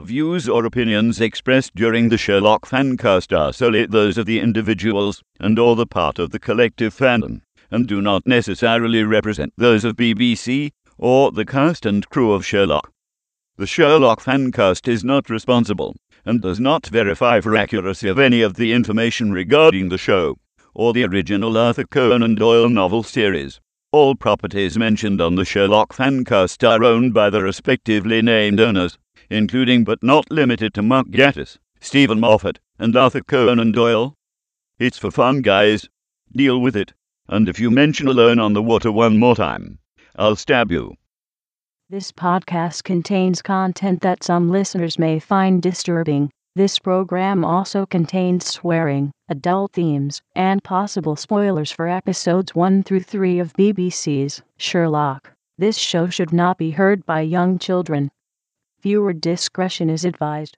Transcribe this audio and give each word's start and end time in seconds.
The 0.00 0.06
views 0.06 0.48
or 0.48 0.64
opinions 0.64 1.20
expressed 1.20 1.74
during 1.74 2.08
the 2.08 2.16
Sherlock 2.16 2.66
Fancast 2.66 3.38
are 3.38 3.52
solely 3.52 3.84
those 3.84 4.16
of 4.16 4.24
the 4.24 4.40
individuals 4.40 5.22
and 5.38 5.58
or 5.58 5.76
the 5.76 5.84
part 5.84 6.18
of 6.18 6.30
the 6.30 6.38
collective 6.38 6.96
fandom, 6.96 7.42
and 7.70 7.86
do 7.86 8.00
not 8.00 8.26
necessarily 8.26 9.04
represent 9.04 9.52
those 9.58 9.84
of 9.84 9.96
BBC 9.96 10.70
or 10.96 11.30
the 11.30 11.44
cast 11.44 11.84
and 11.84 12.08
crew 12.08 12.32
of 12.32 12.46
Sherlock. 12.46 12.90
The 13.58 13.66
Sherlock 13.66 14.22
Fancast 14.22 14.88
is 14.88 15.04
not 15.04 15.28
responsible 15.28 15.94
and 16.24 16.40
does 16.40 16.58
not 16.58 16.86
verify 16.86 17.42
for 17.42 17.54
accuracy 17.54 18.08
of 18.08 18.18
any 18.18 18.40
of 18.40 18.54
the 18.54 18.72
information 18.72 19.32
regarding 19.32 19.90
the 19.90 19.98
show 19.98 20.38
or 20.72 20.94
the 20.94 21.04
original 21.04 21.58
Arthur 21.58 21.84
Conan 21.84 22.36
Doyle 22.36 22.70
novel 22.70 23.02
series. 23.02 23.60
All 23.92 24.14
properties 24.14 24.78
mentioned 24.78 25.20
on 25.20 25.34
the 25.34 25.44
Sherlock 25.44 25.92
Fancast 25.92 26.66
are 26.66 26.84
owned 26.84 27.12
by 27.12 27.28
the 27.28 27.42
respectively 27.42 28.22
named 28.22 28.60
owners, 28.60 28.96
including 29.30 29.84
but 29.84 30.02
not 30.02 30.30
limited 30.30 30.74
to 30.74 30.82
Mark 30.82 31.06
Gatiss, 31.08 31.58
Steven 31.80 32.20
Moffat, 32.20 32.58
and 32.78 32.96
Arthur 32.96 33.22
Conan 33.22 33.72
Doyle. 33.72 34.14
It's 34.78 34.98
for 34.98 35.10
fun, 35.10 35.40
guys. 35.42 35.88
Deal 36.32 36.60
with 36.60 36.76
it. 36.76 36.92
And 37.28 37.48
if 37.48 37.60
you 37.60 37.70
mention 37.70 38.08
Alone 38.08 38.38
on 38.38 38.52
the 38.52 38.62
Water 38.62 38.90
one 38.90 39.18
more 39.18 39.36
time, 39.36 39.78
I'll 40.16 40.36
stab 40.36 40.70
you. 40.70 40.96
This 41.88 42.12
podcast 42.12 42.84
contains 42.84 43.42
content 43.42 44.00
that 44.02 44.22
some 44.22 44.48
listeners 44.48 44.98
may 44.98 45.18
find 45.18 45.62
disturbing. 45.62 46.30
This 46.56 46.78
program 46.78 47.44
also 47.44 47.86
contains 47.86 48.46
swearing, 48.46 49.12
adult 49.28 49.72
themes, 49.72 50.20
and 50.34 50.62
possible 50.62 51.14
spoilers 51.14 51.70
for 51.70 51.88
episodes 51.88 52.54
1 52.54 52.82
through 52.82 53.00
3 53.00 53.38
of 53.38 53.52
BBC's 53.54 54.42
Sherlock. 54.56 55.32
This 55.58 55.76
show 55.76 56.08
should 56.08 56.32
not 56.32 56.58
be 56.58 56.70
heard 56.70 57.06
by 57.06 57.20
young 57.20 57.58
children. 57.58 58.10
Viewer 58.82 59.12
discretion 59.12 59.90
is 59.90 60.04
advised. 60.06 60.56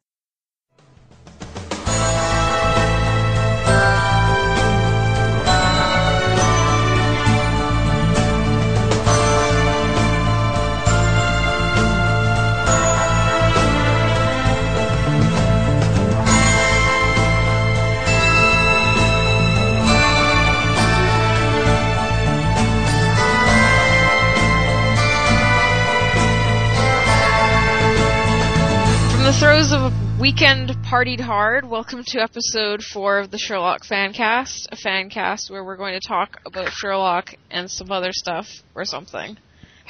Throes 29.42 29.72
of 29.72 29.80
a 29.92 30.16
weekend 30.20 30.68
partied 30.84 31.18
hard, 31.18 31.68
welcome 31.68 32.04
to 32.06 32.20
episode 32.20 32.80
four 32.80 33.18
of 33.18 33.32
the 33.32 33.38
Sherlock 33.38 33.82
Fancast, 33.82 34.68
a 34.70 34.76
fan 34.76 35.10
cast 35.10 35.50
where 35.50 35.64
we're 35.64 35.76
going 35.76 35.98
to 36.00 36.08
talk 36.08 36.40
about 36.46 36.70
Sherlock 36.70 37.34
and 37.50 37.68
some 37.68 37.90
other 37.90 38.12
stuff 38.12 38.46
or 38.76 38.84
something. 38.84 39.36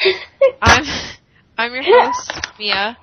I'm 0.62 0.84
I'm 1.58 1.74
your 1.74 1.82
host, 1.82 2.32
Mia. 2.58 2.96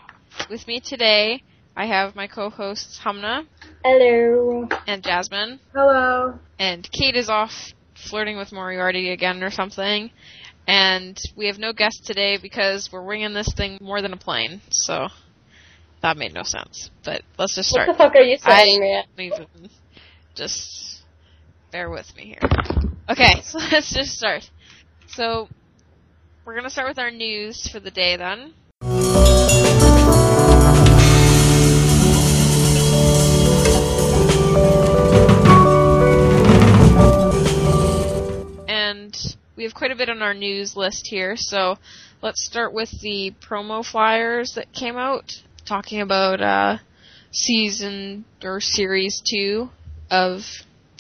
With 0.50 0.66
me 0.68 0.80
today, 0.80 1.44
I 1.78 1.86
have 1.86 2.16
my 2.16 2.26
co-hosts 2.26 3.00
Humna 3.06 3.46
Hello. 3.86 4.68
and 4.88 5.04
Jasmine, 5.04 5.60
Hello. 5.72 6.40
and 6.58 6.90
Kate 6.92 7.16
is 7.16 7.30
off 7.30 7.52
flirting 7.94 8.38
with 8.38 8.52
Moriarty 8.52 9.12
again 9.12 9.44
or 9.44 9.52
something. 9.52 10.10
And 10.68 11.16
we 11.38 11.46
have 11.46 11.60
no 11.60 11.74
guest 11.74 12.08
today 12.08 12.40
because 12.42 12.90
we're 12.92 13.06
winging 13.06 13.36
this 13.36 13.54
thing 13.56 13.78
more 13.82 14.02
than 14.02 14.14
a 14.14 14.18
plane. 14.18 14.62
So 14.72 15.10
that 16.02 16.18
made 16.18 16.34
no 16.34 16.44
sense. 16.44 16.90
But 17.04 17.24
let's 17.38 17.56
just 17.56 17.70
start. 17.70 17.88
What 17.88 17.98
the 17.98 18.04
fuck 18.04 18.16
are 18.16 18.22
you 18.22 18.38
I 18.44 18.64
saying, 18.64 18.80
man? 18.82 19.04
even 19.18 19.70
just 20.36 21.02
bear 21.72 21.90
with 21.90 22.16
me 22.16 22.26
here. 22.26 22.50
Okay, 23.10 23.42
so 23.44 23.58
let's 23.72 23.94
just 23.94 24.18
start. 24.18 24.50
So 25.08 25.50
we're 26.46 26.56
gonna 26.56 26.70
start 26.70 26.88
with 26.88 27.00
our 27.00 27.12
news 27.12 27.68
for 27.68 27.80
the 27.80 27.92
day 27.92 28.16
then. 28.16 28.54
And 38.68 39.36
we 39.58 39.64
have 39.64 39.74
quite 39.74 39.92
a 39.92 39.96
bit 39.96 40.10
on 40.10 40.22
our 40.22 40.34
news 40.34 40.78
list 40.78 41.08
here, 41.08 41.36
so 41.36 41.78
let's 42.22 42.46
start 42.46 42.74
with 42.74 43.02
the 43.02 43.34
promo 43.42 43.86
flyers 43.86 44.54
that 44.54 44.72
came 44.72 44.96
out 44.96 45.44
talking 45.70 46.02
about 46.02 46.42
uh, 46.42 46.78
season 47.32 48.26
or 48.44 48.60
series 48.60 49.22
two 49.22 49.70
of 50.12 50.42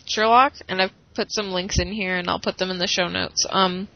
Sherlock, 0.06 0.53
and 0.69 0.81
I've 0.81 0.91
put 1.16 1.31
some 1.31 1.47
links 1.47 1.80
in 1.80 1.91
here, 1.91 2.16
and 2.16 2.30
I'll 2.30 2.40
put 2.40 2.57
them 2.57 2.69
in 2.69 2.78
the 2.78 2.88
show 2.88 3.08
notes. 3.08 3.46
Um, 3.50 3.88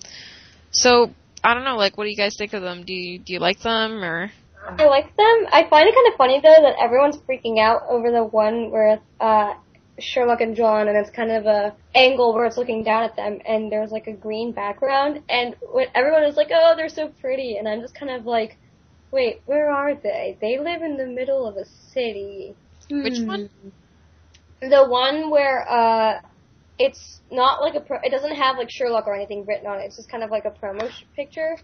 so 0.72 1.12
I 1.44 1.54
don't 1.54 1.64
know, 1.64 1.78
like, 1.78 1.98
what 1.98 2.06
do 2.06 2.10
you 2.10 2.18
guys 2.18 2.36
think 2.36 2.54
of 2.54 2.64
them? 2.64 2.84
Do 2.84 2.94
you 2.94 3.20
do 3.20 3.34
you 3.34 3.40
like 3.40 3.60
them 3.62 4.04
or? 4.04 4.32
I 4.66 4.86
like 4.86 5.16
them. 5.16 5.48
I 5.52 5.68
find 5.70 5.88
it 5.88 5.94
kind 5.94 6.08
of 6.12 6.18
funny 6.18 6.40
though 6.42 6.62
that 6.62 6.76
everyone's 6.82 7.18
freaking 7.18 7.60
out 7.60 7.84
over 7.90 8.12
the 8.12 8.24
one 8.24 8.72
where 8.72 9.00
uh 9.20 9.54
Sherlock 10.00 10.42
and 10.42 10.56
John, 10.56 10.88
and 10.88 10.98
it's 10.98 11.12
kind 11.12 11.32
of 11.32 11.46
a 11.46 11.76
angle 11.94 12.34
where 12.34 12.46
it's 12.46 12.58
looking 12.58 12.84
down 12.84 13.04
at 13.04 13.16
them, 13.16 13.40
and 13.46 13.72
there's 13.72 13.92
like 13.92 14.08
a 14.08 14.14
green 14.14 14.52
background, 14.52 15.22
and 15.30 15.56
when 15.72 15.88
everyone 15.94 16.24
is 16.24 16.36
like, 16.36 16.50
"Oh, 16.52 16.74
they're 16.76 16.90
so 16.90 17.10
pretty," 17.22 17.58
and 17.58 17.68
I'm 17.68 17.82
just 17.82 17.94
kind 17.94 18.12
of 18.12 18.26
like, 18.26 18.58
"Wait, 19.14 19.42
where 19.46 19.70
are 19.70 19.96
they? 19.96 20.38
They 20.42 20.58
live 20.58 20.82
in 20.82 20.98
the 20.98 21.06
middle 21.06 21.48
of 21.48 21.56
a 21.56 21.66
city." 21.94 22.56
Which 22.90 23.20
Hmm. 23.20 23.28
one? 23.28 23.50
The 24.62 24.86
one 24.86 25.30
where 25.30 25.70
uh, 25.70 26.20
it's 26.80 27.22
not 27.32 27.62
like 27.62 27.76
a 27.76 27.82
pro. 27.82 28.00
It 28.04 28.10
doesn't 28.10 28.36
have 28.36 28.58
like 28.58 28.70
Sherlock 28.72 29.08
or 29.08 29.16
anything 29.16 29.46
written 29.46 29.68
on 29.68 29.80
it. 29.80 29.86
It's 29.86 29.96
just 29.96 30.10
kind 30.10 30.24
of 30.24 30.32
like 30.32 30.46
a 30.46 30.52
promo 30.52 30.90
sh- 30.90 31.04
picture. 31.16 31.58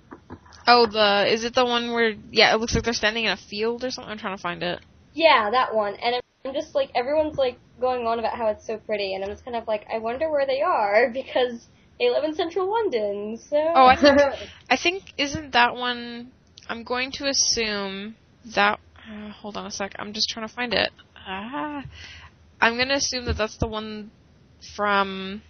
Oh, 0.67 0.85
the 0.85 1.25
is 1.27 1.43
it 1.43 1.55
the 1.55 1.65
one 1.65 1.93
where 1.93 2.13
yeah, 2.31 2.53
it 2.53 2.59
looks 2.59 2.75
like 2.75 2.83
they're 2.83 2.93
standing 2.93 3.25
in 3.25 3.31
a 3.31 3.37
field 3.37 3.83
or 3.83 3.89
something? 3.91 4.11
I'm 4.11 4.17
trying 4.19 4.37
to 4.37 4.41
find 4.41 4.63
it. 4.63 4.79
Yeah, 5.13 5.49
that 5.51 5.73
one. 5.73 5.95
And 5.95 6.21
I'm 6.45 6.53
just 6.53 6.75
like 6.75 6.91
everyone's 6.95 7.37
like 7.37 7.57
going 7.81 8.05
on 8.05 8.19
about 8.19 8.37
how 8.37 8.47
it's 8.47 8.65
so 8.67 8.77
pretty, 8.77 9.15
and 9.15 9.23
I'm 9.23 9.29
just 9.31 9.43
kind 9.43 9.57
of 9.57 9.67
like, 9.67 9.85
I 9.93 9.97
wonder 9.97 10.29
where 10.29 10.45
they 10.45 10.61
are 10.61 11.09
because 11.13 11.67
they 11.99 12.09
live 12.09 12.23
in 12.23 12.35
central 12.35 12.71
London. 12.71 13.37
So. 13.37 13.57
Oh, 13.57 13.85
I 13.85 13.95
think 13.99 14.19
I 14.69 14.77
think 14.77 15.03
isn't 15.17 15.53
that 15.53 15.75
one? 15.75 16.31
I'm 16.69 16.83
going 16.83 17.11
to 17.13 17.27
assume 17.27 18.15
that. 18.55 18.79
Uh, 18.97 19.31
hold 19.31 19.57
on 19.57 19.65
a 19.65 19.71
sec. 19.71 19.95
I'm 19.97 20.13
just 20.13 20.29
trying 20.29 20.47
to 20.47 20.53
find 20.53 20.73
it. 20.73 20.91
Ah, 21.15 21.83
I'm 22.61 22.77
gonna 22.77 22.95
assume 22.95 23.25
that 23.25 23.37
that's 23.37 23.57
the 23.57 23.67
one 23.67 24.11
from 24.75 25.41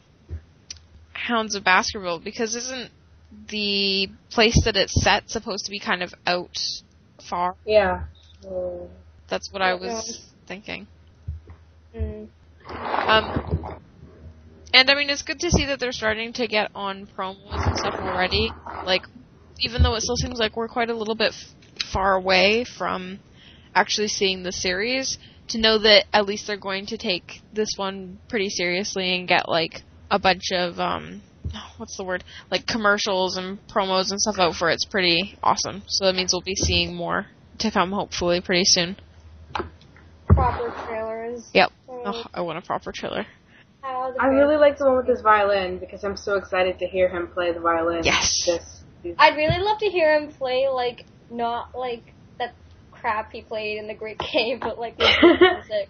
Hounds 1.14 1.56
of 1.56 1.64
Baskerville 1.64 2.20
because 2.20 2.56
isn't 2.56 2.92
the 3.50 4.10
place 4.32 4.62
that 4.66 4.76
it's 4.76 5.02
set 5.02 5.30
supposed 5.30 5.66
to 5.66 5.72
be 5.72 5.80
kind 5.80 6.02
of 6.02 6.14
out 6.26 6.58
far? 7.30 7.56
yeah. 7.66 8.04
That's 9.28 9.52
what 9.52 9.62
I 9.62 9.76
was 9.76 10.26
thinking. 10.48 10.88
Mm. 11.96 12.28
Um, 12.68 13.80
and 14.74 14.90
I 14.90 14.96
mean, 14.96 15.10
it's 15.10 15.24
good 15.24 15.40
to 15.42 15.52
see 15.52 15.66
that 15.66 15.80
they're 15.80 15.92
starting 15.92 16.34
to 16.34 16.48
get 16.48 16.72
on 16.74 17.08
promos 17.18 17.68
and 17.68 17.78
stuff 17.78 17.96
already. 17.96 18.52
Like, 18.86 19.04
even 19.60 19.84
though 19.84 19.96
it 19.96 20.02
still 20.02 20.16
seems 20.16 20.40
like 20.40 20.56
we're 20.56 20.68
quite 20.68 20.90
a 20.90 20.96
little 20.96 21.16
bit 21.16 21.34
f- 21.34 21.84
far 21.92 22.16
away 22.16 22.64
from 22.64 23.20
actually 23.76 24.08
seeing 24.08 24.44
the 24.44 24.52
series, 24.52 25.18
to 25.50 25.58
know 25.58 25.78
that 25.80 26.06
at 26.14 26.26
least 26.26 26.48
they're 26.48 26.58
going 26.58 26.86
to 26.88 26.98
take 26.98 27.42
this 27.54 27.70
one 27.76 28.20
pretty 28.28 28.50
seriously 28.50 29.16
and 29.16 29.28
get 29.28 29.50
like 29.50 29.82
a 30.12 30.20
bunch 30.20 30.52
of 30.52 30.80
um, 30.80 31.22
what's 31.78 31.98
the 31.98 32.04
word? 32.04 32.24
Like 32.52 32.66
commercials 32.66 33.38
and 33.38 33.60
promos 33.68 34.12
and 34.12 34.20
stuff 34.20 34.40
out 34.40 34.56
for 34.56 34.70
it's 34.70 34.86
pretty 34.86 35.38
awesome. 35.44 35.84
So 35.88 36.06
that 36.06 36.16
means 36.16 36.34
we'll 36.34 36.42
be 36.42 36.56
seeing 36.56 36.96
more 36.96 37.28
to 37.60 37.72
come 37.72 37.92
hopefully 37.92 38.42
pretty 38.42 38.66
soon. 38.66 38.98
Proper 40.28 40.74
trailers. 40.86 41.50
Yep. 41.54 41.72
Oh, 41.90 42.24
I 42.34 42.42
want 42.42 42.58
a 42.58 42.62
proper 42.62 42.92
trailer. 42.92 43.26
I 43.84 44.28
really 44.28 44.58
like 44.58 44.78
the 44.78 44.86
one 44.86 44.98
with 44.98 45.08
his 45.08 45.22
violin 45.22 45.78
because 45.78 46.04
I'm 46.04 46.18
so 46.18 46.36
excited 46.36 46.80
to 46.80 46.88
hear 46.88 47.10
him 47.10 47.28
play 47.28 47.52
the 47.52 47.60
violin. 47.60 48.04
Yes. 48.04 48.44
This, 48.46 48.60
these- 48.60 48.79
I'd 49.18 49.36
really 49.36 49.62
love 49.62 49.80
to 49.80 49.88
hear 49.88 50.14
him 50.16 50.32
play 50.32 50.68
like 50.68 51.06
not 51.32 51.76
like 51.78 52.04
that 52.38 52.54
crap 52.92 53.32
he 53.32 53.42
played 53.42 53.78
in 53.78 53.88
the 53.88 53.94
Great 53.94 54.20
Game, 54.34 54.60
but 54.60 54.80
like 54.80 54.98
music. 54.98 55.90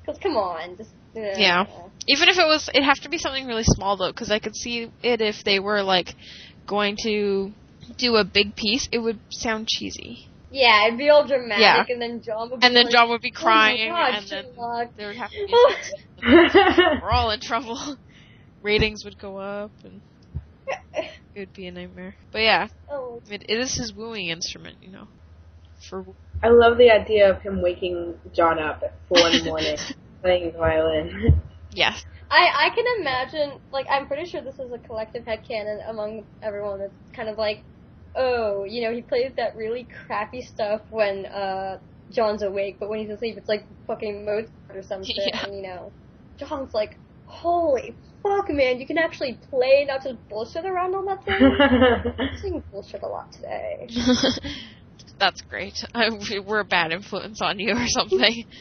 Because 0.00 0.18
come 0.22 0.36
on, 0.36 0.76
just 0.76 0.90
uh, 1.16 1.20
Yeah. 1.36 1.64
Even 2.08 2.28
if 2.28 2.38
it 2.38 2.46
was, 2.46 2.68
it'd 2.72 2.84
have 2.84 3.00
to 3.00 3.08
be 3.08 3.18
something 3.18 3.46
really 3.46 3.64
small 3.64 3.96
though, 3.96 4.10
because 4.10 4.30
I 4.30 4.38
could 4.38 4.56
see 4.56 4.90
it 5.02 5.20
if 5.20 5.44
they 5.44 5.58
were 5.58 5.82
like 5.82 6.14
going 6.66 6.96
to 7.02 7.52
do 7.96 8.16
a 8.16 8.24
big 8.24 8.56
piece, 8.56 8.88
it 8.92 8.98
would 8.98 9.18
sound 9.30 9.66
cheesy, 9.68 10.28
Yeah, 10.50 10.86
it'd 10.86 10.98
be 10.98 11.08
all 11.10 11.26
dramatic, 11.26 11.60
Yeah. 11.60 11.84
and 11.88 12.00
then 12.00 12.22
John 12.22 12.50
would 12.50 12.60
be 12.60 12.66
and 12.66 12.74
then 12.76 12.84
like, 12.84 12.92
John 12.92 13.08
would 13.10 13.20
be 13.20 13.32
"Oh 13.36 13.38
my 13.38 13.42
crying, 13.42 13.90
God, 13.90 14.14
and 14.14 14.28
then 14.28 14.44
Sherlock." 14.54 14.88
there 14.96 15.08
would 15.08 15.16
have 15.16 15.30
to 15.30 15.46
be. 15.46 17.00
we're 17.02 17.10
all 17.10 17.30
in 17.30 17.40
trouble. 17.40 17.96
Ratings 18.62 19.04
would 19.04 19.18
go 19.18 19.38
up, 19.38 19.72
and 19.84 20.00
it 21.34 21.38
would 21.38 21.52
be 21.52 21.66
a 21.66 21.72
nightmare. 21.72 22.14
But 22.32 22.42
yeah, 22.42 22.68
oh, 22.90 23.20
it, 23.30 23.44
it 23.48 23.58
is 23.58 23.74
his 23.74 23.92
wooing 23.92 24.28
instrument, 24.28 24.76
you 24.82 24.90
know. 24.90 25.08
For 25.88 26.04
I 26.42 26.48
love 26.48 26.76
the 26.78 26.90
idea 26.90 27.30
of 27.30 27.40
him 27.42 27.62
waking 27.62 28.14
John 28.34 28.58
up 28.58 28.82
at 28.82 28.94
four 29.08 29.26
in 29.28 29.38
the 29.38 29.44
morning 29.44 29.76
playing 30.22 30.44
his 30.46 30.54
violin. 30.54 31.40
Yes. 31.72 32.04
I 32.28 32.66
I 32.66 32.74
can 32.74 32.84
imagine 33.00 33.60
like 33.70 33.86
I'm 33.88 34.08
pretty 34.08 34.28
sure 34.28 34.40
this 34.40 34.58
is 34.58 34.72
a 34.72 34.78
collective 34.78 35.24
headcanon 35.24 35.88
among 35.88 36.24
everyone 36.42 36.80
that's 36.80 36.92
kind 37.14 37.28
of 37.28 37.38
like, 37.38 37.62
oh, 38.16 38.64
you 38.64 38.82
know, 38.82 38.92
he 38.92 39.02
plays 39.02 39.30
that 39.36 39.54
really 39.56 39.86
crappy 40.06 40.42
stuff 40.42 40.80
when 40.90 41.26
uh 41.26 41.78
John's 42.10 42.42
awake, 42.42 42.78
but 42.80 42.88
when 42.88 42.98
he's 42.98 43.10
asleep 43.10 43.36
it's 43.36 43.48
like 43.48 43.64
fucking 43.86 44.24
Mozart 44.24 44.50
or 44.74 44.82
something, 44.82 45.14
Yeah. 45.16 45.44
and 45.44 45.54
you 45.54 45.62
know 45.62 45.92
John's 46.38 46.74
like, 46.74 46.96
Holy 47.30 47.94
fuck 48.22 48.50
man, 48.50 48.78
you 48.78 48.86
can 48.86 48.98
actually 48.98 49.38
play 49.50 49.86
not 49.88 50.02
just 50.02 50.16
bullshit 50.28 50.64
around 50.64 50.94
on 50.94 51.06
that 51.06 51.24
thing. 51.24 51.40
I'm 52.18 52.38
saying 52.38 52.64
bullshit 52.70 53.02
a 53.02 53.06
lot 53.06 53.32
today. 53.32 53.88
That's 55.18 55.40
great. 55.42 55.74
I, 55.94 56.10
we're 56.44 56.60
a 56.60 56.64
bad 56.64 56.92
influence 56.92 57.40
on 57.42 57.58
you 57.58 57.74
or 57.74 57.86
something. 57.86 58.44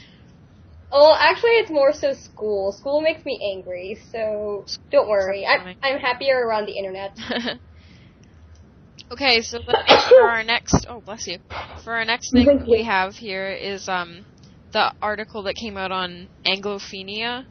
Oh, 0.91 1.15
actually, 1.15 1.51
it's 1.51 1.69
more 1.69 1.93
so 1.93 2.13
school. 2.13 2.71
School 2.71 3.01
makes 3.01 3.23
me 3.23 3.39
angry, 3.55 3.95
so 4.11 4.65
don't 4.91 5.07
worry. 5.07 5.45
I'm, 5.45 5.75
I'm 5.83 5.99
happier 5.99 6.35
around 6.35 6.65
the 6.65 6.75
internet. 6.79 7.15
okay, 9.11 9.41
so 9.41 9.59
for 9.61 10.27
our 10.27 10.43
next, 10.43 10.87
oh 10.89 11.01
bless 11.01 11.27
you, 11.27 11.37
for 11.83 11.93
our 11.93 12.05
next 12.05 12.31
thing 12.33 12.65
we 12.67 12.85
have 12.85 13.13
here 13.13 13.51
is 13.51 13.87
um 13.87 14.25
the 14.73 14.91
article 14.99 15.43
that 15.43 15.53
came 15.53 15.77
out 15.77 15.91
on 15.91 16.27
Anglophenia. 16.43 17.43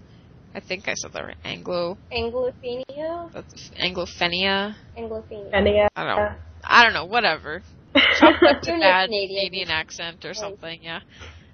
I 0.55 0.61
think 0.61 0.89
I 0.89 0.95
said 0.95 1.13
that 1.13 1.25
right. 1.25 1.37
Anglo, 1.45 1.99
Anglophenia? 2.13 3.33
that's 3.33 3.71
Anglophenia. 3.81 4.75
Anglophenia. 4.97 5.89
I 5.95 6.05
don't 6.05 6.17
know. 6.17 6.35
I 6.65 6.85
don't 6.85 6.95
know. 6.95 7.05
Whatever. 7.05 7.63
Chalk 8.19 8.43
up 8.43 8.63
to 8.63 8.75
a 8.75 8.79
bad 8.79 9.07
Canadian. 9.07 9.41
Canadian 9.41 9.71
accent 9.71 10.25
or 10.25 10.35
something. 10.35 10.81
Yeah, 10.83 11.01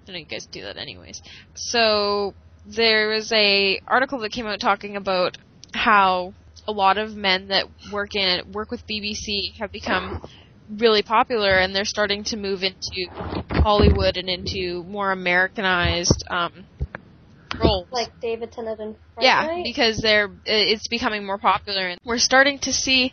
I 0.08 0.12
know 0.12 0.18
you 0.18 0.24
guys 0.24 0.46
do 0.46 0.62
that 0.62 0.76
anyways. 0.76 1.22
So 1.54 2.34
there 2.66 3.08
was 3.08 3.30
a 3.32 3.80
article 3.86 4.20
that 4.20 4.32
came 4.32 4.46
out 4.46 4.60
talking 4.60 4.96
about 4.96 5.36
how 5.72 6.32
a 6.66 6.72
lot 6.72 6.98
of 6.98 7.14
men 7.14 7.48
that 7.48 7.66
work 7.92 8.14
in 8.14 8.52
work 8.52 8.70
with 8.70 8.86
BBC 8.86 9.56
have 9.58 9.70
become 9.70 10.26
really 10.70 11.02
popular, 11.02 11.50
and 11.58 11.74
they're 11.74 11.84
starting 11.84 12.24
to 12.24 12.36
move 12.36 12.62
into 12.62 13.06
Hollywood 13.50 14.16
and 14.16 14.28
into 14.28 14.82
more 14.84 15.12
Americanized 15.12 16.24
um, 16.30 16.64
roles. 17.58 17.88
Like 17.90 18.20
David 18.20 18.52
Tennant 18.52 18.80
and 18.80 18.96
Yeah, 19.20 19.46
Night? 19.46 19.64
because 19.64 19.98
they're 19.98 20.30
it's 20.44 20.88
becoming 20.88 21.24
more 21.26 21.38
popular, 21.38 21.88
and 21.88 22.00
we're 22.04 22.18
starting 22.18 22.58
to 22.60 22.72
see 22.72 23.12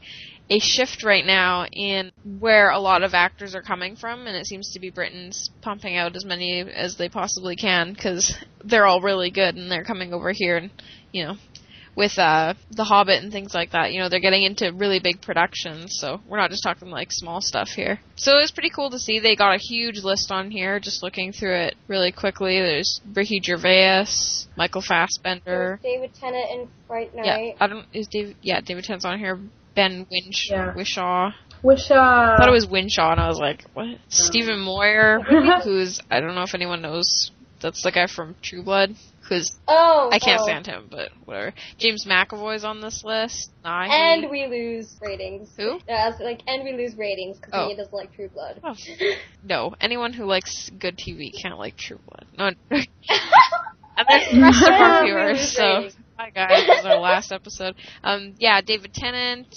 a 0.50 0.60
shift 0.60 1.04
right 1.04 1.26
now 1.26 1.66
in 1.72 2.12
where 2.40 2.72
a 2.72 2.80
lot 2.80 3.04
of 3.04 3.14
actors 3.14 3.56
are 3.56 3.62
coming 3.62 3.96
from, 3.96 4.28
and 4.28 4.36
it 4.36 4.46
seems 4.46 4.74
to 4.74 4.80
be 4.80 4.90
Britain's 4.90 5.50
pumping 5.62 5.96
out 5.96 6.16
as 6.16 6.26
many 6.26 6.60
as 6.62 6.98
they 6.98 7.08
possibly 7.08 7.56
can 7.56 7.94
because 7.94 8.36
they're 8.66 8.86
all 8.86 9.02
really 9.02 9.32
good, 9.32 9.56
and 9.56 9.72
they're 9.72 9.86
coming 9.86 10.14
over 10.14 10.32
here, 10.34 10.58
and 10.58 10.72
you 11.12 11.26
know, 11.26 11.36
with 11.96 12.18
uh 12.18 12.54
The 12.72 12.84
Hobbit 12.84 13.22
and 13.24 13.32
things 13.32 13.54
like 13.54 13.72
that, 13.72 13.92
you 13.92 14.00
know, 14.00 14.10
they're 14.10 14.20
getting 14.20 14.44
into 14.44 14.72
really 14.74 15.00
big 15.00 15.22
productions, 15.22 15.98
so 16.00 16.22
we're 16.28 16.38
not 16.38 16.50
just 16.50 16.64
talking 16.64 16.90
like 16.90 17.12
small 17.12 17.42
stuff 17.42 17.70
here. 17.70 18.00
So 18.16 18.32
it 18.38 18.42
was 18.42 18.52
pretty 18.52 18.70
cool 18.70 18.90
to 18.92 19.00
see. 19.00 19.20
They 19.20 19.36
got 19.36 19.56
a 19.56 19.58
huge 19.60 20.04
list 20.04 20.32
on 20.32 20.52
here, 20.52 20.80
just 20.80 21.04
looking 21.04 21.32
through 21.32 21.56
it 21.56 21.76
really 21.88 22.12
quickly. 22.12 22.60
There's 22.60 23.02
Ricky 23.14 23.42
Gervais, 23.44 24.06
Michael 24.56 24.82
Fassbender. 24.82 25.80
David 25.84 26.14
Tennant 26.14 26.46
and 26.52 26.68
Fright 26.88 27.14
Night. 27.16 27.26
Yeah. 27.26 27.54
I 27.60 27.68
don't. 27.68 27.86
Is 27.94 28.08
David? 28.08 28.36
Yeah, 28.42 28.62
David 28.62 28.84
Tennant's 28.86 29.06
on 29.06 29.20
here. 29.20 29.40
Ben 29.76 30.06
Winch, 30.12 30.48
Yeah. 30.50 30.74
Whishaw. 30.74 31.32
Wish 31.64 31.92
uh, 31.92 31.94
I 31.96 32.36
thought 32.38 32.48
it 32.48 32.52
was 32.52 32.68
Winshaw, 32.68 33.12
and 33.12 33.20
I 33.22 33.28
was 33.28 33.38
like, 33.38 33.64
what? 33.74 33.86
Stephen 34.10 34.60
Moyer, 34.60 35.20
who's 35.64 36.02
I 36.10 36.20
don't 36.20 36.34
know 36.34 36.42
if 36.42 36.56
anyone 36.56 36.82
knows. 36.82 37.32
That's 37.62 37.84
the 37.84 37.92
guy 37.92 38.08
from 38.08 38.36
True 38.42 38.64
Blood. 38.64 38.96
Who's 39.32 39.58
Oh, 39.66 40.10
I 40.12 40.20
can't 40.20 40.42
oh. 40.42 40.44
stand 40.44 40.68
him, 40.68 40.88
but 40.92 41.10
whatever. 41.24 41.54
James 41.78 42.06
McAvoy's 42.06 42.66
on 42.66 42.82
this 42.82 43.02
list. 43.06 43.50
Nah, 43.64 43.86
he- 43.86 43.90
And 43.94 44.30
we 44.30 44.46
lose 44.46 44.94
ratings. 45.02 45.50
Who? 45.56 45.80
Yeah, 45.88 46.12
like, 46.20 46.42
and 46.48 46.66
we 46.66 46.74
lose 46.74 46.98
ratings 46.98 47.38
because 47.38 47.54
Oh. 47.54 47.70
he 47.70 47.76
doesn't 47.76 47.94
like 47.94 48.14
True 48.14 48.28
Blood. 48.28 48.60
Oh. 48.62 48.76
no, 49.42 49.74
anyone 49.80 50.12
who 50.12 50.26
likes 50.26 50.70
good 50.78 50.98
TV 50.98 51.32
can't 51.42 51.58
like 51.58 51.78
True 51.78 52.00
Blood. 52.10 52.26
No, 52.38 52.48
and 52.70 52.88
that's 54.10 54.32
the 54.34 54.42
rest 54.42 54.64
of 54.64 54.72
our 54.74 55.04
viewers. 55.06 55.52
So, 55.56 55.90
hi 56.18 56.30
guys, 56.32 56.68
this 56.68 56.80
is 56.80 56.86
our 56.86 57.00
last 57.00 57.32
episode. 57.32 57.76
Um, 58.04 58.36
yeah, 58.38 58.60
David 58.60 58.94
Tennant, 58.94 59.56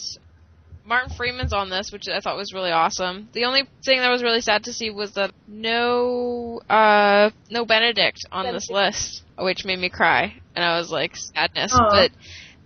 Martin 0.85 1.13
Freeman's 1.17 1.53
on 1.53 1.69
this, 1.69 1.91
which 1.91 2.07
I 2.09 2.21
thought 2.21 2.37
was 2.37 2.53
really 2.53 2.71
awesome. 2.71 3.29
The 3.33 3.47
only 3.47 3.63
thing 3.85 3.99
that 3.99 4.11
was 4.11 4.23
really 4.23 4.41
sad 4.41 4.63
to 4.65 4.73
see 4.73 4.91
was 4.91 5.15
that 5.15 5.33
no, 5.49 6.61
uh, 6.71 7.31
no 7.51 7.65
Benedict 7.65 8.21
on 8.31 8.53
this 8.53 8.71
list, 8.71 9.24
which 9.39 9.65
made 9.65 9.79
me 9.79 9.89
cry, 9.89 10.35
and 10.55 10.65
I 10.65 10.79
was 10.79 10.91
like 10.91 11.17
sadness. 11.17 11.73
Aw. 11.75 11.91
But 11.91 12.11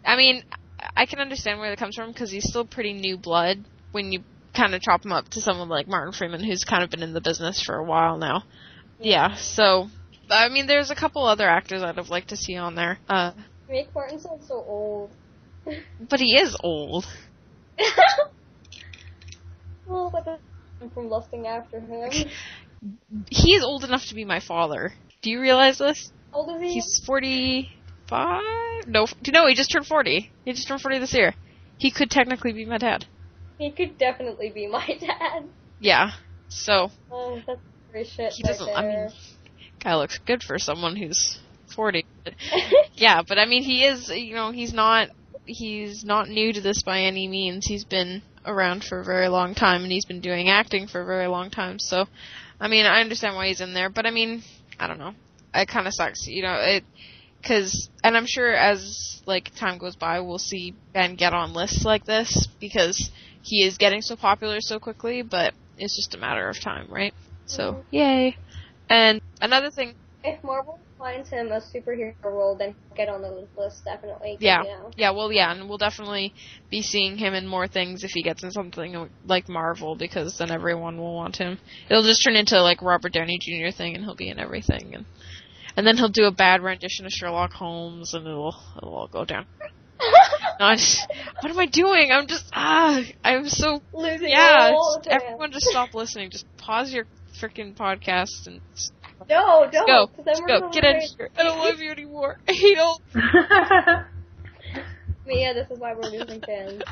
I 0.05 0.17
mean, 0.17 0.45
I 0.97 1.07
can 1.07 1.19
understand 1.19 1.59
where 1.59 1.71
that 1.71 1.79
comes 1.79 1.97
from 1.97 2.13
because 2.13 2.31
he's 2.31 2.49
still 2.49 2.65
pretty 2.65 2.93
new 2.93 3.17
blood 3.17 3.65
when 3.93 4.13
you 4.13 4.23
kind 4.55 4.75
of 4.75 4.83
chop 4.83 5.05
him 5.05 5.13
up 5.13 5.29
to 5.31 5.41
someone 5.41 5.69
like 5.69 5.87
Martin 5.89 6.13
Freeman, 6.13 6.43
who's 6.43 6.65
kind 6.65 6.83
of 6.83 6.91
been 6.91 7.03
in 7.03 7.13
the 7.13 7.21
business 7.21 7.63
for 7.63 7.77
a 7.77 7.85
while 7.85 8.19
now. 8.19 8.45
Yeah, 9.01 9.37
so. 9.37 9.89
I 10.31 10.51
mean, 10.51 10.67
there's 10.67 10.91
a 10.91 10.95
couple 10.95 11.25
other 11.25 11.49
actors 11.49 11.83
I'd 11.83 11.97
have 11.97 12.11
liked 12.11 12.29
to 12.29 12.37
see 12.37 12.57
on 12.57 12.75
there. 12.75 12.99
Uh, 13.09 13.33
Make 13.69 13.95
Martin 13.95 14.21
sound 14.21 14.43
so 14.45 14.57
old. 14.57 15.11
but 16.01 16.21
he 16.21 16.37
is 16.37 16.55
old. 16.63 17.07
well, 19.87 20.11
but 20.13 20.41
I'm 20.83 20.91
from 20.91 21.09
lusting 21.09 21.47
after 21.47 21.81
him. 21.81 22.11
He 23.29 23.55
is 23.55 23.65
old 23.65 23.83
enough 23.83 24.07
to 24.07 24.15
be 24.15 24.25
my 24.25 24.39
father. 24.39 24.93
Do 25.21 25.31
you 25.31 25.41
realize 25.41 25.79
this? 25.79 26.13
How 26.33 26.41
old 26.41 26.57
is 26.57 26.63
he? 26.63 26.75
He's 26.75 27.01
45? 27.07 28.43
No, 28.87 29.05
f- 29.05 29.15
no, 29.33 29.47
he 29.47 29.55
just 29.55 29.71
turned 29.71 29.87
40. 29.87 30.31
He 30.45 30.53
just 30.53 30.69
turned 30.69 30.81
40 30.81 30.99
this 30.99 31.15
year. 31.15 31.35
He 31.79 31.91
could 31.91 32.11
technically 32.11 32.53
be 32.53 32.65
my 32.65 32.79
dad. 32.79 33.07
He 33.59 33.71
could 33.73 33.99
definitely 33.99 34.51
be 34.51 34.67
my 34.67 34.87
dad. 35.01 35.45
Yeah. 35.81 36.11
So, 36.49 36.91
Oh, 37.11 37.41
that's 37.47 37.61
very 37.93 38.05
shit 38.05 38.33
he 38.33 38.43
right 38.43 38.53
doesn't, 38.53 38.69
I 38.77 38.83
mean, 38.83 38.91
there. 38.91 39.11
guy 39.83 39.97
looks 39.97 40.19
good 40.27 40.43
for 40.43 40.59
someone 40.59 40.97
who's 40.97 41.39
40. 41.75 42.05
Yeah, 42.95 43.23
but 43.27 43.39
I 43.39 43.45
mean, 43.47 43.63
he 43.63 43.85
is, 43.85 44.09
you 44.11 44.35
know, 44.35 44.51
he's 44.51 44.73
not, 44.73 45.09
he's 45.45 46.05
not 46.05 46.29
new 46.29 46.53
to 46.53 46.61
this 46.61 46.83
by 46.83 47.03
any 47.03 47.29
means. 47.29 47.65
He's 47.65 47.85
been 47.85 48.23
around 48.45 48.83
for 48.83 48.99
a 48.99 49.05
very 49.05 49.29
long 49.29 49.55
time 49.55 49.85
and 49.85 49.93
he's 49.93 50.05
been 50.05 50.21
doing 50.21 50.49
acting 50.49 50.89
for 50.89 51.01
a 51.01 51.07
very 51.07 51.29
long 51.29 51.49
time. 51.49 51.79
So, 51.79 52.07
I 52.61 52.67
mean, 52.67 52.87
I 52.87 53.01
understand 53.01 53.37
why 53.37 53.47
he's 53.47 53.61
in 53.61 53.73
there, 53.73 53.89
but 53.89 54.05
I 54.05 54.11
mean, 54.11 54.43
I 54.81 54.89
don't 54.89 54.99
know. 54.99 55.13
It 55.59 55.69
kind 55.69 55.87
of 55.87 55.95
sucks, 55.95 56.27
you 56.27 56.43
know, 56.43 56.55
it, 56.55 56.85
cause, 57.45 57.89
and 58.03 58.17
I'm 58.17 58.27
sure 58.27 58.53
as, 58.53 59.23
like, 59.27 59.55
time 59.55 59.79
goes 59.79 59.97
by, 59.97 60.21
we'll 60.21 60.39
see 60.39 60.75
Ben 60.93 61.17
get 61.17 61.35
on 61.35 61.53
lists 61.53 61.85
like 61.85 62.05
this 62.05 62.49
because 62.61 63.11
he 63.43 63.65
is 63.65 63.79
getting 63.79 64.03
so 64.03 64.17
popular 64.17 64.61
so 64.61 64.79
quickly, 64.79 65.23
but 65.23 65.55
it's 65.77 65.97
just 65.97 66.15
a 66.15 66.19
matter 66.19 66.49
of 66.49 66.61
time, 66.61 66.87
right? 66.91 67.15
So, 67.47 67.73
mm-hmm. 67.73 67.81
yay. 67.91 68.37
And 68.89 69.21
another 69.41 69.71
thing 69.71 69.95
if 70.25 70.43
Marvel 70.43 70.79
finds 70.99 71.29
him 71.29 71.49
a 71.53 71.61
superhero 71.61 72.15
role, 72.25 72.57
then 72.57 72.75
he'll 72.89 72.97
get 72.97 73.09
on 73.09 73.23
the 73.23 73.47
list 73.57 73.85
definitely. 73.85 74.37
Yeah. 74.41 74.63
You 74.63 74.69
know, 74.69 74.91
Yeah, 74.97 75.11
well, 75.13 75.33
yeah, 75.33 75.53
and 75.53 75.69
we'll 75.69 75.79
definitely 75.79 76.35
be 76.71 76.83
seeing 76.83 77.17
him 77.17 77.35
in 77.35 77.47
more 77.47 77.69
things 77.69 78.03
if 78.03 78.11
he 78.11 78.23
gets 78.23 78.43
in 78.43 78.51
something 78.51 79.09
like 79.27 79.49
Marvel, 79.49 79.95
because 79.95 80.39
then 80.39 80.51
everyone 80.51 80.99
will 80.99 81.15
want 81.15 81.37
him. 81.37 81.59
It'll 81.89 82.03
just 82.03 82.25
turn 82.25 82.35
into 82.35 82.61
like 82.61 82.83
Robert 82.83 83.13
Downey 83.13 83.39
Jr. 83.41 83.75
thing, 83.77 83.95
and 83.95 84.05
he'll 84.05 84.17
be 84.17 84.29
in 84.29 84.39
everything, 84.39 84.95
and 84.95 85.05
and 85.79 85.87
then 85.87 85.97
he'll 85.97 86.09
do 86.09 86.25
a 86.25 86.33
bad 86.33 86.61
rendition 86.61 87.07
of 87.07 87.13
Sherlock 87.13 87.53
Holmes, 87.53 88.13
and 88.13 88.27
it'll 88.27 88.57
it'll 88.77 88.95
all 88.97 89.07
go 89.07 89.25
down. 89.25 89.47
No, 90.59 90.67
I 90.67 90.75
just, 90.75 91.07
what 91.41 91.51
am 91.53 91.59
I 91.59 91.67
doing? 91.67 92.11
I'm 92.11 92.27
just 92.27 92.47
ah, 92.53 93.01
I'm 93.23 93.49
so 93.49 93.81
Losing 93.93 94.29
yeah. 94.31 94.73
just- 94.73 95.07
everyone, 95.09 95.53
just 95.53 95.67
stop 95.67 95.95
listening. 95.95 96.31
Just 96.31 96.47
pause 96.57 96.93
your 96.93 97.07
freaking 97.41 97.77
podcast 97.77 98.47
and 98.49 98.61
No, 99.31 99.69
don't. 99.71 99.87
go. 99.87 100.07
'cause 100.09 100.25
then 100.25 100.35
Just 100.35 100.47
go. 100.49 100.69
Get 100.71 100.85
out 100.85 101.03
here. 101.17 101.29
I 101.39 101.45
don't 101.45 101.59
love 101.59 101.79
you 101.79 101.93
anymore. 101.93 102.39
I 102.49 102.53
hate 102.53 102.79
all. 102.79 103.01
Mia, 105.27 105.55
this 105.55 105.71
is 105.71 105.79
why 105.79 105.95
we're 105.95 106.11
losing 106.11 106.41
fans. 106.41 106.83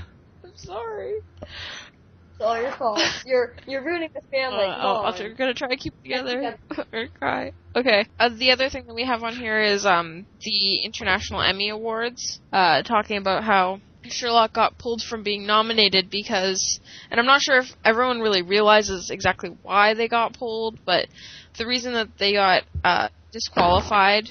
I'm 0.44 0.52
sorry. 0.56 1.14
It's 2.38 2.44
all 2.46 2.60
your 2.60 2.72
fault. 2.72 3.00
You're 3.26 3.54
you're 3.66 3.82
ruining 3.82 4.10
this 4.12 4.24
family. 4.30 4.64
Uh, 4.64 4.68
I'll, 4.68 4.96
on. 4.96 5.14
I'll 5.14 5.34
gonna 5.34 5.54
try 5.54 5.68
to 5.68 5.76
keep 5.76 5.94
together 6.02 6.58
or 6.92 7.08
cry. 7.18 7.52
Okay. 7.74 8.06
Uh, 8.18 8.28
the 8.28 8.50
other 8.50 8.68
thing 8.68 8.86
that 8.86 8.94
we 8.94 9.06
have 9.06 9.22
on 9.22 9.34
here 9.34 9.62
is 9.62 9.86
um 9.86 10.26
the 10.44 10.84
International 10.84 11.40
Emmy 11.40 11.70
Awards, 11.70 12.40
uh, 12.52 12.82
talking 12.82 13.16
about 13.16 13.42
how 13.42 13.80
Sherlock 14.04 14.52
got 14.52 14.78
pulled 14.78 15.02
from 15.02 15.22
being 15.22 15.46
nominated 15.46 16.10
because, 16.10 16.78
and 17.10 17.18
I'm 17.18 17.26
not 17.26 17.40
sure 17.40 17.58
if 17.58 17.74
everyone 17.84 18.20
really 18.20 18.42
realizes 18.42 19.10
exactly 19.10 19.56
why 19.62 19.94
they 19.94 20.06
got 20.06 20.38
pulled, 20.38 20.78
but 20.84 21.06
the 21.58 21.66
reason 21.66 21.94
that 21.94 22.08
they 22.18 22.34
got 22.34 22.64
uh, 22.84 23.08
disqualified 23.32 24.28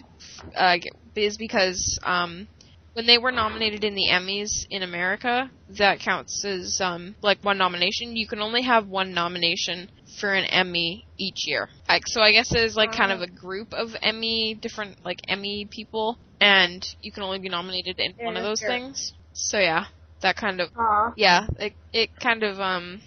uh, 0.55 0.77
is 1.15 1.37
because 1.37 1.99
um, 2.03 2.47
when 2.95 3.05
they 3.07 3.17
were 3.17 3.31
nominated 3.31 3.83
in 3.83 3.93
the 3.93 4.07
Emmys 4.09 4.65
in 4.69 4.81
America, 4.81 5.51
that 5.77 5.99
counts 5.99 6.45
as 6.45 6.79
um, 6.81 7.13
like 7.21 7.43
one 7.43 7.57
nomination. 7.57 8.15
You 8.15 8.25
can 8.25 8.39
only 8.39 8.61
have 8.61 8.87
one 8.87 9.13
nomination 9.13 9.89
for 10.17 10.33
an 10.33 10.45
Emmy 10.45 11.05
each 11.19 11.45
year. 11.45 11.67
Like, 11.89 12.03
so 12.07 12.21
I 12.21 12.31
guess 12.31 12.47
there's 12.49 12.77
like 12.77 12.93
kind 12.93 13.11
of 13.11 13.19
a 13.21 13.27
group 13.27 13.73
of 13.73 13.97
Emmy, 14.01 14.57
different 14.61 15.03
like 15.03 15.19
Emmy 15.27 15.67
people, 15.69 16.17
and 16.39 16.87
you 17.01 17.11
can 17.11 17.23
only 17.23 17.39
be 17.39 17.49
nominated 17.49 17.99
in 17.99 18.13
Yeah, 18.17 18.27
one 18.27 18.37
of 18.37 18.43
those 18.43 18.59
sure. 18.61 18.69
things. 18.69 19.11
So 19.33 19.59
yeah, 19.59 19.87
that 20.21 20.37
kind 20.37 20.61
of 20.61 20.69
Aw. 20.77 21.13
yeah, 21.17 21.47
it 21.59 21.73
it 21.91 22.09
kind 22.21 22.43
of 22.43 22.61
um 22.61 23.01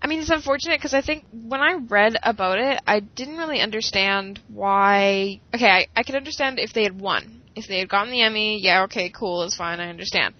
I 0.00 0.06
mean 0.06 0.20
it's 0.20 0.30
unfortunate 0.30 0.78
because 0.78 0.94
I 0.94 1.02
think 1.02 1.26
when 1.30 1.60
I 1.60 1.74
read 1.74 2.16
about 2.22 2.58
it, 2.58 2.80
I 2.86 3.00
didn't 3.00 3.36
really 3.36 3.60
understand 3.60 4.40
why. 4.48 5.40
Okay, 5.54 5.68
I 5.68 5.86
I 5.94 6.04
could 6.04 6.14
understand 6.14 6.58
if 6.58 6.72
they 6.72 6.84
had 6.84 6.98
won. 6.98 7.35
If 7.56 7.66
they 7.66 7.78
had 7.78 7.88
gotten 7.88 8.12
the 8.12 8.22
Emmy, 8.22 8.60
yeah, 8.62 8.82
okay, 8.84 9.08
cool, 9.08 9.42
it's 9.42 9.56
fine, 9.56 9.80
I 9.80 9.88
understand. 9.88 10.34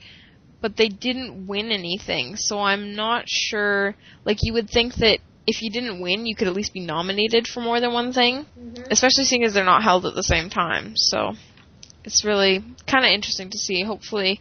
But 0.60 0.76
they 0.76 0.88
didn't 0.88 1.46
win 1.46 1.72
anything, 1.72 2.36
so 2.36 2.60
I'm 2.60 2.94
not 2.94 3.24
sure. 3.26 3.96
Like 4.24 4.38
you 4.42 4.52
would 4.52 4.68
think 4.68 4.94
that 4.96 5.18
if 5.46 5.62
you 5.62 5.70
didn't 5.70 6.00
win, 6.00 6.26
you 6.26 6.36
could 6.36 6.48
at 6.48 6.54
least 6.54 6.74
be 6.74 6.80
nominated 6.84 7.46
for 7.46 7.60
more 7.60 7.80
than 7.80 7.92
one 7.92 8.12
thing, 8.12 8.46
Mhm. 8.58 8.90
especially 8.90 9.24
seeing 9.24 9.44
as 9.44 9.54
they're 9.54 9.64
not 9.64 9.82
held 9.82 10.04
at 10.04 10.14
the 10.14 10.22
same 10.22 10.50
time. 10.50 10.94
So 10.96 11.34
it's 12.04 12.24
really 12.24 12.62
kind 12.86 13.04
of 13.04 13.12
interesting 13.12 13.50
to 13.50 13.58
see. 13.58 13.82
Hopefully, 13.82 14.40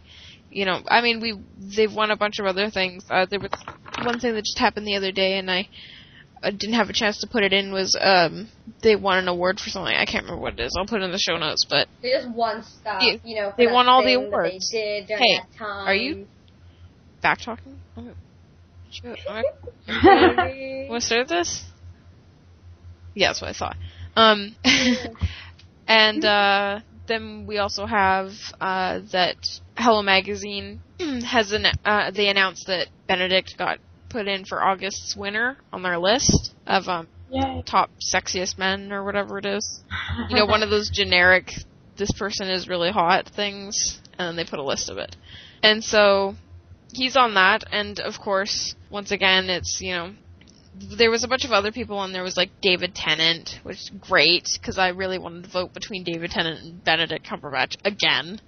you 0.50 0.64
know, 0.64 0.82
I 0.88 1.00
mean, 1.00 1.20
we 1.20 1.34
they've 1.58 1.92
won 1.92 2.10
a 2.10 2.16
bunch 2.16 2.38
of 2.38 2.46
other 2.46 2.70
things. 2.70 3.04
Uh, 3.08 3.26
there 3.26 3.40
was 3.40 3.52
one 4.02 4.20
thing 4.20 4.34
that 4.34 4.44
just 4.44 4.58
happened 4.58 4.86
the 4.86 4.96
other 4.96 5.12
day, 5.12 5.38
and 5.38 5.50
I, 5.50 5.68
I 6.42 6.50
didn't 6.50 6.74
have 6.74 6.90
a 6.90 6.92
chance 6.92 7.20
to 7.20 7.26
put 7.26 7.42
it 7.42 7.52
in. 7.52 7.72
Was 7.72 7.96
um 8.00 8.48
they 8.82 8.94
won 8.96 9.18
an 9.18 9.28
award 9.28 9.58
for 9.58 9.70
something? 9.70 9.94
I 9.94 10.04
can't 10.04 10.24
remember 10.24 10.42
what 10.42 10.54
it 10.54 10.60
is. 10.60 10.74
I'll 10.78 10.86
put 10.86 11.00
it 11.00 11.04
in 11.04 11.10
the 11.12 11.18
show 11.18 11.36
notes. 11.36 11.64
But 11.68 11.88
They 12.02 12.10
just 12.10 12.28
won 12.30 12.62
stuff, 12.62 13.02
you 13.24 13.36
know. 13.36 13.52
they 13.56 13.66
won 13.66 13.88
all 13.88 14.04
the 14.04 14.14
awards. 14.14 14.70
They 14.70 14.78
did 15.00 15.08
during 15.08 15.22
Hey, 15.22 15.38
that 15.38 15.58
time. 15.58 15.88
are 15.88 15.94
you- 15.94 16.26
back 17.22 17.40
talking. 17.40 17.78
Oh, 17.96 18.10
shoot. 18.90 19.18
Am 19.28 19.44
I- 20.38 20.86
Want 20.90 21.00
to 21.02 21.06
start 21.06 21.28
this? 21.28 21.64
Yeah, 23.14 23.28
that's 23.28 23.40
what 23.40 23.50
I 23.50 23.52
thought. 23.54 23.76
Um, 24.14 24.54
and 25.88 26.24
uh, 26.24 26.80
then 27.08 27.46
we 27.46 27.58
also 27.58 27.86
have 27.86 28.32
uh, 28.60 29.00
that 29.12 29.36
Hello 29.76 30.02
Magazine 30.02 30.80
has 31.24 31.52
an 31.52 31.66
uh, 31.84 32.10
they 32.10 32.28
announced 32.28 32.66
that 32.66 32.88
Benedict 33.08 33.54
got 33.58 33.78
put 34.16 34.28
in 34.28 34.46
for 34.46 34.62
August's 34.62 35.14
winner 35.14 35.58
on 35.72 35.82
their 35.82 35.98
list 35.98 36.54
of 36.66 36.88
um, 36.88 37.06
Yay. 37.30 37.62
top 37.66 37.90
sexiest 38.00 38.56
men 38.56 38.90
or 38.90 39.04
whatever 39.04 39.38
it 39.38 39.44
is. 39.46 39.84
You 40.30 40.36
know, 40.36 40.46
one 40.46 40.62
of 40.62 40.70
those 40.70 40.88
generic 40.88 41.52
"this 41.98 42.10
person 42.12 42.48
is 42.48 42.68
really 42.68 42.90
hot" 42.90 43.28
things, 43.28 44.00
and 44.18 44.28
then 44.28 44.36
they 44.36 44.48
put 44.48 44.58
a 44.58 44.64
list 44.64 44.88
of 44.88 44.96
it. 44.96 45.14
And 45.62 45.84
so 45.84 46.34
he's 46.92 47.16
on 47.16 47.34
that, 47.34 47.64
and 47.70 48.00
of 48.00 48.18
course, 48.18 48.74
once 48.90 49.10
again, 49.10 49.50
it's 49.50 49.80
you 49.82 49.92
know 49.92 50.12
there 50.74 51.10
was 51.10 51.22
a 51.22 51.28
bunch 51.28 51.44
of 51.44 51.52
other 51.52 51.70
people 51.70 51.98
on 51.98 52.12
there. 52.12 52.22
Was 52.22 52.36
like 52.36 52.50
David 52.62 52.94
Tennant, 52.94 53.60
which 53.62 53.76
is 53.76 53.90
great 54.00 54.48
because 54.58 54.78
I 54.78 54.88
really 54.88 55.18
wanted 55.18 55.44
to 55.44 55.50
vote 55.50 55.74
between 55.74 56.02
David 56.02 56.30
Tennant 56.30 56.62
and 56.62 56.82
Benedict 56.82 57.26
Cumberbatch 57.26 57.76
again. 57.84 58.40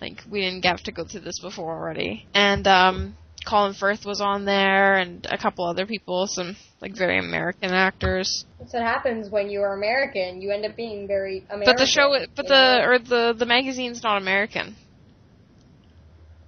Like 0.00 0.20
we 0.28 0.40
didn't 0.40 0.64
have 0.64 0.82
to 0.84 0.92
go 0.92 1.04
through 1.04 1.20
this 1.20 1.38
before 1.38 1.72
already. 1.72 2.26
And 2.34 2.66
um 2.66 3.16
Colin 3.46 3.74
Firth 3.74 4.04
was 4.04 4.20
on 4.20 4.44
there, 4.44 4.94
and 4.94 5.26
a 5.30 5.38
couple 5.38 5.64
other 5.64 5.86
people, 5.86 6.26
some 6.26 6.56
like 6.80 6.96
very 6.96 7.18
American 7.18 7.70
actors. 7.70 8.44
That's 8.58 8.72
what 8.72 8.82
happens 8.82 9.30
when 9.30 9.48
you 9.50 9.60
are 9.62 9.74
American. 9.74 10.40
You 10.40 10.50
end 10.50 10.64
up 10.64 10.76
being 10.76 11.06
very 11.06 11.44
American. 11.50 11.72
But 11.74 11.78
the 11.78 11.86
show, 11.86 12.16
but 12.34 12.46
the 12.46 12.78
know? 12.78 12.84
or 12.88 12.98
the 12.98 13.34
the 13.38 13.46
magazine's 13.46 14.02
not 14.02 14.20
American. 14.20 14.76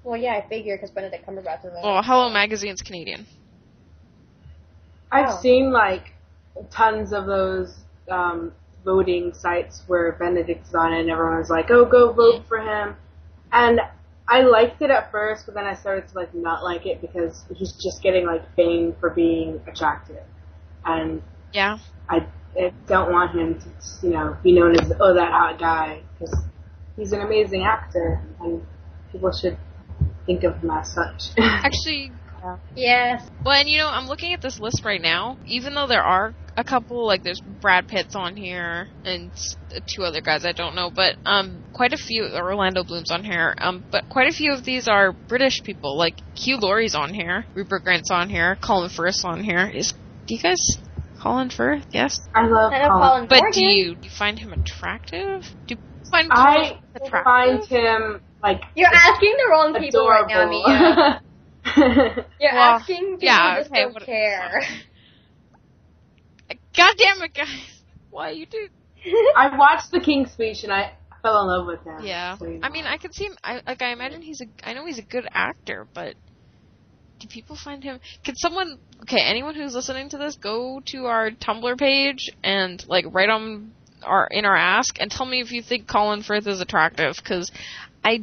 Well, 0.02 0.20
yeah, 0.20 0.34
I 0.34 0.46
figure 0.48 0.76
because 0.76 0.90
Benedict 0.90 1.26
Cumberbatch 1.26 1.60
is 1.64 1.72
in 1.72 1.78
it. 1.78 1.82
Well, 1.82 2.02
Hello 2.02 2.30
Magazine's 2.30 2.82
Canadian. 2.82 3.26
I've 5.10 5.30
Oh. 5.30 5.40
seen 5.40 5.72
like 5.72 6.12
tons 6.70 7.12
of 7.12 7.26
those 7.26 7.74
um, 8.10 8.52
voting 8.84 9.32
sites 9.32 9.82
where 9.86 10.12
Benedict's 10.12 10.74
on 10.74 10.92
it, 10.92 11.00
and 11.00 11.10
everyone 11.10 11.38
was 11.38 11.48
like, 11.50 11.70
"Oh, 11.70 11.84
go 11.84 12.12
vote 12.12 12.44
for 12.46 12.58
him." 12.58 12.96
And 13.52 13.80
I 14.28 14.40
liked 14.42 14.80
it 14.80 14.90
at 14.90 15.10
first, 15.10 15.46
but 15.46 15.54
then 15.54 15.64
I 15.64 15.74
started 15.74 16.08
to 16.08 16.14
like 16.16 16.34
not 16.34 16.64
like 16.64 16.86
it 16.86 17.00
because 17.00 17.44
he's 17.54 17.72
just 17.72 18.02
getting 18.02 18.26
like 18.26 18.54
fame 18.56 18.94
for 18.98 19.10
being 19.10 19.60
attractive, 19.66 20.22
and 20.84 21.22
Yeah. 21.52 21.78
I, 22.08 22.26
I 22.58 22.72
don't 22.86 23.12
want 23.12 23.32
him 23.32 23.58
to, 23.58 24.06
you 24.06 24.12
know, 24.14 24.36
be 24.42 24.52
known 24.52 24.78
as 24.78 24.92
oh 25.00 25.14
that 25.14 25.30
hot 25.30 25.58
guy 25.58 26.00
because 26.18 26.42
he's 26.96 27.12
an 27.12 27.20
amazing 27.20 27.64
actor, 27.64 28.22
and 28.40 28.62
people 29.12 29.30
should 29.32 29.58
think 30.26 30.42
of 30.44 30.56
him 30.56 30.70
as 30.70 30.92
such. 30.92 31.22
Actually, 31.38 32.12
Yes. 32.76 33.28
well, 33.44 33.54
and 33.54 33.68
you 33.68 33.78
know, 33.78 33.88
I'm 33.88 34.08
looking 34.08 34.32
at 34.32 34.40
this 34.40 34.58
list 34.58 34.84
right 34.84 35.00
now. 35.00 35.38
Even 35.46 35.74
though 35.74 35.86
there 35.86 36.02
are 36.02 36.34
a 36.56 36.64
couple, 36.64 37.06
like 37.06 37.23
there's 37.23 37.40
Brad 37.40 37.88
Pitt's 37.88 38.14
on 38.14 38.37
here 38.37 38.88
and 39.04 39.30
two 39.87 40.02
other 40.04 40.20
guys 40.20 40.44
I 40.44 40.52
don't 40.52 40.75
know, 40.75 40.90
but 40.90 41.16
um, 41.26 41.64
quite 41.73 41.92
a 41.92 41.96
few. 41.96 42.25
Orlando 42.34 42.84
Bloom's 42.84 43.11
on 43.11 43.25
here. 43.25 43.54
Um, 43.58 43.84
but 43.90 44.08
quite 44.08 44.28
a 44.28 44.32
few 44.32 44.52
of 44.52 44.64
these 44.64 44.87
are 44.88 45.12
British 45.12 45.62
people. 45.62 45.96
Like 45.96 46.14
Hugh 46.37 46.58
Laurie's 46.58 46.94
on 46.94 47.12
here, 47.14 47.44
Rupert 47.54 47.82
Grant's 47.84 48.11
on 48.11 48.28
here, 48.28 48.56
Colin 48.62 48.90
Firth's 48.90 49.25
on 49.25 49.42
here. 49.42 49.66
Is 49.66 49.92
do 50.26 50.34
you 50.34 50.40
guys 50.42 50.78
Colin 51.20 51.50
Firth? 51.50 51.84
Yes. 51.90 52.20
I 52.34 52.46
love 52.46 52.73
I 52.73 52.82
know 52.82 52.88
Colin. 52.88 53.26
Colin 53.26 53.26
But 53.28 53.52
do 53.52 53.64
you 53.64 53.94
do 53.96 54.00
you 54.08 54.11
find 54.16 54.38
him 54.38 54.52
attractive? 54.52 55.42
Do 55.66 55.75
you 55.75 55.80
find 56.11 56.30
Colin 56.30 56.73
I 56.75 56.80
attractive? 56.96 57.25
find 57.25 57.64
him 57.66 58.20
like 58.42 58.62
You're 58.76 58.88
asking 58.92 59.34
the 59.38 59.49
wrong 59.50 59.75
people 59.78 60.06
right 60.08 60.26
now, 60.28 60.49
Mia. 60.49 61.23
You're 62.40 62.52
Well, 62.52 62.75
asking 62.76 63.18
people 63.18 63.18
yeah, 63.23 63.54
who 63.56 63.61
just 63.62 63.73
don't 63.73 63.99
care. 64.04 64.61
God 66.76 66.94
damn 66.96 67.22
it, 67.22 67.34
guys! 67.34 67.82
Why 68.10 68.30
you 68.30 68.46
do? 68.46 68.68
I 69.36 69.56
watched 69.56 69.90
the 69.90 70.00
King's 70.00 70.32
Speech 70.32 70.64
and 70.64 70.72
I 70.72 70.92
fell 71.22 71.40
in 71.40 71.48
love 71.48 71.66
with 71.66 71.82
him. 71.82 72.04
Yeah. 72.04 72.36
so 72.38 72.60
I 72.62 72.68
mean, 72.68 72.84
I 72.84 72.98
could 72.98 73.14
see 73.14 73.24
him. 73.24 73.36
I 73.42 73.60
like. 73.66 73.82
I 73.82 73.92
imagine 73.92 74.22
he's 74.22 74.40
a. 74.40 74.46
I 74.62 74.74
know 74.74 74.86
he's 74.86 74.98
a 74.98 75.02
good 75.02 75.26
actor, 75.32 75.86
but 75.92 76.14
do 77.18 77.26
people 77.28 77.56
find 77.56 77.82
him? 77.82 78.00
Could 78.24 78.38
someone? 78.38 78.78
Okay, 79.02 79.20
anyone 79.20 79.54
who's 79.54 79.74
listening 79.74 80.10
to 80.10 80.18
this, 80.18 80.36
go 80.36 80.80
to 80.86 81.06
our 81.06 81.30
Tumblr 81.30 81.78
page 81.78 82.30
and 82.42 82.84
like 82.88 83.06
write 83.08 83.30
on 83.30 83.72
our 84.02 84.28
in 84.30 84.44
our 84.44 84.56
ask 84.56 85.00
and 85.00 85.10
tell 85.10 85.26
me 85.26 85.40
if 85.40 85.50
you 85.50 85.62
think 85.62 85.88
Colin 85.88 86.22
Firth 86.22 86.46
is 86.46 86.60
attractive, 86.60 87.16
because 87.16 87.50
I. 88.04 88.22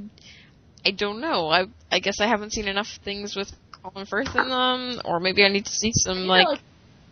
I 0.83 0.89
don't 0.89 1.21
know. 1.21 1.47
I 1.49 1.65
I 1.91 1.99
guess 1.99 2.19
I 2.19 2.27
haven't 2.27 2.53
seen 2.53 2.67
enough 2.67 2.87
things 3.05 3.35
with 3.35 3.51
Colin 3.71 4.07
Firth 4.07 4.35
in 4.35 4.49
them, 4.49 5.01
or 5.05 5.19
maybe 5.19 5.43
I 5.43 5.47
need 5.47 5.65
to 5.65 5.71
see 5.71 5.91
some 5.93 6.25
like. 6.25 6.47
like 6.47 6.59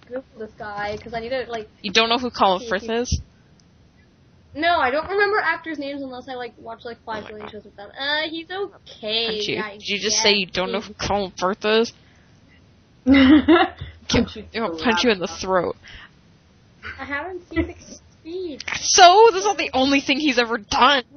Google 0.10 0.24
this 0.38 0.51
guy 0.58 0.98
because 0.98 1.13
I 1.13 1.20
need 1.20 1.30
to 1.30 1.46
like. 1.50 1.70
You 1.82 1.92
don't 1.94 2.10
know 2.10 2.18
who 2.18 2.30
Colin 2.30 2.68
Firth 2.68 2.84
if 2.84 2.89
is? 2.89 3.22
No, 4.56 4.80
I 4.80 4.89
don't 4.89 5.08
remember 5.08 5.38
actors' 5.39 5.78
names 5.78 6.01
unless 6.01 6.28
I 6.28 6.34
like 6.34 6.54
watch 6.58 6.84
like 6.84 6.98
five 7.06 7.25
Oh 7.30 7.34
my 7.34 7.39
God. 7.39 7.51
shows 7.51 7.63
with 7.66 7.75
them. 7.75 7.89
Uh, 7.98 8.24
he's 8.30 8.50
okay. 8.50 9.28
Punch 9.28 9.48
you. 9.48 9.63
Did 9.80 9.88
you 9.88 10.00
just 10.00 10.18
say 10.18 10.34
you 10.34 10.48
don't 10.48 10.72
know 10.72 10.82
who 10.82 10.94
Colin 10.96 11.32
Firth 11.38 11.63
is? 11.63 11.94
punch 13.06 14.36
you, 14.36 14.46
I'll 14.56 14.78
punch 14.78 15.04
you 15.04 15.12
in 15.12 15.20
the 15.20 15.28
throat. 15.28 15.75
I 17.00 17.06
haven't 17.06 17.48
seen 17.50 17.68
Six 17.68 18.01
Speed. 18.20 18.63
So, 18.82 19.28
this 19.32 19.42
is 19.42 19.46
not 19.46 19.58
the 19.58 19.70
only 19.74 20.01
thing 20.01 20.20
he's 20.20 20.39
ever 20.39 20.58
done. 20.58 21.04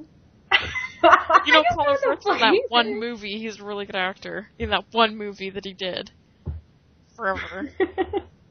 You 1.44 1.52
know, 1.52 1.64
Colin 1.75 1.96
don't 2.00 2.16
know 2.16 2.22
Firth 2.22 2.34
in 2.34 2.40
that 2.40 2.62
one 2.68 3.00
movie, 3.00 3.38
he's 3.38 3.58
a 3.58 3.64
really 3.64 3.84
good 3.87 3.96
actor. 3.96 4.46
In 4.61 4.70
that 4.70 4.84
one 4.92 5.16
movie 5.16 5.50
that 5.50 5.64
he 5.64 5.72
did. 5.72 6.12
Forever. 7.16 7.68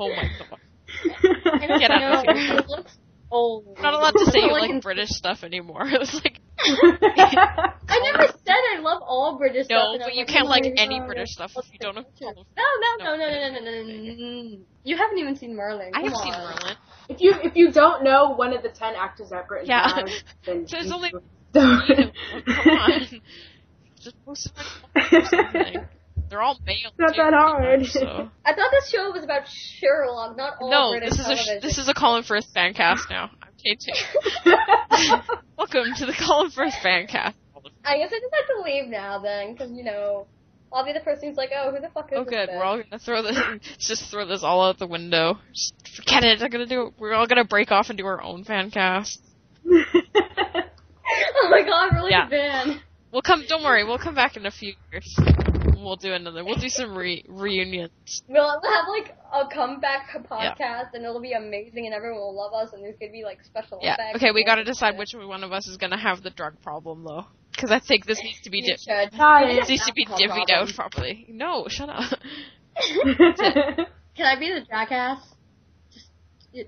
Oh 0.00 0.08
my 0.08 0.30
god. 0.38 1.78
Get 1.78 1.90
out 1.90 2.26
of 2.26 2.36
here. 2.36 2.84
old. 3.30 3.78
Not 3.80 3.94
allowed 3.94 4.12
to 4.12 4.30
say 4.30 4.40
you 4.40 4.52
like 4.52 4.82
British 4.82 5.10
stuff 5.10 5.44
anymore. 5.44 5.86
It 5.86 6.00
was 6.00 6.14
like. 6.14 6.40
I 6.62 8.12
never 8.12 8.26
said 8.44 8.56
I 8.76 8.80
love 8.80 9.02
all 9.02 9.38
British 9.38 9.66
no, 9.70 9.78
stuff. 9.78 9.96
No, 9.98 10.06
but 10.06 10.14
you 10.14 10.26
can't 10.26 10.46
like 10.46 10.64
any 10.76 11.00
British 11.00 11.30
stuff 11.30 11.52
if 11.56 11.72
you 11.72 11.78
don't 11.78 11.96
have. 11.96 12.06
No, 12.20 12.30
no, 12.30 13.04
no, 13.04 13.16
no, 13.16 13.30
no, 13.30 13.48
no, 13.48 13.60
no, 13.60 13.82
no. 13.82 14.58
You 14.84 14.96
haven't 14.96 15.18
even 15.18 15.36
seen 15.36 15.56
Merlin. 15.56 15.92
I 15.94 16.02
have 16.02 16.16
seen 16.16 16.32
Merlin. 16.32 16.76
If 17.08 17.20
you 17.20 17.34
if 17.42 17.56
you 17.56 17.72
don't 17.72 18.04
know 18.04 18.34
one 18.34 18.52
of 18.52 18.62
the 18.62 18.68
ten 18.68 18.94
actors 18.94 19.32
at 19.32 19.48
British, 19.48 19.68
yeah, 19.68 20.02
there's 20.44 20.92
only. 20.92 21.12
Come 21.54 22.12
on, 22.68 23.20
just 23.98 24.24
post 24.24 24.50
something. 24.94 25.86
They're 26.30 26.40
all 26.42 26.58
male. 26.64 26.92
Not 26.96 27.14
that 27.16 27.32
hard. 27.34 27.84
so. 27.86 28.30
I 28.46 28.54
thought 28.54 28.70
this 28.70 28.88
show 28.88 29.10
was 29.10 29.24
about 29.24 29.42
Sherlock, 29.48 30.36
not 30.36 30.54
all 30.60 30.70
No, 30.70 30.90
British 30.92 31.10
this 31.10 31.18
is 31.18 31.26
a 31.28 31.36
sh- 31.36 31.60
this 31.62 31.76
is 31.78 31.88
a 31.88 31.94
Colin 31.94 32.22
Firth 32.22 32.46
fan 32.54 32.72
cast 32.72 33.10
now. 33.10 33.30
I'm 33.42 33.48
K2. 33.58 35.22
Welcome 35.58 35.92
to 35.96 36.06
the 36.06 36.14
Colin 36.26 36.50
Firth 36.52 36.74
fan 36.82 37.08
cast. 37.08 37.36
I 37.84 37.96
guess 37.98 38.10
I 38.12 38.20
just 38.20 38.34
have 38.34 38.56
to 38.56 38.62
leave 38.62 38.86
now 38.88 39.18
then, 39.18 39.52
because 39.54 39.72
you 39.72 39.82
know, 39.82 40.26
I'll 40.72 40.84
be 40.84 40.92
the 40.92 41.00
person 41.00 41.28
who's 41.28 41.36
like, 41.36 41.50
oh, 41.56 41.72
who 41.72 41.80
the 41.80 41.88
fuck 41.88 42.12
is 42.12 42.18
Oh, 42.18 42.24
this? 42.24 42.30
good. 42.30 42.48
bitch? 42.48 42.56
We're 42.56 42.62
all 42.64 42.76
gonna 42.80 42.98
throw 43.00 43.22
this. 43.22 43.36
just 43.78 44.08
throw 44.10 44.24
this 44.24 44.44
all 44.44 44.62
out 44.68 44.78
the 44.78 44.86
window. 44.86 45.38
Just 45.52 45.74
forget 45.96 46.22
it. 46.22 46.40
I'm 46.42 46.50
gonna 46.50 46.66
do. 46.66 46.86
it. 46.86 46.94
We're 46.96 47.12
all 47.14 47.26
gonna 47.26 47.44
break 47.44 47.72
off 47.72 47.88
and 47.88 47.98
do 47.98 48.06
our 48.06 48.22
own 48.22 48.44
fan 48.44 48.70
cast. 48.70 49.20
oh 49.68 51.48
my 51.50 51.62
god, 51.66 51.92
really 51.94 52.12
Yeah. 52.12 52.24
good 52.28 52.30
band. 52.30 52.82
We'll 53.12 53.22
come. 53.22 53.44
Don't 53.48 53.64
worry. 53.64 53.82
We'll 53.84 53.98
come 53.98 54.14
back 54.14 54.36
in 54.36 54.46
a 54.46 54.50
few 54.52 54.74
years. 54.92 55.18
we'll 55.84 55.96
do 55.96 56.12
another. 56.12 56.44
We'll 56.44 56.56
do 56.58 56.68
some 56.68 56.96
re- 56.96 57.24
reunions. 57.28 57.90
We'll 58.28 58.48
have 58.48 58.84
like 58.88 59.16
a 59.32 59.46
comeback 59.52 60.08
podcast, 60.30 60.94
and 60.94 61.04
it'll 61.04 61.20
be 61.20 61.32
amazing, 61.32 61.86
and 61.86 61.94
everyone 61.94 62.20
will 62.20 62.36
love 62.36 62.52
us, 62.54 62.72
and 62.72 62.82
there's 62.82 62.96
gonna 63.00 63.12
be 63.12 63.24
like 63.24 63.42
special 63.44 63.78
Yeah. 63.82 63.94
effects. 63.94 64.16
Okay, 64.16 64.30
we 64.32 64.44
got 64.44 64.56
to 64.56 64.64
decide 64.64 64.96
which 64.98 65.10
one 65.14 65.44
of 65.44 65.52
us 65.52 65.66
is 65.68 65.76
gonna 65.76 65.98
have 66.00 66.22
the 66.22 66.30
drug 66.30 66.60
problem 66.62 67.04
though, 67.04 67.26
because 67.52 67.70
I 67.70 67.78
think 67.80 68.06
this 68.06 68.20
needs 68.22 68.40
to 68.42 68.50
be 68.50 68.60
di- 68.62 68.68
this 68.76 68.78
it. 68.86 69.68
needs 69.68 69.86
to 69.86 69.92
be 69.94 70.06
divvied 70.06 70.50
out 70.50 70.68
properly. 70.74 71.26
No, 71.28 71.66
shut 71.68 71.88
up. 71.88 72.10
Can 74.16 74.26
I 74.26 74.38
be 74.38 74.48
the 74.52 74.64
jackass? 74.68 75.18
Just, 75.92 76.08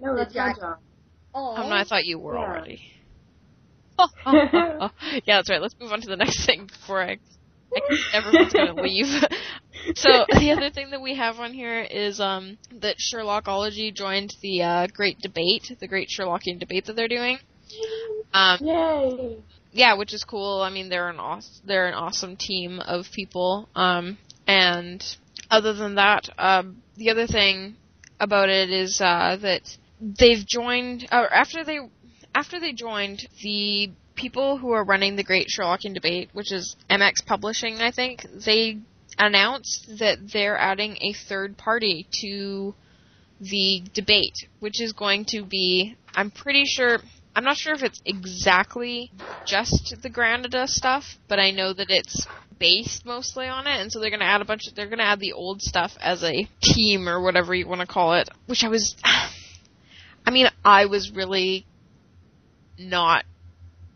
no, 0.00 0.14
the 0.14 0.25
that's 0.25 0.35
my 0.35 0.52
job. 0.54 0.78
Oh. 1.35 1.54
oh, 1.59 1.69
no, 1.69 1.75
I 1.75 1.85
thought 1.85 2.04
you 2.04 2.19
were 2.19 2.35
Yeah. 2.35 2.40
already. 2.40 2.83
yeah, 4.26 4.88
that's 5.26 5.50
right. 5.50 5.61
Let's 5.61 5.75
move 5.81 5.92
on 5.92 6.00
to 6.00 6.09
the 6.09 6.16
next 6.16 6.45
thing 6.47 6.66
before 6.66 7.02
I, 7.02 7.12
I 7.12 7.19
everyone's 8.12 8.52
gonna 8.52 8.75
leave. 8.83 9.07
so 9.95 10.26
the 10.29 10.52
other 10.52 10.71
thing 10.71 10.91
that 10.91 11.00
we 11.00 11.17
have 11.17 11.38
on 11.38 11.52
here 11.52 11.81
is 11.81 12.21
um 12.21 12.59
that 12.81 12.97
Sherlockology 12.99 13.95
joined 13.95 14.35
the 14.43 14.62
uh, 14.62 14.87
Great 14.93 15.19
Debate, 15.21 15.76
the 15.81 15.88
Great 15.88 16.09
Sherlockian 16.09 16.59
Debate 16.59 16.87
that 16.87 16.97
they're 16.97 17.09
doing. 17.09 17.38
Um, 18.35 18.59
Yay. 18.61 19.37
yeah, 19.73 19.95
which 19.95 20.14
is 20.14 20.25
cool. 20.25 20.61
I 20.62 20.71
mean, 20.71 20.88
they're 20.88 21.09
an 21.09 21.19
aw- 21.19 21.41
they're 21.64 21.88
an 21.88 21.95
awesome 21.95 22.37
team 22.37 22.81
of 22.81 23.07
people. 23.12 23.69
Um, 23.75 24.19
and 24.47 25.02
other 25.50 25.73
than 25.73 25.97
that, 25.97 26.29
um, 26.38 26.83
the 26.97 27.11
other 27.11 27.26
thing 27.26 27.76
about 28.21 28.49
it 28.49 28.71
is 28.71 29.00
uh, 29.00 29.37
that 29.41 29.62
they've 30.00 30.45
joined 30.47 31.07
or 31.12 31.33
after 31.33 31.64
they 31.64 31.79
after 32.35 32.59
they 32.59 32.73
joined 32.73 33.26
the 33.43 33.91
people 34.14 34.59
who 34.59 34.73
are 34.73 34.85
running 34.85 35.16
the 35.16 35.25
Great 35.25 35.49
Sherlockian 35.49 35.95
Debate, 35.95 36.31
which 36.33 36.52
is 36.52 36.76
MX 36.90 37.26
Publishing, 37.26 37.81
I 37.81 37.90
think 37.90 38.26
they 38.45 38.78
announced 39.19 39.99
that 39.99 40.19
they're 40.33 40.59
adding 40.59 40.99
a 41.00 41.12
third 41.12 41.57
party 41.57 42.07
to 42.21 42.75
the 43.40 43.83
debate, 43.92 44.47
which 44.61 44.81
is 44.81 44.92
going 44.92 45.25
to 45.26 45.42
be, 45.42 45.97
I'm 46.14 46.31
pretty 46.31 46.64
sure, 46.64 46.99
I'm 47.35 47.45
not 47.45 47.57
sure 47.57 47.75
if 47.75 47.83
it's 47.83 48.00
exactly 48.04 49.11
just 49.45 49.97
the 50.02 50.11
Granada 50.11 50.66
stuff, 50.66 51.04
but 51.28 51.38
I 51.38 51.50
know 51.50 51.73
that 51.73 51.90
it's 51.90 52.26
based 52.59 53.04
mostly 53.04 53.49
on 53.49 53.66
it, 53.66 53.81
and 53.81 53.90
so 53.90 53.99
they're 53.99 54.11
going 54.11 54.21
to 54.21 54.26
add 54.26 54.40
a 54.40 54.45
bunch 54.45 54.69
of, 54.69 54.75
they're 54.75 54.87
going 54.87 54.99
to 54.99 55.04
add 55.04 55.19
the 55.19 55.33
old 55.33 55.61
stuff 55.61 55.92
as 56.00 56.23
a 56.23 56.49
team 56.62 57.09
or 57.09 57.21
whatever 57.21 57.54
you 57.54 57.66
want 57.66 57.81
to 57.81 57.87
call 57.87 58.14
it, 58.14 58.28
which 58.47 58.62
I 58.62 58.69
was, 58.69 58.95
I 60.26 60.31
mean, 60.31 60.47
I 60.64 60.87
was 60.87 61.11
really 61.11 61.66
not 62.78 63.25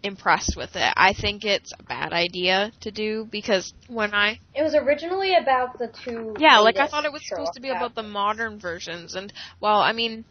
impressed 0.07 0.55
with 0.57 0.77
it. 0.77 0.93
I 0.97 1.13
think 1.13 1.45
it's 1.45 1.73
a 1.79 1.83
bad 1.83 2.13
idea 2.13 2.73
to 2.81 2.91
do 2.91 3.27
because 3.31 3.73
when 3.89 4.15
I 4.15 4.41
It 4.55 4.63
was 4.63 4.75
originally 4.75 5.35
about 5.35 5.79
the 5.79 5.89
two. 6.05 6.35
yeah, 6.39 6.59
like 6.59 6.79
I 6.79 6.87
thought 6.87 7.05
it 7.05 7.13
was 7.13 7.27
supposed 7.27 7.53
to 7.55 7.61
be 7.61 7.71
about 7.71 7.95
the 7.95 8.03
modern 8.03 8.59
versions, 8.59 9.15
and 9.15 9.33
well, 9.61 9.81
I 9.81 9.93
mean, 9.93 10.25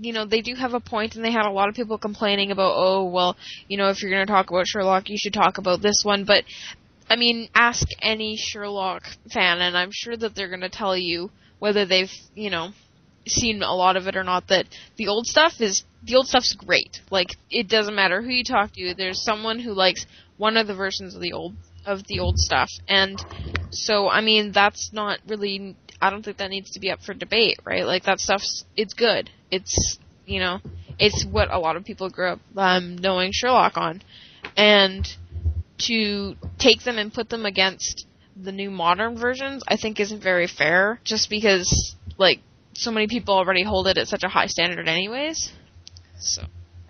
you 0.00 0.12
know, 0.12 0.24
they 0.24 0.40
do 0.40 0.54
have 0.54 0.74
a 0.74 0.80
point, 0.80 1.14
and 1.14 1.24
they 1.24 1.32
had 1.32 1.46
a 1.46 1.50
lot 1.50 1.68
of 1.68 1.74
people 1.74 1.98
complaining 1.98 2.50
about, 2.50 2.74
oh, 2.76 3.04
well, 3.04 3.36
you 3.68 3.76
know, 3.76 3.88
if 3.88 4.02
you're 4.02 4.10
going 4.10 4.26
to 4.26 4.32
talk 4.32 4.50
about 4.50 4.66
Sherlock, 4.66 5.08
you 5.08 5.16
should 5.18 5.32
talk 5.32 5.58
about 5.58 5.80
this 5.80 6.02
one, 6.04 6.24
but 6.24 6.44
I 7.10 7.16
mean, 7.16 7.48
ask 7.54 7.86
any 8.02 8.36
Sherlock 8.36 9.02
fan, 9.32 9.60
and 9.60 9.76
I'm 9.76 9.90
sure 9.92 10.16
that 10.16 10.34
they're 10.34 10.48
going 10.48 10.60
to 10.60 10.68
tell 10.68 10.96
you 10.96 11.30
whether 11.58 11.86
they've, 11.86 12.12
you 12.34 12.50
know, 12.50 12.70
seen 13.30 13.62
a 13.62 13.74
lot 13.74 13.96
of 13.96 14.06
it 14.06 14.16
or 14.16 14.24
not 14.24 14.48
that 14.48 14.66
the 14.96 15.08
old 15.08 15.26
stuff 15.26 15.60
is 15.60 15.84
the 16.02 16.16
old 16.16 16.26
stuff's 16.26 16.54
great. 16.54 17.00
Like 17.10 17.36
it 17.50 17.68
doesn't 17.68 17.94
matter 17.94 18.22
who 18.22 18.30
you 18.30 18.44
talk 18.44 18.72
to, 18.72 18.94
there's 18.94 19.22
someone 19.22 19.58
who 19.58 19.72
likes 19.72 20.06
one 20.36 20.56
of 20.56 20.66
the 20.66 20.74
versions 20.74 21.14
of 21.14 21.20
the 21.20 21.32
old 21.32 21.54
of 21.86 22.06
the 22.06 22.20
old 22.20 22.38
stuff. 22.38 22.68
And 22.88 23.18
so 23.70 24.08
I 24.08 24.20
mean 24.20 24.52
that's 24.52 24.92
not 24.92 25.20
really 25.26 25.76
I 26.00 26.10
don't 26.10 26.24
think 26.24 26.36
that 26.38 26.50
needs 26.50 26.70
to 26.72 26.80
be 26.80 26.90
up 26.90 27.00
for 27.00 27.14
debate, 27.14 27.58
right? 27.64 27.84
Like 27.84 28.04
that 28.04 28.20
stuff's 28.20 28.64
it's 28.76 28.94
good. 28.94 29.30
It's 29.50 29.98
you 30.26 30.40
know, 30.40 30.60
it's 30.98 31.24
what 31.24 31.52
a 31.52 31.58
lot 31.58 31.76
of 31.76 31.84
people 31.84 32.10
grew 32.10 32.32
up 32.32 32.40
um 32.56 32.96
knowing 32.96 33.30
Sherlock 33.32 33.76
on. 33.76 34.02
And 34.56 35.08
to 35.86 36.34
take 36.58 36.82
them 36.82 36.98
and 36.98 37.12
put 37.12 37.28
them 37.28 37.46
against 37.46 38.06
the 38.40 38.52
new 38.52 38.70
modern 38.70 39.16
versions, 39.18 39.62
I 39.66 39.76
think 39.76 40.00
isn't 40.00 40.22
very 40.22 40.46
fair 40.46 41.00
just 41.04 41.30
because 41.30 41.94
like 42.18 42.40
so 42.78 42.92
many 42.92 43.08
people 43.08 43.34
already 43.34 43.64
hold 43.64 43.88
it 43.88 43.98
at 43.98 44.06
such 44.06 44.22
a 44.22 44.28
high 44.28 44.46
standard 44.46 44.88
anyways. 44.88 45.52
So 46.18 46.42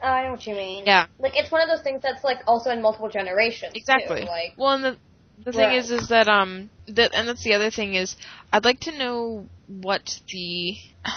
I 0.03 0.24
know 0.24 0.33
what 0.33 0.46
you 0.46 0.55
mean. 0.55 0.85
Yeah. 0.87 1.07
Like 1.18 1.33
it's 1.35 1.51
one 1.51 1.62
of 1.62 1.68
those 1.68 1.83
things 1.83 2.03
that's 2.03 2.22
like 2.22 2.38
also 2.46 2.70
in 2.70 2.83
multiple 2.83 3.09
generations. 3.09 3.72
too, 3.72 3.79
Exactly. 3.79 4.22
Like 4.22 4.55
Well, 4.57 4.74
and 4.74 4.85
the 4.85 4.96
the 5.44 5.53
thing 5.53 5.68
Right. 5.68 5.79
is, 5.79 5.90
is 5.90 6.09
that 6.09 6.29
um, 6.29 6.68
that 6.88 7.14
and 7.14 7.29
that's 7.29 7.42
the 7.44 7.55
other 7.55 7.70
thing 7.70 7.94
is, 7.94 8.16
I'd 8.53 8.64
like 8.64 8.81
to 8.81 8.96
know 8.96 9.46
what 9.66 10.20
the. 10.33 10.77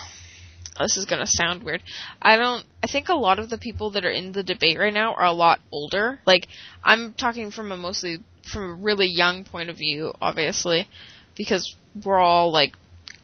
This 0.79 0.97
is 0.97 1.05
gonna 1.05 1.27
sound 1.27 1.61
weird. 1.63 1.83
I 2.21 2.37
don't. 2.37 2.65
I 2.81 2.87
think 2.87 3.09
a 3.09 3.13
lot 3.13 3.37
of 3.37 3.49
the 3.49 3.57
people 3.57 3.91
that 3.91 4.05
are 4.05 4.09
in 4.09 4.31
the 4.31 4.41
debate 4.41 4.79
right 4.79 4.93
now 4.93 5.13
are 5.13 5.25
a 5.25 5.31
lot 5.33 5.59
older. 5.71 6.19
Like 6.25 6.47
I'm 6.83 7.13
talking 7.13 7.51
from 7.51 7.71
a 7.71 7.77
mostly 7.77 8.19
from 8.51 8.63
a 8.63 8.73
really 8.73 9.05
young 9.05 9.43
point 9.43 9.69
of 9.69 9.77
view, 9.77 10.13
obviously, 10.21 10.87
because 11.35 11.75
we're 12.03 12.17
all 12.17 12.51
like 12.51 12.73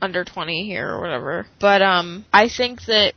under 0.02 0.24
20 0.24 0.66
here 0.66 0.90
or 0.90 1.02
whatever. 1.02 1.48
But 1.60 1.82
um, 1.82 2.26
I 2.32 2.50
think 2.50 2.86
that 2.86 3.14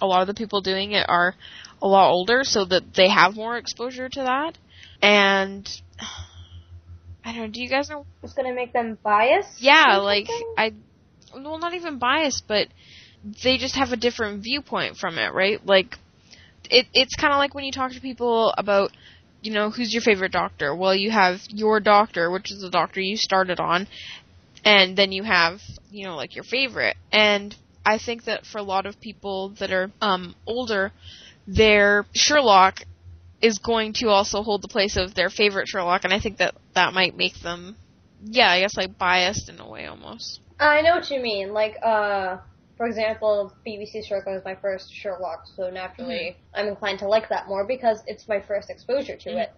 a 0.00 0.06
lot 0.06 0.22
of 0.22 0.26
the 0.26 0.34
people 0.34 0.60
doing 0.60 0.92
it 0.92 1.06
are 1.08 1.34
a 1.80 1.86
lot 1.86 2.10
older, 2.10 2.44
so 2.44 2.64
that 2.64 2.94
they 2.94 3.08
have 3.08 3.34
more 3.34 3.56
exposure 3.56 4.08
to 4.08 4.22
that. 4.22 4.58
And 5.02 5.68
I 7.24 7.32
don't 7.32 7.40
know. 7.42 7.48
Do 7.48 7.62
you 7.62 7.68
guys 7.68 7.88
know? 7.88 8.06
it's 8.22 8.32
gonna 8.34 8.54
make 8.54 8.72
them 8.72 8.98
biased. 9.02 9.60
Yeah, 9.60 9.98
like 9.98 10.26
something? 10.26 10.54
I, 10.56 10.72
well, 11.34 11.58
not 11.58 11.74
even 11.74 11.98
biased, 11.98 12.44
but 12.46 12.68
they 13.42 13.58
just 13.58 13.76
have 13.76 13.92
a 13.92 13.96
different 13.96 14.42
viewpoint 14.42 14.96
from 14.96 15.18
it, 15.18 15.32
right? 15.32 15.64
Like 15.64 15.96
it, 16.70 16.86
it's 16.92 17.14
kind 17.14 17.32
of 17.32 17.38
like 17.38 17.54
when 17.54 17.64
you 17.64 17.72
talk 17.72 17.92
to 17.92 18.00
people 18.00 18.52
about, 18.56 18.90
you 19.42 19.52
know, 19.52 19.70
who's 19.70 19.92
your 19.92 20.02
favorite 20.02 20.32
doctor? 20.32 20.74
Well, 20.74 20.94
you 20.94 21.10
have 21.10 21.40
your 21.48 21.80
doctor, 21.80 22.30
which 22.30 22.50
is 22.50 22.60
the 22.60 22.70
doctor 22.70 23.00
you 23.00 23.16
started 23.16 23.60
on, 23.60 23.86
and 24.64 24.96
then 24.96 25.12
you 25.12 25.22
have, 25.22 25.60
you 25.90 26.04
know, 26.04 26.16
like 26.16 26.34
your 26.34 26.44
favorite. 26.44 26.96
And 27.12 27.54
I 27.84 27.98
think 27.98 28.24
that 28.24 28.46
for 28.46 28.58
a 28.58 28.62
lot 28.62 28.86
of 28.86 29.00
people 29.00 29.50
that 29.60 29.72
are 29.72 29.90
um, 30.00 30.34
older, 30.46 30.92
their 31.46 32.06
Sherlock 32.14 32.80
is 33.42 33.58
going 33.58 33.92
to 33.94 34.08
also 34.08 34.42
hold 34.42 34.62
the 34.62 34.68
place 34.68 34.96
of 34.96 35.14
their 35.14 35.28
favorite 35.28 35.68
Sherlock, 35.68 36.04
and 36.04 36.14
I 36.14 36.18
think 36.18 36.38
that 36.38 36.54
that 36.74 36.94
might 36.94 37.14
make 37.16 37.34
them, 37.40 37.76
yeah, 38.24 38.48
I 38.48 38.60
guess 38.60 38.76
like 38.76 38.96
biased 38.96 39.50
in 39.50 39.60
a 39.60 39.68
way 39.68 39.86
almost. 39.86 40.40
I 40.58 40.80
know 40.80 40.94
what 40.94 41.10
you 41.10 41.20
mean. 41.20 41.52
Like, 41.52 41.76
uh, 41.82 42.38
for 42.78 42.86
example, 42.86 43.52
BBC 43.66 44.06
Sherlock 44.06 44.26
was 44.26 44.42
my 44.46 44.54
first 44.54 44.92
Sherlock, 44.94 45.44
so 45.56 45.68
naturally 45.68 46.36
I'm 46.54 46.68
inclined 46.68 47.00
to 47.00 47.08
like 47.08 47.28
that 47.28 47.46
more 47.48 47.66
because 47.66 48.02
it's 48.06 48.26
my 48.28 48.40
first 48.40 48.70
exposure 48.70 49.16
to 49.16 49.30
Mhm. 49.30 49.42
it. 49.42 49.52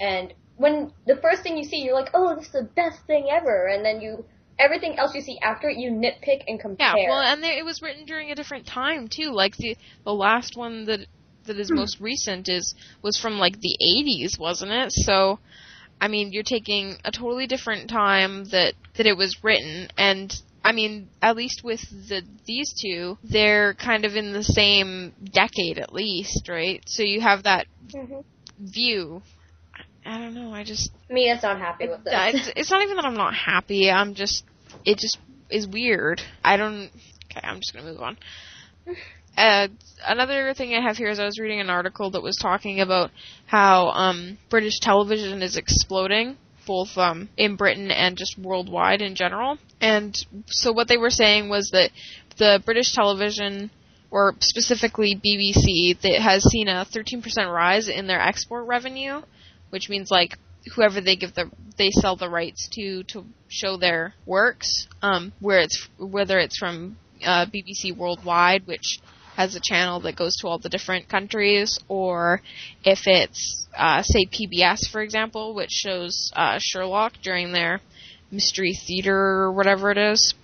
And 0.00 0.32
when 0.56 0.92
the 1.06 1.16
first 1.16 1.42
thing 1.42 1.58
you 1.58 1.64
see, 1.64 1.82
you're 1.82 1.94
like, 1.94 2.10
oh, 2.14 2.34
this 2.36 2.46
is 2.46 2.52
the 2.52 2.62
best 2.74 3.00
thing 3.06 3.28
ever, 3.30 3.66
and 3.66 3.84
then 3.84 4.00
you 4.00 4.24
everything 4.58 4.98
else 4.98 5.14
you 5.14 5.20
see 5.20 5.38
after 5.42 5.68
it, 5.68 5.78
you 5.78 5.90
nitpick 5.90 6.42
and 6.46 6.60
compare. 6.60 6.94
Yeah, 6.96 7.08
well, 7.08 7.20
and 7.20 7.42
they, 7.42 7.58
it 7.58 7.64
was 7.64 7.82
written 7.82 8.04
during 8.04 8.30
a 8.30 8.34
different 8.34 8.66
time 8.66 9.08
too. 9.08 9.30
Like 9.32 9.56
the 9.56 9.76
the 10.04 10.12
last 10.14 10.56
one 10.56 10.84
that 10.86 11.00
that 11.46 11.58
is 11.58 11.70
most 11.70 12.00
recent 12.00 12.48
is 12.48 12.74
was 13.02 13.16
from 13.16 13.38
like 13.38 13.60
the 13.60 13.76
80s, 13.80 14.38
wasn't 14.38 14.72
it? 14.72 14.92
So, 14.92 15.38
I 16.00 16.08
mean, 16.08 16.32
you're 16.32 16.42
taking 16.42 16.96
a 17.04 17.10
totally 17.12 17.46
different 17.46 17.88
time 17.88 18.44
that 18.46 18.74
that 18.96 19.06
it 19.06 19.16
was 19.16 19.42
written, 19.42 19.88
and 19.96 20.34
I 20.64 20.72
mean, 20.72 21.08
at 21.22 21.36
least 21.36 21.62
with 21.62 21.80
the 22.08 22.22
these 22.44 22.72
two, 22.80 23.18
they're 23.22 23.74
kind 23.74 24.04
of 24.04 24.16
in 24.16 24.32
the 24.32 24.42
same 24.42 25.12
decade 25.32 25.78
at 25.78 25.92
least, 25.92 26.48
right? 26.48 26.82
So 26.86 27.02
you 27.02 27.20
have 27.20 27.44
that 27.44 27.66
Mhm. 27.94 28.24
view. 28.58 29.22
I 30.06 30.18
don't 30.18 30.34
know. 30.34 30.52
I 30.52 30.64
just 30.64 30.92
Me, 31.10 31.30
it's 31.30 31.42
not 31.42 31.58
happy 31.58 31.88
with 31.88 32.04
this. 32.04 32.14
it's, 32.14 32.52
it's 32.56 32.70
not 32.70 32.82
even 32.82 32.96
that 32.96 33.04
I'm 33.04 33.16
not 33.16 33.34
happy. 33.34 33.90
I'm 33.90 34.14
just 34.14 34.44
it 34.84 34.98
just 34.98 35.18
is 35.50 35.66
weird. 35.66 36.22
I 36.44 36.56
don't. 36.56 36.90
Okay, 37.30 37.40
I'm 37.42 37.56
just 37.56 37.74
gonna 37.74 37.86
move 37.86 38.00
on. 38.00 38.16
Uh, 39.36 39.68
another 40.06 40.54
thing 40.54 40.74
I 40.74 40.80
have 40.80 40.96
here 40.96 41.10
is 41.10 41.18
I 41.18 41.26
was 41.26 41.38
reading 41.38 41.60
an 41.60 41.68
article 41.68 42.10
that 42.12 42.22
was 42.22 42.36
talking 42.36 42.80
about 42.80 43.10
how 43.44 43.88
um, 43.88 44.38
British 44.48 44.80
television 44.80 45.42
is 45.42 45.58
exploding, 45.58 46.38
both 46.66 46.96
um, 46.96 47.28
in 47.36 47.56
Britain 47.56 47.90
and 47.90 48.16
just 48.16 48.38
worldwide 48.38 49.02
in 49.02 49.14
general. 49.14 49.58
And 49.78 50.16
so 50.46 50.72
what 50.72 50.88
they 50.88 50.96
were 50.96 51.10
saying 51.10 51.50
was 51.50 51.68
that 51.72 51.90
the 52.38 52.62
British 52.64 52.94
television, 52.94 53.70
or 54.10 54.34
specifically 54.40 55.14
BBC, 55.14 56.00
that 56.00 56.18
has 56.22 56.42
seen 56.44 56.68
a 56.68 56.86
13% 56.90 57.52
rise 57.52 57.88
in 57.88 58.06
their 58.06 58.20
export 58.20 58.66
revenue, 58.66 59.20
which 59.70 59.88
means 59.88 60.10
like 60.10 60.38
whoever 60.74 61.00
they 61.00 61.16
give 61.16 61.34
the 61.34 61.50
they 61.76 61.90
sell 61.90 62.16
the 62.16 62.28
rights 62.28 62.68
to 62.72 63.02
to 63.04 63.24
show 63.48 63.76
their 63.76 64.14
works, 64.24 64.88
um, 65.02 65.32
where 65.40 65.60
it's 65.60 65.88
whether 65.98 66.38
it's 66.38 66.58
from 66.58 66.96
uh, 67.24 67.46
BBC 67.46 67.96
Worldwide, 67.96 68.66
which 68.66 69.00
has 69.36 69.54
a 69.54 69.60
channel 69.62 70.00
that 70.00 70.16
goes 70.16 70.34
to 70.36 70.48
all 70.48 70.58
the 70.58 70.68
different 70.68 71.08
countries, 71.08 71.78
or 71.88 72.40
if 72.84 73.06
it's 73.06 73.66
uh, 73.76 74.02
say 74.02 74.26
PBS, 74.26 74.88
for 74.90 75.02
example, 75.02 75.54
which 75.54 75.70
shows 75.70 76.32
uh, 76.34 76.58
Sherlock 76.58 77.12
during 77.22 77.52
their 77.52 77.80
Mystery 78.30 78.72
Theater 78.72 79.14
or 79.14 79.52
whatever 79.52 79.90
it 79.90 79.98
is, 79.98 80.34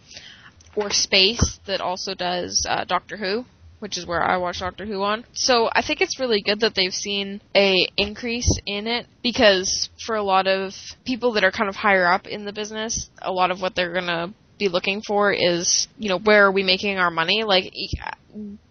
or 0.77 0.91
Space 0.91 1.59
that 1.67 1.81
also 1.81 2.15
does 2.15 2.67
uh, 2.69 2.85
Doctor 2.85 3.17
Who, 3.17 3.47
which 3.83 3.99
is 3.99 4.07
where 4.07 4.23
I 4.23 4.37
watch 4.37 4.61
Doctor 4.61 4.87
Who 4.87 5.03
on. 5.03 5.25
So 5.33 5.69
I 5.73 5.83
think 5.83 6.01
it's 6.01 6.21
really 6.21 6.41
good 6.41 6.61
that 6.61 6.77
they've 6.77 6.95
seen 6.95 7.41
a 7.57 7.89
increase 7.97 8.61
in 8.65 8.87
it 8.87 9.07
because 9.25 9.91
for 10.07 10.15
a 10.15 10.23
lot 10.23 10.47
of 10.47 10.73
people 11.05 11.33
that 11.33 11.43
are 11.43 11.51
kind 11.51 11.69
of 11.69 11.75
higher 11.75 12.07
up 12.07 12.29
in 12.29 12.45
the 12.45 12.53
business, 12.53 13.11
a 13.21 13.33
lot 13.33 13.51
of 13.51 13.61
what 13.61 13.75
they're 13.75 13.93
gonna 13.93 14.33
be 14.57 14.69
looking 14.69 15.03
for 15.05 15.33
is, 15.33 15.89
you 15.99 16.09
know, 16.09 16.19
where 16.21 16.47
are 16.47 16.53
we 16.53 16.63
making 16.63 16.97
our 16.99 17.11
money? 17.11 17.43
Like, 17.43 17.73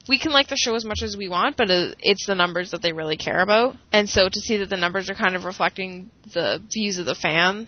we 0.07 0.17
can 0.17 0.31
like 0.31 0.47
the 0.47 0.55
show 0.55 0.75
as 0.75 0.85
much 0.85 1.01
as 1.03 1.17
we 1.17 1.27
want, 1.27 1.57
but 1.57 1.67
it's 1.69 2.25
the 2.25 2.35
numbers 2.35 2.71
that 2.71 2.81
they 2.81 2.93
really 2.93 3.17
care 3.17 3.41
about. 3.41 3.75
And 3.91 4.09
so 4.09 4.29
to 4.29 4.39
see 4.39 4.57
that 4.57 4.69
the 4.69 4.77
numbers 4.77 5.09
are 5.09 5.15
kind 5.15 5.35
of 5.35 5.43
reflecting 5.43 6.09
the 6.33 6.63
views 6.71 6.97
of 6.97 7.05
the 7.05 7.15
fan, 7.15 7.67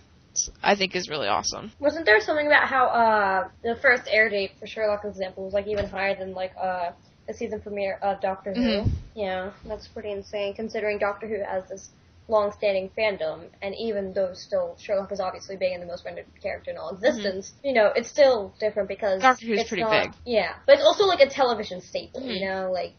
I 0.64 0.76
think 0.76 0.96
is 0.96 1.10
really 1.10 1.28
awesome. 1.28 1.74
Wasn't 1.80 2.06
there 2.06 2.20
something 2.22 2.48
about 2.48 2.68
how 2.68 2.86
uh, 2.88 3.50
the 3.62 3.76
first 3.82 4.04
air 4.10 4.30
date 4.30 4.52
for 4.60 4.66
Sherlock, 4.66 5.02
for 5.02 5.10
example, 5.10 5.44
was 5.44 5.54
like 5.54 5.68
even 5.68 5.90
higher 5.90 6.16
than 6.16 6.34
like 6.34 6.54
uh, 6.60 6.92
the 7.28 7.34
season 7.34 7.62
premiere 7.62 7.98
of 8.02 8.22
Doctor 8.22 8.54
Who? 8.54 8.62
Mhm. 8.62 8.92
Yeah, 9.16 9.52
that's 9.66 9.88
pretty 9.88 10.12
insane 10.12 10.54
considering 10.54 10.98
Doctor 10.98 11.28
Who 11.28 11.40
has 11.44 11.68
this 11.70 11.90
long-standing 12.30 12.90
fandom, 12.98 13.48
and 13.62 13.76
even 13.76 14.14
though 14.14 14.34
still 14.34 14.76
Sherlock 14.80 15.12
is 15.12 15.20
obviously 15.20 15.58
being 15.58 15.80
the 15.82 15.86
most 15.86 16.06
rendered 16.06 16.26
character 16.42 16.72
in 16.72 16.78
all 16.78 16.90
existence, 16.92 17.54
you 17.64 17.74
know, 17.74 17.88
it's 17.96 18.08
still 18.10 18.54
different 18.60 18.88
because 18.88 19.22
Doctor 19.22 19.46
Who's 19.46 19.60
it's 19.62 19.70
pretty 19.70 19.84
not- 19.84 20.04
big. 20.06 20.14
Yeah, 20.26 20.54
but 20.66 20.76
it's 20.76 20.84
also 20.86 21.06
like 21.06 21.20
a 21.20 21.30
television 21.30 21.82
staple. 21.82 22.22
Mhm. 22.22 22.40
You 22.40 22.46
know, 22.48 22.72
like 22.72 22.94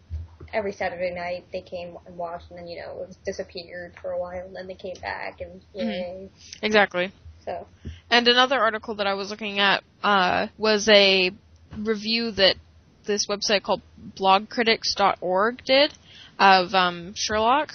every 0.52 0.72
Saturday 0.72 1.10
night 1.12 1.46
they 1.52 1.62
came 1.62 1.96
and 2.06 2.16
watched, 2.16 2.50
and 2.50 2.58
then 2.58 2.68
you 2.68 2.80
know 2.80 2.90
it 3.02 3.08
was 3.08 3.16
disappeared 3.24 3.94
for 4.00 4.12
a 4.12 4.18
while, 4.18 4.44
and 4.46 4.54
then 4.54 4.66
they 4.66 4.74
came 4.74 4.96
back, 5.00 5.40
and 5.40 5.62
yay. 5.72 6.28
Exactly. 6.62 7.10
So 7.44 7.66
And 8.10 8.26
another 8.28 8.58
article 8.58 8.94
that 8.96 9.06
I 9.06 9.14
was 9.14 9.30
looking 9.30 9.58
at 9.58 9.82
uh, 10.02 10.48
was 10.56 10.88
a 10.88 11.30
review 11.76 12.30
that 12.32 12.56
this 13.04 13.26
website 13.26 13.62
called 13.62 13.82
blogcritics.org 14.16 15.64
did 15.64 15.92
of 16.38 16.74
um, 16.74 17.14
Sherlock, 17.14 17.74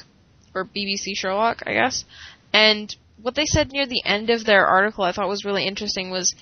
or 0.54 0.66
BBC 0.66 1.16
Sherlock, 1.16 1.64
I 1.66 1.74
guess. 1.74 2.06
And 2.52 2.94
what 3.22 3.36
they 3.36 3.46
said 3.46 3.72
near 3.72 3.86
the 3.86 4.04
end 4.06 4.30
of 4.30 4.46
their 4.46 4.66
article 4.66 5.04
I 5.04 5.12
thought 5.12 5.28
was 5.28 5.46
really 5.46 5.66
interesting 5.66 6.10
was, 6.10 6.36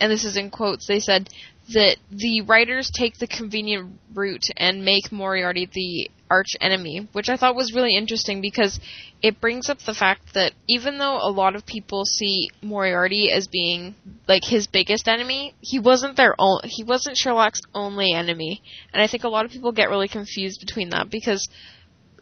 and 0.00 0.10
this 0.10 0.24
is 0.24 0.36
in 0.36 0.50
quotes, 0.50 0.86
they 0.86 1.00
said 1.00 1.28
that 1.72 1.96
the 2.10 2.42
writers 2.42 2.90
take 2.90 3.18
the 3.18 3.26
convenient 3.26 3.98
route 4.12 4.48
and 4.56 4.84
make 4.84 5.10
Moriarty 5.10 5.68
the 5.72 6.10
arch 6.30 6.56
enemy, 6.60 7.08
which 7.12 7.28
I 7.28 7.36
thought 7.36 7.54
was 7.54 7.72
really 7.74 7.96
interesting 7.96 8.40
because 8.40 8.80
it 9.22 9.40
brings 9.40 9.70
up 9.70 9.78
the 9.80 9.94
fact 9.94 10.34
that 10.34 10.52
even 10.68 10.98
though 10.98 11.18
a 11.22 11.30
lot 11.30 11.56
of 11.56 11.64
people 11.64 12.04
see 12.04 12.50
Moriarty 12.60 13.30
as 13.30 13.46
being 13.46 13.94
like 14.28 14.42
his 14.44 14.66
biggest 14.66 15.08
enemy, 15.08 15.54
he 15.60 15.78
wasn't 15.78 16.16
their 16.16 16.34
own 16.38 16.60
he 16.64 16.84
wasn't 16.84 17.16
Sherlock's 17.16 17.62
only 17.74 18.12
enemy. 18.12 18.62
And 18.92 19.02
I 19.02 19.06
think 19.06 19.24
a 19.24 19.28
lot 19.28 19.44
of 19.44 19.50
people 19.50 19.72
get 19.72 19.90
really 19.90 20.08
confused 20.08 20.60
between 20.60 20.90
that 20.90 21.08
because 21.10 21.48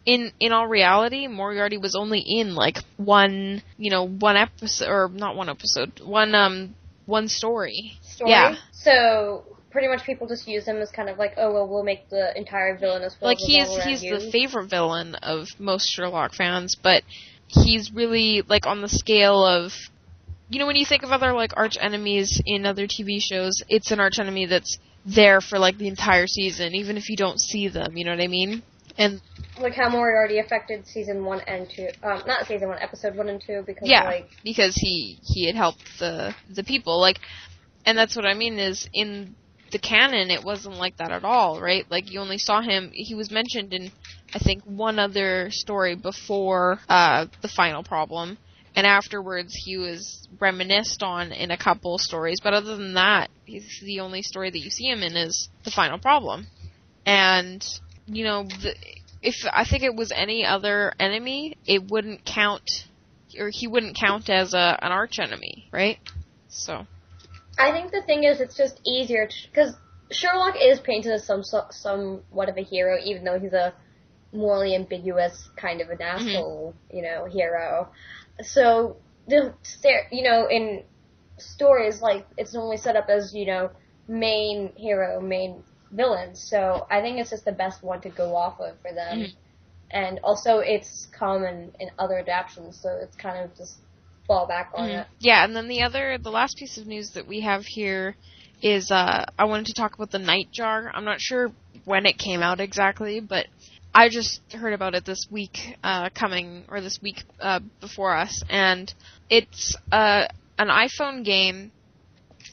in 0.05 0.31
in 0.39 0.51
all 0.51 0.67
reality, 0.67 1.27
Moriarty 1.27 1.77
was 1.77 1.95
only 1.95 2.19
in 2.19 2.55
like 2.55 2.77
one, 2.97 3.61
you 3.77 3.89
know, 3.89 4.07
one 4.07 4.35
episode 4.35 4.89
or 4.89 5.09
not 5.09 5.35
one 5.35 5.49
episode, 5.49 5.99
one 6.03 6.35
um 6.35 6.75
one 7.05 7.27
story. 7.27 7.93
story. 8.01 8.31
Yeah. 8.31 8.55
So 8.71 9.45
pretty 9.71 9.87
much 9.87 10.03
people 10.03 10.27
just 10.27 10.47
use 10.47 10.65
him 10.65 10.77
as 10.77 10.91
kind 10.91 11.09
of 11.09 11.17
like, 11.17 11.33
oh 11.37 11.53
well, 11.53 11.67
we'll 11.67 11.83
make 11.83 12.09
the 12.09 12.37
entire 12.37 12.77
villainous 12.77 13.15
world 13.21 13.29
like 13.29 13.37
he's 13.39 13.75
he's 13.83 14.03
you. 14.03 14.19
the 14.19 14.31
favorite 14.31 14.69
villain 14.69 15.15
of 15.15 15.47
most 15.57 15.89
Sherlock 15.89 16.33
fans, 16.33 16.75
but 16.75 17.03
he's 17.47 17.91
really 17.91 18.43
like 18.47 18.65
on 18.65 18.81
the 18.81 18.89
scale 18.89 19.45
of 19.45 19.71
you 20.49 20.59
know 20.59 20.67
when 20.67 20.75
you 20.75 20.85
think 20.85 21.03
of 21.03 21.11
other 21.11 21.33
like 21.33 21.51
arch 21.55 21.77
enemies 21.79 22.41
in 22.45 22.65
other 22.65 22.87
TV 22.87 23.21
shows, 23.21 23.63
it's 23.69 23.91
an 23.91 23.99
arch 23.99 24.19
enemy 24.19 24.45
that's 24.45 24.77
there 25.05 25.41
for 25.41 25.59
like 25.59 25.77
the 25.77 25.87
entire 25.87 26.27
season, 26.27 26.75
even 26.75 26.97
if 26.97 27.09
you 27.09 27.17
don't 27.17 27.39
see 27.39 27.67
them. 27.67 27.97
You 27.97 28.05
know 28.05 28.11
what 28.11 28.23
I 28.23 28.27
mean? 28.27 28.63
And 28.97 29.21
like 29.59 29.73
how 29.73 29.89
Moriarty 29.89 30.39
affected 30.39 30.87
season 30.87 31.23
one 31.25 31.41
and 31.41 31.69
two. 31.69 31.87
Um, 32.03 32.23
not 32.25 32.47
season 32.47 32.69
one, 32.69 32.79
episode 32.79 33.15
one 33.15 33.29
and 33.29 33.41
two, 33.41 33.63
because 33.65 33.87
yeah, 33.87 34.03
like 34.03 34.29
because 34.43 34.75
he 34.75 35.19
he 35.23 35.45
had 35.45 35.55
helped 35.55 35.83
the 35.99 36.35
the 36.49 36.63
people 36.63 36.99
like, 36.99 37.19
and 37.85 37.97
that's 37.97 38.15
what 38.15 38.25
I 38.25 38.33
mean 38.33 38.59
is 38.59 38.87
in 38.93 39.35
the 39.71 39.79
canon 39.79 40.29
it 40.29 40.43
wasn't 40.43 40.75
like 40.75 40.97
that 40.97 41.11
at 41.11 41.25
all, 41.25 41.59
right? 41.59 41.85
Like 41.89 42.11
you 42.11 42.19
only 42.19 42.37
saw 42.37 42.61
him. 42.61 42.91
He 42.93 43.15
was 43.15 43.31
mentioned 43.31 43.73
in 43.73 43.91
I 44.33 44.39
think 44.39 44.63
one 44.63 44.99
other 44.99 45.49
story 45.51 45.95
before 45.95 46.79
uh, 46.87 47.25
the 47.41 47.47
final 47.47 47.83
problem, 47.83 48.37
and 48.75 48.85
afterwards 48.85 49.53
he 49.53 49.77
was 49.77 50.27
reminisced 50.39 51.03
on 51.03 51.31
in 51.31 51.51
a 51.51 51.57
couple 51.57 51.97
stories. 51.97 52.39
But 52.41 52.53
other 52.53 52.77
than 52.77 52.93
that, 52.93 53.29
he's 53.45 53.79
the 53.83 53.99
only 53.99 54.21
story 54.21 54.49
that 54.49 54.59
you 54.59 54.69
see 54.69 54.85
him 54.85 55.01
in 55.03 55.15
is 55.15 55.49
the 55.63 55.71
final 55.71 55.97
problem, 55.97 56.47
and 57.05 57.63
you 58.05 58.23
know 58.23 58.43
the, 58.43 58.75
if 59.21 59.35
I 59.51 59.65
think 59.65 59.83
it 59.83 59.95
was 59.95 60.11
any 60.13 60.45
other 60.45 60.93
enemy, 60.99 61.57
it 61.65 61.89
wouldn't 61.89 62.25
count 62.25 62.69
or 63.39 63.49
he 63.49 63.67
wouldn't 63.67 63.97
count 63.97 64.29
as 64.29 64.53
a 64.53 64.77
an 64.81 64.91
arch 64.91 65.19
enemy, 65.19 65.67
right? 65.71 65.99
So 66.49 66.85
I 67.57 67.71
think 67.71 67.91
the 67.91 68.01
thing 68.01 68.23
is, 68.23 68.41
it's 68.41 68.57
just 68.57 68.79
easier 68.85 69.29
because 69.49 69.75
Sherlock 70.11 70.55
is 70.61 70.79
painted 70.79 71.11
as 71.11 71.25
some 71.25 71.43
somewhat 71.43 72.49
of 72.49 72.57
a 72.57 72.63
hero, 72.63 72.97
even 73.03 73.23
though 73.23 73.39
he's 73.39 73.53
a 73.53 73.73
morally 74.31 74.75
ambiguous 74.75 75.49
kind 75.55 75.81
of 75.81 75.89
an 75.89 75.97
mm-hmm. 75.97 76.27
asshole, 76.27 76.75
you 76.91 77.01
know, 77.01 77.25
hero. 77.25 77.89
So 78.41 78.97
the 79.27 79.53
you 80.11 80.23
know 80.23 80.47
in 80.47 80.83
stories 81.37 82.01
like 82.01 82.27
it's 82.37 82.53
normally 82.53 82.77
set 82.77 82.95
up 82.95 83.09
as 83.09 83.33
you 83.33 83.45
know 83.45 83.71
main 84.07 84.73
hero, 84.75 85.21
main 85.21 85.63
villain. 85.93 86.35
So 86.35 86.85
I 86.89 87.01
think 87.01 87.19
it's 87.19 87.29
just 87.29 87.45
the 87.45 87.51
best 87.51 87.83
one 87.83 88.01
to 88.01 88.09
go 88.09 88.35
off 88.35 88.59
of 88.59 88.75
for 88.81 88.91
them. 88.93 89.19
Mhm. 89.19 89.33
And 89.91 90.19
also, 90.23 90.57
it's 90.59 91.07
common 91.17 91.71
in 91.79 91.89
other 91.99 92.17
adaptations, 92.17 92.79
so 92.81 92.89
it's 93.01 93.15
kind 93.15 93.37
of 93.43 93.55
just 93.55 93.77
fall 94.27 94.47
back 94.47 94.71
on 94.73 94.89
Mhm. 94.89 95.01
it. 95.01 95.07
yeah, 95.19 95.43
and 95.43 95.55
then 95.55 95.67
the 95.67 95.83
other 95.83 96.17
the 96.17 96.31
last 96.31 96.57
piece 96.57 96.77
of 96.77 96.87
news 96.87 97.11
that 97.11 97.27
we 97.27 97.41
have 97.41 97.65
here 97.65 98.15
is 98.61 98.89
uh 98.91 99.25
I 99.37 99.45
wanted 99.45 99.67
to 99.67 99.73
talk 99.73 99.93
about 99.93 100.11
the 100.11 100.19
Nightjar. 100.19 100.89
I'm 100.93 101.05
not 101.05 101.19
sure 101.21 101.51
when 101.85 102.05
it 102.05 102.17
came 102.17 102.41
out 102.41 102.59
exactly, 102.61 103.19
but 103.19 103.47
I 103.93 104.09
just 104.09 104.41
heard 104.53 104.73
about 104.73 104.95
it 104.95 105.05
this 105.05 105.27
week 105.29 105.77
uh 105.83 106.09
coming 106.15 106.63
or 106.69 106.79
this 106.81 106.99
week 107.01 107.23
uh 107.41 107.59
before 107.81 108.15
us 108.15 108.41
and 108.49 108.91
it's 109.29 109.75
uh 109.91 110.27
an 110.57 110.69
iPhone 110.69 111.23
game 111.25 111.71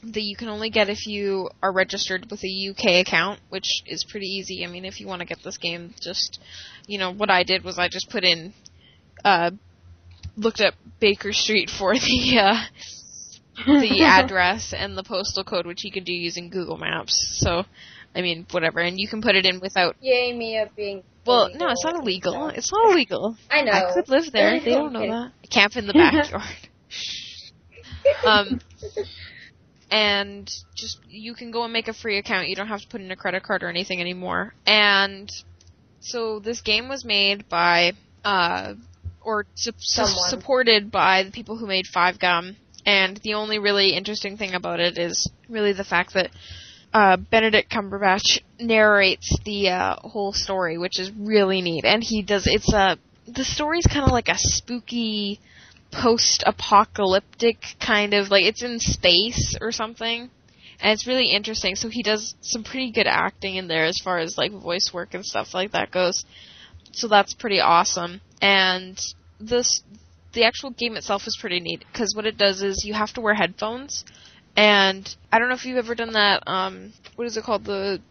that 0.03 0.21
you 0.21 0.35
can 0.35 0.47
only 0.49 0.69
get 0.69 0.89
if 0.89 1.05
you 1.07 1.49
are 1.61 1.71
registered 1.71 2.27
with 2.31 2.43
a 2.43 2.69
UK 2.69 3.05
account, 3.05 3.39
which 3.49 3.83
is 3.85 4.03
pretty 4.03 4.27
easy. 4.27 4.63
I 4.65 4.67
mean, 4.67 4.85
if 4.85 4.99
you 4.99 5.07
want 5.07 5.19
to 5.21 5.25
get 5.27 5.39
this 5.43 5.57
game, 5.57 5.93
just 6.01 6.39
you 6.87 6.97
know 6.97 7.13
what 7.13 7.29
I 7.29 7.43
did 7.43 7.63
was 7.63 7.77
I 7.77 7.87
just 7.87 8.09
put 8.09 8.23
in, 8.23 8.53
uh, 9.23 9.51
looked 10.35 10.61
up 10.61 10.73
Baker 10.99 11.33
Street 11.33 11.69
for 11.77 11.93
the 11.93 12.39
uh, 12.39 12.63
the 13.65 14.03
address 14.05 14.73
and 14.75 14.97
the 14.97 15.03
postal 15.03 15.43
code, 15.43 15.65
which 15.65 15.83
you 15.83 15.91
can 15.91 16.03
do 16.03 16.13
using 16.13 16.49
Google 16.49 16.77
Maps. 16.77 17.37
So, 17.39 17.63
I 18.15 18.21
mean, 18.21 18.45
whatever, 18.51 18.79
and 18.79 18.99
you 18.99 19.07
can 19.07 19.21
put 19.21 19.35
it 19.35 19.45
in 19.45 19.59
without. 19.59 19.95
Yay, 20.01 20.33
Mia 20.33 20.69
being. 20.75 21.03
Well, 21.25 21.45
illegal. 21.45 21.59
no, 21.67 21.71
it's 21.71 21.83
not 21.83 21.95
illegal. 22.01 22.47
It's 22.47 22.71
not 22.71 22.91
illegal. 22.91 23.37
I 23.49 23.61
know. 23.61 23.71
I 23.71 23.93
could 23.93 24.09
live 24.09 24.31
there. 24.33 24.59
They 24.59 24.71
don't 24.71 24.91
know 24.91 25.01
Okay. 25.01 25.09
that. 25.09 25.31
Camp 25.51 25.75
in 25.77 25.85
the 25.85 25.93
backyard. 25.93 26.41
um, 28.25 28.59
and 29.91 30.49
just 30.73 30.99
you 31.07 31.33
can 31.33 31.51
go 31.51 31.63
and 31.63 31.73
make 31.73 31.87
a 31.87 31.93
free 31.93 32.17
account. 32.17 32.47
You 32.47 32.55
don't 32.55 32.67
have 32.67 32.81
to 32.81 32.87
put 32.87 33.01
in 33.01 33.11
a 33.11 33.15
credit 33.15 33.43
card 33.43 33.61
or 33.61 33.69
anything 33.69 33.99
anymore. 33.99 34.53
And 34.65 35.31
so 35.99 36.39
this 36.39 36.61
game 36.61 36.87
was 36.87 37.05
made 37.05 37.47
by 37.49 37.93
uh 38.23 38.73
or 39.23 39.45
su- 39.55 39.71
su- 39.77 40.05
supported 40.29 40.91
by 40.91 41.23
the 41.23 41.31
people 41.31 41.57
who 41.57 41.67
made 41.67 41.85
Five 41.85 42.19
Gum. 42.19 42.55
And 42.85 43.17
the 43.17 43.35
only 43.35 43.59
really 43.59 43.93
interesting 43.93 44.37
thing 44.37 44.55
about 44.55 44.79
it 44.79 44.97
is 44.97 45.29
really 45.47 45.73
the 45.73 45.83
fact 45.83 46.15
that 46.15 46.31
uh, 46.93 47.17
Benedict 47.17 47.71
Cumberbatch 47.71 48.39
narrates 48.59 49.37
the 49.45 49.69
uh, 49.69 49.95
whole 49.97 50.33
story, 50.33 50.79
which 50.79 50.99
is 50.99 51.11
really 51.11 51.61
neat. 51.61 51.85
And 51.85 52.03
he 52.03 52.23
does. 52.23 52.47
It's 52.47 52.73
a 52.73 52.97
the 53.27 53.43
story's 53.43 53.85
kind 53.85 54.03
of 54.03 54.11
like 54.11 54.29
a 54.29 54.37
spooky 54.37 55.39
post-apocalyptic 55.91 57.57
kind 57.79 58.13
of 58.13 58.29
like 58.29 58.43
it's 58.45 58.63
in 58.63 58.79
space 58.79 59.55
or 59.59 59.71
something. 59.71 60.29
And 60.81 60.91
it's 60.93 61.05
really 61.05 61.31
interesting. 61.31 61.75
So 61.75 61.89
he 61.89 62.01
does 62.01 62.35
some 62.41 62.63
pretty 62.63 62.91
good 62.91 63.07
acting 63.07 63.55
in 63.55 63.67
there 63.67 63.85
as 63.85 63.99
far 64.03 64.17
as 64.17 64.37
like 64.37 64.51
voice 64.51 64.91
work 64.93 65.13
and 65.13 65.25
stuff 65.25 65.53
like 65.53 65.71
that 65.71 65.91
goes. 65.91 66.25
So 66.91 67.07
that's 67.07 67.33
pretty 67.33 67.59
awesome. 67.59 68.21
And 68.41 68.99
this 69.39 69.83
the 70.33 70.45
actual 70.45 70.71
game 70.71 70.95
itself 70.95 71.27
is 71.27 71.37
pretty 71.39 71.59
neat 71.59 71.83
because 71.91 72.15
what 72.15 72.25
it 72.25 72.37
does 72.37 72.61
is 72.61 72.85
you 72.85 72.93
have 72.93 73.13
to 73.13 73.21
wear 73.21 73.35
headphones. 73.35 74.05
And 74.55 75.15
i 75.31 75.39
don't 75.39 75.47
know 75.47 75.55
if 75.55 75.65
you've 75.65 75.77
ever 75.77 75.95
done 75.95 76.13
that 76.13 76.43
um 76.45 76.91
what 77.15 77.27
is 77.27 77.37
it 77.37 77.43
called? 77.43 77.65
The 77.65 78.01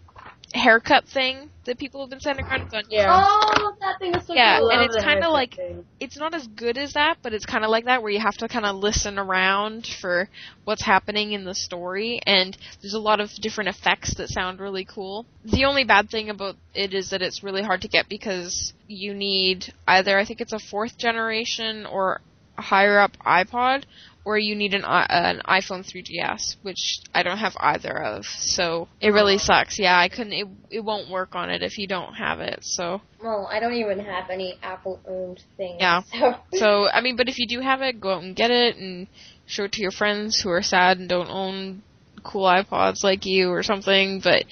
haircut 0.55 1.05
thing 1.07 1.49
that 1.65 1.79
people 1.79 2.01
have 2.01 2.11
been 2.11 2.21
sending 2.21 2.45
around 2.45 2.73
on 2.75 2.83
Yeah. 2.89 3.07
Oh, 3.25 3.75
that 3.81 3.99
thing 4.01 4.15
is 4.15 4.27
so 4.27 4.35
Yeah, 4.35 4.59
cool. 4.59 4.71
and 4.73 4.83
it's 4.83 4.97
kinda 4.97 5.29
like- 5.29 5.55
thing. 5.55 5.85
it's 6.01 6.17
not 6.17 6.35
as 6.35 6.47
good 6.49 6.77
as 6.79 6.95
that, 6.95 7.19
but 7.23 7.33
it's 7.33 7.47
kind 7.47 7.65
of 7.65 7.71
like 7.71 7.85
that 7.85 8.03
where 8.03 8.11
you 8.11 8.19
have 8.19 8.37
to 8.39 8.49
kind 8.49 8.67
of 8.67 8.77
listen 8.77 9.19
around 9.19 9.87
for 9.87 10.29
what's 10.65 10.83
happening 10.83 11.33
in 11.33 11.45
the 11.45 11.55
story, 11.55 12.21
and 12.27 12.57
there's 12.81 12.95
a 12.95 12.99
lot 12.99 13.21
of 13.21 13.33
different 13.37 13.69
effects 13.69 14.15
that 14.15 14.29
sound 14.29 14.59
really 14.59 14.85
cool. 14.85 15.27
The 15.45 15.65
only 15.67 15.85
bad 15.85 16.11
thing 16.11 16.31
about 16.31 16.57
it 16.75 16.95
is 16.95 17.11
that 17.11 17.23
it's 17.23 17.43
really 17.45 17.63
hard 17.63 17.83
to 17.83 17.89
get 17.89 18.09
because 18.09 18.73
you 18.89 19.15
need 19.15 19.73
either 19.87 20.19
I 20.19 20.25
think 20.25 20.41
it's 20.41 20.53
a 20.53 20.59
fourth 20.59 20.99
generation 20.99 21.87
or 21.87 22.21
a 22.59 22.63
higher 22.63 22.99
up 22.99 23.17
iPod, 23.25 23.85
or 24.31 24.39
you 24.39 24.55
need 24.55 24.75
an 24.75 24.85
i- 24.85 25.07
an 25.11 25.43
iPhone 25.49 25.85
3GS, 25.85 26.57
which 26.63 27.01
I 27.13 27.23
don't 27.25 27.39
have 27.39 27.57
either 27.59 27.97
of. 28.01 28.25
So 28.27 28.87
it 29.01 29.11
really 29.11 29.39
sucks. 29.39 29.79
Yeah, 29.79 29.99
I 29.99 30.09
couldn't. 30.09 30.33
It 30.33 30.47
it 30.71 30.81
won't 30.85 31.11
work 31.11 31.35
on 31.35 31.51
it 31.51 31.63
if 31.63 31.79
you 31.79 31.87
don't 31.89 32.15
have 32.15 32.39
it. 32.41 32.61
So. 32.63 33.01
Well, 33.23 33.49
I 33.53 33.59
don't 33.61 33.75
even 33.75 33.99
have 34.01 34.31
any 34.31 34.57
Apple-owned 34.63 35.43
things. 35.57 35.79
Yeah. 35.81 36.03
So. 36.13 36.37
So, 36.53 36.89
I 36.89 37.01
mean, 37.01 37.17
but 37.17 37.29
if 37.29 37.39
you 37.39 37.47
do 37.49 37.61
have 37.61 37.83
it, 37.83 38.01
go 38.01 38.15
out 38.15 38.23
and 38.23 38.37
get 38.37 38.51
it 38.51 38.77
and 38.77 39.09
show 39.47 39.65
it 39.65 39.73
to 39.73 39.83
your 39.83 39.91
friends 39.91 40.39
who 40.41 40.51
are 40.51 40.63
sad 40.63 40.99
and 40.99 41.09
don't 41.09 41.29
own 41.29 41.83
cool 42.23 42.45
iPods 42.47 43.03
like 43.03 43.27
you 43.27 43.51
or 43.51 43.63
something, 43.63 44.21
but, 44.21 44.45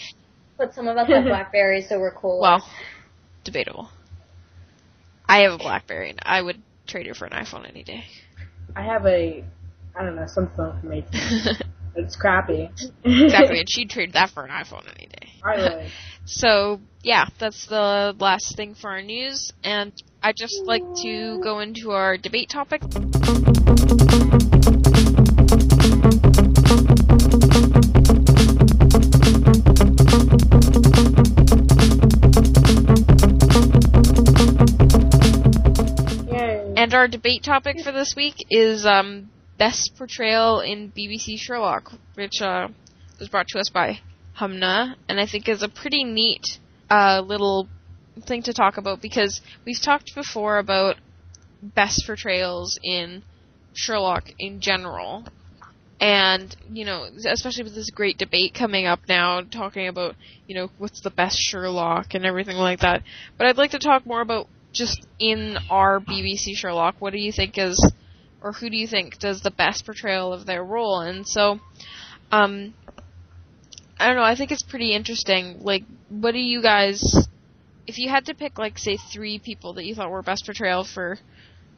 But 0.56 0.74
some 0.74 0.88
of 0.88 0.96
us 0.96 1.08
have 1.08 1.24
Blackberries, 1.34 1.88
so 1.88 2.00
we're 2.00 2.10
cool. 2.12 2.40
well, 2.40 2.66
debatable. 3.44 3.90
I 5.28 5.42
have 5.42 5.52
a 5.52 5.58
Blackberry 5.58 6.10
and 6.10 6.18
I 6.22 6.40
would 6.42 6.60
trade 6.86 7.06
it 7.06 7.16
for 7.16 7.26
an 7.26 7.32
iPhone 7.32 7.68
any 7.68 7.82
day. 7.84 8.04
I 8.74 8.82
have 8.82 9.04
a, 9.06 9.44
I 9.98 10.04
don't 10.04 10.14
know, 10.14 10.26
some 10.26 10.50
phone 10.56 10.80
from 10.80 10.92
AT. 10.92 11.62
It's 11.98 12.14
crappy. 12.14 12.70
exactly, 13.02 13.58
and 13.58 13.68
she'd 13.68 13.90
trade 13.90 14.12
that 14.12 14.30
for 14.30 14.44
an 14.44 14.50
iPhone 14.50 14.86
any 14.96 15.08
day. 15.08 15.28
I. 15.44 15.90
So, 16.30 16.80
yeah, 17.02 17.24
that's 17.38 17.64
the 17.68 18.14
last 18.18 18.54
thing 18.54 18.74
for 18.74 18.90
our 18.90 19.00
news, 19.00 19.50
and 19.64 19.94
I'd 20.22 20.36
just 20.36 20.60
like 20.66 20.82
to 21.02 21.40
go 21.42 21.60
into 21.60 21.92
our 21.92 22.18
debate 22.18 22.50
topic. 22.50 22.82
Yay. 36.30 36.74
And 36.76 36.92
our 36.92 37.08
debate 37.08 37.42
topic 37.42 37.80
for 37.80 37.90
this 37.90 38.14
week 38.14 38.44
is 38.50 38.84
um, 38.84 39.30
best 39.58 39.92
portrayal 39.96 40.60
in 40.60 40.92
BBC 40.92 41.36
Sherlock, 41.38 41.92
which 42.14 42.40
uh, 42.40 42.68
was 43.18 43.28
brought 43.28 43.48
to 43.48 43.58
us 43.58 43.68
by 43.68 44.00
Humna, 44.38 44.94
and 45.08 45.20
I 45.20 45.26
think 45.26 45.48
is 45.48 45.62
a 45.62 45.68
pretty 45.68 46.04
neat 46.04 46.44
uh, 46.90 47.22
little 47.24 47.68
thing 48.26 48.42
to 48.42 48.52
talk 48.52 48.76
about 48.76 49.02
because 49.02 49.40
we've 49.64 49.80
talked 49.80 50.14
before 50.14 50.58
about 50.58 50.96
best 51.62 52.04
portrayals 52.06 52.78
in 52.82 53.22
Sherlock 53.74 54.24
in 54.38 54.60
general. 54.60 55.24
And, 56.00 56.54
you 56.72 56.84
know, 56.84 57.08
especially 57.26 57.64
with 57.64 57.74
this 57.74 57.90
great 57.90 58.18
debate 58.18 58.54
coming 58.54 58.86
up 58.86 59.00
now, 59.08 59.40
talking 59.40 59.88
about, 59.88 60.14
you 60.46 60.54
know, 60.54 60.70
what's 60.78 61.00
the 61.00 61.10
best 61.10 61.36
Sherlock 61.40 62.14
and 62.14 62.24
everything 62.24 62.56
like 62.56 62.80
that. 62.80 63.02
But 63.36 63.48
I'd 63.48 63.56
like 63.56 63.72
to 63.72 63.80
talk 63.80 64.06
more 64.06 64.20
about 64.20 64.46
just 64.72 65.04
in 65.18 65.56
our 65.68 65.98
BBC 65.98 66.54
Sherlock, 66.54 66.96
what 67.00 67.12
do 67.12 67.18
you 67.18 67.32
think 67.32 67.58
is, 67.58 67.92
or 68.42 68.52
who 68.52 68.70
do 68.70 68.76
you 68.76 68.86
think 68.86 69.18
does 69.18 69.40
the 69.40 69.50
best 69.50 69.84
portrayal 69.84 70.32
of 70.32 70.46
their 70.46 70.62
role? 70.62 71.00
And 71.00 71.26
so, 71.26 71.58
um, 72.30 72.74
I 73.98 74.06
don't 74.06 74.16
know, 74.16 74.22
I 74.22 74.36
think 74.36 74.52
it's 74.52 74.62
pretty 74.62 74.94
interesting. 74.94 75.58
Like, 75.60 75.82
what 76.08 76.32
do 76.32 76.38
you 76.38 76.62
guys, 76.62 77.02
if 77.86 77.98
you 77.98 78.08
had 78.08 78.26
to 78.26 78.34
pick, 78.34 78.58
like, 78.58 78.78
say, 78.78 78.96
three 79.12 79.38
people 79.38 79.74
that 79.74 79.84
you 79.84 79.94
thought 79.94 80.10
were 80.10 80.22
best 80.22 80.44
portrayal 80.46 80.84
for 80.84 81.18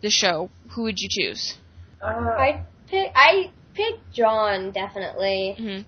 the 0.02 0.10
show, 0.10 0.50
who 0.72 0.82
would 0.82 0.96
you 0.98 1.08
choose? 1.10 1.56
Uh, 2.02 2.06
I 2.06 2.64
pick. 2.88 3.12
I 3.14 3.50
pick 3.74 3.94
John 4.12 4.72
definitely 4.72 5.54
hmm 5.58 5.80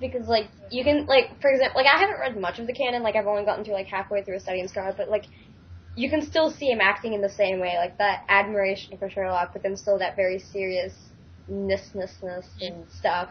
because 0.00 0.28
like 0.28 0.48
you 0.70 0.84
can 0.84 1.06
like 1.06 1.40
for 1.40 1.50
example 1.50 1.82
like 1.82 1.92
I 1.92 1.98
haven't 1.98 2.20
read 2.20 2.40
much 2.40 2.58
of 2.58 2.66
the 2.66 2.72
canon 2.72 3.02
like 3.02 3.16
I've 3.16 3.26
only 3.26 3.44
gotten 3.44 3.64
through 3.64 3.74
like 3.74 3.86
halfway 3.86 4.22
through 4.22 4.36
a 4.36 4.40
study 4.40 4.60
in 4.60 4.68
Star 4.68 4.94
but 4.96 5.10
like 5.10 5.24
you 5.98 6.08
can 6.08 6.22
still 6.22 6.50
see 6.50 6.70
him 6.70 6.80
acting 6.80 7.12
in 7.12 7.20
the 7.22 7.28
same 7.28 7.58
way 7.60 7.74
like 7.78 7.98
that 7.98 8.20
admiration 8.28 8.96
for 8.98 9.10
Sherlock 9.10 9.50
but 9.52 9.62
then 9.64 9.76
still 9.76 9.98
that 9.98 10.14
very 10.16 10.38
seriousness 10.38 11.02
and 12.60 12.88
stuff. 12.88 13.30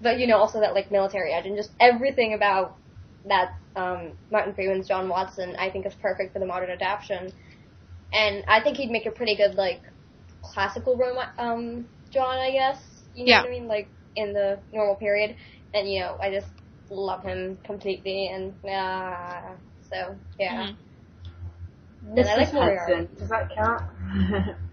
But 0.00 0.18
you 0.18 0.26
know 0.26 0.38
also 0.38 0.60
that 0.60 0.74
like 0.74 0.90
military 0.90 1.32
edge 1.32 1.46
and 1.46 1.56
just 1.56 1.70
everything 1.78 2.34
about 2.34 2.78
that 3.26 3.50
um, 3.76 4.14
Martin 4.30 4.54
Freeman's 4.54 4.88
John 4.88 5.08
Watson 5.08 5.54
I 5.58 5.70
think 5.70 5.86
is 5.86 5.94
perfect 6.02 6.32
for 6.32 6.40
the 6.40 6.46
modern 6.46 6.70
adaptation. 6.70 7.32
And 8.12 8.44
I 8.48 8.60
think 8.62 8.76
he'd 8.76 8.90
make 8.90 9.06
a 9.06 9.10
pretty 9.12 9.36
good 9.36 9.54
like 9.54 9.82
classical 10.42 10.96
Roma 10.96 11.28
um 11.38 11.86
John 12.12 12.38
I 12.38 12.50
guess. 12.50 12.78
You 13.14 13.26
know 13.26 13.32
Yeah. 13.32 13.42
what 13.42 13.48
I 13.48 13.50
mean? 13.52 13.68
Like 13.68 13.90
in 14.16 14.32
the 14.32 14.60
normal 14.72 14.96
period. 14.96 15.36
And 15.74 15.88
you 15.90 16.00
know 16.00 16.16
I 16.20 16.32
just 16.32 16.48
love 16.90 17.22
him 17.22 17.58
completely 17.64 18.28
and 18.34 18.54
uh, 18.68 19.54
so 19.90 20.16
yeah. 20.40 20.66
Mhm. 20.66 20.76
And 22.06 22.20
I 22.20 22.36
like 22.36 22.48
Mrs. 22.48 22.78
Hudson. 22.78 23.08
Does 23.18 23.28
that 23.28 23.54
count? 23.54 24.56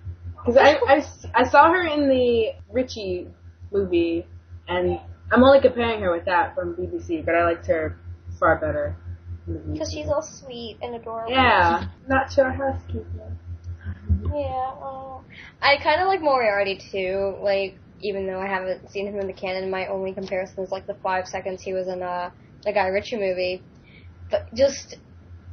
Because 0.47 0.57
I, 0.57 0.75
I, 0.87 1.41
I 1.41 1.49
saw 1.49 1.69
her 1.71 1.85
in 1.85 2.07
the 2.07 2.53
Ritchie 2.71 3.27
movie, 3.71 4.25
and 4.69 4.97
I'm 5.29 5.43
only 5.43 5.59
comparing 5.59 5.99
her 6.01 6.11
with 6.11 6.23
that 6.25 6.55
from 6.55 6.73
BBC, 6.75 7.25
but 7.25 7.35
I 7.35 7.43
liked 7.43 7.65
her 7.67 7.99
far 8.39 8.57
better. 8.57 8.95
because 9.45 9.91
she's 9.91 10.07
all 10.07 10.21
sweet 10.21 10.77
and 10.81 10.95
adorable 10.95 11.31
Yeah, 11.33 11.87
not 12.07 12.35
your 12.37 12.51
housekeeper. 12.51 13.35
Yeah, 14.23 14.71
oh. 14.81 15.21
I 15.61 15.77
kind 15.83 16.01
of 16.01 16.07
like 16.07 16.21
Moriarty 16.21 16.79
too. 16.91 17.35
Like, 17.41 17.77
even 17.99 18.25
though 18.25 18.39
I 18.39 18.47
haven't 18.47 18.89
seen 18.89 19.07
him 19.07 19.19
in 19.19 19.27
the 19.27 19.33
canon, 19.33 19.69
my 19.69 19.87
only 19.87 20.13
comparison 20.13 20.63
is 20.63 20.71
like 20.71 20.87
the 20.87 20.95
five 20.95 21.27
seconds 21.27 21.61
he 21.61 21.73
was 21.73 21.87
in 21.87 22.01
uh, 22.01 22.29
the 22.63 22.71
Guy 22.71 22.87
Ritchie 22.87 23.17
movie. 23.17 23.61
But 24.31 24.53
just 24.53 24.95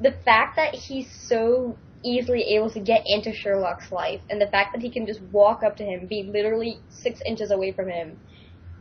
the 0.01 0.13
fact 0.25 0.57
that 0.57 0.75
he's 0.75 1.11
so 1.29 1.77
easily 2.05 2.43
able 2.43 2.71
to 2.71 2.81
get 2.81 3.03
into 3.07 3.33
Sherlock's 3.33 3.91
life, 3.91 4.21
and 4.29 4.41
the 4.41 4.47
fact 4.47 4.73
that 4.75 4.83
he 4.83 4.91
can 4.91 5.07
just 5.07 5.21
walk 5.33 5.63
up 5.63 5.77
to 5.77 5.85
him, 5.85 6.07
be 6.07 6.25
literally 6.25 6.79
six 6.91 7.21
inches 7.25 7.51
away 7.51 7.73
from 7.73 7.89
him, 7.89 8.19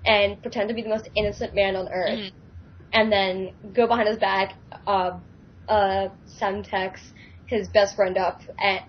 and 0.06 0.41
pretend 0.41 0.67
to 0.69 0.76
be 0.76 0.82
the 0.82 0.89
most 0.89 1.10
innocent 1.15 1.56
man 1.56 1.76
on 1.76 1.88
earth, 1.89 2.19
Mhm. 2.19 2.32
and 2.91 3.12
then 3.12 3.54
go 3.73 3.88
behind 3.88 4.10
his 4.10 4.17
back, 4.17 4.56
uh, 4.86 5.17
uh, 5.69 6.10
Semtex, 6.28 6.99
his 7.45 7.69
best 7.69 7.95
friend 7.95 8.17
up, 8.17 8.41
and 8.60 8.82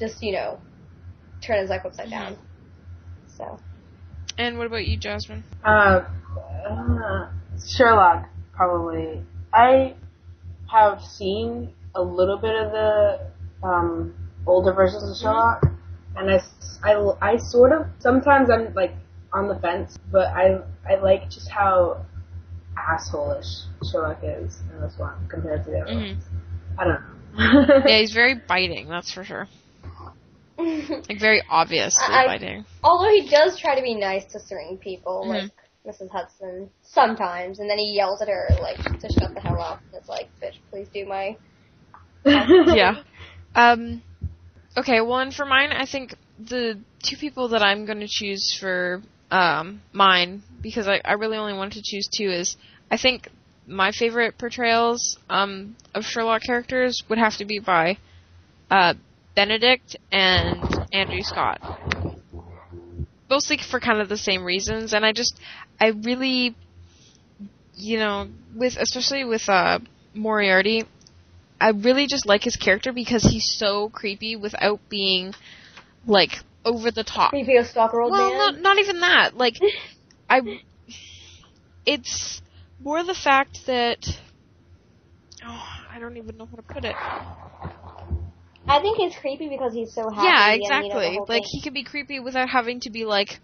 just, 0.00 0.22
you 0.22 0.32
know, 0.32 0.58
turn 1.42 1.58
his 1.58 1.68
life 1.68 1.84
upside 1.84 2.10
down. 2.10 2.36
So. 3.26 3.58
And 4.38 4.56
what 4.56 4.66
about 4.66 4.86
you, 4.86 4.96
Jasmine? 4.96 5.44
Uh, 5.62 6.04
uh, 6.66 7.28
Sherlock, 7.66 8.28
probably. 8.54 9.22
I 9.52 9.94
have 10.72 11.02
seen 11.02 11.72
a 11.94 12.02
little 12.02 12.38
bit 12.38 12.54
of 12.56 12.72
the 12.72 13.20
um, 13.62 14.14
older 14.46 14.72
versions 14.72 15.02
of 15.08 15.16
Sherlock, 15.16 15.62
and 16.16 16.30
I 16.30 16.40
I 17.20 17.36
sort 17.36 17.72
of 17.72 17.86
sometimes 17.98 18.48
I'm 18.50 18.72
like 18.74 18.94
on 19.32 19.48
the 19.48 19.56
fence, 19.60 19.96
but 20.10 20.28
I 20.28 20.60
I 20.88 20.96
like 20.96 21.28
just 21.30 21.50
how 21.50 22.04
assholeish 22.76 23.64
Sherlock 23.90 24.18
is 24.22 24.60
in 24.72 24.80
this 24.80 24.94
one 24.98 25.28
compared 25.28 25.64
to 25.64 25.70
the 25.70 25.80
other 25.80 25.92
Mhm. 25.92 26.10
ones. 26.12 26.24
I 26.78 26.84
don't 26.84 27.00
know. 27.02 27.82
Yeah, 27.88 27.98
he's 27.98 28.12
very 28.12 28.34
biting, 28.48 28.88
that's 28.88 29.12
for 29.12 29.24
sure. 29.24 29.48
Like, 30.58 31.18
very 31.18 31.42
obviously 31.48 32.14
I- 32.14 32.26
biting. 32.26 32.64
Although 32.84 33.10
he 33.10 33.28
does 33.28 33.58
try 33.58 33.74
to 33.76 33.82
be 33.82 33.94
nice 33.94 34.24
to 34.32 34.40
certain 34.40 34.78
people, 34.78 35.24
Mhm. 35.26 35.28
like 35.28 35.50
Mrs. 35.86 36.10
Hudson, 36.10 36.70
sometimes, 36.82 37.58
and 37.58 37.68
then 37.68 37.78
he 37.78 37.94
yells 37.94 38.22
at 38.22 38.28
her, 38.28 38.48
like, 38.60 38.76
to 38.76 39.08
shut 39.18 39.34
the 39.34 39.40
hell 39.40 39.60
up. 39.60 39.80
It's 39.92 40.08
like, 40.08 40.28
bitch, 40.40 40.58
please 40.70 40.88
do 40.92 41.06
my. 41.06 41.36
yeah. 42.24 43.02
Um, 43.54 44.00
okay, 44.78 45.02
well, 45.02 45.18
and 45.18 45.34
for 45.34 45.44
mine, 45.44 45.72
I 45.72 45.84
think 45.84 46.14
the 46.38 46.78
two 47.02 47.18
people 47.18 47.48
that 47.48 47.62
I'm 47.62 47.84
going 47.84 48.00
to 48.00 48.08
choose 48.08 48.56
for 48.58 49.02
um, 49.30 49.82
mine, 49.92 50.42
because 50.62 50.88
I, 50.88 51.02
I 51.04 51.14
really 51.14 51.36
only 51.36 51.52
wanted 51.52 51.74
to 51.74 51.82
choose 51.84 52.08
two, 52.08 52.30
is 52.30 52.56
I 52.90 52.96
think 52.96 53.28
my 53.66 53.92
favorite 53.92 54.38
portrayals 54.38 55.18
um, 55.28 55.76
of 55.94 56.04
Sherlock 56.04 56.42
characters 56.42 57.02
would 57.08 57.18
have 57.18 57.36
to 57.36 57.44
be 57.44 57.58
by 57.58 57.98
uh, 58.70 58.94
Benedict 59.34 59.96
and 60.10 60.86
Andrew 60.92 61.22
Scott. 61.22 61.60
Mostly 63.30 63.58
for 63.70 63.80
kind 63.80 64.00
of 64.00 64.08
the 64.08 64.18
same 64.18 64.44
reasons, 64.44 64.92
and 64.92 65.06
I 65.06 65.12
just, 65.12 65.38
I 65.82 65.88
really, 65.88 66.54
you 67.74 67.98
know, 67.98 68.28
with 68.54 68.76
especially 68.76 69.24
with 69.24 69.48
uh, 69.48 69.80
Moriarty, 70.14 70.84
I 71.60 71.70
really 71.70 72.06
just 72.06 72.24
like 72.24 72.44
his 72.44 72.54
character 72.54 72.92
because 72.92 73.24
he's 73.24 73.56
so 73.58 73.88
creepy 73.88 74.36
without 74.36 74.78
being 74.88 75.34
like 76.06 76.38
over 76.64 76.92
the 76.92 77.02
top. 77.02 77.30
Creepy 77.30 77.56
a 77.56 77.64
stalker 77.64 78.00
old 78.00 78.12
Well, 78.12 78.30
man. 78.30 78.38
not 78.38 78.60
not 78.60 78.78
even 78.78 79.00
that. 79.00 79.36
Like 79.36 79.58
I 80.30 80.60
it's 81.84 82.40
more 82.80 83.02
the 83.02 83.12
fact 83.12 83.66
that 83.66 84.06
oh, 85.44 85.66
I 85.92 85.98
don't 85.98 86.16
even 86.16 86.36
know 86.36 86.46
how 86.46 86.54
to 86.54 86.62
put 86.62 86.84
it. 86.84 86.94
I 88.68 88.80
think 88.80 88.98
he's 88.98 89.16
creepy 89.16 89.48
because 89.48 89.74
he's 89.74 89.92
so 89.92 90.08
happy. 90.10 90.28
yeah, 90.28 90.52
and, 90.52 90.84
you 90.84 90.90
know, 90.90 90.98
exactly. 91.00 91.18
like 91.18 91.42
thing. 91.42 91.50
he 91.50 91.60
can 91.60 91.74
be 91.74 91.82
creepy 91.82 92.20
without 92.20 92.48
having 92.48 92.78
to 92.82 92.90
be 92.90 93.04
like, 93.04 93.40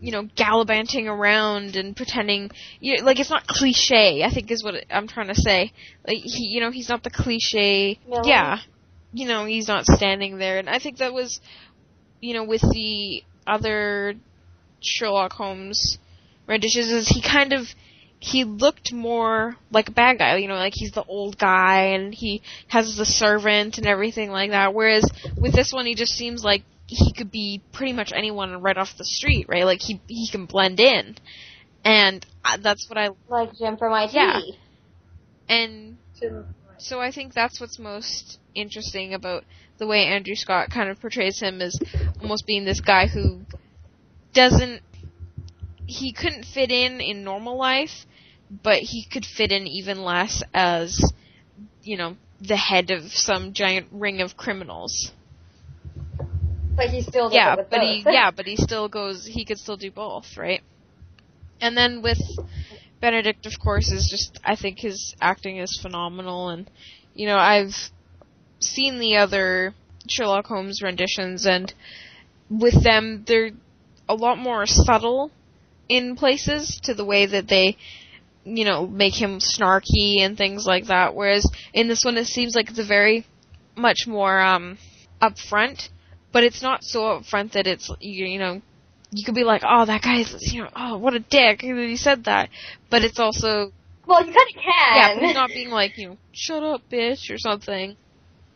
you 0.00 0.12
know, 0.12 0.28
gallivanting 0.36 1.08
around 1.08 1.76
and 1.76 1.96
pretending. 1.96 2.50
You 2.80 3.02
like 3.02 3.18
it's 3.18 3.30
not 3.30 3.46
cliche. 3.46 4.22
I 4.22 4.30
think 4.30 4.50
is 4.50 4.62
what 4.62 4.74
I'm 4.90 5.08
trying 5.08 5.28
to 5.28 5.34
say. 5.34 5.72
Like 6.06 6.18
he, 6.22 6.48
you 6.48 6.60
know, 6.60 6.70
he's 6.70 6.88
not 6.88 7.02
the 7.02 7.10
cliche. 7.10 7.98
Villain? 8.06 8.24
Yeah, 8.24 8.58
you 9.12 9.26
know, 9.26 9.44
he's 9.44 9.68
not 9.68 9.84
standing 9.86 10.38
there, 10.38 10.58
and 10.58 10.68
I 10.68 10.78
think 10.78 10.98
that 10.98 11.12
was, 11.12 11.40
you 12.20 12.34
know, 12.34 12.44
with 12.44 12.62
the 12.62 13.22
other 13.46 14.14
Sherlock 14.80 15.32
Holmes 15.32 15.98
renditions, 16.46 16.90
is 16.90 17.08
he 17.08 17.22
kind 17.22 17.52
of 17.52 17.66
he 18.24 18.44
looked 18.44 18.90
more 18.90 19.56
like 19.70 19.88
a 19.88 19.92
bad 19.92 20.18
guy, 20.18 20.36
you 20.38 20.48
know, 20.48 20.54
like 20.54 20.72
he's 20.74 20.92
the 20.92 21.04
old 21.04 21.36
guy 21.36 21.88
and 21.88 22.14
he 22.14 22.40
has 22.68 22.96
the 22.96 23.04
servant 23.04 23.76
and 23.76 23.86
everything 23.86 24.30
like 24.30 24.50
that. 24.50 24.72
Whereas 24.72 25.04
with 25.36 25.52
this 25.52 25.74
one, 25.74 25.84
he 25.84 25.94
just 25.94 26.12
seems 26.12 26.42
like 26.42 26.62
he 26.86 27.12
could 27.12 27.30
be 27.30 27.62
pretty 27.72 27.92
much 27.92 28.12
anyone 28.14 28.60
right 28.60 28.76
off 28.76 28.96
the 28.96 29.04
street, 29.04 29.46
right? 29.48 29.64
Like 29.64 29.80
he 29.80 30.00
he 30.06 30.28
can 30.30 30.46
blend 30.46 30.80
in, 30.80 31.16
and 31.84 32.24
uh, 32.44 32.58
that's 32.58 32.88
what 32.88 32.98
I 32.98 33.10
like 33.28 33.54
Jim 33.56 33.76
from 33.76 33.92
IT. 33.92 34.12
Yeah. 34.12 34.40
and 35.48 35.96
so 36.78 37.00
I 37.00 37.10
think 37.10 37.32
that's 37.32 37.60
what's 37.60 37.78
most 37.78 38.38
interesting 38.54 39.14
about 39.14 39.44
the 39.78 39.86
way 39.86 40.04
Andrew 40.06 40.34
Scott 40.34 40.70
kind 40.70 40.88
of 40.90 41.00
portrays 41.00 41.40
him 41.40 41.60
as 41.60 41.78
almost 42.20 42.46
being 42.46 42.64
this 42.64 42.80
guy 42.80 43.06
who 43.06 43.42
doesn't 44.32 44.82
he 45.86 46.12
couldn't 46.12 46.44
fit 46.44 46.70
in 46.70 47.00
in 47.00 47.24
normal 47.24 47.56
life, 47.56 48.06
but 48.50 48.78
he 48.78 49.04
could 49.10 49.24
fit 49.24 49.52
in 49.52 49.66
even 49.66 50.02
less 50.02 50.42
as 50.52 51.12
you 51.82 51.96
know 51.96 52.16
the 52.40 52.56
head 52.56 52.90
of 52.90 53.12
some 53.12 53.52
giant 53.52 53.86
ring 53.90 54.20
of 54.20 54.36
criminals. 54.36 55.12
But 56.76 56.90
he 56.90 57.02
still 57.02 57.30
Yeah, 57.32 57.56
but 57.56 57.80
he 57.80 58.04
yeah, 58.06 58.30
but 58.36 58.46
he 58.46 58.56
still 58.56 58.88
goes 58.88 59.26
he 59.26 59.44
could 59.44 59.58
still 59.58 59.76
do 59.76 59.90
both, 59.90 60.36
right? 60.36 60.62
And 61.60 61.76
then 61.76 62.02
with 62.02 62.20
Benedict 63.00 63.46
of 63.46 63.58
course 63.58 63.90
is 63.90 64.08
just 64.08 64.38
I 64.44 64.56
think 64.56 64.80
his 64.80 65.14
acting 65.20 65.58
is 65.58 65.78
phenomenal 65.80 66.48
and 66.48 66.70
you 67.14 67.26
know, 67.26 67.38
I've 67.38 67.74
seen 68.60 68.98
the 68.98 69.16
other 69.16 69.74
Sherlock 70.08 70.46
Holmes 70.46 70.82
renditions 70.82 71.46
and 71.46 71.72
with 72.50 72.82
them 72.82 73.24
they're 73.26 73.50
a 74.08 74.14
lot 74.14 74.38
more 74.38 74.66
subtle 74.66 75.30
in 75.88 76.16
places 76.16 76.80
to 76.84 76.94
the 76.94 77.04
way 77.04 77.26
that 77.26 77.48
they 77.48 77.76
you 78.46 78.64
know, 78.64 78.86
make 78.86 79.14
him 79.14 79.38
snarky 79.38 80.20
and 80.20 80.36
things 80.36 80.66
like 80.66 80.86
that. 80.86 81.14
Whereas 81.14 81.50
in 81.72 81.88
this 81.88 82.04
one 82.04 82.18
it 82.18 82.26
seems 82.26 82.54
like 82.54 82.68
it's 82.68 82.78
a 82.78 82.84
very 82.84 83.26
much 83.76 84.06
more 84.06 84.40
um 84.40 84.78
upfront 85.20 85.88
but 86.34 86.44
it's 86.44 86.62
not 86.62 86.84
so 86.84 87.00
upfront 87.04 87.52
that 87.52 87.66
it's 87.68 87.90
you, 88.00 88.26
you 88.26 88.40
know 88.40 88.62
you 89.12 89.24
could 89.24 89.36
be 89.36 89.44
like 89.44 89.62
oh 89.66 89.86
that 89.86 90.02
guy's 90.02 90.34
you 90.52 90.62
know 90.62 90.70
oh 90.76 90.98
what 90.98 91.14
a 91.14 91.20
dick 91.20 91.60
that 91.62 91.86
he 91.88 91.96
said 91.96 92.24
that 92.24 92.50
but 92.90 93.04
it's 93.04 93.20
also 93.20 93.72
Well, 94.06 94.20
you 94.26 94.34
kind 94.34 94.48
of 94.56 94.62
yeah 94.94 95.08
can. 95.08 95.14
but 95.14 95.22
he's 95.24 95.34
not 95.34 95.50
being 95.50 95.70
like 95.70 95.96
you 95.96 96.08
know 96.10 96.18
shut 96.32 96.62
up 96.62 96.82
bitch 96.92 97.30
or 97.30 97.38
something 97.38 97.96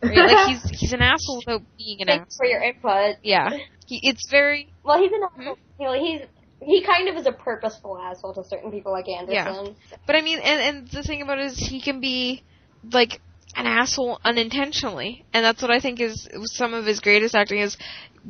right? 0.03 0.27
like 0.27 0.39
he's 0.47 0.63
he's 0.71 0.93
an 0.93 1.03
asshole 1.03 1.39
without 1.47 1.63
being 1.79 2.03
an 2.03 2.09
asshole. 2.09 2.25
Thanks 2.25 2.37
for 2.37 2.47
your 2.47 2.63
input. 2.63 3.17
yeah 3.23 3.51
he, 3.87 4.01
it's 4.03 4.29
very 4.31 4.69
Well, 4.85 4.99
he's 5.01 5.13
an 5.13 5.21
Hmm? 5.37 5.43
asshole. 5.43 5.57
You 5.81 5.87
know, 5.87 5.93
he's 5.95 6.21
he 6.61 6.83
kind 6.85 7.09
of 7.09 7.17
is 7.17 7.27
a 7.27 7.33
purposeful 7.33 7.99
asshole 7.99 8.35
to 8.35 8.45
certain 8.45 8.71
people 8.73 8.93
like 8.93 9.09
Anderson. 9.09 9.77
Yeah. 9.91 9.97
but 10.07 10.17
I 10.17 10.23
mean 10.23 10.39
and 10.41 10.61
and 10.61 10.89
the 10.89 11.03
thing 11.03 11.23
about 11.23 11.39
it 11.39 11.47
is 11.47 11.59
he 11.59 11.81
can 11.81 12.01
be 12.01 12.43
like 12.93 13.21
an 13.59 13.67
asshole 13.67 14.21
unintentionally. 14.25 15.25
And 15.33 15.45
that's 15.45 15.61
what 15.61 15.71
I 15.71 15.81
think 15.81 16.01
is 16.01 16.29
some 16.45 16.75
of 16.75 16.87
his 16.87 17.01
greatest 17.01 17.35
acting 17.35 17.59
is 17.59 17.77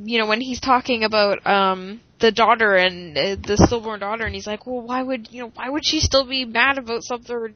you 0.05 0.19
know 0.19 0.27
when 0.27 0.41
he's 0.41 0.61
talking 0.61 1.05
about 1.05 1.47
um 1.47 2.01
the 2.21 2.31
daughter 2.33 2.75
and 2.75 3.17
uh, 3.17 3.37
the 3.47 3.57
stillborn 3.57 4.01
daughter 4.01 4.25
and 4.25 4.35
he's 4.35 4.47
like 4.47 4.67
well 4.67 4.81
why 4.83 5.03
would 5.03 5.29
you 5.31 5.43
know 5.43 5.51
why 5.55 5.69
would 5.69 5.85
she 5.85 5.99
still 6.01 6.27
be 6.27 6.45
mad 6.45 6.79
about 6.79 7.03
something 7.03 7.35
or 7.35 7.51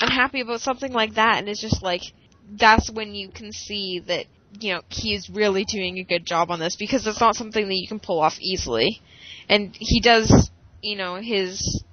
unhappy 0.00 0.40
about 0.40 0.60
something 0.60 0.92
like 0.92 1.14
that? 1.14 1.38
And 1.38 1.48
it's 1.48 1.60
just 1.60 1.82
like 1.82 2.02
that's 2.50 2.90
when 2.90 3.14
you 3.14 3.28
can 3.30 3.52
see 3.52 4.00
that 4.06 4.26
you 4.60 4.74
know 4.74 4.82
he's 4.88 5.28
really 5.28 5.64
doing 5.64 5.98
a 5.98 6.04
good 6.04 6.24
job 6.24 6.50
on 6.50 6.58
this 6.58 6.76
because 6.76 7.06
it's 7.06 7.20
not 7.20 7.36
something 7.36 7.68
that 7.68 7.76
you 7.76 7.88
can 7.88 8.00
pull 8.00 8.20
off 8.20 8.38
easily. 8.40 9.00
And 9.48 9.76
he 9.78 10.00
does 10.00 10.50
you 10.82 10.96
know 10.96 11.16
his 11.16 11.84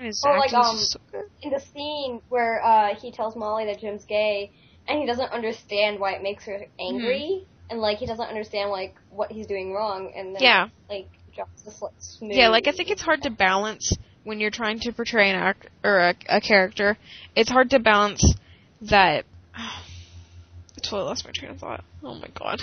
his 0.00 0.22
Oh, 0.24 0.30
like, 0.30 0.52
um, 0.52 0.76
so 0.76 0.98
good. 1.12 1.24
In 1.42 1.50
the 1.50 1.60
scene 1.60 2.20
where 2.28 2.64
uh, 2.64 2.94
he 2.94 3.10
tells 3.10 3.36
Molly 3.36 3.66
that 3.66 3.80
Jim's 3.80 4.04
gay, 4.04 4.50
and 4.86 4.98
he 4.98 5.06
doesn't 5.06 5.30
understand 5.30 6.00
why 6.00 6.12
it 6.12 6.22
makes 6.22 6.44
her 6.46 6.66
angry, 6.80 7.44
and 7.70 7.80
like 7.80 7.98
he 7.98 8.06
doesn't 8.06 8.26
understand 8.26 8.70
like 8.70 8.96
what 9.10 9.30
he's 9.30 9.46
doing 9.46 9.72
wrong, 9.72 10.12
and 10.16 10.34
then 10.34 10.42
Mm-hmm. 10.42 10.44
yeah 10.44 10.68
like 10.88 11.08
drops 11.34 11.62
this 11.62 11.80
like 11.82 11.92
smooth. 11.98 12.32
Yeah, 12.32 12.48
like 12.48 12.66
I 12.66 12.72
think 12.72 12.90
it's 12.90 13.02
hard 13.02 13.22
to 13.22 13.30
balance 13.30 13.96
when 14.24 14.40
you're 14.40 14.50
trying 14.50 14.80
to 14.80 14.92
portray 14.92 15.30
an 15.30 15.36
act 15.36 15.68
or 15.84 15.98
a, 15.98 16.14
a 16.28 16.40
character. 16.40 16.96
It's 17.36 17.50
hard 17.50 17.70
to 17.70 17.78
balance 17.78 18.34
that. 18.82 19.24
I 19.54 20.80
totally 20.82 21.02
lost 21.02 21.24
my 21.24 21.32
train 21.32 21.50
of 21.50 21.58
thought. 21.58 21.84
Oh 22.02 22.14
my 22.14 22.28
god. 22.34 22.60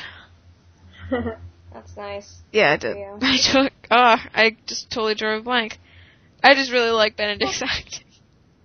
That's 1.74 1.98
nice. 1.98 2.42
Yeah, 2.52 2.74
I 2.74 2.78
did. 2.78 2.98
I 3.22 3.38
took. 3.52 3.74
Ah, 3.92 4.26
I 4.34 4.56
just 4.66 4.90
totally 4.90 5.16
a 5.20 5.42
blank. 5.42 5.78
I 6.44 6.54
just 6.56 6.72
really 6.72 6.92
like 6.92 7.16
Benedict's 7.18 7.62
acting. 7.66 8.04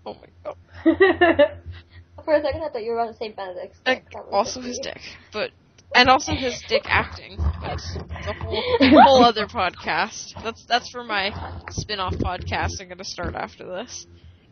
Oh 0.06 0.14
my 0.14 0.28
god. 0.44 0.56
For 2.24 2.35
a 2.35 2.42
second, 2.42 2.62
I 2.62 2.68
thought 2.68 2.83
you 2.83 2.90
were 2.92 2.98
about 3.00 3.12
to 3.12 3.16
say 3.16 3.30
Benedict's 3.30 3.78
Like, 3.87 4.04
dick. 4.04 4.12
That 4.12 4.26
was 4.26 4.33
also 4.33 4.61
his 4.61 4.76
sweet. 4.76 4.92
dick, 4.94 5.00
but 5.33 5.50
and 5.94 6.09
also 6.09 6.33
his 6.35 6.62
dick 6.68 6.83
acting. 6.87 7.37
That's 7.62 7.96
a 7.96 8.33
whole, 8.35 8.62
whole 9.02 9.24
other 9.24 9.46
podcast. 9.46 10.35
That's 10.42 10.64
that's 10.66 10.90
for 10.90 11.02
my 11.02 11.33
spin-off 11.70 12.14
podcast. 12.14 12.80
I'm 12.80 12.88
gonna 12.88 13.04
start 13.04 13.35
after 13.35 13.64
this. 13.66 14.06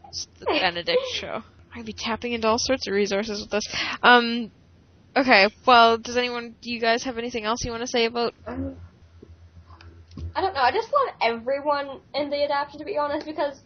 It's 0.08 0.26
the 0.40 0.46
Benedict 0.46 1.02
show. 1.12 1.42
I'd 1.74 1.84
be 1.86 1.92
tapping 1.92 2.32
into 2.32 2.48
all 2.48 2.58
sorts 2.58 2.86
of 2.88 2.94
resources 2.94 3.40
with 3.42 3.50
this. 3.50 3.64
Um. 4.02 4.50
Okay. 5.14 5.48
Well, 5.66 5.98
does 5.98 6.16
anyone? 6.16 6.54
Do 6.62 6.72
you 6.72 6.80
guys 6.80 7.04
have 7.04 7.18
anything 7.18 7.44
else 7.44 7.64
you 7.64 7.70
want 7.70 7.82
to 7.82 7.86
say 7.86 8.06
about? 8.06 8.34
I 10.34 10.40
don't 10.40 10.54
know. 10.54 10.60
I 10.60 10.72
just 10.72 10.88
love 10.92 11.14
everyone 11.22 12.00
in 12.14 12.30
the 12.30 12.42
adaptation, 12.44 12.80
to 12.80 12.84
be 12.84 12.96
honest, 12.98 13.26
because 13.26 13.60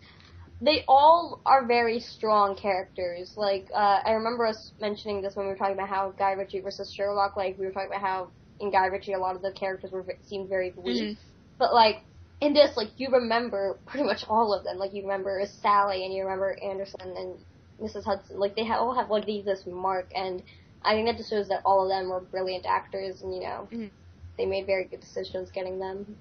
they 0.61 0.85
all 0.89 1.41
are 1.45 1.67
very 1.67 2.01
strong 2.01 2.57
characters. 2.57 3.33
Like, 3.37 3.69
uh, 3.75 4.01
I 4.05 4.13
remember 4.13 4.47
us 4.47 4.73
mentioning 4.81 5.23
this 5.23 5.37
when 5.37 5.47
we 5.47 5.53
were 5.53 5.59
talking 5.59 5.75
about 5.75 5.89
how 5.89 6.11
Guy 6.19 6.33
Ritchie 6.33 6.61
versus 6.61 6.93
Sherlock. 6.93 7.37
Like, 7.37 7.59
we 7.59 7.67
were 7.67 7.73
talking 7.73 7.89
about 7.89 8.01
how 8.01 8.29
in 8.61 8.71
Guy 8.71 8.87
Ritchie 8.87 9.13
a 9.13 9.19
lot 9.19 9.37
of 9.37 9.43
the 9.43 9.53
characters 9.53 9.91
were 9.91 10.05
seemed 10.23 10.49
very 10.49 10.73
weak, 10.77 11.03
Mhm. 11.03 11.17
but 11.59 11.75
like 11.75 12.05
in 12.41 12.55
this, 12.55 12.77
like 12.77 12.91
you 12.99 13.09
remember 13.11 13.79
pretty 13.87 14.07
much 14.07 14.25
all 14.29 14.55
of 14.55 14.65
them. 14.65 14.79
Like 14.79 14.95
you 14.95 15.03
remember 15.03 15.45
Sally 15.47 16.05
and 16.05 16.15
you 16.15 16.23
remember 16.23 16.57
Anderson 16.63 17.17
and 17.17 17.39
Mrs. 17.81 18.05
Hudson. 18.05 18.39
Like 18.39 18.55
they 18.55 18.69
all 18.71 18.95
have 18.95 19.11
like 19.11 19.27
these 19.27 19.45
this 19.45 19.67
mark, 19.67 20.11
and 20.15 20.43
I 20.83 20.95
think 20.95 21.07
that 21.09 21.17
just 21.17 21.31
shows 21.31 21.49
that 21.49 21.63
all 21.65 21.83
of 21.83 21.89
them 21.89 22.09
were 22.09 22.21
brilliant 22.21 22.65
actors, 22.67 23.23
and 23.23 23.35
you 23.35 23.41
know 23.41 23.69
Mhm. 23.73 23.91
they 24.39 24.47
made 24.47 24.67
very 24.67 24.85
good 24.85 25.01
decisions 25.01 25.51
getting 25.51 25.79
them. 25.81 26.17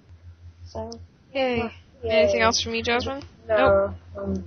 So. 0.71 0.91
Yay. 1.34 1.69
Anything 2.03 2.41
else 2.41 2.62
from 2.62 2.73
you, 2.75 2.81
Jasmine? 2.84 3.23
No. 3.47 3.93
Um, 4.17 4.43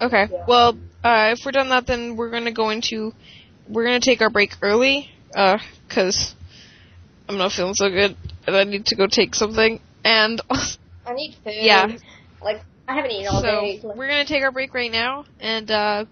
Okay. 0.00 0.28
Yeah. 0.30 0.44
Well, 0.46 0.76
uh, 1.02 1.34
if 1.36 1.44
we're 1.44 1.52
done 1.52 1.68
that, 1.70 1.86
then 1.86 2.16
we're 2.16 2.30
gonna 2.30 2.52
go 2.52 2.70
into 2.70 3.12
we're 3.68 3.84
gonna 3.84 4.00
take 4.00 4.20
our 4.20 4.30
break 4.30 4.54
early, 4.60 5.10
uh, 5.34 5.58
cause 5.88 6.34
I'm 7.28 7.38
not 7.38 7.52
feeling 7.52 7.74
so 7.74 7.88
good 7.88 8.16
and 8.46 8.56
I 8.56 8.64
need 8.64 8.86
to 8.86 8.96
go 8.96 9.06
take 9.06 9.34
something. 9.34 9.80
And 10.04 10.40
I 11.06 11.14
need 11.14 11.36
food. 11.42 11.54
Yeah. 11.54 11.96
Like 12.42 12.62
I 12.86 12.94
haven't 12.94 13.10
eaten 13.12 13.28
all 13.28 13.40
so 13.40 13.60
day. 13.62 13.80
we're 13.82 14.08
gonna 14.08 14.24
take 14.26 14.42
our 14.42 14.52
break 14.52 14.74
right 14.74 14.92
now, 14.92 15.24
and 15.40 15.70
uh, 15.70 16.04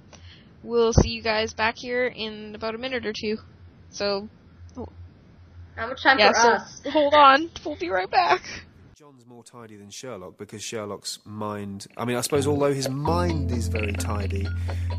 we'll 0.62 0.92
see 0.92 1.10
you 1.10 1.22
guys 1.22 1.52
back 1.52 1.76
here 1.76 2.06
in 2.06 2.54
about 2.54 2.74
a 2.74 2.78
minute 2.78 3.04
or 3.04 3.12
two. 3.12 3.36
So 3.90 4.28
How 5.76 5.86
much 5.88 6.02
time 6.02 6.18
yeah, 6.18 6.32
for 6.32 6.34
so 6.34 6.48
us? 6.52 6.80
hold 6.90 7.14
on, 7.14 7.50
we'll 7.64 7.76
be 7.76 7.90
right 7.90 8.10
back. 8.10 8.42
More 9.42 9.62
tidy 9.62 9.76
than 9.76 9.90
Sherlock 9.90 10.38
because 10.38 10.62
Sherlock's 10.62 11.18
mind. 11.24 11.88
I 11.96 12.04
mean, 12.04 12.16
I 12.16 12.20
suppose 12.20 12.46
although 12.46 12.72
his 12.72 12.88
mind 12.88 13.50
is 13.50 13.66
very 13.66 13.92
tidy, 13.92 14.46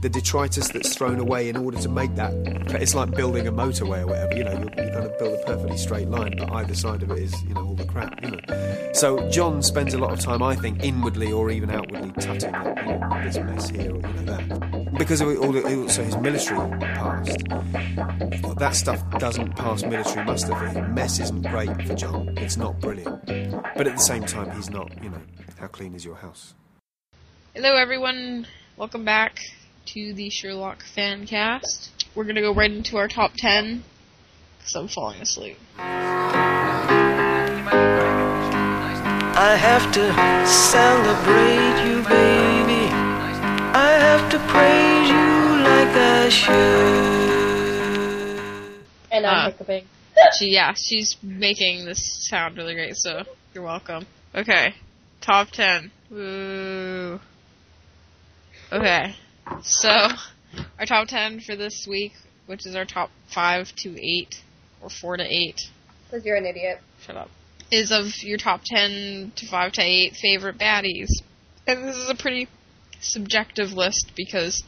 the 0.01 0.09
detritus 0.09 0.67
that's 0.67 0.93
thrown 0.93 1.21
away 1.21 1.47
in 1.47 1.55
order 1.55 1.77
to 1.77 1.87
make 1.87 2.13
that. 2.15 2.33
It's 2.81 2.93
like 2.93 3.11
building 3.11 3.47
a 3.47 3.53
motorway 3.53 4.01
or 4.01 4.07
whatever, 4.07 4.35
you 4.35 4.43
know, 4.43 4.51
you, 4.51 4.67
kind 4.67 5.05
of 5.05 5.17
build 5.17 5.39
a 5.39 5.43
perfectly 5.45 5.77
straight 5.77 6.09
line, 6.09 6.35
but 6.37 6.51
either 6.51 6.75
side 6.75 7.03
of 7.03 7.11
it 7.11 7.19
is, 7.19 7.43
you 7.43 7.53
know, 7.53 7.67
all 7.67 7.75
the 7.75 7.85
crap, 7.85 8.21
you 8.21 8.31
know. 8.31 8.91
So 8.91 9.29
John 9.29 9.61
spends 9.63 9.93
a 9.93 9.97
lot 9.97 10.11
of 10.11 10.19
time, 10.19 10.43
I 10.43 10.57
think, 10.57 10.83
inwardly 10.83 11.31
or 11.31 11.49
even 11.49 11.69
outwardly 11.69 12.11
tutting 12.21 12.53
you 12.53 12.99
know, 12.99 13.21
this 13.23 13.37
mess 13.37 13.69
here 13.69 13.91
or, 13.91 13.95
you 13.95 14.01
know, 14.01 14.25
that. 14.25 14.72
Because 14.97 15.21
of 15.21 15.27
all 15.39 15.51
the, 15.51 15.63
also 15.81 16.03
his 16.03 16.17
military 16.17 16.69
past. 16.79 17.37
That 18.57 18.75
stuff 18.75 19.03
doesn't 19.19 19.55
pass 19.55 19.83
military 19.83 20.25
muster 20.25 20.55
for 20.55 20.67
him. 20.67 20.93
Mess 20.93 21.19
isn't 21.19 21.47
great 21.47 21.87
for 21.87 21.95
John. 21.95 22.33
It's 22.37 22.57
not 22.57 22.79
brilliant. 22.79 23.25
But 23.75 23.87
at 23.87 23.95
the 23.97 24.03
same 24.03 24.23
time, 24.25 24.55
he's 24.55 24.69
not, 24.69 24.91
you 25.03 25.09
know, 25.09 25.21
how 25.59 25.67
clean 25.67 25.95
is 25.95 26.05
your 26.05 26.15
house? 26.15 26.53
Hello, 27.53 27.75
everyone. 27.75 28.47
Welcome 28.77 29.05
back. 29.05 29.39
to 29.85 30.13
the 30.13 30.29
Sherlock 30.29 30.83
fan 30.83 31.27
cast. 31.27 31.91
We're 32.15 32.23
gonna 32.23 32.41
go 32.41 32.53
right 32.53 32.71
into 32.71 32.95
our 32.97 33.07
top 33.07 33.33
10 33.35 33.83
because 34.57 34.75
I'm 34.75 34.87
falling 34.87 35.21
asleep. 35.21 35.57
I 39.35 39.57
have 39.59 39.91
to 39.93 40.13
celebrate 40.47 41.83
you, 41.89 42.01
baby. 42.03 42.87
I 43.75 43.97
have 43.99 44.31
to 44.31 44.39
praise 44.47 44.77
you 44.77 44.82
And 49.11 49.25
I'm 49.25 49.35
Ah. 49.35 49.45
hiccuping. 49.51 49.85
She, 50.39 50.47
yeah, 50.51 50.73
she's 50.73 51.15
making 51.21 51.85
this 51.85 52.27
sound 52.27 52.57
really 52.57 52.73
great, 52.73 52.95
so 52.95 53.23
you're 53.53 53.63
welcome. 53.63 54.05
Okay, 54.33 54.73
top 55.21 55.51
10. 55.51 55.91
Woo. 56.09 57.19
Okay, 58.71 59.15
so 59.61 60.07
our 60.79 60.85
top 60.87 61.07
10 61.07 61.41
for 61.41 61.55
this 61.55 61.85
week, 61.87 62.13
which 62.47 62.65
is 62.65 62.75
our 62.75 62.85
top 62.85 63.11
5 63.27 63.71
to 63.77 63.89
8, 64.03 64.41
or 64.81 64.89
4 64.89 65.17
to 65.17 65.23
8, 65.23 65.61
Because 66.09 66.25
you're 66.25 66.37
an 66.37 66.45
idiot. 66.47 66.79
shut 67.05 67.15
up, 67.15 67.29
is 67.69 67.91
of 67.91 68.07
your 68.23 68.37
top 68.39 68.61
10 68.65 69.33
to 69.35 69.45
5 69.45 69.71
to 69.73 69.81
8 69.83 70.15
favorite 70.15 70.57
baddies. 70.57 71.09
And 71.67 71.83
this 71.87 71.95
is 71.95 72.09
a 72.09 72.15
pretty 72.15 72.47
subjective 72.99 73.73
list 73.73 74.11
because 74.15 74.63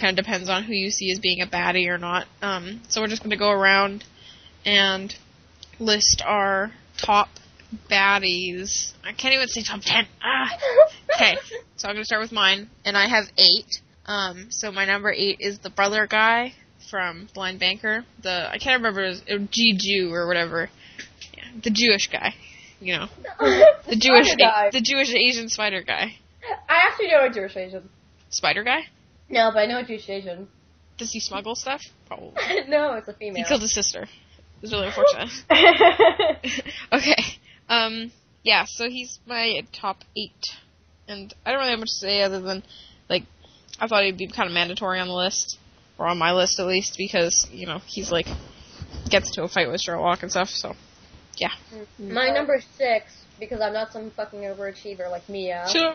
kind 0.00 0.18
of 0.18 0.24
depends 0.24 0.48
on 0.48 0.64
who 0.64 0.72
you 0.72 0.90
see 0.90 1.10
as 1.10 1.18
being 1.18 1.40
a 1.40 1.46
baddie 1.46 1.88
or 1.88 1.98
not. 1.98 2.26
Um, 2.42 2.82
so 2.88 3.00
we're 3.00 3.08
just 3.08 3.22
going 3.22 3.30
to 3.30 3.36
go 3.36 3.50
around 3.50 4.04
and 4.64 5.14
list 5.78 6.22
our 6.24 6.72
top 6.96 7.28
baddies. 7.90 8.92
I 9.04 9.12
can't 9.12 9.34
even 9.34 9.48
say 9.48 9.62
top 9.62 9.80
10. 9.82 10.06
Ah. 10.22 10.50
Okay, 11.14 11.36
so 11.76 11.88
I'm 11.88 11.94
going 11.94 12.02
to 12.02 12.06
start 12.06 12.22
with 12.22 12.32
mine, 12.32 12.70
and 12.84 12.96
I 12.96 13.08
have 13.08 13.24
8. 13.36 13.46
Um, 14.06 14.46
so 14.50 14.70
my 14.70 14.84
number 14.84 15.12
8 15.12 15.38
is 15.40 15.58
the 15.60 15.70
brother 15.70 16.06
guy 16.06 16.54
from 16.90 17.28
Blind 17.34 17.58
Banker. 17.60 18.04
The 18.22 18.48
I 18.50 18.58
can't 18.58 18.82
remember 18.82 19.04
his 19.04 19.22
G 19.50 19.74
Jew 19.76 20.12
or 20.12 20.26
whatever. 20.26 20.70
Yeah, 21.36 21.44
the 21.62 21.70
Jewish 21.70 22.08
guy, 22.10 22.34
you 22.80 22.96
know, 22.96 23.08
the 23.88 23.96
Jewish 23.98 24.28
the 24.34 24.80
Jewish 24.82 25.14
Asian 25.14 25.48
spider 25.48 25.82
guy. 25.82 26.16
I 26.68 26.88
actually 26.88 27.08
know 27.08 27.24
a 27.24 27.30
Jewish 27.30 27.56
Asian. 27.56 27.88
Spider 28.28 28.64
guy? 28.64 28.86
No, 29.28 29.50
but 29.52 29.60
I 29.60 29.66
know 29.66 29.78
a 29.78 29.84
Jewish 29.84 30.08
Asian. 30.08 30.48
Does 30.98 31.12
he 31.12 31.20
smuggle 31.20 31.54
stuff? 31.54 31.82
Probably. 32.06 32.32
no, 32.68 32.94
it's 32.94 33.08
a 33.08 33.12
female. 33.14 33.42
He 33.42 33.48
killed 33.48 33.62
his 33.62 33.74
sister. 33.74 34.06
It's 34.62 34.72
really 34.72 34.86
unfortunate. 34.86 35.30
okay. 36.92 37.22
Um. 37.68 38.12
Yeah. 38.42 38.64
So 38.66 38.88
he's 38.88 39.18
my 39.26 39.62
top 39.72 39.98
eight, 40.16 40.32
and 41.08 41.34
I 41.44 41.50
don't 41.50 41.60
really 41.60 41.70
have 41.70 41.80
much 41.80 41.88
to 41.88 41.94
say 41.94 42.22
other 42.22 42.40
than, 42.40 42.62
like, 43.08 43.24
I 43.80 43.88
thought 43.88 44.04
he'd 44.04 44.16
be 44.16 44.28
kind 44.28 44.48
of 44.48 44.54
mandatory 44.54 45.00
on 45.00 45.08
the 45.08 45.14
list, 45.14 45.58
or 45.98 46.06
on 46.06 46.18
my 46.18 46.32
list 46.32 46.60
at 46.60 46.66
least, 46.66 46.94
because 46.96 47.46
you 47.50 47.66
know 47.66 47.80
he's 47.86 48.12
like 48.12 48.26
gets 49.10 49.32
to 49.32 49.42
a 49.42 49.48
fight 49.48 49.70
with 49.70 49.80
Sherlock 49.80 50.22
and 50.22 50.30
stuff. 50.30 50.48
So, 50.48 50.74
yeah. 51.36 51.50
My 51.98 52.30
number 52.30 52.60
six, 52.78 53.24
because 53.40 53.60
I'm 53.60 53.72
not 53.72 53.92
some 53.92 54.10
fucking 54.12 54.40
overachiever 54.40 55.10
like 55.10 55.28
Mia, 55.28 55.66
Sure. 55.68 55.94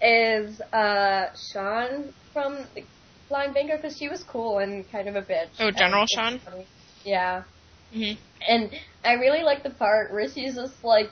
is 0.00 0.60
uh 0.72 1.34
Shan 1.52 2.14
from 2.32 2.66
the 2.74 2.82
Blind 3.28 3.54
Banker 3.54 3.76
because 3.76 3.96
she 3.96 4.08
was 4.08 4.22
cool 4.24 4.58
and 4.58 4.90
kind 4.90 5.08
of 5.08 5.16
a 5.16 5.22
bitch. 5.22 5.48
Oh, 5.58 5.70
General 5.70 6.02
And 6.02 6.10
Shan? 6.10 6.38
funny. 6.40 6.66
Yeah, 7.04 7.42
hmm 7.92 8.12
and 8.48 8.70
I 9.04 9.12
really 9.14 9.42
like 9.42 9.62
the 9.62 9.70
part 9.70 10.12
where 10.12 10.28
she's 10.28 10.54
just 10.56 10.82
like 10.84 11.10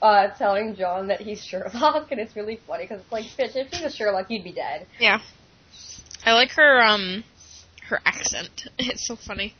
uh 0.00 0.28
telling 0.38 0.74
John 0.74 1.08
that 1.08 1.20
he's 1.20 1.44
Sherlock, 1.44 2.10
and 2.10 2.20
it's 2.20 2.34
really 2.36 2.58
funny 2.66 2.84
because 2.84 3.00
it's 3.00 3.12
like, 3.12 3.24
bitch, 3.24 3.56
if 3.56 3.72
he 3.72 3.82
was 3.84 3.94
Sherlock, 3.94 4.26
you'd 4.30 4.44
be 4.44 4.52
dead. 4.52 4.86
Yeah. 4.98 5.20
I 6.24 6.32
like 6.34 6.50
her 6.52 6.80
um 6.82 7.24
her 7.88 8.00
accent. 8.04 8.68
It's 8.78 9.06
so 9.06 9.16
funny. 9.16 9.54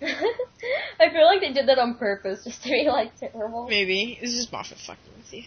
I 0.02 1.10
feel 1.10 1.24
like 1.24 1.40
they 1.40 1.52
did 1.52 1.68
that 1.68 1.78
on 1.78 1.94
purpose 1.94 2.44
just 2.44 2.62
to 2.64 2.68
be 2.70 2.86
like 2.88 3.16
terrible. 3.18 3.66
Maybe 3.68 4.18
it's 4.20 4.34
just 4.34 4.52
Moffat 4.52 4.78
fucking 4.78 5.12
with 5.16 5.32
you. 5.32 5.44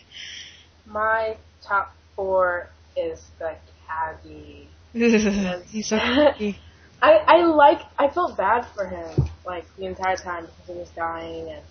My 0.86 1.38
top 1.63 1.93
four 2.15 2.70
is 2.95 3.24
the 3.39 3.55
cabbie. 3.88 4.69
He's 5.71 5.88
so 5.88 5.97
funny. 5.97 6.59
I 7.01 7.11
I 7.11 7.45
like 7.45 7.81
I 7.97 8.09
felt 8.09 8.38
bad 8.38 8.65
for 8.75 8.88
him 8.88 9.29
like 9.45 9.65
the 9.77 9.85
entire 9.85 10.15
time 10.15 10.45
because 10.45 10.67
he 10.67 10.73
was 10.73 10.89
dying 10.89 11.49
and. 11.49 11.61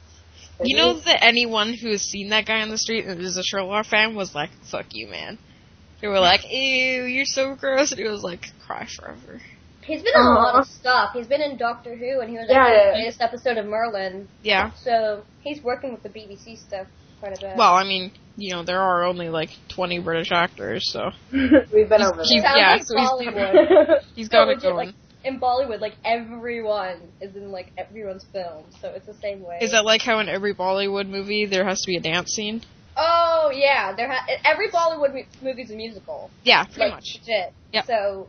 You 0.62 0.76
know 0.76 0.94
that 1.00 1.22
anyone 1.22 1.74
who 1.74 1.90
has 1.90 2.00
seen 2.02 2.30
that 2.30 2.46
guy 2.46 2.62
on 2.62 2.70
the 2.70 2.78
street 2.78 3.04
and 3.04 3.20
is 3.20 3.36
a 3.36 3.42
Sherlock 3.42 3.84
fan 3.86 4.14
was 4.14 4.34
like, 4.34 4.48
"Fuck 4.70 4.86
you, 4.92 5.06
man." 5.06 5.38
They 6.00 6.08
were 6.08 6.18
like, 6.18 6.50
"Ew, 6.50 7.04
you're 7.04 7.26
so 7.26 7.54
gross," 7.54 7.90
and 7.90 8.00
he 8.00 8.08
was 8.08 8.22
like, 8.22 8.46
"Cry 8.66 8.86
forever." 8.86 9.40
He's 9.82 10.02
been 10.02 10.14
in 10.14 10.20
a 10.20 10.30
lot 10.30 10.54
of 10.54 10.60
uh-huh. 10.62 10.64
stuff. 10.64 11.10
He's 11.12 11.26
been 11.26 11.40
in 11.40 11.56
Doctor 11.56 11.94
Who, 11.94 12.20
and 12.20 12.28
he 12.28 12.36
was 12.36 12.46
Yeah, 12.48 12.66
in 12.66 12.72
yeah. 12.72 12.86
the 12.92 12.98
latest 12.98 13.20
episode 13.20 13.56
of 13.56 13.66
Merlin. 13.66 14.28
Yeah. 14.42 14.72
So 14.72 15.22
he's 15.42 15.62
working 15.62 15.92
with 15.92 16.02
the 16.02 16.08
BBC 16.08 16.58
stuff 16.58 16.86
quite 17.20 17.38
a 17.38 17.40
bit. 17.40 17.56
Well, 17.56 17.74
I 17.74 17.84
mean, 17.84 18.10
you 18.36 18.52
know, 18.54 18.62
there 18.64 18.80
are 18.80 19.04
only 19.04 19.28
like 19.28 19.50
20 19.68 20.00
British 20.00 20.30
actors, 20.32 20.90
so 20.90 21.10
We've 21.32 21.50
been 21.50 22.00
He's- 22.00 22.10
over 22.12 22.22
he's- 22.24 22.42
that. 22.42 22.56
Yeah, 22.56 22.72
like 22.72 22.84
so 22.84 22.96
he's- 22.96 23.10
Bollywood. 23.10 24.02
he's 24.14 24.32
No, 24.32 24.44
got 24.44 24.48
it 24.50 24.62
going. 24.62 24.76
like 24.88 24.94
in 25.24 25.40
Bollywood, 25.40 25.80
like 25.80 25.94
everyone 26.04 27.00
is 27.20 27.34
in 27.34 27.50
like 27.50 27.72
everyone's 27.76 28.24
film, 28.32 28.64
so 28.80 28.88
it's 28.90 29.06
the 29.06 29.14
same 29.14 29.42
way. 29.42 29.58
Is 29.60 29.72
that 29.72 29.84
like 29.84 30.02
how 30.02 30.18
in 30.20 30.28
every 30.28 30.54
Bollywood 30.54 31.08
movie 31.08 31.46
there 31.46 31.64
has 31.64 31.80
to 31.80 31.86
be 31.86 31.96
a 31.96 32.00
dance 32.00 32.30
scene? 32.32 32.62
Oh 32.96 33.50
yeah, 33.54 33.92
there 33.94 34.10
ha- 34.10 34.26
every 34.44 34.70
Bollywood 34.70 35.12
mu- 35.14 35.24
movie's 35.48 35.70
a 35.70 35.74
musical, 35.74 36.30
Yeah, 36.44 36.64
pretty 36.64 36.80
like 36.80 36.92
much. 36.92 37.18
legit. 37.20 37.52
Yep. 37.72 37.86
So 37.86 38.28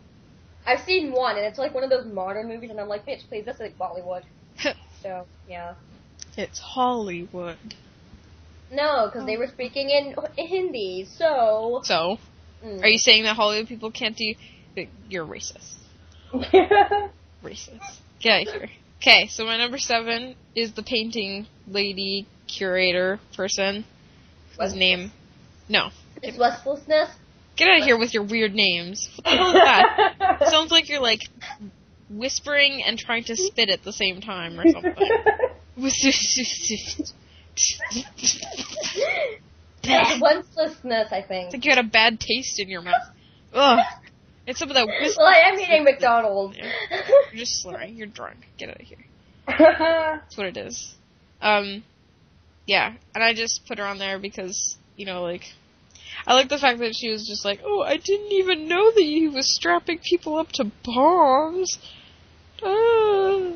I've 0.65 0.81
seen 0.81 1.11
one, 1.11 1.37
and 1.37 1.45
it's 1.45 1.59
like 1.59 1.73
one 1.73 1.83
of 1.83 1.89
those 1.89 2.05
modern 2.05 2.47
movies, 2.47 2.71
and 2.71 2.79
I'm 2.79 2.87
like, 2.89 3.05
bitch, 3.05 3.27
please, 3.29 3.45
that's 3.45 3.59
like 3.59 3.77
Bollywood. 3.77 4.23
so 5.03 5.25
yeah. 5.47 5.75
It's 6.35 6.59
Hollywood. 6.59 7.57
No, 8.72 9.07
because 9.07 9.26
they 9.26 9.38
were 9.38 9.47
speaking 9.47 9.89
in 9.89 10.15
Hindi, 10.36 11.07
so. 11.18 11.82
So, 11.84 12.18
mm. 12.63 12.82
are 12.82 12.88
you 12.88 12.97
saying 12.97 13.24
that 13.24 13.36
Hollywood 13.36 13.68
people 13.68 13.91
can't 13.91 14.15
do? 14.15 14.36
You're 15.09 15.26
racist. 15.26 15.76
Racist. 17.43 17.99
Get 18.20 18.32
out 18.32 18.47
of 18.47 18.53
here. 18.53 18.70
Okay, 19.01 19.28
so 19.28 19.45
my 19.45 19.57
number 19.57 19.78
seven 19.78 20.36
is 20.55 20.74
the 20.74 20.84
painting 20.84 21.47
lady 21.68 22.28
curator 22.47 23.20
person. 23.36 23.86
His 24.59 24.74
name? 24.74 25.11
No. 25.70 25.89
It's 26.22 26.38
Wenceslas. 26.38 27.09
Get 27.55 27.70
out 27.70 27.80
of 27.80 27.86
here 27.86 27.97
with 27.97 28.13
your 28.13 28.24
weird 28.24 28.53
names. 28.53 29.09
What 29.15 29.26
the 29.26 29.30
hell 29.32 29.47
is 29.49 29.53
that? 29.53 30.47
Sounds 30.51 30.72
like 30.72 30.89
you're 30.89 31.01
like 31.01 31.22
whispering 32.09 32.84
and 32.84 32.97
trying 32.97 33.24
to 33.26 33.36
spit 33.36 33.70
at 33.70 33.84
the 33.84 33.93
same 33.93 34.22
time 34.22 34.59
or 34.59 34.70
something. 34.70 34.95
It's 39.83 40.21
Wenceslas, 40.21 41.07
I 41.11 41.21
think. 41.21 41.53
like 41.53 41.65
you 41.65 41.71
had 41.71 41.83
a 41.83 41.87
bad 41.87 42.19
taste 42.19 42.59
in 42.59 42.69
your 42.69 42.81
mouth. 42.81 43.01
Ugh. 43.53 43.79
It's 44.45 44.59
some 44.59 44.69
of 44.69 44.75
that 44.75 44.87
whis- 45.01 45.15
Well, 45.17 45.27
I 45.27 45.49
am 45.49 45.59
eating 45.59 45.83
McDonald's. 45.83 46.57
You're 47.31 47.39
just 47.39 47.61
slurring. 47.61 47.95
You're 47.95 48.07
drunk. 48.07 48.37
Get 48.57 48.69
out 48.69 48.81
of 48.81 48.87
here. 48.87 48.97
That's 49.47 50.37
what 50.37 50.47
it 50.47 50.57
is. 50.57 50.95
Um, 51.41 51.83
yeah, 52.65 52.93
and 53.15 53.23
I 53.23 53.33
just 53.33 53.65
put 53.67 53.77
her 53.77 53.85
on 53.85 53.97
there 53.97 54.19
because 54.19 54.75
you 54.97 55.05
know, 55.05 55.21
like, 55.21 55.43
I 56.25 56.33
like 56.33 56.49
the 56.49 56.57
fact 56.57 56.79
that 56.79 56.95
she 56.95 57.09
was 57.09 57.25
just 57.27 57.45
like, 57.45 57.61
"Oh, 57.63 57.81
I 57.81 57.97
didn't 57.97 58.31
even 58.31 58.67
know 58.67 58.91
that 58.91 59.01
he 59.01 59.27
was 59.27 59.53
strapping 59.55 59.99
people 60.03 60.37
up 60.37 60.49
to 60.53 60.71
bombs." 60.83 61.77
Uh, 62.61 63.53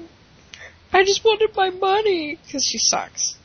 I 0.93 1.03
just 1.03 1.25
wanted 1.25 1.55
my 1.55 1.71
money 1.71 2.37
because 2.45 2.63
she 2.69 2.77
sucks. 2.77 3.35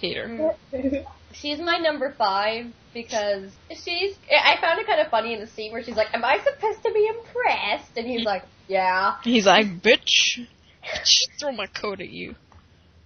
She's 1.32 1.58
my 1.58 1.78
number 1.78 2.14
five 2.16 2.66
because 2.94 3.52
she's. 3.84 4.16
I 4.30 4.56
found 4.60 4.80
it 4.80 4.86
kind 4.86 5.00
of 5.00 5.08
funny 5.08 5.34
in 5.34 5.40
the 5.40 5.46
scene 5.46 5.72
where 5.72 5.84
she's 5.84 5.94
like, 5.96 6.08
"Am 6.14 6.24
I 6.24 6.38
supposed 6.38 6.82
to 6.82 6.92
be 6.92 7.06
impressed?" 7.06 7.96
And 7.96 8.06
he's 8.06 8.24
like, 8.24 8.44
"Yeah." 8.66 9.16
He's 9.22 9.44
like, 9.46 9.66
"Bitch, 9.82 10.38
bitch, 10.82 11.28
throw 11.38 11.52
my 11.52 11.66
coat 11.66 12.00
at 12.00 12.08
you." 12.08 12.34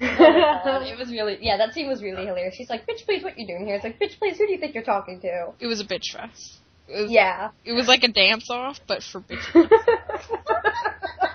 Oh 0.01 0.07
it 0.87 0.99
was 0.99 1.11
really 1.11 1.39
yeah. 1.41 1.57
That 1.57 1.75
scene 1.75 1.89
was 1.89 2.03
really 2.03 2.25
hilarious. 2.25 2.55
She's 2.55 2.71
like, 2.71 2.87
"Bitch, 2.87 3.05
please, 3.05 3.23
what 3.25 3.37
you 3.39 3.47
doing 3.47 3.67
here?" 3.67 3.75
It's 3.75 3.85
like, 3.85 3.99
"Bitch, 3.99 4.19
please, 4.19 4.39
who 4.39 4.47
do 4.47 4.53
you 4.53 4.59
think 4.61 4.75
you're 4.75 4.85
talking 4.85 5.21
to?" 5.21 5.53
It 5.59 5.67
was 5.67 5.81
a 5.81 5.85
bitch 5.85 6.13
fest. 6.13 6.59
It 6.89 7.03
was, 7.03 7.11
Yeah. 7.11 7.51
it 7.65 7.73
was 7.73 7.89
like 7.89 8.03
a 8.05 8.09
dance 8.09 8.51
off, 8.51 8.81
but 8.87 9.03
for 9.03 9.21
bitches. 9.21 9.69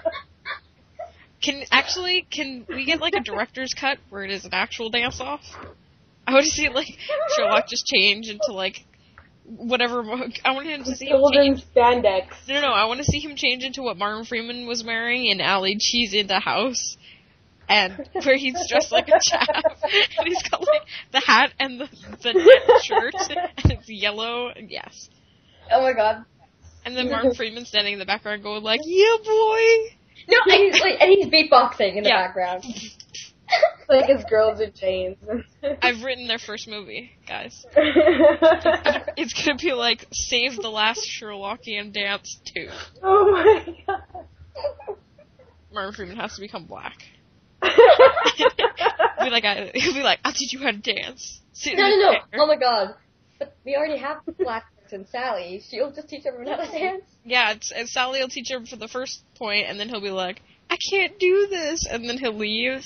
Can 1.42 1.64
actually 1.72 2.26
can 2.32 2.66
we 2.68 2.86
get 2.86 3.00
like 3.00 3.14
a 3.14 3.20
director's 3.22 3.74
cut 3.74 4.00
where 4.10 4.24
it 4.24 4.32
is 4.32 4.46
an 4.46 4.54
actual 4.54 4.90
dance 4.90 5.22
off? 5.22 5.42
I 6.26 6.34
want 6.34 6.46
to 6.46 6.52
see 6.52 6.68
like 6.70 6.88
Sherlock 7.36 7.68
just 7.70 7.86
change 7.86 8.28
into 8.30 8.52
like 8.54 8.84
whatever. 9.46 10.04
mo- 10.04 10.28
I 10.44 10.52
want 10.52 10.68
him 10.68 10.84
to 10.84 10.96
see 10.96 11.06
him 11.06 11.18
Golden 11.18 11.56
change. 11.56 11.66
spandex. 11.76 12.28
No, 12.48 12.56
no, 12.56 12.62
no, 12.62 12.74
I 12.74 12.86
want 12.86 13.00
to 13.00 13.06
see 13.06 13.20
him 13.20 13.36
change 13.36 13.64
into 13.64 13.82
what 13.84 13.98
Martin 13.98 14.26
Freeman 14.26 14.68
was 14.68 14.84
wearing 14.84 15.28
in 15.28 15.40
Ali 15.40 15.78
G 15.80 16.10
in 16.12 16.28
the 16.28 16.40
House, 16.40 16.98
and 17.70 18.10
where 18.24 18.36
he's 18.36 18.58
dressed 18.68 18.92
like 18.92 19.08
a 19.08 19.20
chap, 19.22 19.48
and 20.18 20.28
he's 20.28 20.42
got 20.50 20.62
like 20.62 20.82
the 21.12 21.20
hat 21.20 21.54
and 21.60 21.80
the 21.80 21.88
the 22.24 22.34
net 22.34 22.84
shirt, 22.84 23.14
and 23.64 23.72
it's 23.74 23.88
yellow. 23.88 24.52
Yes, 24.68 25.10
Oh 25.72 25.82
my 25.82 25.94
god. 25.94 26.26
And 26.84 26.96
then 26.98 27.10
Martin 27.12 27.34
Freeman 27.36 27.66
standing 27.66 27.94
in 27.94 28.00
the 28.00 28.06
background 28.06 28.44
going 28.44 28.64
like, 28.64 28.80
"Yeah, 28.84 29.18
boy." 29.24 29.97
No, 30.28 30.38
and 30.46 30.54
he's 30.74 30.82
like, 30.82 31.00
and 31.00 31.10
he's 31.12 31.28
beatboxing 31.28 31.96
in 31.96 32.04
the 32.04 32.10
Yeah. 32.10 32.28
background. 32.28 32.64
like 33.90 34.06
his 34.06 34.24
girls 34.30 34.60
in 34.60 34.74
chains. 34.74 35.18
I've 35.82 36.04
written 36.04 36.28
their 36.28 36.38
first 36.40 36.68
movie, 36.68 37.12
guys. 37.28 37.66
It's 39.20 39.34
gonna 39.34 39.58
be 39.58 39.74
like 39.74 40.06
Save 40.12 40.58
the 40.58 40.70
Last 40.70 41.08
Sherlockian 41.20 41.92
Dance 41.94 42.40
2. 42.56 42.68
oh 43.04 43.32
my 43.32 43.76
god. 43.88 44.26
Martin 45.72 45.94
Freeman 45.94 46.18
has 46.18 46.36
to 46.36 46.42
become 46.42 46.66
black. 46.66 46.96
He'll 47.64 47.72
be 49.26 49.30
like, 49.30 49.44
I, 49.46 49.72
he'll 49.74 49.94
be 49.94 50.02
like, 50.04 50.20
I'll 50.24 50.34
teach 50.34 50.54
you 50.54 50.60
how 50.60 50.72
to 50.72 50.78
dance. 50.78 51.42
Sit 51.54 51.74
in 51.74 51.80
No, 51.80 51.90
no, 51.90 51.96
no. 51.98 52.12
chair. 52.12 52.22
Oh 52.36 52.48
my 52.48 52.56
god. 52.58 52.96
But 53.40 53.56
we 53.66 53.76
already 53.76 53.98
have 53.98 54.18
black 54.40 54.66
person 54.88 55.06
Sally. 55.12 55.62
She'll 55.70 55.92
just 55.92 56.10
teach 56.10 56.26
everyone 56.26 56.48
how 56.48 56.64
to 56.64 56.72
dance. 56.72 57.04
Yeah, 57.24 57.52
it's, 57.52 57.72
and 57.72 57.88
Sally 57.88 58.20
will 58.22 58.30
teach 58.30 58.50
him 58.50 58.66
for 58.66 58.78
the 58.78 58.88
first 58.88 59.22
point, 59.36 59.66
and 59.68 59.80
then 59.80 59.90
he'll 59.90 60.02
be 60.02 60.10
like, 60.12 60.42
I 60.70 60.78
can't 60.92 61.20
do 61.20 61.48
this, 61.50 61.86
and 61.90 62.08
then 62.08 62.18
he'll 62.18 62.34
leave, 62.38 62.86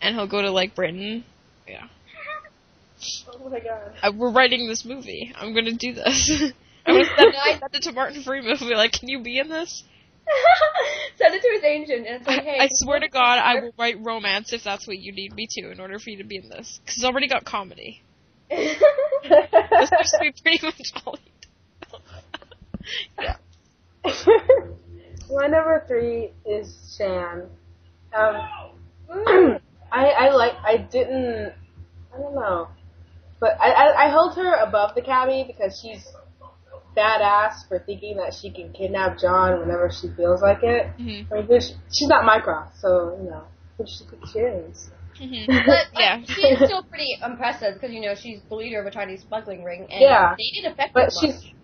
and 0.00 0.14
he'll 0.14 0.26
go 0.26 0.42
to 0.42 0.50
like 0.50 0.74
Britain. 0.74 1.24
Yeah, 1.66 1.88
Oh 3.28 3.48
my 3.48 3.60
god. 3.60 3.92
uh, 4.02 4.12
we're 4.14 4.32
writing 4.32 4.68
this 4.68 4.84
movie. 4.84 5.32
I'm 5.36 5.54
gonna 5.54 5.72
do 5.72 5.94
this. 5.94 6.52
I'm 6.86 6.94
gonna 6.94 7.04
send, 7.16 7.34
send 7.60 7.74
it 7.74 7.82
to 7.82 7.92
Martin 7.92 8.22
Freeman. 8.22 8.50
and 8.52 8.60
be 8.60 8.74
like, 8.74 8.92
can 8.92 9.08
you 9.08 9.22
be 9.22 9.38
in 9.38 9.48
this? 9.48 9.84
Send 11.16 11.34
it 11.34 11.40
to 11.40 11.48
his 11.54 11.64
agent 11.64 12.06
and 12.06 12.20
it's 12.20 12.28
I, 12.28 12.36
like, 12.36 12.44
hey. 12.44 12.58
I 12.60 12.68
swear 12.70 13.00
to 13.00 13.08
God, 13.08 13.38
I 13.38 13.60
will 13.60 13.72
write 13.78 13.96
romance 14.02 14.52
if 14.52 14.62
that's 14.62 14.86
what 14.86 14.98
you 14.98 15.12
need 15.12 15.34
me 15.34 15.48
to 15.50 15.70
in 15.70 15.80
order 15.80 15.98
for 15.98 16.10
you 16.10 16.18
to 16.18 16.24
be 16.24 16.36
in 16.36 16.50
this. 16.50 16.80
Because 16.84 17.02
I 17.02 17.08
already 17.08 17.28
got 17.28 17.44
comedy. 17.46 18.02
This 18.50 20.10
to 20.10 20.18
be 20.20 20.32
pretty 20.42 20.66
much 20.66 20.92
all. 21.04 21.18
Yeah. 23.20 23.36
My 25.30 25.46
number 25.46 25.84
three 25.86 26.32
is 26.46 26.96
Shan. 26.96 27.42
Um, 28.16 28.36
I 29.10 29.58
I 29.92 30.30
like 30.30 30.52
I 30.64 30.78
didn't 30.78 31.52
I 32.14 32.18
don't 32.18 32.34
know, 32.34 32.68
but 33.40 33.50
I, 33.60 33.70
I 33.70 34.06
I 34.06 34.10
hold 34.10 34.36
her 34.36 34.54
above 34.54 34.94
the 34.94 35.02
cabbie 35.02 35.44
because 35.46 35.78
she's 35.82 36.06
badass 36.96 37.68
for 37.68 37.78
thinking 37.78 38.16
that 38.16 38.34
she 38.40 38.50
can 38.50 38.72
kidnap 38.72 39.18
John 39.18 39.60
whenever 39.60 39.90
she 39.90 40.08
feels 40.16 40.40
like 40.40 40.62
it. 40.62 40.86
Mhm. 40.98 41.30
I 41.30 41.34
mean, 41.36 41.46
there's- 41.46 41.74
she's 41.92 42.08
not 42.08 42.24
Mycroft, 42.24 42.76
so 42.80 43.16
you 43.22 43.28
know, 43.30 43.44
she 43.86 44.04
she 44.32 44.38
is. 44.38 44.90
Mhm. 45.20 45.46
But 45.66 45.86
Yeah. 45.98 46.20
she's 46.24 46.58
still 46.64 46.82
pretty 46.84 47.16
impressive 47.24 47.74
because 47.74 47.92
you 47.92 48.00
know 48.00 48.14
she's 48.14 48.40
the 48.48 48.54
leader 48.54 48.80
of 48.80 48.86
a 48.86 48.90
Chinese 48.90 49.22
smuggling 49.28 49.62
ring, 49.62 49.86
and 49.90 50.00
Yeah. 50.00 50.34
they 50.38 50.50
didn't 50.60 50.72
affect 50.72 50.94
But 50.94 51.04
her 51.04 51.10
she's, 51.20 51.34
much. 51.44 51.54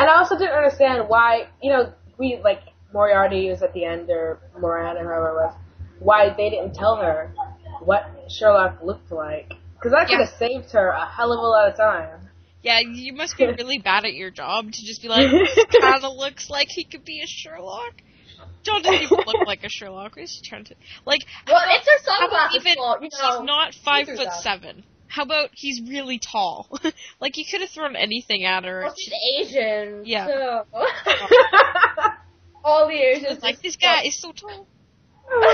And 0.00 0.08
I 0.08 0.16
also 0.16 0.38
didn't 0.38 0.56
understand 0.56 1.08
why, 1.08 1.48
you 1.62 1.70
know, 1.70 1.92
we, 2.16 2.40
like, 2.42 2.60
Moriarty 2.92 3.50
was 3.50 3.62
at 3.62 3.74
the 3.74 3.84
end, 3.84 4.08
or 4.08 4.40
Moran, 4.58 4.96
or 4.96 5.04
whoever 5.04 5.28
it 5.28 5.34
was, 5.34 5.54
why 5.98 6.34
they 6.34 6.48
didn't 6.48 6.74
tell 6.74 6.96
her 6.96 7.34
what 7.80 8.10
Sherlock 8.30 8.82
looked 8.82 9.12
like. 9.12 9.52
Because 9.74 9.92
that 9.92 10.08
could 10.08 10.18
have 10.20 10.34
saved 10.38 10.72
her 10.72 10.88
a 10.88 11.06
hell 11.06 11.32
of 11.32 11.38
a 11.38 11.42
lot 11.42 11.68
of 11.68 11.76
time. 11.76 12.28
Yeah, 12.62 12.80
you 12.80 13.12
must 13.12 13.36
be 13.36 13.44
really 13.44 13.78
bad 13.84 14.06
at 14.06 14.14
your 14.14 14.30
job 14.30 14.72
to 14.72 14.86
just 14.86 15.02
be 15.02 15.08
like, 15.08 15.30
kind 15.80 16.02
of 16.02 16.16
looks 16.16 16.48
like 16.48 16.68
he 16.70 16.84
could 16.84 17.04
be 17.04 17.20
a 17.20 17.26
Sherlock. 17.26 17.92
John 18.62 18.80
doesn't 18.82 19.02
even 19.02 19.18
look 19.26 19.36
like 19.46 19.64
a 19.64 19.68
Sherlock. 19.68 20.16
What 20.16 20.22
is 20.22 20.30
she 20.30 20.48
trying 20.48 20.64
to 20.64 20.74
like? 21.04 21.20
Well, 21.46 21.60
it's 21.66 21.86
her 21.86 22.04
sunglasses 22.04 22.62
even 22.62 22.74
fault, 22.76 23.02
you 23.02 23.08
know. 23.20 23.38
he's 23.38 23.46
not 23.46 23.74
five 23.84 24.06
foot 24.06 24.16
that. 24.16 24.42
seven. 24.42 24.84
How 25.10 25.24
about 25.24 25.50
he's 25.52 25.80
really 25.88 26.20
tall? 26.20 26.68
like 27.20 27.36
you 27.36 27.44
could 27.50 27.60
have 27.62 27.70
thrown 27.70 27.96
anything 27.96 28.44
at 28.44 28.64
her. 28.64 28.82
Well, 28.84 28.94
she's 28.96 29.12
Asian. 29.40 30.02
Yeah. 30.06 30.26
So. 30.26 30.66
All 32.64 32.86
the 32.86 32.94
Asians. 32.94 33.32
It's 33.32 33.42
like 33.42 33.60
this 33.60 33.76
guy 33.76 34.02
is 34.04 34.20
so 34.20 34.30
tall. 34.32 34.66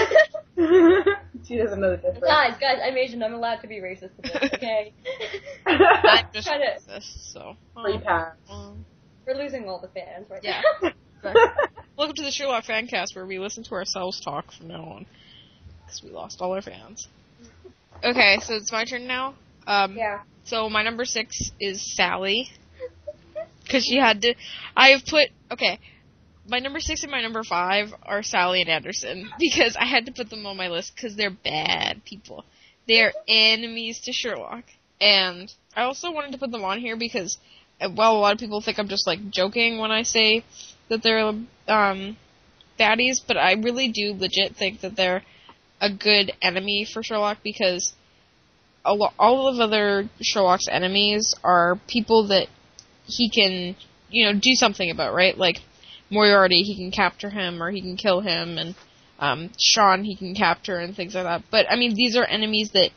she 1.46 1.56
doesn't 1.56 1.80
know 1.80 1.90
the 1.90 1.96
difference. 1.96 2.20
Guys, 2.24 2.54
guys, 2.60 2.78
I'm 2.84 2.96
Asian. 2.98 3.22
I'm 3.22 3.32
allowed 3.34 3.60
to 3.62 3.66
be 3.66 3.76
racist 3.76 4.10
this, 4.22 4.52
okay? 4.54 4.92
I'm 5.66 6.26
just 6.34 6.46
Trying 6.48 6.60
to- 6.60 6.86
this, 6.86 7.32
so. 7.32 7.56
Free 7.82 7.94
um, 7.94 8.02
pass. 8.02 8.32
um, 8.50 8.84
We're 9.26 9.34
losing 9.34 9.68
all 9.68 9.80
the 9.80 9.88
fans 9.88 10.26
right 10.30 10.42
Yeah. 10.42 10.62
now. 10.82 11.34
Welcome 11.96 12.16
to 12.16 12.22
the 12.22 12.30
Sherlock 12.30 12.64
Fancast, 12.64 13.14
where 13.14 13.26
we 13.26 13.38
listen 13.38 13.64
to 13.64 13.74
ourselves 13.74 14.20
talk 14.20 14.52
from 14.52 14.68
now 14.68 14.82
on, 14.82 15.06
because 15.84 16.02
we 16.02 16.10
lost 16.10 16.40
all 16.40 16.52
our 16.52 16.62
fans. 16.62 17.08
Okay, 18.04 18.38
so 18.42 18.54
it's 18.54 18.70
my 18.72 18.84
turn 18.84 19.06
now. 19.06 19.34
Um, 19.66 19.96
yeah. 19.96 20.20
So 20.44 20.70
my 20.70 20.82
number 20.82 21.04
six 21.04 21.50
is 21.60 21.96
Sally, 21.96 22.50
because 23.64 23.84
she 23.84 23.96
had 23.96 24.22
to. 24.22 24.34
I 24.76 24.88
have 24.90 25.04
put 25.04 25.28
okay. 25.50 25.78
My 26.48 26.60
number 26.60 26.78
six 26.78 27.02
and 27.02 27.10
my 27.10 27.20
number 27.22 27.42
five 27.42 27.92
are 28.04 28.22
Sally 28.22 28.60
and 28.60 28.70
Anderson 28.70 29.28
because 29.40 29.76
I 29.76 29.84
had 29.84 30.06
to 30.06 30.12
put 30.12 30.30
them 30.30 30.46
on 30.46 30.56
my 30.56 30.68
list 30.68 30.94
because 30.94 31.16
they're 31.16 31.30
bad 31.30 32.04
people. 32.04 32.44
They're 32.86 33.12
enemies 33.26 34.00
to 34.04 34.12
Sherlock, 34.12 34.64
and 35.00 35.52
I 35.74 35.82
also 35.82 36.12
wanted 36.12 36.32
to 36.32 36.38
put 36.38 36.52
them 36.52 36.64
on 36.64 36.78
here 36.78 36.96
because, 36.96 37.36
uh, 37.80 37.88
well, 37.94 38.16
a 38.16 38.18
lot 38.18 38.32
of 38.32 38.38
people 38.38 38.60
think 38.60 38.78
I'm 38.78 38.88
just 38.88 39.08
like 39.08 39.30
joking 39.30 39.78
when 39.78 39.90
I 39.90 40.04
say 40.04 40.44
that 40.88 41.02
they're 41.02 41.26
um, 41.66 42.16
baddies, 42.78 43.20
but 43.26 43.36
I 43.36 43.54
really 43.54 43.88
do 43.88 44.14
legit 44.14 44.54
think 44.56 44.82
that 44.82 44.94
they're 44.94 45.24
a 45.80 45.92
good 45.92 46.32
enemy 46.40 46.86
for 46.90 47.02
Sherlock 47.02 47.38
because 47.42 47.92
lo- 48.94 49.12
all 49.18 49.48
of 49.48 49.60
other 49.60 50.08
Sherlock's 50.20 50.68
enemies 50.70 51.34
are 51.42 51.78
people 51.88 52.28
that 52.28 52.48
he 53.06 53.30
can, 53.30 53.76
you 54.10 54.24
know, 54.26 54.38
do 54.38 54.54
something 54.54 54.90
about, 54.90 55.14
right? 55.14 55.36
Like 55.36 55.58
Moriarty, 56.10 56.62
he 56.62 56.76
can 56.76 56.90
capture 56.90 57.30
him 57.30 57.62
or 57.62 57.70
he 57.70 57.80
can 57.80 57.96
kill 57.96 58.20
him, 58.20 58.58
and 58.58 58.74
um, 59.18 59.50
Shan, 59.58 60.04
he 60.04 60.16
can 60.16 60.34
capture 60.34 60.76
and 60.78 60.94
things 60.94 61.14
like 61.14 61.24
that. 61.24 61.42
But 61.50 61.66
I 61.70 61.76
mean, 61.76 61.94
these 61.94 62.16
are 62.16 62.24
enemies 62.24 62.70
that 62.72 62.90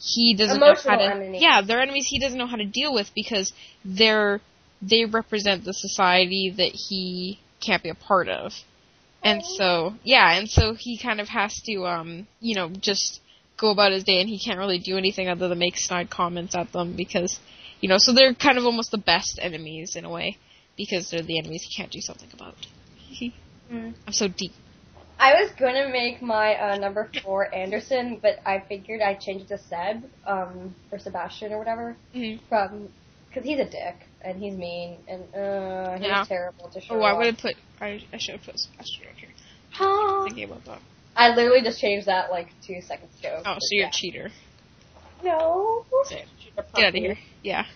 he 0.00 0.34
doesn't 0.34 0.56
Emotional 0.56 0.98
know 0.98 1.04
how 1.04 1.10
to. 1.10 1.16
enemies. 1.16 1.42
Yeah, 1.42 1.62
they're 1.66 1.80
enemies 1.80 2.06
he 2.08 2.18
doesn't 2.18 2.38
know 2.38 2.46
how 2.46 2.56
to 2.56 2.64
deal 2.64 2.92
with 2.92 3.10
because 3.14 3.52
they're 3.84 4.40
they 4.80 5.04
represent 5.04 5.64
the 5.64 5.72
society 5.72 6.52
that 6.56 6.72
he 6.74 7.38
can't 7.60 7.82
be 7.82 7.88
a 7.88 7.94
part 7.94 8.28
of. 8.28 8.52
And 9.24 9.44
so, 9.44 9.94
yeah, 10.02 10.32
and 10.36 10.50
so 10.50 10.74
he 10.74 10.98
kind 10.98 11.20
of 11.20 11.28
has 11.28 11.54
to, 11.66 11.86
um, 11.86 12.26
you 12.40 12.56
know, 12.56 12.68
just 12.68 13.20
go 13.62 13.70
about 13.70 13.92
his 13.92 14.04
day 14.04 14.20
and 14.20 14.28
he 14.28 14.38
can't 14.38 14.58
really 14.58 14.78
do 14.78 14.98
anything 14.98 15.28
other 15.28 15.48
than 15.48 15.58
make 15.58 15.78
snide 15.78 16.10
comments 16.10 16.54
at 16.54 16.70
them 16.72 16.94
because, 16.96 17.38
you 17.80 17.88
know, 17.88 17.96
so 17.98 18.12
they're 18.12 18.34
kind 18.34 18.58
of 18.58 18.64
almost 18.64 18.90
the 18.90 18.98
best 18.98 19.38
enemies 19.40 19.94
in 19.96 20.04
a 20.04 20.10
way 20.10 20.36
because 20.76 21.08
they're 21.10 21.22
the 21.22 21.38
enemies 21.38 21.62
he 21.68 21.74
can't 21.80 21.92
do 21.92 22.00
something 22.00 22.28
about. 22.34 22.56
Mm. 23.70 23.94
I'm 24.06 24.12
so 24.12 24.26
deep. 24.28 24.52
I 25.18 25.40
was 25.40 25.52
gonna 25.52 25.88
make 25.88 26.20
my 26.20 26.54
uh, 26.56 26.76
number 26.78 27.08
four 27.22 27.54
Anderson, 27.54 28.18
but 28.20 28.40
I 28.44 28.58
figured 28.68 29.00
I'd 29.00 29.20
change 29.20 29.42
it 29.42 29.48
to 29.48 29.58
Seb, 29.58 30.02
um, 30.26 30.74
or 30.90 30.98
Sebastian 30.98 31.52
or 31.52 31.58
whatever, 31.58 31.96
Mhm. 32.14 32.40
from 32.48 32.88
because 33.28 33.44
he's 33.48 33.60
a 33.60 33.64
dick 33.64 33.96
and 34.22 34.42
he's 34.42 34.54
mean 34.54 34.98
and 35.06 35.22
uh, 35.34 35.92
he's 35.98 36.06
Yeah. 36.08 36.24
terrible 36.26 36.68
to 36.70 36.80
show. 36.80 36.96
Oh, 36.96 37.02
I 37.02 37.12
would 37.12 37.26
have 37.26 37.38
put, 37.38 37.54
I, 37.80 38.02
I 38.12 38.18
should 38.18 38.34
have 38.34 38.44
put 38.44 38.58
Sebastian 38.58 39.06
on 39.08 39.14
here. 39.16 40.24
Thinking 40.24 40.44
about 40.50 40.64
that. 40.64 40.80
I 41.16 41.34
literally 41.34 41.62
just 41.62 41.80
changed 41.80 42.06
that 42.06 42.30
like 42.30 42.48
two 42.66 42.80
seconds 42.80 43.12
ago. 43.20 43.42
Oh, 43.44 43.54
so 43.60 43.68
you're 43.72 43.88
a 43.88 43.90
cheater. 43.92 44.30
No. 45.22 45.84
Get 46.10 46.26
out 46.76 46.88
of 46.88 46.94
here. 46.94 47.16
Yeah. 47.42 47.66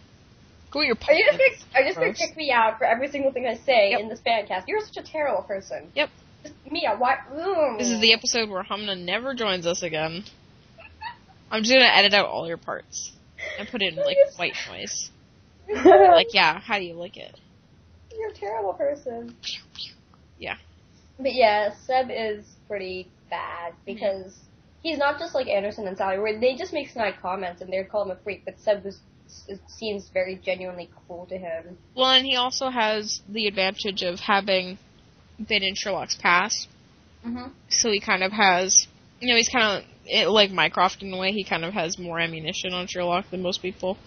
Go 0.70 0.80
with 0.80 0.86
your 0.88 0.96
Are 1.08 1.12
you 1.14 1.24
just 1.24 1.38
pumpkin. 1.38 1.56
gonna, 1.72 1.74
are 1.74 1.80
you 1.82 1.88
just 1.88 1.98
gonna 1.98 2.12
kick 2.14 2.36
me 2.36 2.50
out 2.50 2.78
for 2.78 2.84
every 2.84 3.08
single 3.08 3.32
thing 3.32 3.46
I 3.46 3.54
say 3.56 3.90
Yep. 3.90 4.00
in 4.00 4.08
this 4.08 4.20
podcast? 4.26 4.64
You're 4.66 4.80
such 4.80 4.96
a 4.96 5.02
terrible 5.02 5.42
person. 5.42 5.90
Yep. 5.94 6.10
Just 6.42 6.54
Mia, 6.70 6.96
why? 6.96 7.16
mm. 7.32 7.78
This 7.78 7.88
is 7.88 8.00
the 8.00 8.12
episode 8.12 8.48
where 8.50 8.62
Hamna 8.64 8.98
never 8.98 9.34
joins 9.34 9.66
us 9.66 9.82
again. 9.82 10.24
I'm 11.50 11.62
just 11.62 11.72
gonna 11.72 11.84
edit 11.86 12.14
out 12.14 12.26
all 12.26 12.48
your 12.48 12.56
parts 12.56 13.12
and 13.58 13.68
put 13.68 13.80
in 13.82 13.94
like 13.96 14.16
white 14.36 14.54
noise. 14.70 15.10
Like, 15.84 16.32
yeah, 16.32 16.60
how 16.60 16.78
do 16.78 16.84
you 16.84 16.94
like 16.94 17.16
it? 17.16 17.38
You're 18.16 18.30
a 18.30 18.34
terrible 18.34 18.72
person. 18.74 19.34
Yeah. 20.38 20.56
But 21.18 21.34
yeah, 21.34 21.74
Seb 21.86 22.08
is 22.10 22.44
pretty 22.68 23.08
bad 23.30 23.72
Mm-hmm. 23.72 23.84
because 23.94 24.34
he's 24.82 24.98
not 24.98 25.18
just 25.18 25.34
like 25.34 25.46
Anderson 25.48 25.86
and 25.86 25.96
Sally, 25.96 26.18
where 26.18 26.38
they 26.38 26.54
just 26.56 26.72
make 26.72 26.88
snide 26.90 27.14
comments 27.20 27.60
and 27.62 27.72
they 27.72 27.82
call 27.84 28.02
him 28.04 28.10
a 28.10 28.16
freak. 28.16 28.44
But 28.44 28.58
Seb 28.60 28.84
was 28.84 28.98
it 29.48 29.60
seems 29.66 30.08
very 30.14 30.36
genuinely 30.44 30.88
cool 31.08 31.26
to 31.26 31.36
him. 31.36 31.76
Well, 31.96 32.10
and 32.12 32.24
he 32.24 32.36
also 32.36 32.68
has 32.70 33.20
the 33.28 33.48
advantage 33.48 34.02
of 34.02 34.20
having 34.20 34.78
been 35.48 35.62
in 35.64 35.74
Sherlock's 35.74 36.16
past, 36.16 36.68
Mm-hmm. 37.26 37.48
so 37.68 37.90
he 37.90 37.98
kind 38.00 38.22
of 38.22 38.30
has, 38.30 38.86
you 39.20 39.28
know, 39.28 39.34
he's 39.36 39.48
kind 39.48 39.82
of 39.84 40.28
like 40.32 40.52
Mycroft 40.52 41.02
in 41.02 41.12
a 41.12 41.18
way. 41.18 41.32
He 41.32 41.42
kind 41.42 41.64
of 41.64 41.74
has 41.74 41.98
more 41.98 42.20
ammunition 42.20 42.72
on 42.72 42.86
Sherlock 42.86 43.28
than 43.32 43.42
most 43.42 43.60
people, 43.62 43.98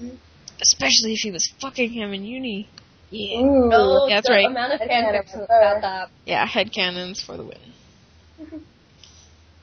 Mhm. 0.00 0.16
especially 0.62 1.12
if 1.12 1.18
he 1.20 1.30
was 1.30 1.46
fucking 1.60 1.90
him 1.90 2.14
in 2.14 2.24
uni. 2.24 2.68
Yeah. 3.10 3.40
Ooh. 3.40 3.70
Oh, 3.72 4.06
Yeah, 4.08 4.16
that's 4.16 4.28
the 4.28 4.34
right. 4.34 4.46
amount 4.46 4.72
of 4.72 4.80
Head 4.80 4.90
fanfics 4.90 5.34
about 5.34 5.82
that. 5.82 6.10
Yeah, 6.24 6.46
headcanons 6.46 7.22
for 7.22 7.36
the 7.36 7.42
win. 7.44 7.58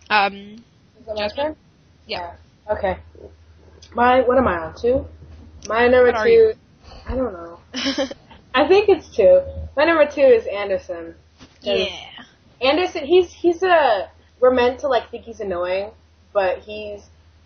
Um, 0.09 0.63
Is 0.99 1.05
that 1.07 1.15
my 1.15 1.21
Jasmine? 1.28 1.45
turn? 1.45 1.55
yeah. 2.07 2.36
Okay. 2.69 2.97
My, 3.93 4.21
what 4.21 4.38
am 4.38 4.47
I 4.47 4.57
on, 4.57 4.76
two? 4.80 5.05
My 5.67 5.88
number 5.88 6.11
What 6.11 6.26
two? 6.26 6.53
I 7.07 7.15
don't 7.15 7.34
know. 7.34 7.59
I 8.53 8.67
think 8.67 8.89
it's 8.89 9.15
two. 9.15 9.41
My 9.76 9.86
number 9.86 10.05
two 10.05 10.21
is 10.21 10.45
Anderson. 10.47 11.15
Yeah. 11.61 11.86
Anderson, 12.61 13.05
he's 13.05 13.32
he's 13.34 13.61
a. 13.63 14.09
We're 14.39 14.53
meant 14.53 14.80
to 14.82 14.88
like 14.88 15.09
think 15.11 15.23
he's 15.26 15.39
annoying, 15.39 15.91
but 16.34 16.59
he's 16.59 17.01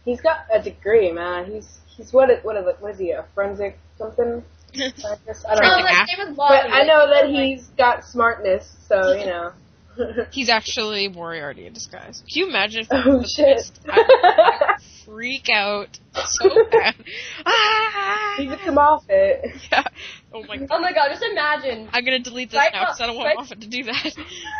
he's 0.05 0.21
got 0.21 0.39
a 0.53 0.61
degree, 0.61 1.11
man. 1.11 1.45
He's 1.51 1.79
he's 1.87 2.11
what 2.13 2.29
what 2.43 2.55
is 2.57 2.67
it- 2.67 2.77
what 2.81 2.91
is 2.93 2.99
he 2.99 3.11
a 3.11 3.25
forensic 3.33 3.77
something? 3.97 4.43
Scientist? 4.73 5.45
I 5.47 5.55
don't 5.55 5.63
know. 5.63 5.83
Like, 5.83 5.93
act. 5.95 6.09
same 6.09 6.27
with 6.29 6.37
Law, 6.37 6.49
But 6.49 6.69
I 6.71 6.83
know 6.83 7.09
that 7.09 7.29
he's 7.29 7.67
got 7.77 8.03
smartness, 8.05 8.69
so 8.87 9.13
you 9.13 9.25
know. 9.31 9.51
He's 10.31 10.49
actually 10.49 11.07
Moriarty 11.07 11.65
in 11.65 11.73
disguise. 11.73 12.23
Can 12.31 12.41
you 12.43 12.49
imagine 12.49 12.81
if 12.81 12.87
oh 12.91 13.17
was 13.17 13.31
shit! 13.31 13.57
this? 13.57 13.71
I 13.87 14.75
freak 15.05 15.49
out 15.49 15.99
so 16.13 16.49
bad. 16.71 16.95
Ah! 17.45 18.35
He's 18.37 18.51
a 18.51 18.71
Moffat. 18.71 19.41
Yeah. 19.71 19.83
Oh 20.33 20.43
my 20.47 20.57
god. 20.57 20.67
Oh 20.71 20.79
my 20.79 20.93
god, 20.93 21.09
just 21.09 21.23
imagine. 21.23 21.89
I'm 21.91 22.05
gonna 22.05 22.19
delete 22.19 22.51
this 22.51 22.57
Right 22.57 22.71
now 22.73 22.85
because 22.85 23.01
I 23.01 23.07
don't 23.07 23.15
want 23.15 23.27
right- 23.27 23.37
Moffat 23.37 23.61
to 23.61 23.67
do 23.67 23.83
that. 23.85 24.13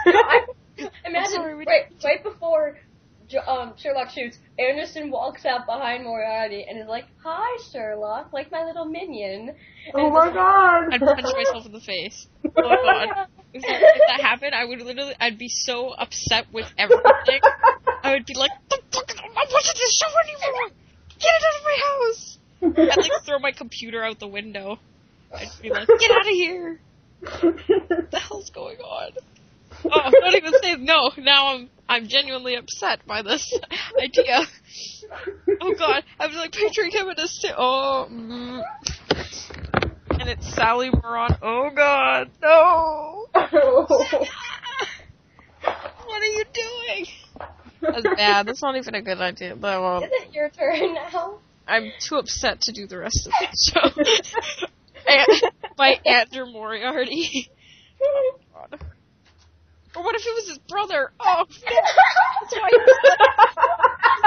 I, 0.06 0.46
imagine 1.06 1.32
sorry, 1.32 1.56
right 1.56 1.86
right 2.04 2.24
before 2.24 2.76
Jo- 2.76 2.80
um, 3.48 3.74
Sherlock 3.78 4.10
shoots, 4.10 4.40
Anderson 4.58 5.12
walks 5.12 5.46
out 5.46 5.66
behind 5.66 6.04
Moriarty 6.04 6.66
and 6.68 6.80
is 6.80 6.88
like, 6.88 7.06
"Hi, 7.24 7.58
Sherlock, 7.72 8.34
like 8.34 8.52
my 8.52 8.66
little 8.66 8.86
minion." 8.86 9.50
And 9.50 9.58
Oh 9.96 10.10
my 10.10 10.32
god! 10.32 10.94
I'd 10.94 11.00
punch 11.00 11.36
myself 11.36 11.66
in 11.66 11.72
the 11.72 11.82
face. 11.82 12.28
Oh 12.46 12.52
god. 12.56 13.28
If 13.52 13.64
that, 13.64 13.82
if 13.82 14.02
that 14.10 14.22
happened, 14.22 14.54
I 14.54 14.64
would 14.64 14.80
literally, 14.80 15.16
I'd 15.20 15.40
be 15.40 15.50
so 15.50 15.90
upset 15.90 16.54
with 16.54 16.72
everything. 16.78 17.42
I 18.04 18.14
would 18.14 18.28
be 18.28 18.36
like, 18.36 18.52
the 18.70 18.78
fuck, 18.92 19.10
I'm 19.10 19.34
not 19.34 19.48
watching 19.52 19.74
this 19.76 19.98
show 19.98 20.06
anymore! 20.24 20.70
Get 21.18 21.32
it 21.34 21.44
out 21.48 21.58
of 21.58 21.64
my 21.66 21.78
house! 21.82 22.38
I'd 22.62 23.10
like 23.10 23.12
throw 23.26 23.40
my 23.40 23.52
computer 23.52 24.04
out 24.04 24.20
the 24.20 24.28
window. 24.28 24.78
I'd 25.36 25.50
be 25.64 25.72
like, 25.72 25.88
get 25.88 26.12
out 26.12 26.22
of 26.22 26.28
here! 26.28 26.80
What 27.22 28.12
the 28.12 28.20
hell's 28.20 28.52
going 28.52 28.78
on? 28.78 29.14
Oh, 29.84 30.12
don't 30.12 30.36
even 30.36 30.54
say 30.62 30.76
no. 30.76 31.12
Now 31.18 31.56
I'm 31.56 31.70
I'm 31.90 32.08
genuinely 32.08 32.56
upset 32.56 33.06
by 33.08 33.24
this 33.24 33.52
idea. 34.02 34.42
Oh 35.60 35.74
god, 35.74 36.04
I 36.20 36.28
was 36.28 36.36
like 36.36 36.52
picturing 36.52 36.92
him 36.92 37.10
in 37.10 37.20
a 37.20 37.28
sti- 37.28 37.56
oh, 37.58 38.08
mm. 38.10 38.64
and 40.12 40.30
it's 40.30 40.54
Sally 40.54 40.92
Moron. 40.92 41.36
Oh 41.42 41.70
god, 41.76 42.30
no! 42.42 43.26
What 46.06 46.24
are 46.24 46.26
you 46.26 46.44
doing? 46.54 47.06
That's 47.82 48.04
bad. 48.04 48.48
That's 48.48 48.62
not 48.62 48.76
even 48.76 48.96
a 48.96 49.02
good 49.02 49.22
idea. 49.22 49.56
But 49.56 49.82
um, 49.82 50.04
Is 50.04 50.10
it 50.12 50.34
your 50.34 50.50
turn 50.50 50.96
now? 50.96 51.40
I'm 51.68 51.92
too 52.00 52.16
upset 52.16 52.62
to 52.62 52.72
do 52.72 52.88
the 52.88 52.98
rest 52.98 53.28
of 53.28 53.34
the 53.40 53.48
show. 53.56 54.68
and, 55.08 55.54
by 55.78 56.00
Andrew 56.06 56.52
Moriarty. 56.52 57.50
God. 59.94 60.00
Or 60.00 60.04
what 60.04 60.16
if 60.16 60.22
it 60.26 60.36
was 60.36 60.48
his 60.50 60.58
brother? 60.70 61.12
Oh. 61.22 61.46
That's 61.50 62.54
why 62.54 62.70
he 62.70 62.78
was 62.78 62.98
like, 63.04 63.20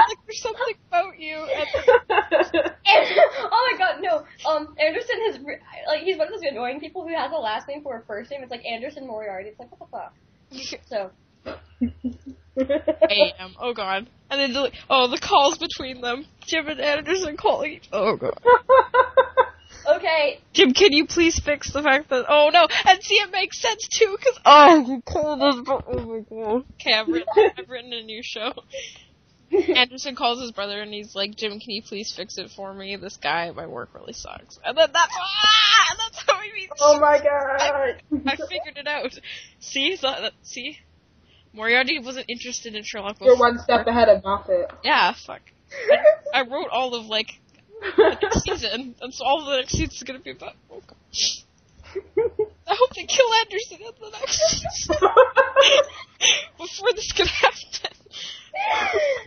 like, 0.07 0.17
there's 0.25 0.41
something 0.41 0.75
about 0.87 1.19
you. 1.19 1.35
And 1.35 1.67
oh 3.51 3.71
my 3.71 3.77
god, 3.77 3.95
no. 4.01 4.23
Um, 4.49 4.75
Anderson 4.79 5.15
has 5.27 5.39
re- 5.39 5.59
like 5.87 6.01
he's 6.01 6.17
one 6.17 6.27
of 6.27 6.33
those 6.33 6.41
annoying 6.49 6.79
people 6.79 7.03
who 7.07 7.13
has 7.15 7.31
a 7.31 7.35
last 7.35 7.67
name 7.67 7.81
for 7.83 7.97
a 7.97 8.03
first 8.05 8.31
name. 8.31 8.41
It's 8.41 8.51
like 8.51 8.63
Anderson 8.65 9.05
Moriarty. 9.07 9.49
It's 9.49 9.59
like 9.59 9.69
what 9.71 9.79
the 9.79 9.87
fuck. 9.91 10.13
So 10.87 11.11
AM. 12.57 13.55
Oh 13.59 13.73
god. 13.73 14.07
And 14.29 14.39
then 14.39 14.53
the, 14.53 14.71
oh 14.89 15.07
the 15.07 15.17
calls 15.17 15.57
between 15.57 16.01
them. 16.01 16.25
Jim 16.45 16.67
and 16.67 16.79
Anderson 16.79 17.35
calling. 17.37 17.73
each- 17.73 17.89
Oh 17.91 18.15
god. 18.15 18.39
okay, 19.87 20.39
Jim, 20.53 20.73
can 20.73 20.91
you 20.91 21.05
please 21.05 21.39
fix 21.39 21.71
the 21.71 21.81
fact 21.81 22.09
that 22.09 22.25
oh 22.27 22.49
no, 22.51 22.67
and 22.87 23.03
see 23.03 23.15
it 23.15 23.31
makes 23.31 23.61
sense 23.61 23.87
too, 23.87 24.17
cause 24.21 24.39
oh 24.45 24.85
you 24.87 25.01
called 25.01 25.41
us, 25.41 25.55
but 25.65 25.83
oh 25.87 25.99
my 25.99 26.19
god. 26.19 26.65
Okay, 26.73 26.93
I've 26.93 27.07
written, 27.07 27.27
I've 27.57 27.69
written 27.69 27.93
a 27.93 28.03
new 28.03 28.21
show. 28.23 28.53
Anderson 29.75 30.15
calls 30.15 30.41
his 30.41 30.51
brother 30.51 30.81
and 30.81 30.93
he's 30.93 31.15
like, 31.15 31.35
Jim, 31.35 31.51
can 31.51 31.69
you 31.69 31.83
please 31.83 32.11
fix 32.15 32.37
it 32.37 32.49
for 32.49 32.73
me? 32.73 32.95
This 32.95 33.17
guy 33.17 33.47
at 33.47 33.55
my 33.55 33.67
work 33.67 33.89
really 33.93 34.13
sucks. 34.13 34.59
And 34.65 34.77
then 34.77 34.89
that's 34.91 35.13
ah, 35.15 35.95
that's 35.97 36.23
how 36.25 36.39
he 36.41 36.51
meets. 36.53 36.73
oh 36.79 36.99
my 36.99 37.19
god! 37.19 38.01
I 38.25 38.35
figured 38.35 38.77
it 38.77 38.87
out. 38.87 39.17
See, 39.59 39.97
that, 40.01 40.33
see, 40.41 40.77
Moriarty 41.53 41.99
wasn't 41.99 42.25
interested 42.29 42.73
in 42.75 42.83
Sherlock 42.83 43.17
You're 43.21 43.35
before. 43.35 43.49
one 43.49 43.59
step 43.59 43.85
ahead 43.85 44.09
of 44.09 44.23
Moffat. 44.23 44.71
Yeah, 44.83 45.13
fuck. 45.13 45.41
I, 46.33 46.39
I 46.39 46.41
wrote 46.41 46.69
all 46.71 46.95
of 46.95 47.05
like 47.05 47.39
next 47.97 48.43
season, 48.43 48.95
and 49.01 49.13
so 49.13 49.25
all 49.25 49.39
of 49.41 49.45
the 49.47 49.57
next 49.57 49.71
season 49.73 49.89
is 49.93 50.03
gonna 50.03 50.19
be 50.19 50.31
about. 50.31 50.55
Oh 50.71 50.81
gosh. 50.85 51.43
I 51.95 52.75
hope 52.75 52.89
they 52.95 53.03
kill 53.05 53.31
Anderson 53.41 53.77
in 53.81 53.91
the 54.01 54.09
next 54.17 54.39
season 54.49 54.95
before 56.57 56.89
this 56.95 57.11
can 57.11 57.27
happen. 57.27 57.91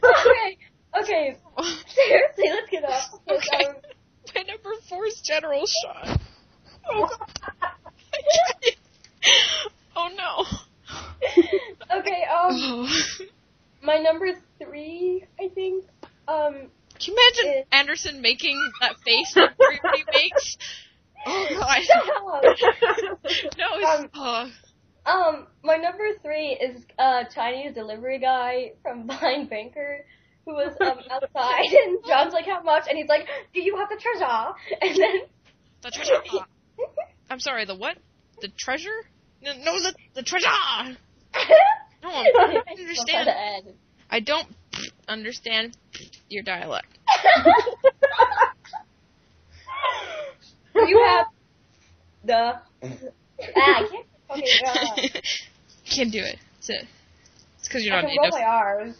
okay, 0.05 0.59
okay. 1.01 1.36
Seriously, 1.86 2.44
let's 2.51 2.70
get. 2.70 2.82
Because, 2.82 3.49
Okay. 3.55 3.64
um, 3.66 3.74
My 4.34 4.42
number 4.42 4.70
four 4.88 5.07
is 5.07 5.20
General 5.22 5.64
Shot. 5.66 6.20
Oh 6.90 7.07
god. 7.09 7.70
oh 9.97 10.09
no. 10.16 10.44
okay, 11.99 12.22
um, 12.24 12.51
Oh. 12.53 12.88
my 13.82 13.99
number 13.99 14.32
three, 14.61 15.24
I 15.40 15.49
think. 15.49 15.84
Um, 16.28 16.68
Can 16.99 17.14
you 17.14 17.30
imagine. 17.44 17.64
Anderson 17.72 18.20
making 18.20 18.57
that 18.80 18.97
face 19.05 19.34
that 19.34 19.55
everybody 19.62 20.05
makes? 20.12 20.57
Oh 21.26 21.47
god. 21.59 21.82
no, 23.59 23.66
it's, 23.74 24.01
Um, 24.01 24.11
oh. 24.14 24.51
um, 25.07 25.47
my 25.64 25.76
number 25.76 26.05
three 26.22 26.53
is 26.53 26.82
uh 26.99 27.24
Chinese 27.34 27.74
delivery 27.74 28.18
guy 28.18 28.72
from 28.82 29.07
Blind 29.07 29.51
Banker. 29.51 30.05
Who 30.44 30.53
was 30.55 30.76
um, 30.80 30.99
outside 31.11 31.64
and 31.86 31.99
John's 32.07 32.32
like, 32.32 32.44
how 32.47 32.62
much? 32.62 32.84
And 32.88 32.97
he's 32.97 33.09
like, 33.09 33.26
do 33.53 33.61
you 33.61 33.76
have 33.78 33.88
the 33.88 33.97
treasure? 33.97 34.55
And 34.80 34.97
then 34.97 35.20
the 35.82 35.90
treasure. 35.90 36.47
I'm 37.28 37.40
sorry, 37.40 37.64
the 37.64 37.74
what? 37.74 37.99
The 38.40 38.49
treasure? 38.57 38.94
No, 39.42 39.53
no 39.55 39.82
the, 39.82 39.94
the 40.14 40.22
treasure! 40.22 40.47
No, 42.03 42.09
I 42.09 42.30
don't 42.32 42.68
understand. 42.68 43.28
I 44.09 44.20
don't 44.20 44.47
understand 45.09 45.76
your 46.28 46.42
dialect. 46.42 46.98
you 50.74 51.04
have 51.07 51.26
the 52.24 52.54
ah, 52.82 53.02
I 53.57 53.88
can't 53.90 54.07
fucking 54.28 55.22
Can't 55.90 56.12
do 56.12 56.18
it. 56.18 56.38
It's. 56.59 56.70
It's 56.70 57.68
because 57.68 57.84
you're 57.84 57.94
I 57.96 58.02
not 58.02 58.11
can 58.11 58.18
roll 58.20 58.30
my 58.30 58.42
R's. 58.42 58.96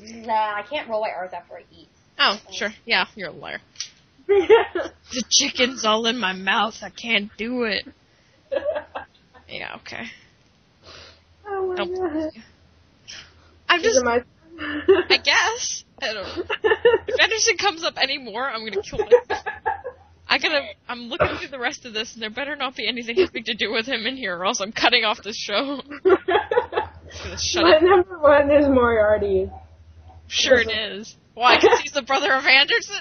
Nah, 0.00 0.54
I 0.54 0.62
can't 0.68 0.88
roll 0.88 1.00
my 1.00 1.10
R's 1.10 1.32
after 1.32 1.56
I 1.56 1.64
eat. 1.72 1.88
Oh, 2.18 2.38
sure. 2.52 2.70
Yeah, 2.84 3.06
you're 3.16 3.30
a 3.30 3.32
liar. 3.32 3.60
The 4.28 5.24
chicken's 5.28 5.84
all 5.84 6.06
in 6.06 6.18
my 6.18 6.32
mouth. 6.32 6.76
I 6.82 6.90
can't 6.90 7.30
do 7.36 7.64
it. 7.64 7.84
Yeah, 9.48 9.74
okay. 9.78 10.04
oh 11.48 11.66
my 11.66 11.74
Don't 11.74 11.92
god. 11.92 12.30
I'm 13.68 13.80
Is 13.80 13.84
just, 13.84 13.98
it 13.98 14.04
my 14.04 14.22
I 14.60 15.18
guess. 15.22 15.84
I 16.02 16.12
don't 16.12 16.24
know. 16.24 16.44
If 17.06 17.20
Anderson 17.20 17.56
comes 17.56 17.84
up 17.84 17.98
anymore, 17.98 18.48
I'm 18.48 18.64
gonna 18.64 18.82
kill 18.82 18.98
myself. 18.98 19.44
I 20.28 20.38
gotta, 20.38 20.62
I'm 20.88 21.08
looking 21.08 21.36
through 21.38 21.48
the 21.48 21.58
rest 21.58 21.84
of 21.86 21.92
this, 21.92 22.14
and 22.14 22.22
there 22.22 22.30
better 22.30 22.54
not 22.54 22.76
be 22.76 22.86
anything 22.86 23.16
having 23.16 23.44
to 23.44 23.54
do 23.54 23.72
with 23.72 23.86
him 23.86 24.06
in 24.06 24.16
here, 24.16 24.36
or 24.36 24.46
else 24.46 24.60
I'm 24.60 24.72
cutting 24.72 25.04
off 25.04 25.22
this 25.24 25.36
show. 25.36 25.80
gonna 26.04 27.38
shut 27.38 27.64
my 27.64 27.76
it. 27.76 27.82
number 27.82 28.18
one 28.18 28.50
is 28.50 28.68
Moriarty. 28.68 29.50
Sure 30.28 30.58
it 30.58 30.70
is. 30.70 31.16
Why? 31.34 31.56
Because 31.56 31.80
he's 31.80 31.92
the 31.92 32.02
brother 32.02 32.32
of 32.32 32.44
Anderson? 32.44 32.96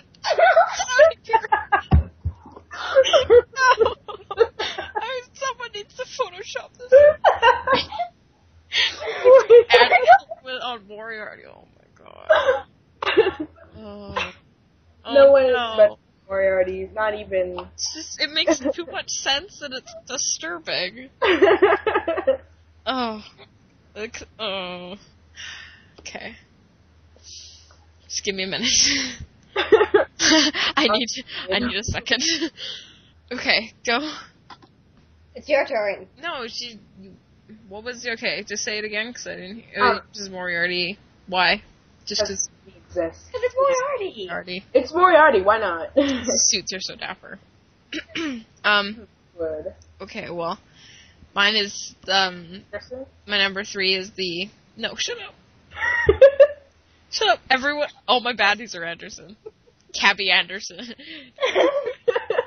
no! 3.58 3.96
I, 4.38 5.22
someone 5.34 5.70
needs 5.76 5.96
to 5.96 6.06
Photoshop 6.06 6.78
this. 6.78 6.94
Anderson 8.72 10.44
with- 10.44 10.62
on 10.62 10.88
Moriarty. 10.88 11.44
Oh 11.48 11.68
my 11.76 12.04
god. 12.04 12.66
Oh. 13.78 14.32
Oh, 15.06 15.14
no 15.14 15.28
oh, 15.28 15.32
one 15.32 15.46
is 15.46 15.54
no. 15.54 15.74
better 15.78 15.90
than 15.90 15.98
Moriarty. 16.28 16.90
Not 16.94 17.16
even. 17.16 17.58
It's 17.74 17.94
just, 17.94 18.22
it 18.22 18.30
makes 18.32 18.60
too 18.76 18.86
much 18.92 19.10
sense 19.10 19.62
and 19.62 19.74
it's 19.74 19.94
disturbing. 20.08 21.10
Oh. 22.86 23.24
Like, 23.96 24.24
oh. 24.40 24.96
Okay. 26.00 26.36
Just 28.08 28.24
give 28.24 28.34
me 28.34 28.44
a 28.44 28.48
minute. 28.48 28.68
I 29.56 30.88
need 30.90 31.08
I 31.52 31.60
need 31.60 31.76
a 31.76 31.84
second. 31.84 32.24
okay, 33.32 33.74
go. 33.86 34.00
It's 35.36 35.48
your 35.48 35.66
turn. 35.66 36.08
No, 36.20 36.48
she. 36.48 36.80
You, 37.50 37.56
what 37.68 37.84
was 37.84 38.08
okay? 38.08 38.44
Just 38.48 38.64
say 38.64 38.78
it 38.78 38.86
again, 38.86 39.08
because 39.10 39.28
I 39.28 39.36
didn't. 39.36 39.60
hear 39.60 39.84
Um, 39.84 40.02
This 40.14 40.22
is 40.24 40.30
Moriarty. 40.30 40.98
Why? 41.28 41.62
Just 42.06 42.22
because 42.22 42.50
he 42.66 42.78
exists. 42.78 43.26
Because 43.28 43.44
it's 43.44 43.56
Moriarty. 43.56 44.28
Moriarty. 44.28 44.66
It's 44.74 44.94
Moriarty. 44.94 45.42
Why 45.42 45.60
not? 45.60 45.90
Suits 46.26 46.74
are 46.74 46.80
so 46.80 46.96
dapper. 46.96 47.40
um. 48.64 49.08
Would. 49.38 49.74
Okay. 50.02 50.30
Well, 50.30 50.60
Mine 51.36 51.56
is 51.56 51.96
um 52.08 52.64
Anderson? 52.74 53.06
my 53.28 53.38
number 53.38 53.64
three 53.64 53.96
is 53.96 54.12
the 54.12 54.50
no 54.76 54.96
shut 54.96 55.18
up 55.20 55.36
shut 57.12 57.30
up 57.30 57.40
everyone 57.50 57.88
oh 58.08 58.20
my 58.20 58.34
baddies 58.34 58.76
are 58.76 58.84
Anderson, 58.84 59.38
Cabby 59.94 60.32
Anderson, 60.32 60.80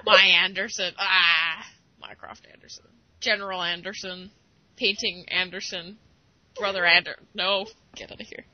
my 0.05 0.21
Anderson 0.45 0.93
ah 0.99 1.65
Mycroft 2.01 2.47
Anderson, 2.53 2.85
General 3.21 3.63
Anderson, 3.63 4.31
Painting 4.77 5.27
Anderson, 5.29 5.99
Brother 6.57 6.85
Ander 6.85 7.16
no 7.35 7.66
get 7.95 8.11
out 8.12 8.20
of 8.20 8.27
here. 8.27 8.45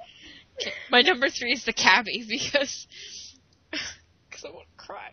My 0.91 1.03
number 1.03 1.29
three 1.29 1.53
is 1.53 1.65
the 1.65 1.73
Cabby 1.73 2.25
because 2.29 2.87
because 3.71 4.45
I 4.45 4.51
want 4.51 4.67
to 4.77 4.85
cry. 4.85 5.11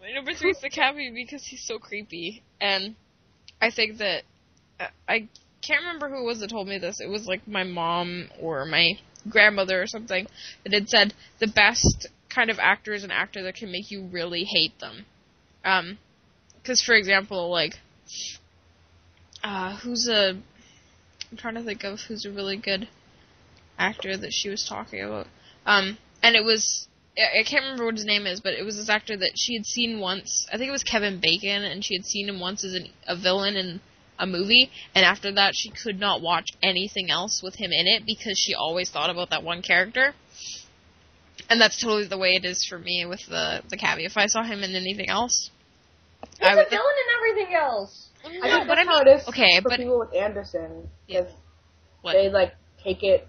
My 0.00 0.12
number 0.12 0.32
three 0.34 0.50
is 0.50 0.60
the 0.60 0.70
Cabby 0.70 1.10
because 1.14 1.44
he's 1.44 1.64
so 1.66 1.78
creepy 1.78 2.42
and 2.60 2.94
I 3.60 3.70
think 3.70 3.98
that 3.98 4.22
uh, 4.78 4.88
I 5.08 5.28
can't 5.62 5.80
remember 5.80 6.08
who 6.08 6.20
it 6.20 6.26
was 6.26 6.40
that 6.40 6.50
told 6.50 6.68
me 6.68 6.78
this. 6.78 7.00
It 7.00 7.08
was 7.08 7.26
like 7.26 7.46
my 7.48 7.64
mom 7.64 8.28
or 8.40 8.64
my 8.66 8.98
grandmother 9.28 9.80
or 9.80 9.86
something 9.86 10.26
that 10.64 10.72
had 10.72 10.88
said 10.88 11.14
the 11.38 11.46
best 11.46 12.08
kind 12.28 12.50
of 12.50 12.58
actor 12.58 12.92
is 12.92 13.04
an 13.04 13.10
actor 13.10 13.42
that 13.44 13.54
can 13.54 13.72
make 13.72 13.90
you 13.90 14.06
really 14.06 14.44
hate 14.44 14.78
them. 14.80 15.06
Um, 15.64 15.98
because 16.56 16.82
for 16.82 16.94
example, 16.94 17.50
like, 17.50 17.74
uh, 19.44 19.76
who's 19.76 20.08
a, 20.08 20.30
I'm 21.30 21.36
trying 21.36 21.54
to 21.54 21.62
think 21.62 21.84
of 21.84 22.00
who's 22.00 22.24
a 22.24 22.30
really 22.30 22.56
good 22.56 22.88
actor 23.78 24.16
that 24.16 24.32
she 24.32 24.48
was 24.48 24.66
talking 24.66 25.02
about. 25.02 25.26
Um, 25.66 25.98
and 26.22 26.34
it 26.34 26.44
was, 26.44 26.88
I 27.16 27.44
can't 27.44 27.62
remember 27.62 27.84
what 27.84 27.96
his 27.96 28.06
name 28.06 28.26
is, 28.26 28.40
but 28.40 28.54
it 28.54 28.64
was 28.64 28.76
this 28.76 28.88
actor 28.88 29.16
that 29.16 29.32
she 29.36 29.54
had 29.54 29.66
seen 29.66 30.00
once. 30.00 30.46
I 30.52 30.56
think 30.56 30.68
it 30.68 30.72
was 30.72 30.82
Kevin 30.82 31.20
Bacon, 31.20 31.62
and 31.62 31.84
she 31.84 31.94
had 31.94 32.06
seen 32.06 32.28
him 32.28 32.40
once 32.40 32.64
as 32.64 32.74
an, 32.74 32.88
a 33.06 33.14
villain 33.14 33.54
in 33.54 33.80
a 34.18 34.26
movie, 34.26 34.70
and 34.94 35.04
after 35.04 35.30
that 35.32 35.52
she 35.54 35.70
could 35.70 36.00
not 36.00 36.22
watch 36.22 36.48
anything 36.62 37.10
else 37.10 37.42
with 37.42 37.56
him 37.56 37.70
in 37.72 37.86
it 37.86 38.06
because 38.06 38.38
she 38.38 38.54
always 38.54 38.90
thought 38.90 39.10
about 39.10 39.30
that 39.30 39.42
one 39.42 39.60
character. 39.60 40.14
And 41.50 41.60
that's 41.60 41.80
totally 41.80 42.06
the 42.06 42.16
way 42.16 42.36
it 42.36 42.44
is 42.44 42.64
for 42.64 42.78
me 42.78 43.04
with 43.04 43.26
the 43.28 43.62
the 43.68 43.76
cabbie. 43.76 44.04
If 44.04 44.16
I 44.16 44.26
saw 44.26 44.42
him 44.44 44.62
in 44.62 44.74
anything 44.74 45.08
else, 45.10 45.50
He's 46.38 46.48
I 46.48 46.52
a 46.52 46.56
would 46.56 46.70
villain 46.70 46.84
in 46.86 47.16
everything 47.18 47.54
else. 47.54 48.08
I 48.24 48.30
no, 48.48 48.54
think 48.56 48.68
but 48.68 48.74
that's 48.76 48.88
I 48.88 48.92
how 48.92 49.00
it 49.02 49.08
is 49.08 49.28
okay, 49.28 49.60
for 49.62 49.68
but 49.70 49.78
people 49.78 49.98
with 49.98 50.14
Anderson. 50.14 50.88
Yeah. 51.06 51.20
Because 51.22 51.34
what? 52.02 52.12
they 52.14 52.30
like 52.30 52.54
take 52.82 53.02
it 53.02 53.28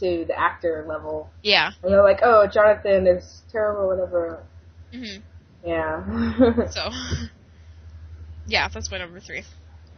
to 0.00 0.24
the 0.26 0.36
actor 0.38 0.84
level. 0.88 1.30
yeah. 1.42 1.70
And 1.82 1.92
they're 1.92 2.02
like, 2.02 2.18
oh, 2.22 2.46
Jonathan 2.52 3.06
is 3.06 3.42
terrible, 3.52 3.86
whatever. 3.88 4.42
hmm 4.92 5.20
Yeah. 5.64 6.02
So, 6.72 6.90
yeah, 8.46 8.68
that's 8.68 8.90
my 8.90 8.98
number 8.98 9.20
three. 9.20 9.44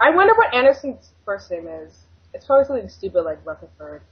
I 0.01 0.11
wonder 0.15 0.35
what 0.35 0.55
Anderson's 0.55 1.11
first 1.25 1.51
name 1.51 1.67
is. 1.67 1.95
It's 2.35 2.45
probably 2.45 2.67
something 2.67 2.89
stupid 2.91 3.23
like 3.23 3.39
Rutherford. 3.47 4.03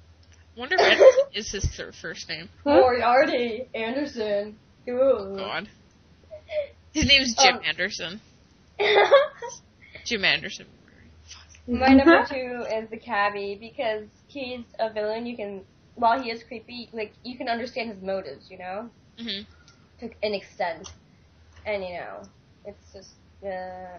Wonder 0.57 0.77
if 0.79 0.81
Anderson 0.81 1.21
is 1.35 1.51
his 1.53 1.65
third 1.77 1.95
first 1.95 2.29
name. 2.31 2.49
Moriarty 2.65 3.69
Anderson. 3.75 4.57
Ooh. 4.89 5.35
God, 5.37 5.69
his 6.93 7.07
name's 7.07 7.35
Jim 7.37 7.57
Um, 7.57 7.61
Anderson. 7.67 8.21
Jim 10.05 10.25
Anderson. 10.25 10.67
My 11.67 11.95
number 11.95 12.25
two 12.29 12.65
is 12.71 12.91
the 12.91 12.99
cabbie 12.99 13.57
because 13.59 14.05
he's 14.27 14.65
a 14.79 14.93
villain. 14.93 15.25
You 15.25 15.37
can, 15.37 15.63
while 15.95 16.21
he 16.21 16.31
is 16.31 16.43
creepy, 16.43 16.91
like 16.93 17.13
you 17.25 17.39
can 17.39 17.49
understand 17.49 17.91
his 17.91 18.03
motives, 18.03 18.51
you 18.51 18.59
know, 18.59 18.91
hmm 19.19 19.43
to 20.01 20.11
an 20.23 20.35
extent. 20.35 20.91
And 21.67 21.83
you 21.83 21.95
know, 21.95 22.23
it's 22.65 22.93
just. 22.93 23.13
Uh... 23.43 23.99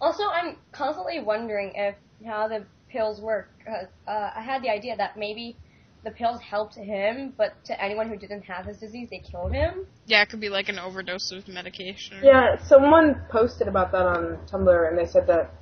Also, 0.00 0.22
I'm 0.28 0.56
constantly 0.72 1.20
wondering 1.20 1.72
if 1.74 1.94
how 2.26 2.48
the 2.48 2.64
pills 2.90 3.20
work. 3.20 3.48
Cause, 3.64 3.86
uh, 4.06 4.30
I 4.36 4.42
had 4.42 4.62
the 4.62 4.70
idea 4.70 4.96
that 4.96 5.16
maybe 5.16 5.56
the 6.04 6.10
pills 6.10 6.40
helped 6.40 6.74
him, 6.76 7.32
but 7.36 7.52
to 7.64 7.82
anyone 7.82 8.08
who 8.08 8.16
didn't 8.16 8.42
have 8.42 8.66
his 8.66 8.78
disease, 8.78 9.08
they 9.10 9.18
killed 9.18 9.52
him. 9.52 9.86
Yeah, 10.06 10.22
it 10.22 10.28
could 10.28 10.40
be 10.40 10.48
like 10.48 10.68
an 10.68 10.78
overdose 10.78 11.32
of 11.32 11.48
medication. 11.48 12.18
Yeah, 12.22 12.56
someone 12.64 13.20
posted 13.30 13.68
about 13.68 13.92
that 13.92 14.06
on 14.06 14.38
Tumblr, 14.50 14.88
and 14.88 14.96
they 14.96 15.06
said 15.06 15.26
that 15.26 15.52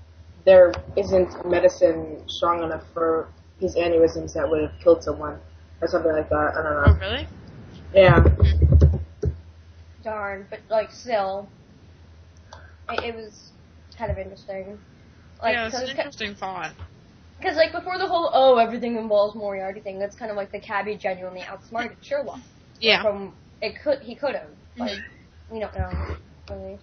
there 0.45 0.73
isn't 0.97 1.49
medicine 1.49 2.23
strong 2.29 2.63
enough 2.63 2.85
for 2.93 3.29
his 3.59 3.75
aneurysms 3.77 4.35
that 4.35 4.49
would 4.49 4.63
have 4.63 4.73
killed 4.83 5.03
someone, 5.03 5.39
or 5.81 5.89
something 5.89 6.13
like 6.13 6.29
that. 6.29 6.53
I 6.57 6.63
don't 6.63 6.75
know. 6.75 6.85
Oh, 6.87 6.99
really? 7.01 7.29
Yeah. 7.95 8.25
Darn, 10.03 10.47
but 10.51 10.61
like 10.69 10.93
still, 10.93 11.49
it, 12.91 13.03
it 13.03 13.15
was 13.17 13.51
kind 13.97 14.11
of 14.11 14.19
interesting. 14.19 14.79
Like, 15.43 15.55
yeah, 15.55 15.67
it's 15.67 15.75
cause 15.75 15.83
an 15.83 15.89
it's 15.89 15.97
ki- 15.97 16.01
interesting 16.01 16.35
thought. 16.35 16.73
Because 17.39 17.57
like 17.57 17.73
before 17.73 17.99
the 17.99 18.07
whole 18.07 18.31
oh 18.33 18.57
everything 18.57 18.97
involves 18.97 19.35
Moriarty 19.35 19.81
thing, 19.81 19.99
that's 19.99 20.17
kind 20.17 20.31
of 20.31 20.37
like 20.37 20.53
the 20.53 20.61
cabbie 20.61 20.97
genuinely 20.97 21.43
outsmarted 21.43 21.99
Sherlock. 22.03 22.41
Yeah. 22.81 23.03
From 23.03 23.35
it 23.61 23.75
could 23.83 24.01
he 24.01 24.15
could 24.15 24.35
have 24.35 24.49
like 24.79 24.93
Mhm. 24.93 25.05
we 25.51 25.61
don't 25.61 25.75
know 25.75 25.91
really, 26.51 26.79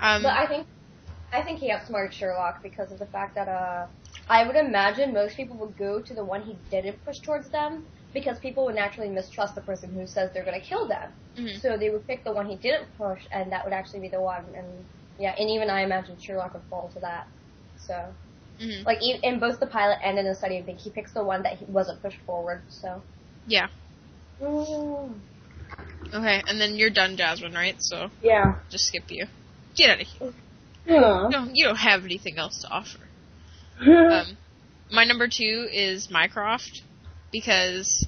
Um, 0.00 0.22
but 0.22 0.32
I 0.32 0.46
think 0.46 0.66
I 1.32 1.42
think 1.42 1.58
he 1.60 1.70
outsmarted 1.70 2.14
Sherlock 2.14 2.62
because 2.62 2.92
of 2.92 2.98
the 2.98 3.06
fact 3.06 3.34
that 3.34 3.48
uh 3.48 3.86
I 4.28 4.46
would 4.46 4.56
imagine 4.56 5.12
most 5.12 5.36
people 5.36 5.56
would 5.58 5.76
go 5.76 6.00
to 6.00 6.14
the 6.14 6.24
one 6.24 6.42
he 6.42 6.56
didn't 6.70 7.04
push 7.04 7.18
towards 7.20 7.48
them 7.50 7.86
because 8.12 8.38
people 8.38 8.64
would 8.66 8.74
naturally 8.74 9.10
mistrust 9.10 9.54
the 9.54 9.60
person 9.60 9.92
who 9.92 10.06
says 10.06 10.30
they're 10.32 10.44
gonna 10.44 10.60
kill 10.60 10.86
them. 10.88 11.12
mhm. 11.38 11.60
So 11.60 11.76
they 11.76 11.90
would 11.90 12.06
pick 12.06 12.24
the 12.24 12.32
one 12.32 12.46
he 12.46 12.56
didn't 12.56 12.88
push, 12.96 13.22
and 13.32 13.52
that 13.52 13.64
would 13.64 13.72
actually 13.74 14.00
be 14.00 14.08
the 14.08 14.20
one. 14.20 14.44
And 14.56 14.84
yeah, 15.18 15.34
and 15.38 15.48
even 15.50 15.70
I 15.70 15.82
imagine 15.82 16.16
Sherlock 16.18 16.54
would 16.54 16.64
fall 16.70 16.88
to 16.94 17.00
that. 17.00 17.26
So. 17.86 18.14
Mhm. 18.60 18.86
Like 18.86 18.98
in 19.02 19.38
both 19.38 19.60
the 19.60 19.66
pilot 19.66 19.98
and 20.02 20.18
in 20.18 20.24
the 20.24 20.34
study, 20.34 20.58
I 20.58 20.62
think 20.62 20.78
he 20.78 20.90
picks 20.90 21.12
the 21.12 21.22
one 21.22 21.42
that 21.42 21.58
he 21.58 21.64
wasn't 21.66 22.00
pushed 22.02 22.18
forward. 22.26 22.62
So. 22.68 23.02
Yeah. 23.46 23.68
Okay, 24.40 26.42
and 26.46 26.60
then 26.60 26.76
you're 26.76 26.90
done, 26.90 27.16
Jasmine, 27.16 27.54
right? 27.54 27.76
So 27.78 28.10
Yeah. 28.22 28.54
just 28.70 28.86
skip 28.86 29.04
you. 29.10 29.26
Get 29.76 29.90
out 29.90 30.00
of 30.00 30.06
here. 30.06 30.32
Yeah. 30.86 31.28
No, 31.30 31.48
you 31.52 31.64
don't 31.64 31.76
have 31.76 32.04
anything 32.04 32.38
else 32.38 32.62
to 32.62 32.70
offer. 32.70 32.98
Um, 33.78 34.38
my 34.90 35.04
number 35.04 35.28
two 35.28 35.68
is 35.70 36.10
Mycroft 36.10 36.80
because, 37.30 38.06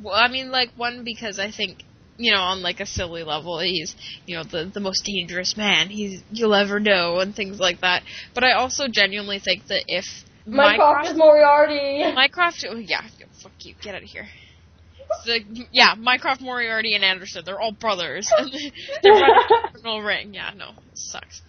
well, 0.00 0.14
I 0.14 0.28
mean, 0.28 0.52
like 0.52 0.70
one 0.76 1.02
because 1.02 1.40
I 1.40 1.50
think 1.50 1.82
you 2.18 2.32
know 2.32 2.40
on 2.40 2.62
like 2.62 2.80
a 2.80 2.86
silly 2.86 3.22
level 3.24 3.58
he's 3.58 3.94
you 4.26 4.36
know 4.36 4.44
the 4.44 4.70
the 4.72 4.80
most 4.80 5.04
dangerous 5.04 5.56
man 5.56 5.88
he's 5.88 6.22
you'll 6.30 6.54
ever 6.54 6.78
know 6.78 7.18
and 7.20 7.34
things 7.34 7.58
like 7.58 7.80
that. 7.80 8.02
But 8.34 8.44
I 8.44 8.52
also 8.52 8.88
genuinely 8.88 9.38
think 9.38 9.66
that 9.68 9.84
if 9.88 10.04
Mycroft 10.46 11.10
is 11.10 11.16
Moriarty. 11.16 12.12
Mycroft, 12.14 12.64
oh, 12.68 12.76
yeah, 12.76 13.02
fuck 13.42 13.52
you, 13.60 13.74
get 13.80 13.94
out 13.94 14.02
of 14.02 14.08
here. 14.08 14.26
The, 15.24 15.40
yeah, 15.70 15.94
Mycroft, 15.96 16.40
Moriarty, 16.40 16.94
and 16.94 17.04
Anderson, 17.04 17.42
they're 17.44 17.60
all 17.60 17.72
brothers. 17.72 18.28
They're 19.02 19.12
running 19.12 19.34
a 19.64 19.70
criminal 19.70 20.02
ring. 20.02 20.34
Yeah, 20.34 20.50
no, 20.56 20.70
it 20.70 20.98
sucks. 20.98 21.42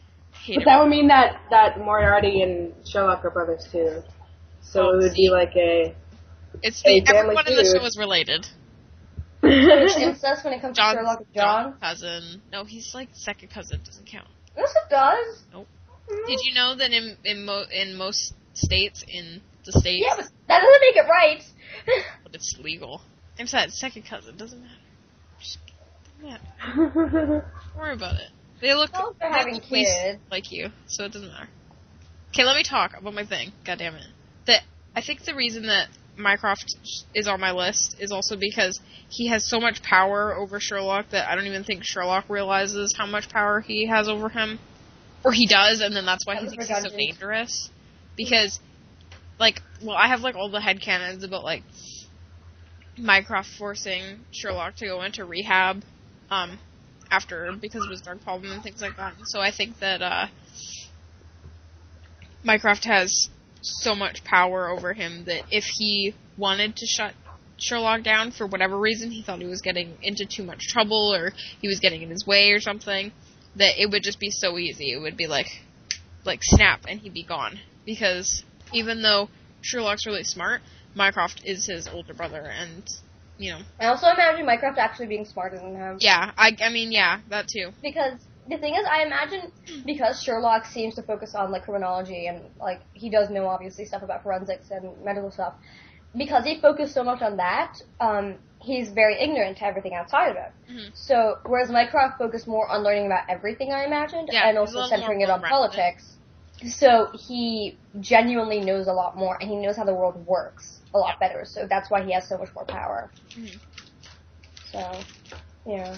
Hate 0.45 0.55
But 0.57 0.61
it. 0.61 0.66
that 0.66 0.80
would 0.82 0.89
mean 0.89 1.07
that 1.07 1.41
that 1.49 1.80
Moriarty 1.80 2.41
and 2.41 2.74
Sherlock 2.86 3.24
are 3.24 3.30
brothers 3.32 3.66
too. 3.72 4.03
So 4.61 4.82
Oh, 4.82 4.93
it 4.93 5.01
would 5.03 5.11
see. 5.14 5.28
be 5.28 5.30
like 5.32 5.55
a. 5.55 5.95
It's 6.61 6.84
the, 6.84 7.01
family 7.05 7.20
everyone 7.20 7.47
in 7.47 7.55
the 7.55 7.64
show 7.80 7.84
is 7.86 7.97
related. 7.97 8.45
It's 9.43 9.97
incest 9.97 10.43
when 10.45 10.53
it 10.53 10.61
comes 10.61 10.77
to 10.77 10.81
John's 10.81 10.95
Sherlock 10.97 11.19
and 11.19 11.27
John. 11.35 11.73
cousin. 11.79 12.41
No, 12.51 12.63
he's 12.63 12.93
like 12.93 13.09
second 13.13 13.49
cousin. 13.49 13.79
Doesn't 13.85 14.05
count. 14.07 14.27
Yes, 14.57 14.71
it 14.71 14.89
does. 14.89 15.43
Nope. 15.51 15.67
Did 16.27 16.39
you 16.43 16.53
know 16.53 16.75
that 16.75 16.91
in 16.91 17.17
in, 17.23 17.45
mo- 17.45 17.65
in 17.71 17.95
most 17.95 18.33
states 18.53 19.03
in 19.07 19.41
the 19.65 19.71
states, 19.71 20.05
Yeah, 20.05 20.15
but 20.15 20.25
that 20.47 20.59
doesn't 20.61 20.81
make 20.81 20.95
it 20.95 21.09
right. 21.09 21.43
but 22.23 22.35
it's 22.35 22.55
legal. 22.61 23.01
I'm 23.39 23.47
sorry, 23.47 23.69
second 23.69 24.03
cousin 24.07 24.37
doesn't 24.37 24.59
matter. 24.61 24.73
Just, 25.39 25.57
doesn't 26.21 26.29
matter. 26.29 27.43
Don't 27.75 27.77
worry 27.81 27.93
about 27.93 28.15
it. 28.15 28.29
They 28.61 28.73
look, 28.75 28.93
Well, 28.93 29.15
they're 29.19 29.31
having 29.31 29.59
kids. 29.59 30.19
like 30.29 30.51
you, 30.51 30.69
so 30.87 31.05
it 31.05 31.11
doesn't 31.13 31.29
matter. 31.29 31.49
Okay, 32.29 32.43
let 32.45 32.55
me 32.55 32.63
talk 32.63 32.91
about 32.97 33.13
my 33.13 33.25
thing. 33.25 33.51
God 33.65 33.79
damn 33.79 33.95
it. 33.95 34.05
That 34.45 34.61
I 34.95 35.01
think 35.01 35.23
the 35.23 35.33
reason 35.35 35.63
that 35.67 35.87
Mycroft 36.16 36.76
is 37.14 37.28
on 37.28 37.39
my 37.39 37.51
list 37.51 37.95
is 37.99 38.11
also 38.11 38.36
because 38.36 38.80
he 39.09 39.28
has 39.30 39.49
so 39.49 39.59
much 39.59 39.82
power 39.82 40.36
over 40.36 40.59
Sherlock 40.59 41.09
that 41.09 41.28
I 41.28 41.36
don't 41.36 41.47
even 41.47 41.64
think 41.64 41.84
Sherlock 41.84 42.30
realizes 42.30 42.93
how 42.95 43.05
much 43.05 43.30
power 43.30 43.61
he 43.61 43.88
has 43.88 44.07
over 44.07 44.30
him. 44.30 44.59
Or 45.26 45.32
he 45.32 45.47
does, 45.47 45.80
and 45.80 45.95
then 45.95 46.05
that's 46.05 46.28
why 46.28 46.36
That 46.36 46.43
he 46.43 46.49
thinks 46.49 46.68
he's 46.68 46.84
so 46.84 46.89
dangerous. 46.89 47.70
Because, 48.18 48.59
like, 49.39 49.61
well, 49.82 49.95
I 49.95 50.09
have, 50.09 50.22
like, 50.22 50.36
all 50.36 50.49
the 50.49 50.59
headcanons 50.59 51.24
about, 51.24 51.43
like, 51.45 51.64
Mycroft 52.97 53.49
forcing 53.57 54.20
Sherlock 54.32 54.76
to 54.76 54.86
go 54.86 55.01
into 55.01 55.24
rehab, 55.24 55.84
um, 56.30 56.59
after, 57.09 57.53
because 57.53 57.86
of 57.86 57.89
his 57.89 58.01
drug 58.01 58.22
problem 58.22 58.51
and 58.51 58.61
things 58.61 58.82
like 58.82 58.97
that. 58.97 59.14
So 59.26 59.39
I 59.39 59.51
think 59.51 59.80
that, 59.80 60.01
uh, 60.01 60.28
Mycroft 62.43 62.84
has 62.84 63.30
so 63.64 63.95
much 63.95 64.24
power 64.24 64.70
over 64.70 64.93
him 64.93 65.26
that 65.26 65.43
if 65.51 65.64
he 65.66 66.14
wanted 66.38 66.76
to 66.76 66.86
shut 66.86 67.14
Sherlock 67.57 68.03
down 68.03 68.32
for 68.32 68.45
whatever 68.45 68.78
reason, 68.78 69.11
he 69.11 69.22
thought 69.22 69.39
he 69.39 69.45
was 69.45 69.61
getting 69.61 69.97
into 70.01 70.26
too 70.26 70.43
much 70.43 70.68
trouble 70.68 71.14
or 71.14 71.34
he 71.61 71.68
was 71.68 71.80
getting 71.80 72.01
in 72.01 72.09
his 72.09 72.26
way 72.28 72.51
or 72.51 72.59
something, 72.59 73.11
that 73.55 73.82
it 73.82 73.89
would 73.89 74.03
just 74.03 74.20
be 74.20 74.30
so 74.30 74.57
easy. 74.57 74.91
It 74.91 74.99
would 74.99 75.16
be 75.16 75.28
like, 75.28 75.47
like 76.26 76.39
snap 76.41 76.82
and 76.88 76.99
he'd 76.99 77.14
be 77.14 77.24
gone. 77.24 77.59
Because 77.86 78.43
even 78.74 79.01
though 79.01 79.30
Sherlock's 79.61 80.05
really 80.05 80.24
smart, 80.24 80.61
Mycroft 80.95 81.41
is 81.45 81.66
his 81.66 81.88
older 81.88 82.14
brother, 82.14 82.41
and 82.41 82.84
you 83.38 83.51
know, 83.51 83.59
I 83.80 83.88
also 83.88 84.07
imagine 84.07 84.45
Mycroft 84.45 84.78
actually 84.78 85.07
being 85.07 85.26
smarter 85.26 85.57
than 85.57 85.76
him. 85.76 85.97
yeah, 85.99 86.32
I 86.38 86.55
I 86.64 86.70
mean, 86.70 86.91
yeah, 86.91 87.20
that 87.30 87.47
too. 87.47 87.72
Because 87.82 88.20
the 88.47 88.57
thing 88.57 88.75
is, 88.75 88.85
I 88.89 89.03
imagine 89.03 89.51
because 89.85 90.21
Sherlock 90.21 90.65
seems 90.65 90.95
to 90.95 91.03
focus 91.03 91.35
on 91.35 91.51
like 91.51 91.63
criminology 91.65 92.27
and 92.27 92.41
like 92.59 92.81
he 92.93 93.09
does 93.09 93.29
know 93.29 93.47
obviously 93.47 93.85
stuff 93.85 94.03
about 94.03 94.23
forensics 94.23 94.69
and 94.71 95.03
medical 95.03 95.31
stuff. 95.31 95.53
Because 96.15 96.45
he 96.45 96.59
focused 96.59 96.93
so 96.93 97.03
much 97.03 97.21
on 97.21 97.37
that, 97.37 97.73
um, 97.99 98.37
he's 98.61 98.91
very 98.91 99.19
ignorant 99.19 99.57
to 99.57 99.65
everything 99.65 99.93
outside 99.95 100.29
of 100.29 100.35
it. 100.35 100.53
Mhm. 100.71 100.91
So 100.95 101.37
whereas 101.45 101.71
Mycroft 101.71 102.17
focused 102.19 102.47
more 102.47 102.69
on 102.69 102.83
learning 102.83 103.07
about 103.07 103.23
everything, 103.29 103.73
I 103.73 103.85
imagined, 103.85 104.29
Yeah, 104.31 104.47
and 104.47 104.57
also 104.57 104.83
centering 104.87 105.21
it 105.21 105.29
on 105.29 105.41
politics. 105.41 106.17
So 106.69 107.09
he 107.27 107.79
genuinely 107.99 108.61
knows 108.61 108.87
a 108.87 108.93
lot 108.93 109.17
more, 109.17 109.37
and 109.41 109.49
he 109.49 109.57
knows 109.57 109.75
how 109.75 109.85
the 109.85 109.93
world 109.93 110.25
works 110.27 110.81
a 110.93 110.99
lot 110.99 111.19
better. 111.19 111.45
So 111.45 111.65
that's 111.67 111.89
why 111.89 112.03
he 112.03 112.13
has 112.13 112.27
so 112.27 112.37
much 112.37 112.53
more 112.55 112.65
power. 112.65 113.11
Mhm. 113.35 113.59
So, 114.71 115.05
yeah. 115.65 115.97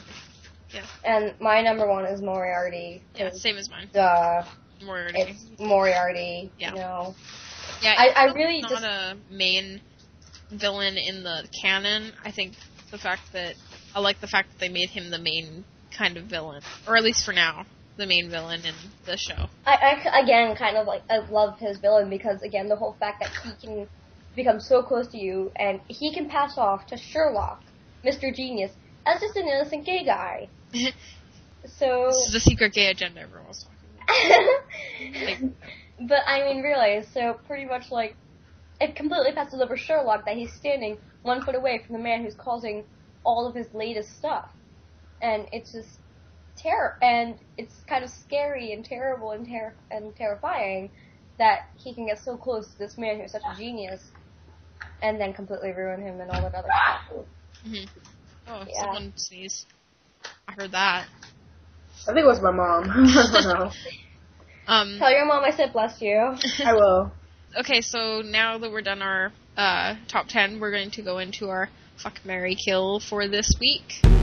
Yeah. 0.73 0.85
And 1.03 1.33
my 1.39 1.61
number 1.61 1.87
one 1.87 2.05
is 2.05 2.21
Moriarty. 2.21 3.03
Yeah, 3.15 3.29
same 3.31 3.57
as 3.57 3.69
mine. 3.69 3.89
Duh, 3.93 4.43
Moriarty. 4.83 5.21
it's 5.21 5.45
Moriarty. 5.59 6.51
Yeah. 6.57 6.69
You 6.71 6.75
know. 6.75 7.15
Yeah, 7.81 7.93
I- 7.97 8.13
I 8.15 8.33
really 8.33 8.55
he's 8.57 8.67
just- 8.67 8.81
not 8.81 8.83
a 8.83 9.17
main 9.29 9.81
villain 10.51 10.97
in 10.97 11.23
the 11.23 11.47
canon. 11.61 12.13
I 12.23 12.31
think 12.31 12.53
the 12.91 12.97
fact 12.97 13.33
that 13.33 13.55
I 13.95 13.99
like 13.99 14.19
the 14.21 14.27
fact 14.27 14.51
that 14.51 14.59
they 14.59 14.69
made 14.69 14.89
him 14.89 15.09
the 15.09 15.17
main 15.19 15.65
kind 15.91 16.17
of 16.17 16.25
villain, 16.25 16.61
or 16.87 16.97
at 16.97 17.03
least 17.03 17.25
for 17.25 17.33
now, 17.33 17.65
the 17.97 18.05
main 18.05 18.29
villain 18.29 18.61
in 18.65 18.73
the 19.05 19.17
show. 19.17 19.47
I, 19.65 20.01
I 20.13 20.19
again 20.19 20.55
kind 20.55 20.77
of 20.77 20.85
like 20.85 21.01
I 21.09 21.17
love 21.19 21.57
his 21.59 21.77
villain 21.79 22.09
because 22.09 22.41
again 22.41 22.67
the 22.67 22.75
whole 22.75 22.95
fact 22.99 23.21
that 23.21 23.31
he 23.43 23.65
can 23.65 23.87
become 24.35 24.59
so 24.59 24.83
close 24.83 25.07
to 25.07 25.17
you 25.17 25.51
and 25.55 25.79
he 25.87 26.13
can 26.13 26.29
pass 26.29 26.57
off 26.57 26.85
to 26.87 26.97
Sherlock, 26.97 27.63
Mr. 28.03 28.33
Genius, 28.35 28.71
as 29.05 29.21
just 29.21 29.35
an 29.35 29.47
innocent 29.47 29.85
gay 29.85 30.03
guy. 30.03 30.49
So. 31.67 32.07
This 32.07 32.27
is 32.27 32.33
the 32.33 32.39
secret 32.39 32.73
gay 32.73 32.87
agenda 32.91 33.21
everyone 33.21 33.47
was 33.47 33.63
talking 33.63 35.41
about. 35.41 35.51
but 36.07 36.21
I 36.27 36.43
mean, 36.43 36.61
really, 36.61 37.03
so 37.13 37.39
pretty 37.47 37.65
much 37.65 37.91
like 37.91 38.15
it 38.79 38.95
completely 38.95 39.31
passes 39.31 39.61
over 39.61 39.77
Sherlock 39.77 40.25
that 40.25 40.35
he's 40.35 40.53
standing 40.53 40.97
one 41.23 41.41
foot 41.43 41.55
away 41.55 41.81
from 41.85 41.93
the 41.93 42.01
man 42.01 42.23
who's 42.23 42.35
causing 42.35 42.83
all 43.23 43.47
of 43.47 43.55
his 43.55 43.67
latest 43.73 44.15
stuff, 44.15 44.45
and 45.21 45.47
it's 45.51 45.71
just 45.71 45.99
terror, 46.55 46.95
and 47.01 47.35
it's 47.57 47.73
kind 47.87 48.03
of 48.03 48.09
scary 48.09 48.73
and 48.73 48.85
terrible 48.85 49.31
and 49.31 49.47
ter- 49.47 49.73
and 49.89 50.15
terrifying 50.15 50.91
that 51.39 51.61
he 51.77 51.93
can 51.93 52.05
get 52.05 52.19
so 52.19 52.37
close 52.37 52.71
to 52.71 52.77
this 52.77 52.97
man 52.97 53.19
who's 53.19 53.31
such 53.31 53.41
a 53.49 53.55
genius, 53.57 54.11
and 55.01 55.19
then 55.19 55.33
completely 55.33 55.71
ruin 55.71 56.01
him 56.01 56.21
and 56.21 56.29
all 56.29 56.41
that 56.41 56.53
other 56.53 56.69
stuff. 56.69 57.25
Mhm. 57.65 57.89
Oh, 58.47 58.63
Yeah. 58.67 58.81
someone 58.81 59.13
sneezed. 59.15 59.65
I 60.47 60.53
heard 60.53 60.71
that. 60.71 61.07
I 62.07 62.13
think 62.13 62.19
it 62.19 62.25
was 62.25 62.41
my 62.41 62.51
mom. 62.51 62.83
I 62.89 63.29
don't 63.31 63.59
know. 63.59 63.71
Um, 64.67 64.95
Tell 64.99 65.11
your 65.11 65.25
mom 65.25 65.43
I 65.43 65.51
said 65.51 65.73
bless 65.73 66.01
you. 66.01 66.35
I 66.63 66.73
will. 66.73 67.11
okay, 67.59 67.81
so 67.81 68.21
now 68.21 68.57
that 68.57 68.71
we're 68.71 68.81
done 68.81 69.01
our 69.01 69.31
uh, 69.57 69.95
top 70.07 70.27
10, 70.27 70.59
we're 70.59 70.71
going 70.71 70.91
to 70.91 71.01
go 71.01 71.17
into 71.19 71.49
our 71.49 71.69
fuck, 71.97 72.19
Mary 72.25 72.55
kill 72.55 72.99
for 72.99 73.27
this 73.27 73.51
week. 73.59 74.14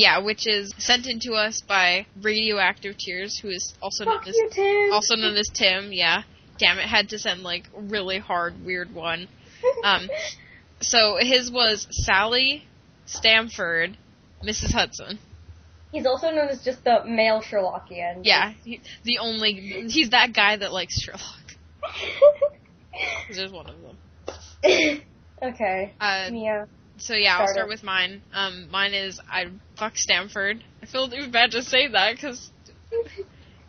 Yeah, 0.00 0.18
which 0.18 0.46
is 0.46 0.72
sent 0.78 1.06
in 1.06 1.20
to 1.20 1.32
us 1.34 1.60
by 1.60 2.06
Radioactive 2.22 2.96
Tears, 2.96 3.38
who 3.38 3.48
is 3.50 3.74
also 3.82 4.04
known 4.04 4.20
as 4.26 4.34
you, 4.34 4.48
Tim. 4.50 4.92
also 4.92 5.14
known 5.14 5.36
as 5.36 5.48
Tim. 5.52 5.92
Yeah, 5.92 6.22
damn 6.58 6.78
it, 6.78 6.86
had 6.88 7.10
to 7.10 7.18
send 7.18 7.42
like 7.42 7.64
really 7.74 8.18
hard, 8.18 8.64
weird 8.64 8.94
one. 8.94 9.28
Um, 9.84 10.08
so 10.80 11.18
his 11.20 11.50
was 11.50 11.86
Sally 11.90 12.64
Stamford, 13.04 13.98
Mrs. 14.42 14.72
Hudson. 14.72 15.18
He's 15.92 16.06
also 16.06 16.30
known 16.30 16.48
as 16.48 16.62
just 16.64 16.82
the 16.84 17.04
male 17.04 17.42
Sherlockian. 17.42 18.20
Yeah, 18.22 18.54
he, 18.64 18.80
the 19.04 19.18
only 19.18 19.52
he's 19.52 20.10
that 20.10 20.32
guy 20.32 20.56
that 20.56 20.72
likes 20.72 20.98
Sherlock. 20.98 21.22
There's 23.34 23.52
one 23.52 23.66
of 23.68 23.76
them. 23.82 25.02
okay. 25.42 25.92
Uh, 26.00 26.30
Yeah. 26.32 26.64
so 26.96 27.14
yeah, 27.14 27.32
I'll 27.32 27.46
Start 27.46 27.50
start 27.50 27.68
with 27.68 27.82
mine. 27.82 28.22
Um, 28.32 28.70
mine 28.70 28.94
is 28.94 29.20
I 29.30 29.46
fuck 29.80 29.96
Stamford. 29.96 30.62
I 30.82 30.86
feel 30.86 31.08
even 31.12 31.30
bad 31.32 31.50
to 31.52 31.62
say 31.62 31.88
that 31.88 32.14
because 32.14 32.50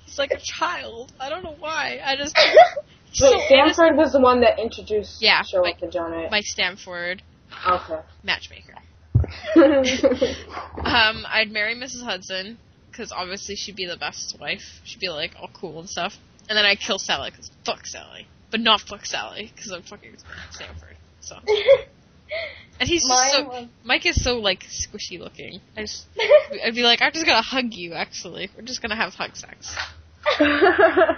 he's 0.06 0.20
like 0.20 0.32
a 0.32 0.40
child. 0.40 1.12
I 1.20 1.30
don't 1.30 1.42
know 1.44 1.56
why. 1.58 2.00
I 2.04 2.16
just 2.18 2.38
he's 3.12 3.20
so 3.20 3.40
Stamford 3.48 3.96
was 3.98 4.12
the 4.12 4.20
one 4.20 4.42
that 4.42 4.60
introduced 4.60 5.22
Yeah, 5.22 5.42
Sherlock 5.44 5.76
Mike- 5.76 5.82
and 5.84 5.92
John, 5.92 6.12
right? 6.12 6.30
Mike 6.30 6.46
Stamford, 6.46 7.24
Okay. 7.68 8.00
matchmaker. 8.24 8.76
Um, 10.84 11.26
I'd 11.30 11.52
marry 11.52 11.76
Mrs. 11.76 12.04
Hudson 12.04 12.58
because 12.90 13.12
obviously 13.14 13.56
she'd 13.56 13.76
be 13.78 13.86
the 13.86 13.96
best 13.98 14.36
wife. 14.40 14.82
She'd 14.84 15.00
be 15.00 15.10
like 15.10 15.32
all 15.40 15.50
cool 15.54 15.80
and 15.80 15.90
stuff. 15.90 16.14
And 16.50 16.58
then 16.58 16.66
I'd 16.66 16.80
kill 16.80 16.98
Sally 17.00 17.30
because 17.32 17.50
fuck 17.66 17.86
Sally, 17.86 18.28
but 18.50 18.60
not 18.60 18.82
fuck 18.82 19.06
Sally 19.06 19.52
because 19.56 19.72
I'm 19.72 19.84
fucking 19.84 20.18
Stamford. 20.50 20.98
So 21.22 21.36
and 22.80 22.88
he's 22.90 23.04
just 23.08 23.32
so 23.34 23.44
was- 23.48 23.68
Mike 23.84 24.06
is 24.06 24.24
so 24.24 24.38
like 24.40 24.64
squishy 24.64 25.20
looking. 25.20 25.60
I 25.78 25.82
just 25.82 26.06
I'd 26.66 26.76
be 26.76 26.84
like 26.84 27.02
I'm 27.02 27.12
just 27.14 27.26
gonna 27.26 27.42
hug 27.42 27.74
you. 27.74 27.94
Actually, 27.94 28.50
we're 28.56 28.64
just 28.64 28.82
gonna 28.82 28.96
have 28.96 29.14
hug 29.14 29.36
sex. 29.36 29.76
Dude, 30.38 30.50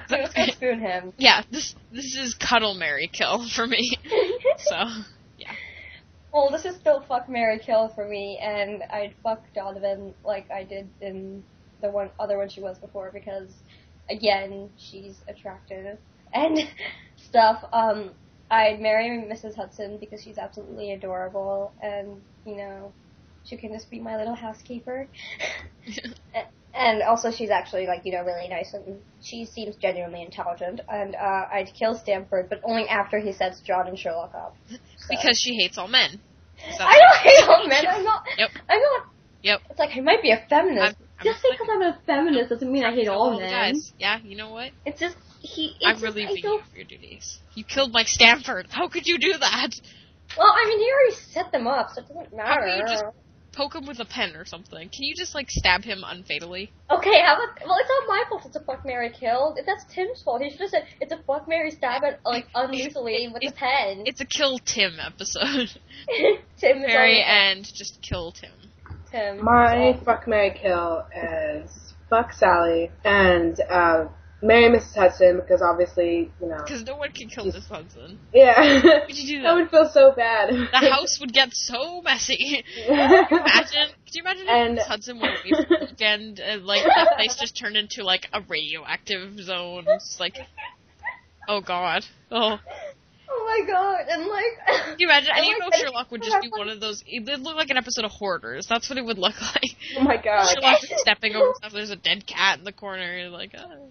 let's 0.09 0.34
go 0.34 0.45
spoon 0.47 0.80
him. 0.80 1.14
Yeah, 1.18 1.43
this 1.51 1.76
this 1.91 2.16
is 2.16 2.34
cuddle 2.36 2.74
Mary 2.74 3.09
kill 3.11 3.47
for 3.49 3.68
me. 3.68 3.97
So 4.57 4.76
yeah. 5.38 5.51
Well, 6.34 6.49
this 6.49 6.64
is 6.66 6.76
still 6.78 7.01
fuck 7.01 7.28
Mary 7.28 7.59
kill 7.59 7.89
for 7.89 8.07
me, 8.07 8.39
and 8.41 8.82
I'd 8.84 9.14
fuck 9.24 9.41
Donovan 9.53 10.14
like 10.24 10.49
I 10.49 10.64
did 10.64 10.88
in 11.01 11.43
the 11.82 11.89
one 11.89 12.09
other 12.20 12.38
one 12.38 12.49
she 12.49 12.61
was 12.61 12.78
before 12.80 13.11
because, 13.14 13.49
again, 14.09 14.70
she's 14.78 15.18
attractive 15.28 15.97
and 16.34 16.59
stuff. 17.18 17.64
Um, 17.74 18.11
I'd 18.54 18.80
marry 18.82 19.10
Mrs. 19.10 19.56
Hudson 19.56 19.97
because 19.99 20.22
she's 20.24 20.38
absolutely 20.38 20.91
adorable, 20.93 21.74
and 21.82 22.22
you 22.45 22.56
know, 22.56 22.93
she 23.45 23.58
can 23.58 23.74
just 23.74 23.89
be 23.89 23.99
my 23.99 24.16
little 24.18 24.36
housekeeper. 24.36 25.08
And 26.76 27.04
also, 27.04 27.30
she's 27.30 27.51
actually 27.51 27.86
like 27.86 28.01
you 28.04 28.12
know 28.14 28.24
really 28.24 28.47
nice, 28.47 28.74
and 28.74 28.99
she 29.22 29.45
seems 29.45 29.76
genuinely 29.76 30.24
intelligent. 30.24 30.82
And 30.91 31.14
uh, 31.14 31.45
I'd 31.54 31.72
kill 31.78 31.93
Stamford, 31.93 32.49
but 32.49 32.62
only 32.64 32.88
after 32.88 33.20
he 33.20 33.32
sets 33.32 33.60
John 33.62 33.88
and 33.88 33.97
Sherlock 33.97 34.34
up. 34.34 34.56
So. 34.68 34.78
because 35.08 35.38
she 35.39 35.54
hates 35.54 35.78
all 35.78 35.88
men. 35.88 36.20
So- 36.76 36.84
I 36.84 36.97
don't 36.97 37.18
hate 37.22 37.47
all 37.47 37.68
men. 37.74 37.86
I'm 37.88 38.04
not. 38.04 38.24
Yep. 38.39 38.49
I'm 38.68 38.80
not. 38.82 39.06
Yep. 39.43 39.62
It's 39.70 39.78
like 39.80 39.91
I 39.95 39.99
might 39.99 40.24
be 40.24 40.32
a 40.32 40.43
feminist. 40.49 40.84
I'm- 40.84 40.95
I'm 41.20 41.26
just 41.26 41.45
because 41.47 41.68
I'm 41.72 41.82
a 41.84 41.99
feminist 42.08 42.49
doesn't 42.49 42.72
mean 42.72 42.84
I 42.84 42.91
hate 42.91 43.08
all 43.08 43.39
men. 43.39 43.51
guys. 43.51 43.93
Yeah, 43.99 44.18
you 44.24 44.36
know 44.36 44.49
what? 44.49 44.72
It's 44.84 44.99
just 44.99 45.16
he. 45.44 45.76
It's 45.80 45.86
I'm 45.86 46.02
relieving 46.02 46.38
you 46.38 46.60
of 46.60 46.76
your 46.76 46.86
duties. 46.86 47.39
You 47.54 47.64
killed 47.64 47.91
Mike 47.94 48.08
Stamford. 48.08 48.68
How 48.70 48.88
could 48.88 49.06
you 49.06 49.18
do 49.20 49.34
that? 49.38 49.70
Well, 50.38 50.48
I 50.48 50.68
mean, 50.68 50.80
he 50.80 50.91
already 50.91 51.16
set 51.16 51.52
them 51.52 51.68
up, 51.68 51.89
so 51.91 52.02
it 52.02 52.08
doesn't 52.08 52.36
matter. 52.36 52.50
How 52.50 52.56
matter. 52.56 52.68
can 52.68 52.80
you 52.80 52.86
just 52.88 53.06
poke 53.52 53.76
him 53.76 53.86
with 53.86 54.00
a 54.00 54.06
pen 54.06 54.36
or 54.36 54.46
something? 54.46 54.89
Can 54.89 55.04
you 55.04 55.14
just 55.16 55.36
like 55.36 55.50
stab 55.50 55.84
him 55.84 56.04
unfatally? 56.04 56.70
Okay, 56.89 57.22
how 57.22 57.36
about? 57.36 57.60
Well, 57.66 57.78
it's 57.80 57.89
not 57.89 58.08
my 58.08 58.24
fault. 58.30 58.46
It's 58.46 58.56
a 58.56 58.62
fuck 58.62 58.86
Mary 58.86 59.12
kill. 59.12 59.56
That's 59.66 59.86
Tim's 59.94 60.24
fault. 60.24 60.41
He 60.41 60.50
should 60.50 60.62
have 60.62 60.70
said 60.70 60.86
it's 61.02 61.14
a 61.14 61.22
fuck 61.28 61.48
Mary 61.48 61.72
stab 61.72 62.04
it 62.04 62.20
like 62.26 62.48
unloosely 62.54 63.32
with 63.32 63.44
a 63.44 63.52
pen. 63.52 64.04
It's 64.06 64.22
a 64.22 64.26
kill 64.26 64.60
Tim 64.60 64.94
episode. 65.00 65.70
Tim 66.58 66.78
is 66.78 66.88
Mary 66.88 67.22
always 67.22 67.26
and 67.28 67.74
just 67.74 68.02
kill 68.02 68.32
Tim. 68.32 68.52
Tim. 69.12 69.44
My 69.44 70.00
fuck 70.04 70.28
Mary 70.28 70.58
kill 70.60 71.06
is 71.16 71.94
fuck 72.10 72.34
Sally 72.34 72.91
and 73.04 73.60
uh, 73.70 74.06
marry 74.44 74.70
Mrs. 74.78 74.96
Hudson 74.96 75.38
because 75.38 75.62
obviously, 75.62 76.32
you 76.41 76.48
know. 76.48 76.58
Because 76.58 76.84
no 76.84 76.96
one 76.98 77.12
can 77.12 77.30
kill 77.30 77.46
this 77.52 77.66
Hudson. 77.68 78.20
Yeah. 78.34 79.06
Would 79.08 79.18
you 79.18 79.39
do 79.39 79.39
I 79.48 79.50
that? 79.52 79.56
would 79.56 79.70
feel 79.72 79.89
so 79.91 80.12
bad. 80.16 80.50
The 80.50 80.89
house 80.91 81.18
would 81.20 81.34
get 81.34 81.54
so 81.54 82.02
messy. 82.02 82.64
Imagine, 82.88 83.89
could 84.06 84.14
you 84.16 84.22
imagine 84.22 84.48
And- 84.50 84.78
if 84.78 84.86
Hudson 84.86 85.20
went 85.20 85.34
away 85.39 85.64
for 85.64 85.70
the 85.80 85.88
weekend 85.89 86.39
and 86.39 86.66
like 86.66 86.84
that 86.86 87.14
place 87.16 87.36
just 87.39 87.58
turned 87.58 87.78
into 87.78 88.04
like 88.04 88.28
a 88.34 88.41
radioactive 88.41 89.39
zone? 89.39 89.86
It's 89.88 90.20
like, 90.20 90.38
oh 91.48 91.62
god, 91.62 92.06
oh 92.32 92.60
Oh 93.30 93.46
my 93.46 93.66
god! 93.66 94.06
And 94.10 94.26
like, 94.28 94.86
Can 94.86 94.96
you 95.00 95.08
imagine? 95.08 95.30
And, 95.36 95.40
I 95.46 95.48
like, 95.48 95.52
know 95.60 95.70
Benedict 95.70 95.82
Sherlock 95.82 96.12
would 96.12 96.22
just 96.24 96.42
be 96.42 96.50
one 96.50 96.70
of 96.70 96.80
those. 96.80 97.04
It 97.08 97.26
would 97.26 97.40
look 97.42 97.56
like 97.56 97.70
an 97.70 97.78
episode 97.78 98.06
of 98.06 98.12
Hoarders. 98.12 98.68
That's 98.68 98.90
what 98.90 98.98
it 98.98 99.06
would 99.06 99.18
look 99.18 99.40
like. 99.42 99.76
Oh 99.98 100.02
my 100.04 100.18
god. 100.18 100.54
Sherlock 100.54 100.82
just 100.82 100.94
stepping 101.02 101.36
over 101.36 101.52
stuff. 101.56 101.72
There's 101.74 101.90
a 101.90 101.96
dead 101.96 102.26
cat 102.28 102.60
in 102.60 102.66
the 102.66 102.72
corner. 102.74 103.18
You're 103.18 103.30
like, 103.30 103.54
oh. 103.58 103.90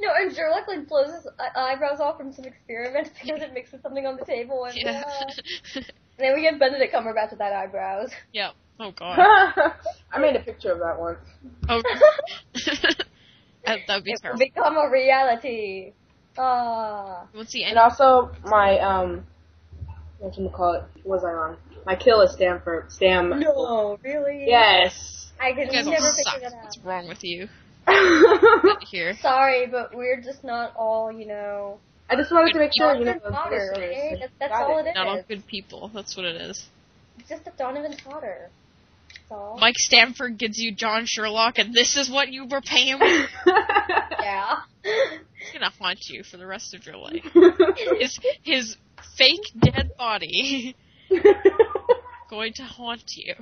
No, 0.00 0.10
and 0.16 0.34
Sherlock 0.34 0.68
like 0.68 0.86
blows 0.88 1.12
his 1.14 1.26
eye- 1.38 1.72
eyebrows 1.72 2.00
off 2.00 2.16
from 2.18 2.32
some 2.32 2.44
experiment 2.44 3.10
because 3.20 3.42
it 3.42 3.52
mixes 3.54 3.80
something 3.82 4.06
on 4.06 4.16
the 4.16 4.24
table, 4.24 4.64
and, 4.64 4.76
yeah. 4.76 5.02
uh, 5.06 5.30
and 5.76 5.84
then 6.18 6.34
we 6.34 6.42
get 6.42 6.58
Benedict 6.58 6.94
Cumberbatch 6.94 7.30
with 7.30 7.38
that 7.38 7.52
eyebrows. 7.52 8.10
yep. 8.32 8.52
Oh 8.80 8.90
god. 8.90 9.18
I 10.12 10.18
made 10.18 10.34
a 10.36 10.40
picture 10.40 10.72
of 10.72 10.80
that 10.80 10.98
once. 10.98 11.18
Oh. 11.68 11.80
that 13.66 13.78
that 13.86 13.94
would 13.94 14.04
be 14.04 14.10
It 14.10 14.14
will 14.14 14.20
terrible. 14.20 14.38
become 14.38 14.76
a 14.76 14.90
reality. 14.90 15.92
Ah. 16.36 17.26
We'll 17.34 17.44
see. 17.44 17.64
And 17.64 17.78
also 17.78 18.30
my 18.44 18.78
um 18.78 19.24
what 20.18 20.38
you 20.38 20.48
call 20.48 20.74
it? 20.74 20.82
What 21.02 21.22
was 21.22 21.24
I 21.24 21.32
on? 21.32 21.56
My 21.86 21.96
kill 21.96 22.22
is 22.22 22.32
Stamford. 22.32 22.90
Stam. 22.90 23.40
No, 23.40 23.98
really? 24.02 24.44
Yes. 24.46 25.30
I 25.40 25.48
you 25.48 25.54
could 25.56 25.70
guys 25.70 25.86
never 25.86 26.00
suck. 26.00 26.34
figure 26.34 26.50
that 26.50 26.56
out. 26.56 26.64
What's 26.64 26.78
wrong 26.78 27.08
with 27.08 27.22
you? 27.24 27.48
Here. 28.90 29.14
Sorry, 29.20 29.66
but 29.66 29.94
we're 29.94 30.20
just 30.20 30.42
not 30.42 30.74
all, 30.76 31.12
you 31.12 31.26
know. 31.26 31.78
I 32.08 32.16
just 32.16 32.32
wanted 32.32 32.52
to 32.54 32.58
make 32.58 32.70
sure 32.76 32.94
you 32.94 33.04
know. 33.04 33.14
Donovan 33.14 33.32
Potter, 33.32 33.72
okay? 33.76 34.16
That's, 34.20 34.32
that's 34.38 34.52
got 34.52 34.70
all 34.70 34.78
it 34.78 34.88
is. 34.88 34.94
Not 34.94 35.06
all 35.06 35.22
good 35.28 35.46
people. 35.46 35.90
That's 35.92 36.16
what 36.16 36.24
it 36.24 36.40
is. 36.40 36.66
It's 37.18 37.28
just 37.28 37.46
a 37.46 37.52
Donovan 37.58 37.94
Potter. 38.02 38.48
That's 39.08 39.30
all. 39.30 39.58
Mike 39.60 39.76
Stamford 39.76 40.38
gives 40.38 40.58
you 40.58 40.74
John 40.74 41.04
Sherlock, 41.04 41.58
and 41.58 41.74
this 41.74 41.96
is 41.96 42.10
what 42.10 42.30
you 42.30 42.46
were 42.46 42.62
paying 42.62 42.98
with. 43.00 43.30
Yeah. 43.46 44.56
He's 45.44 45.52
gonna 45.52 45.70
haunt 45.78 46.00
you 46.08 46.22
for 46.24 46.36
the 46.36 46.46
rest 46.46 46.74
of 46.74 46.86
your 46.86 46.96
life. 46.96 47.24
His 47.98 48.18
his 48.42 48.76
fake 49.16 49.44
dead 49.60 49.90
body 49.98 50.74
going 52.30 52.52
to 52.54 52.62
haunt 52.62 53.04
you. 53.16 53.34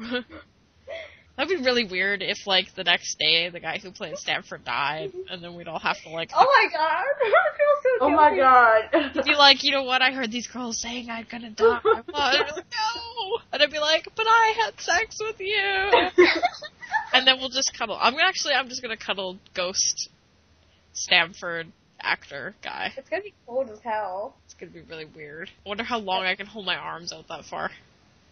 That'd 1.36 1.59
be 1.59 1.64
really 1.64 1.84
weird 1.84 2.22
if, 2.22 2.46
like, 2.46 2.74
the 2.74 2.84
next 2.84 3.18
day 3.18 3.48
the 3.48 3.59
guy 3.59 3.78
who 3.78 3.90
played 3.90 4.18
Stamford 4.18 4.64
died, 4.66 5.12
and 5.30 5.42
then 5.42 5.55
we'd 5.55 5.66
all 5.66 5.78
have 5.78 5.96
to 6.03 6.11
like 6.11 6.30
oh 6.34 6.44
my 6.44 6.68
god. 6.70 7.05
I 7.22 7.57
feel 7.57 7.98
so 7.98 8.05
oh 8.05 8.11
my 8.11 8.34
guilty. 8.34 9.14
god. 9.14 9.24
be 9.24 9.34
like, 9.34 9.64
you 9.64 9.70
know 9.72 9.84
what? 9.84 10.03
I 10.03 10.12
heard 10.12 10.30
these 10.30 10.46
girls 10.46 10.78
saying 10.80 11.09
I'm 11.09 11.26
gonna 11.30 11.50
die. 11.50 11.80
I'd 11.84 12.07
be 12.07 12.12
like, 12.12 12.57
no, 12.57 13.38
and 13.53 13.62
I'd 13.62 13.70
be 13.70 13.78
like, 13.78 14.09
but 14.14 14.26
I 14.28 14.55
had 14.64 14.80
sex 14.80 15.16
with 15.20 15.40
you. 15.40 16.26
And 17.14 17.26
then 17.26 17.38
we'll 17.38 17.48
just 17.48 17.72
cuddle. 17.76 17.96
I'm 17.98 18.12
gonna 18.12 18.24
actually, 18.26 18.55
I'm 18.55 18.68
just 18.68 18.82
gonna 18.82 18.96
cuddle 18.98 19.38
ghost 19.55 20.11
Stamford 20.92 21.68
actor 22.03 22.55
guy. 22.62 22.92
It's 22.96 23.09
gonna 23.09 23.22
be 23.22 23.34
cold 23.46 23.70
as 23.70 23.80
hell. 23.80 24.36
It's 24.44 24.55
gonna 24.55 24.72
be 24.72 24.82
really 24.82 25.07
weird. 25.07 25.50
I 25.64 25.68
wonder 25.68 25.84
how 25.84 25.98
long 25.98 26.24
I 26.24 26.34
can 26.34 26.46
hold 26.46 26.66
my 26.66 26.76
arms 26.76 27.12
out 27.12 27.28
that 27.28 27.44
far. 27.44 27.70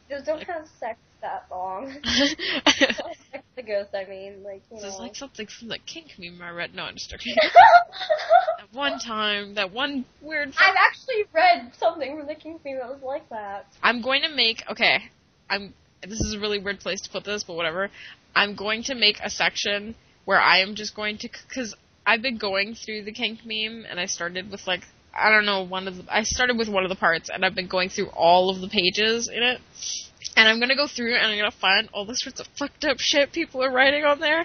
Just 0.09 0.27
don't 0.27 0.43
have 0.43 0.67
sex 0.79 0.99
that 1.23 1.47
long. 1.51 1.93
sex 2.05 3.45
the 3.57 3.63
ghost, 3.63 3.91
I 3.95 4.09
mean, 4.09 4.43
like, 4.43 4.63
you 4.71 4.81
know. 4.81 4.89
is 4.89 4.99
like 4.99 5.15
something 5.15 5.47
from 5.47 5.69
the 5.69 5.79
kink 5.79 6.13
meme 6.19 6.41
I 6.43 6.51
read. 6.51 6.75
No, 6.75 6.85
I'm 6.85 6.95
just 6.95 7.11
joking. 7.11 7.35
that 8.59 8.73
one 8.73 8.99
time, 8.99 9.55
that 9.55 9.73
one 9.73 10.05
weird. 10.21 10.49
I've 10.49 10.77
actually 10.77 11.25
read 11.33 11.73
something 11.79 12.17
from 12.17 12.27
the 12.27 12.35
kink 12.35 12.65
meme 12.65 12.79
that 12.79 12.89
was 12.89 13.03
like 13.03 13.29
that. 13.31 13.67
I'm 13.83 14.03
going 14.03 14.23
to 14.23 14.35
make 14.35 14.63
okay. 14.71 14.99
I'm. 15.49 15.75
This 16.03 16.21
is 16.21 16.35
a 16.35 16.41
really 16.41 16.59
weird 16.59 16.81
place 16.81 17.01
to 17.03 17.11
put 17.11 17.25
this, 17.25 17.45
but 17.45 17.55
whatever. 17.55 17.91
I'm 18.35 18.55
going 18.55 18.85
to 18.85 18.95
make 18.95 19.21
a 19.23 19.29
section 19.29 19.95
where 20.25 20.41
I 20.41 20.61
am 20.61 20.75
just 20.75 20.95
going 20.95 21.19
to 21.19 21.29
because 21.29 21.75
I've 22.07 22.23
been 22.23 22.39
going 22.39 22.75
through 22.75 23.05
the 23.05 23.13
kink 23.13 23.41
meme, 23.45 23.85
and 23.89 24.01
I 24.01 24.07
started 24.07 24.51
with 24.51 24.67
like 24.67 24.83
I 25.15 25.31
don't 25.31 25.47
know 25.47 25.63
one 25.63 25.89
of 25.89 25.97
the. 25.97 26.05
I 26.09 26.23
started 26.23 26.57
with 26.57 26.69
one 26.69 26.85
of 26.85 26.89
the 26.89 26.97
parts, 26.97 27.31
and 27.33 27.45
I've 27.45 27.55
been 27.55 27.69
going 27.69 27.89
through 27.89 28.09
all 28.09 28.51
of 28.51 28.61
the 28.61 28.69
pages 28.69 29.29
in 29.29 29.43
it. 29.43 29.61
And 30.37 30.49
I'm 30.49 30.61
gonna 30.61 30.77
go 30.77 30.87
through 30.87 31.17
and 31.17 31.27
I'm 31.27 31.39
gonna 31.39 31.51
find 31.51 31.89
all 31.93 32.05
the 32.05 32.15
sorts 32.15 32.41
of 32.41 32.47
fucked 32.59 32.85
up 32.85 32.99
shit 32.99 33.33
people 33.33 33.63
are 33.65 33.73
writing 33.73 34.05
on 34.05 34.21
there, 34.21 34.45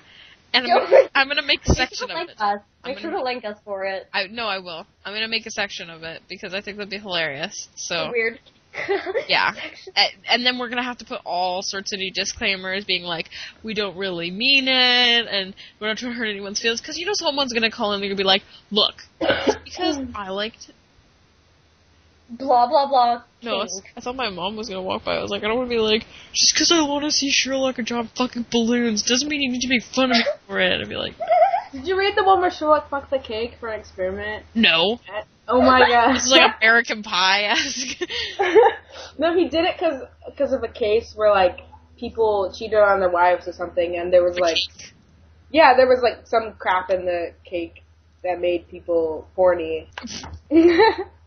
and 0.53 0.65
I'm 0.65 0.89
gonna, 0.89 1.09
I'm 1.15 1.27
gonna 1.27 1.41
make 1.43 1.59
a 1.67 1.69
Make 1.69 1.77
section 1.77 2.11
of 2.11 2.17
it. 2.17 2.29
us. 2.39 2.61
I'm 2.83 2.91
Make 2.91 2.99
sure 2.99 3.11
to 3.11 3.21
link 3.21 3.45
us 3.45 3.57
for 3.63 3.85
it. 3.85 4.07
I 4.13 4.27
no, 4.27 4.47
I 4.47 4.59
will. 4.59 4.85
I'm 5.03 5.13
gonna 5.13 5.27
make 5.27 5.45
a 5.45 5.51
section 5.51 5.89
of 5.89 6.03
it 6.03 6.21
because 6.27 6.53
I 6.53 6.61
think 6.61 6.77
that'd 6.77 6.89
be 6.89 6.97
hilarious. 6.97 7.67
So 7.75 8.11
Weird. 8.11 8.39
Yeah. 9.27 9.53
And 10.29 10.45
then 10.45 10.57
we're 10.59 10.69
gonna 10.69 10.83
have 10.83 10.97
to 10.99 11.05
put 11.05 11.21
all 11.25 11.61
sorts 11.61 11.93
of 11.93 11.99
new 11.99 12.11
disclaimers, 12.11 12.85
being 12.85 13.03
like, 13.03 13.29
we 13.63 13.73
don't 13.73 13.97
really 13.97 14.31
mean 14.31 14.67
it, 14.67 15.27
and 15.27 15.53
we're 15.79 15.87
not 15.87 15.97
trying 15.97 16.13
to 16.13 16.17
hurt 16.17 16.27
anyone's 16.27 16.59
feelings, 16.59 16.81
because 16.81 16.97
you 16.97 17.05
know 17.05 17.13
someone's 17.15 17.53
gonna 17.53 17.71
call 17.71 17.91
in 17.91 17.95
and 17.95 18.03
they're 18.03 18.09
gonna 18.09 18.17
be 18.17 18.23
like, 18.23 18.43
look, 18.71 18.95
because 19.63 19.99
I 20.13 20.29
liked. 20.29 20.71
blah 22.29 22.67
blah 22.67 22.87
blah. 22.87 23.23
No, 23.41 23.65
I. 23.95 24.01
Thought 24.01 24.15
my 24.15 24.29
mom 24.29 24.55
was 24.55 24.67
gonna 24.69 24.81
walk 24.81 25.03
by. 25.05 25.15
I 25.15 25.21
was 25.21 25.31
like, 25.31 25.43
I 25.43 25.47
don't 25.47 25.57
want 25.57 25.69
to 25.69 25.75
be 25.75 25.79
like, 25.79 26.05
just 26.33 26.53
because 26.53 26.71
I 26.71 26.81
want 26.81 27.03
to 27.05 27.11
see 27.11 27.29
Sherlock 27.31 27.77
and 27.77 27.87
John 27.87 28.09
fucking 28.15 28.47
balloons 28.51 29.03
doesn't 29.03 29.27
mean 29.27 29.41
you 29.41 29.51
need 29.51 29.61
to 29.61 29.69
make 29.69 29.83
fun 29.83 30.11
of 30.11 30.17
me 30.17 30.23
for 30.47 30.59
it. 30.59 30.81
I'd 30.81 30.89
be 30.89 30.95
like, 30.95 31.13
Did 31.71 31.87
you 31.87 31.97
read 31.99 32.15
the 32.15 32.23
one 32.23 32.39
where 32.41 32.51
Sherlock 32.51 32.89
fucked 32.89 33.11
the 33.11 33.19
cake 33.19 33.55
for 33.59 33.69
an 33.69 33.79
experiment? 33.79 34.45
no, 34.53 34.99
Oh 35.47 35.61
my 35.61 35.87
god. 35.87 36.15
this 36.15 36.25
is 36.25 36.31
like 36.31 36.55
American 36.61 37.03
Pie 37.03 37.43
esque. 37.43 38.01
no, 39.17 39.35
he 39.35 39.47
did 39.47 39.65
it 39.65 39.75
because 39.77 40.03
because 40.25 40.53
of 40.53 40.63
a 40.63 40.67
case 40.67 41.13
where 41.15 41.31
like 41.31 41.59
people 41.97 42.53
cheated 42.57 42.79
on 42.79 42.99
their 42.99 43.09
wives 43.09 43.47
or 43.47 43.53
something, 43.53 43.97
and 43.97 44.11
there 44.11 44.23
was 44.23 44.39
like 44.39 44.57
yeah, 45.51 45.75
there 45.75 45.87
was 45.87 45.99
like 46.01 46.27
some 46.27 46.53
crap 46.57 46.89
in 46.89 47.05
the 47.05 47.33
cake 47.43 47.83
that 48.23 48.39
made 48.39 48.67
people 48.69 49.27
horny. 49.35 49.89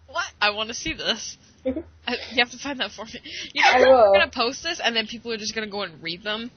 What? 0.08 0.24
I 0.40 0.50
want 0.50 0.68
to 0.68 0.74
see 0.74 0.94
this. 0.94 1.36
I, 1.66 2.16
you 2.30 2.38
have 2.38 2.50
to 2.52 2.58
find 2.58 2.80
that 2.80 2.92
for 2.92 3.04
me. 3.04 3.20
You 3.52 3.60
know, 3.60 3.68
I 3.68 3.80
we're 3.80 4.18
gonna 4.18 4.30
post 4.30 4.62
this, 4.62 4.80
and 4.82 4.96
then 4.96 5.06
people 5.06 5.32
are 5.32 5.36
just 5.36 5.54
gonna 5.54 5.68
go 5.68 5.82
and 5.82 6.02
read 6.02 6.22
them. 6.22 6.50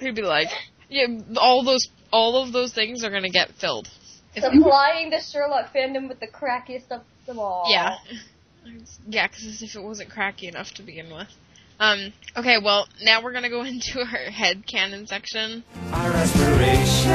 He'd 0.00 0.16
be 0.16 0.22
like, 0.22 0.48
"Yeah, 0.88 1.06
all 1.36 1.62
those, 1.62 1.86
all 2.12 2.42
of 2.42 2.52
those 2.52 2.72
things 2.72 3.04
are 3.04 3.10
gonna 3.10 3.28
get 3.28 3.52
filled." 3.60 3.88
If 4.38 4.44
Supplying 4.52 5.10
the 5.14 5.20
Sherlock 5.20 5.72
fandom 5.74 6.08
with 6.08 6.20
the 6.20 6.28
crackiest 6.28 6.90
of 6.90 7.02
them 7.26 7.38
all. 7.38 7.64
yeah, 7.68 7.96
yeah, 9.08 9.26
because 9.26 9.44
as 9.46 9.62
if 9.62 9.74
it 9.74 9.82
wasn't 9.82 10.10
cracky 10.10 10.46
enough 10.48 10.72
to 10.74 10.82
begin 10.82 11.12
with. 11.12 11.28
Um. 11.80 12.12
Okay. 12.36 12.58
Well, 12.62 12.86
now 13.02 13.22
we're 13.22 13.32
gonna 13.32 13.50
go 13.50 13.62
into 13.64 14.00
our 14.00 14.30
head 14.30 14.66
canon 14.66 15.06
section. 15.06 15.64
Our 15.92 16.12
aspirations 16.12 17.08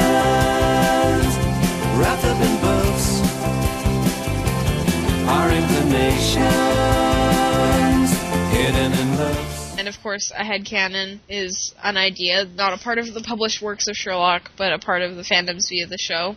wrapped 1.99 2.25
up 2.25 2.41
in 2.41 2.61
books. 2.61 3.21
Our 5.27 5.51
inclinations 5.51 6.43
hidden 8.51 8.91
in 8.93 9.17
looks. 9.17 9.75
And 9.77 9.87
of 9.87 9.99
course, 10.01 10.31
a 10.37 10.43
head 10.45 10.65
canon 10.65 11.19
is 11.27 11.73
an 11.83 11.97
idea, 11.97 12.45
not 12.45 12.73
a 12.73 12.77
part 12.81 12.99
of 12.99 13.13
the 13.13 13.21
published 13.21 13.61
works 13.61 13.87
of 13.87 13.95
Sherlock, 13.95 14.51
but 14.57 14.71
a 14.71 14.79
part 14.79 15.01
of 15.01 15.15
the 15.15 15.23
fandom's 15.23 15.67
view 15.69 15.83
of 15.83 15.89
the 15.89 15.97
show. 15.97 16.35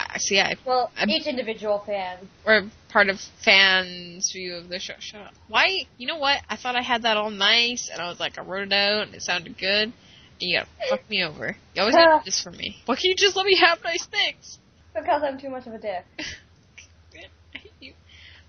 I 0.00 0.18
see. 0.18 0.40
I 0.40 0.54
Well, 0.64 0.90
I'm- 0.96 1.10
each 1.10 1.26
individual 1.26 1.80
fan. 1.80 2.28
or 2.44 2.70
part 2.88 3.08
of 3.08 3.20
fans' 3.44 4.30
view 4.32 4.54
of 4.56 4.68
the 4.68 4.78
show. 4.78 4.94
Shut 5.00 5.20
up. 5.22 5.34
Why? 5.48 5.86
You 5.96 6.06
know 6.06 6.18
what? 6.18 6.40
I 6.48 6.56
thought 6.56 6.76
I 6.76 6.82
had 6.82 7.02
that 7.02 7.16
all 7.16 7.30
nice, 7.30 7.88
and 7.92 8.00
I 8.00 8.08
was 8.08 8.20
like, 8.20 8.38
I 8.38 8.42
wrote 8.42 8.68
it 8.68 8.72
out, 8.72 9.06
and 9.06 9.14
it 9.14 9.22
sounded 9.22 9.58
good. 9.58 9.92
And 10.40 10.50
you 10.50 10.58
gotta 10.58 10.68
fuck 10.88 11.10
me 11.10 11.24
over. 11.24 11.56
You 11.74 11.82
always 11.82 11.96
have 11.96 12.24
this 12.24 12.40
for 12.40 12.52
me. 12.52 12.76
Why 12.86 12.94
can't 12.94 13.04
you 13.04 13.14
just 13.16 13.34
let 13.36 13.44
me 13.44 13.56
have 13.56 13.82
nice 13.82 14.06
things? 14.06 14.58
Because 14.94 15.22
I'm 15.24 15.38
too 15.38 15.50
much 15.50 15.66
of 15.66 15.74
a 15.74 15.78
dick. 15.78 16.04
I 17.54 17.58
hate 17.58 17.72
you. 17.80 17.92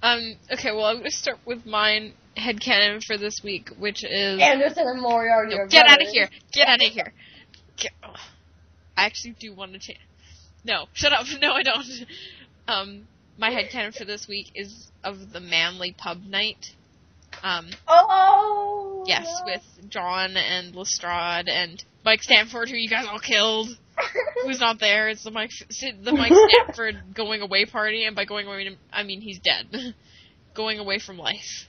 Um. 0.04 0.36
Okay. 0.52 0.72
Well, 0.72 0.86
I'm 0.86 0.98
gonna 0.98 1.10
start 1.12 1.40
with 1.46 1.66
mine 1.66 2.14
headcanon 2.38 3.04
for 3.04 3.18
this 3.18 3.42
week, 3.44 3.70
which 3.78 4.04
is. 4.04 4.40
Anderson 4.40 4.88
and 4.88 5.02
Moriarty 5.02 5.56
No, 5.58 5.68
get 5.68 5.88
out 5.88 6.02
of 6.02 6.08
here! 6.08 6.30
Get 6.52 6.68
out 6.68 6.82
of 6.82 6.92
here! 6.92 7.12
Get, 7.76 7.92
ugh. 8.04 8.18
I 8.96 9.06
actually 9.06 9.36
do 9.40 9.54
want 9.54 9.74
to 9.74 9.80
change. 9.80 10.00
No, 10.64 10.86
shut 10.94 11.14
up. 11.14 11.26
No, 11.42 11.54
I 11.54 11.64
don't. 11.64 11.86
Um, 12.68 13.08
my 13.38 13.50
headcanon 13.52 13.96
for 13.96 14.06
this 14.06 14.28
week 14.28 14.52
is 14.56 14.92
of 15.04 15.32
the 15.32 15.40
Manly 15.40 15.94
Pub 15.98 16.22
Night. 16.26 16.66
Um, 17.44 17.70
Oh! 17.88 19.04
yes, 19.08 19.26
no. 19.46 19.46
with 19.54 19.90
John 19.90 20.36
and 20.36 20.76
Lestrade 20.76 21.48
and 21.48 21.84
Mike 22.04 22.22
Stamford, 22.24 22.70
who 22.70 22.76
you 22.76 22.90
guys 22.90 23.06
all 23.10 23.20
killed. 23.20 23.70
Who's 24.44 24.60
not 24.60 24.80
there? 24.80 25.10
It's 25.10 25.24
the 25.24 25.32
Mike 25.32 25.52
the 25.70 26.12
Mike 26.14 26.32
Stamford 26.66 26.96
going 27.14 27.42
away 27.42 27.66
party, 27.66 28.06
and 28.06 28.16
by 28.16 28.26
going 28.26 28.48
away, 28.48 28.78
I 28.92 29.04
mean 29.04 29.22
he's 29.22 29.40
dead. 29.40 29.68
going 30.54 30.80
away 30.80 31.00
from 31.00 31.18
life. 31.18 31.68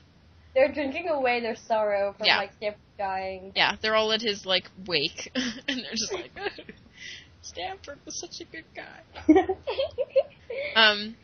They're 0.55 0.72
drinking 0.72 1.09
away 1.09 1.41
their 1.41 1.57
sorrow 1.57 2.12
from 2.16 2.26
Yeah. 2.26 2.38
like 2.38 2.53
Stamford 2.57 2.80
dying. 2.99 3.53
Yeah, 3.55 3.76
they're 3.80 3.95
all 3.95 4.12
at 4.12 4.22
his 4.22 4.45
like 4.47 4.64
wake, 4.86 5.30
and 5.34 5.53
they're 5.66 5.93
just 5.93 6.12
like, 6.12 6.30
Stamford 7.43 7.99
was 8.05 8.18
such 8.20 8.41
a 8.41 8.45
good 8.51 8.64
guy. 8.74 9.34
Um, 10.76 11.16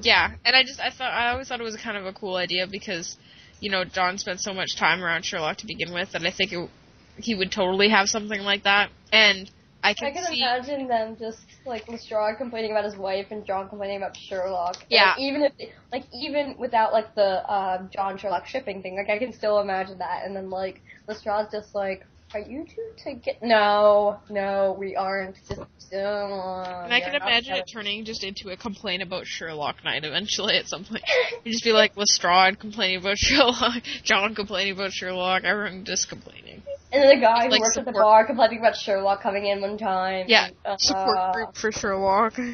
yeah, 0.00 0.34
and 0.44 0.56
I 0.56 0.62
just 0.62 0.80
I 0.80 0.90
thought 0.90 1.12
I 1.12 1.30
always 1.30 1.48
thought 1.48 1.60
it 1.60 1.64
was 1.64 1.76
kind 1.76 1.96
of 1.96 2.06
a 2.06 2.12
cool 2.12 2.36
idea 2.36 2.66
because, 2.66 3.16
you 3.60 3.70
know, 3.70 3.84
John 3.84 4.18
spent 4.18 4.40
so 4.40 4.54
much 4.54 4.76
time 4.76 5.02
around 5.02 5.24
Sherlock 5.24 5.58
to 5.58 5.66
begin 5.66 5.92
with 5.92 6.12
that 6.12 6.24
I 6.24 6.30
think 6.30 6.52
it, 6.52 6.70
he 7.18 7.34
would 7.34 7.52
totally 7.52 7.88
have 7.88 8.08
something 8.08 8.40
like 8.40 8.62
that. 8.64 8.90
And 9.12 9.50
I 9.82 9.94
can 9.94 10.08
I 10.08 10.10
can, 10.12 10.22
can 10.22 10.32
see. 10.32 10.40
imagine 10.40 10.88
them 10.88 11.16
just 11.18 11.44
like 11.66 11.88
Lestrade 11.88 12.38
complaining 12.38 12.70
about 12.70 12.84
his 12.84 12.96
wife 12.96 13.26
and 13.30 13.44
John 13.44 13.68
complaining 13.68 13.98
about 13.98 14.16
Sherlock. 14.16 14.76
And, 14.82 14.86
Yeah. 14.90 15.10
like, 15.10 15.18
even 15.18 15.42
if, 15.42 15.52
like, 15.92 16.04
even 16.14 16.54
without 16.58 16.92
like 16.92 17.14
the 17.14 17.52
um, 17.52 17.90
John 17.92 18.16
Sherlock 18.16 18.46
shipping 18.46 18.82
thing, 18.82 18.96
like 18.96 19.10
I 19.10 19.18
can 19.18 19.32
still 19.32 19.60
imagine 19.60 19.98
that. 19.98 20.24
And 20.24 20.34
then 20.34 20.50
like 20.50 20.80
Lestrade's 21.08 21.50
just 21.52 21.74
like, 21.74 22.06
"Are 22.34 22.40
you 22.40 22.64
two 22.64 22.90
to 23.04 23.14
get? 23.14 23.42
No, 23.42 24.20
no, 24.28 24.76
we 24.78 24.96
aren't. 24.96 25.36
Just 25.48 25.90
don't. 25.90 26.66
And 26.66 26.92
I 26.92 27.00
can 27.00 27.14
imagine 27.14 27.54
it 27.54 27.70
turning 27.72 28.04
just 28.04 28.22
into 28.22 28.50
a 28.50 28.56
complaint 28.56 29.02
about 29.02 29.26
Sherlock 29.26 29.84
Knight 29.84 30.04
eventually 30.04 30.56
at 30.56 30.68
some 30.68 30.84
point. 30.84 31.02
You'd 31.44 31.52
just 31.52 31.64
be 31.64 31.72
like 31.72 31.96
Lestrade 31.96 32.58
complaining 32.58 32.98
about 32.98 33.18
Sherlock, 33.18 33.82
John 34.04 34.34
complaining 34.34 34.74
about 34.74 34.92
Sherlock, 34.92 35.44
everyone 35.44 35.84
just 35.84 36.08
complaining. 36.08 36.62
And 36.92 37.02
then 37.02 37.08
the 37.08 37.20
guy 37.20 37.44
who 37.44 37.50
like, 37.50 37.60
works 37.60 37.76
at 37.76 37.84
the 37.84 37.92
bar 37.92 38.26
complaining 38.26 38.58
about 38.58 38.76
Sherlock 38.76 39.22
coming 39.22 39.46
in 39.46 39.60
one 39.60 39.78
time. 39.78 40.26
Yeah, 40.28 40.46
and, 40.46 40.56
uh, 40.64 40.76
support 40.78 41.32
group 41.34 41.56
for 41.56 41.72
Sherlock. 41.72 42.38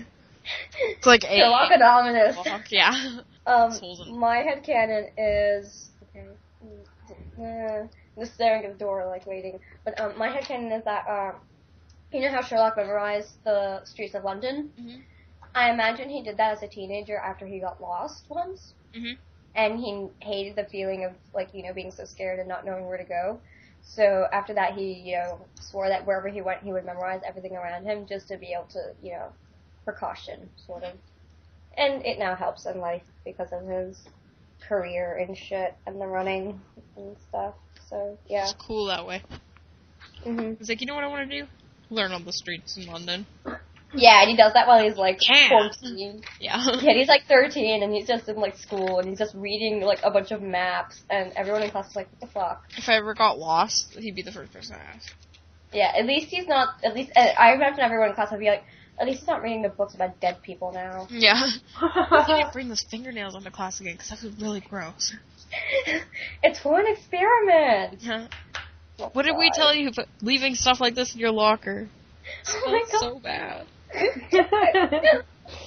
It's 0.79 1.05
like 1.05 1.25
a 1.25 1.39
Sherlock 1.39 1.73
Anonymous. 1.73 2.37
Sherlock, 2.37 2.71
yeah. 2.71 3.19
Um, 3.47 3.73
my 4.17 4.45
headcanon 4.45 5.09
is 5.19 5.91
okay. 6.15 6.27
mm, 6.65 7.83
I'm 7.83 7.89
just 8.19 8.35
staring 8.35 8.65
at 8.65 8.73
the 8.73 8.79
door, 8.79 9.07
like 9.07 9.27
waiting. 9.27 9.61
But 9.85 10.01
um, 10.01 10.17
my 10.19 10.29
headcanon 10.29 10.77
is 10.77 10.85
that 10.85 11.05
um, 11.09 11.41
you 12.13 12.21
know 12.23 12.31
how 12.31 12.43
Sherlock 12.43 12.77
memorized 12.77 13.33
the 13.45 13.85
streets 13.85 14.15
of 14.15 14.25
London. 14.25 14.71
Mhm. 14.81 15.03
I 15.55 15.71
imagine 15.71 16.11
he 16.11 16.23
did 16.23 16.37
that 16.39 16.53
as 16.53 16.63
a 16.63 16.69
teenager 16.69 17.17
after 17.19 17.47
he 17.47 17.61
got 17.61 17.81
lost 17.81 18.25
once, 18.29 18.75
Mhm. 18.95 19.19
and 19.55 19.79
he 19.79 20.09
hated 20.21 20.57
the 20.57 20.65
feeling 20.65 21.05
of 21.05 21.13
like 21.35 21.53
you 21.55 21.63
know 21.63 21.73
being 21.73 21.91
so 21.91 22.05
scared 22.05 22.39
and 22.39 22.49
not 22.49 22.65
knowing 22.65 22.87
where 22.87 22.99
to 22.99 23.05
go. 23.05 23.41
So 23.83 24.27
after 24.33 24.55
that, 24.55 24.75
he 24.75 24.93
you 24.95 25.17
know 25.17 25.39
swore 25.61 25.89
that 25.89 26.07
wherever 26.07 26.29
he 26.29 26.43
went, 26.43 26.63
he 26.63 26.73
would 26.73 26.85
memorize 26.85 27.23
everything 27.25 27.57
around 27.57 27.85
him 27.85 28.07
just 28.07 28.29
to 28.29 28.37
be 28.37 28.53
able 28.53 28.67
to 28.71 28.95
you 29.03 29.13
know 29.13 29.33
precaution 29.85 30.51
sort 30.67 30.83
of. 30.85 30.95
And 31.77 32.05
it 32.07 32.19
now 32.19 32.35
helps 32.35 32.67
in 32.67 32.81
life 32.81 33.05
because 33.25 33.53
of 33.53 33.67
his 33.67 34.09
career 34.67 35.17
and 35.17 35.37
shit 35.37 35.77
and 35.87 36.01
the 36.01 36.07
running 36.07 36.61
and 36.97 37.17
stuff. 37.29 37.55
So 37.89 38.19
yeah. 38.29 38.45
It's 38.45 38.55
cool 38.67 38.87
that 38.87 39.07
way. 39.07 39.23
hmm 40.25 40.55
It's 40.61 40.69
like, 40.69 40.81
you 40.81 40.87
know 40.87 40.95
what 40.95 41.05
I 41.05 41.09
want 41.09 41.31
to 41.31 41.41
do? 41.43 41.47
Learn 41.91 42.13
on 42.13 42.25
the 42.25 42.33
streets 42.33 42.77
in 42.77 42.87
London. 42.87 43.27
Yeah, 43.95 44.21
and 44.21 44.29
he 44.31 44.37
does 44.37 44.53
that 44.55 44.67
while 44.67 44.83
he's 44.83 44.97
like 44.97 45.19
Yeah. 45.29 45.49
14. 45.49 46.23
Yeah. 46.41 46.57
Yeah, 46.83 46.95
he's 46.95 47.09
like 47.09 47.23
13 47.29 47.83
and 47.83 47.95
he's 47.95 48.07
just 48.07 48.29
in 48.29 48.37
like 48.37 48.57
school 48.57 48.99
and 48.99 49.09
he's 49.09 49.19
just 49.19 49.35
reading 49.35 49.81
like 49.81 50.01
a 50.03 50.11
bunch 50.11 50.33
of 50.33 50.43
maps 50.43 51.01
and 51.09 51.33
everyone 51.37 51.63
in 51.63 51.71
class 51.71 51.89
is 51.91 51.97
like, 51.97 52.09
what 52.13 52.21
the 52.21 52.27
fuck? 52.27 52.65
if 52.77 52.89
I 52.89 52.95
ever 52.97 53.15
got 53.15 53.39
lost, 53.39 53.95
he'd 53.99 54.15
be 54.15 54.23
the 54.23 54.33
first 54.33 54.53
person 54.53 54.77
I 54.77 54.97
ask. 54.97 55.13
Yeah, 55.73 55.93
at 55.97 56.07
least 56.07 56.29
he's 56.29 56.47
not, 56.47 56.75
at 56.85 56.95
least, 56.95 57.13
uh, 57.17 57.21
I 57.39 57.55
imagine 57.55 57.81
everyone 57.81 58.09
in 58.11 58.15
class 58.15 58.31
would 58.31 58.41
be 58.41 58.47
like, 58.47 58.65
at 58.99 59.07
least 59.07 59.21
he's 59.21 59.29
not 59.29 59.43
reading 59.43 59.63
the 59.63 59.69
books 59.69 59.95
about 59.95 60.21
dead 60.21 60.43
people 60.43 60.73
now. 60.73 61.07
Yeah. 61.11 61.51
I 61.81 62.25
can't 62.27 62.53
bring 62.53 62.69
those 62.69 62.83
fingernails 62.91 63.35
onto 63.35 63.51
class 63.51 63.81
again 63.81 63.95
because 63.95 64.09
that 64.11 64.23
was 64.23 64.35
really 64.41 64.61
gross. 64.61 65.15
It's 66.43 66.59
for 66.61 66.81
an 66.81 66.87
experiment! 66.89 67.99
Yeah. 68.03 68.27
What 69.13 69.25
did 69.27 69.37
we 69.37 69.51
tell 69.55 69.75
you 69.75 69.89
about 69.89 70.09
leaving 70.23 70.55
stuff 70.55 70.81
like 70.81 70.95
this 70.95 71.15
in 71.15 71.21
your 71.21 71.31
locker? 71.31 71.89
Oh 72.49 72.63
my 72.67 72.85
Smells 72.89 72.91
god. 72.93 73.01
so 73.01 73.21
bad. 73.21 73.67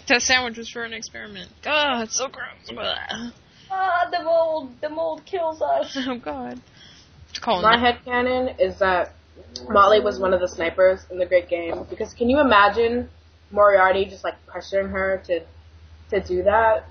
That 0.09 0.21
sandwich 0.21 0.57
was 0.57 0.69
for 0.69 0.83
an 0.83 0.91
experiment. 0.93 1.49
God, 1.63 2.01
it's 2.03 2.17
so 2.17 2.27
gross. 2.27 2.69
Blah. 2.69 2.95
ah, 3.71 4.09
the 4.11 4.23
mold, 4.23 4.73
the 4.81 4.89
mold 4.89 5.25
kills 5.25 5.61
us. 5.61 5.95
Oh 6.07 6.17
God. 6.17 6.59
Colin, 7.41 7.61
My 7.61 7.77
headcanon 7.77 8.59
is 8.59 8.79
that 8.79 9.13
Molly 9.69 10.01
was 10.01 10.19
one 10.19 10.33
of 10.33 10.41
the 10.41 10.47
snipers 10.47 11.05
in 11.11 11.17
the 11.17 11.25
Great 11.25 11.47
Game. 11.47 11.85
Because 11.89 12.13
can 12.13 12.29
you 12.29 12.39
imagine 12.41 13.07
Moriarty 13.51 14.05
just 14.05 14.23
like 14.23 14.33
pressuring 14.47 14.89
her 14.91 15.21
to 15.27 15.41
to 16.09 16.27
do 16.27 16.43
that? 16.43 16.85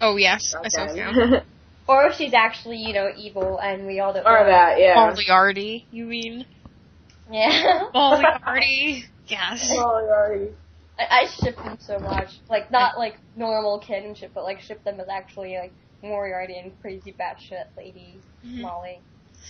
Oh 0.00 0.16
yes, 0.16 0.54
I 0.62 0.68
saw 0.68 0.82
Okay. 0.84 1.00
him. 1.00 1.42
Or 1.88 2.06
if 2.06 2.16
she's 2.16 2.34
actually, 2.34 2.78
you 2.78 2.92
know, 2.92 3.10
evil 3.16 3.58
and 3.58 3.86
we 3.86 4.00
all 4.00 4.12
don't 4.12 4.26
or 4.26 4.40
know. 4.40 4.46
that, 4.46 4.78
yeah. 4.80 4.94
Moriarty, 4.96 5.86
you 5.90 6.04
mean? 6.04 6.44
Yeah. 7.30 7.82
Moriarty. 7.94 9.04
Yes. 9.28 9.68
Moriarty. 9.72 10.52
I, 10.98 11.22
I 11.22 11.26
ship 11.26 11.56
them 11.56 11.76
so 11.80 11.98
much. 11.98 12.28
Like, 12.48 12.70
not 12.70 12.98
like 12.98 13.18
normal 13.36 13.78
kinship, 13.78 14.32
but 14.34 14.44
like 14.44 14.60
ship 14.60 14.82
them 14.84 14.98
as 15.00 15.08
actually 15.08 15.56
like 15.56 15.72
Moriarty 16.02 16.56
and 16.58 16.72
crazy 16.82 17.12
batshit 17.18 17.66
lady 17.76 18.16
Mhm. 18.44 18.60
Molly. 18.62 19.00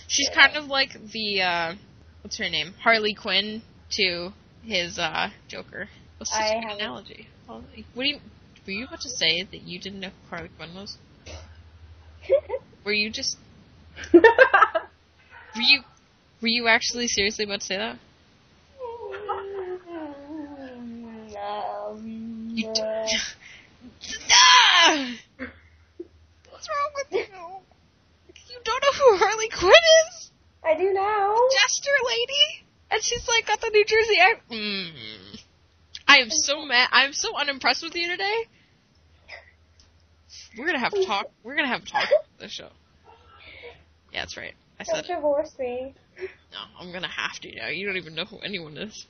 She's 0.07 0.29
kind 0.29 0.55
of 0.55 0.65
like 0.67 0.91
the 1.11 1.41
uh 1.41 1.75
what's 2.21 2.37
her 2.37 2.49
name? 2.49 2.73
Harley 2.81 3.13
Quinn 3.13 3.61
to 3.91 4.31
his 4.63 4.97
uh 4.99 5.29
Joker. 5.47 5.89
What's 6.17 6.33
I 6.33 6.39
such 6.39 6.49
a 6.49 6.53
good 6.53 6.63
haven't- 6.69 6.81
analogy? 6.81 7.27
Harley- 7.47 7.85
What 7.93 8.03
do 8.03 8.09
you 8.09 8.19
were 8.65 8.73
you 8.73 8.85
about 8.85 9.01
to 9.01 9.09
say 9.09 9.43
that 9.43 9.61
you 9.61 9.79
didn't 9.79 9.99
know 10.01 10.09
who 10.09 10.35
Harley 10.35 10.49
Quinn 10.57 10.73
was? 10.75 10.97
Were 12.83 12.93
you 12.93 13.09
just 13.09 13.37
were 14.13 14.21
you 15.55 15.81
were 16.41 16.47
you 16.47 16.67
actually 16.67 17.07
seriously 17.07 17.45
about 17.45 17.61
to 17.61 17.65
say 17.65 17.77
that? 17.77 17.97
um, 21.87 22.47
You 22.55 22.73
d- 22.73 22.81
ah! 24.31 25.15
What's 25.37 26.69
wrong 26.69 26.91
with 26.95 27.11
you? 27.11 27.25
You 28.49 28.59
don't 28.63 28.83
know 28.83 28.91
who 28.93 29.17
Harley 29.17 29.49
Quinn 29.49 29.71
is? 30.07 30.31
I 30.63 30.75
do 30.75 30.93
now. 30.93 31.35
Jester 31.51 31.91
lady? 32.05 32.65
And 32.89 33.03
she's 33.03 33.27
like 33.27 33.47
got 33.47 33.61
the 33.61 33.69
New 33.69 33.85
Jersey. 33.85 34.17
Mm. 34.51 35.41
I 36.07 36.17
am 36.19 36.29
so 36.29 36.65
mad. 36.65 36.89
I'm 36.91 37.13
so 37.13 37.37
unimpressed 37.37 37.83
with 37.83 37.95
you 37.95 38.09
today. 38.09 38.45
We're 40.57 40.65
gonna 40.65 40.79
have 40.79 40.93
to 40.93 41.05
talk. 41.05 41.27
We're 41.43 41.55
gonna 41.55 41.67
have 41.67 41.83
to 41.85 41.91
talk 41.91 42.05
about 42.07 42.39
this 42.39 42.51
show. 42.51 42.69
Yeah, 44.11 44.21
that's 44.21 44.37
right. 44.37 44.53
I 44.79 44.83
said 44.83 45.05
Don't 45.07 45.17
divorce 45.17 45.53
me. 45.59 45.93
No, 46.19 46.57
I'm 46.79 46.91
gonna 46.91 47.07
have 47.09 47.39
to 47.41 47.55
now. 47.55 47.67
You 47.67 47.85
don't 47.87 47.97
even 47.97 48.15
know 48.15 48.25
who 48.25 48.39
anyone 48.39 48.77
is. 48.77 49.05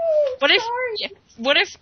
Oh, 0.00 0.36
What 0.38 0.50
if? 0.50 0.62
Yeah, 0.96 1.08
what 1.36 1.56
if 1.56 1.76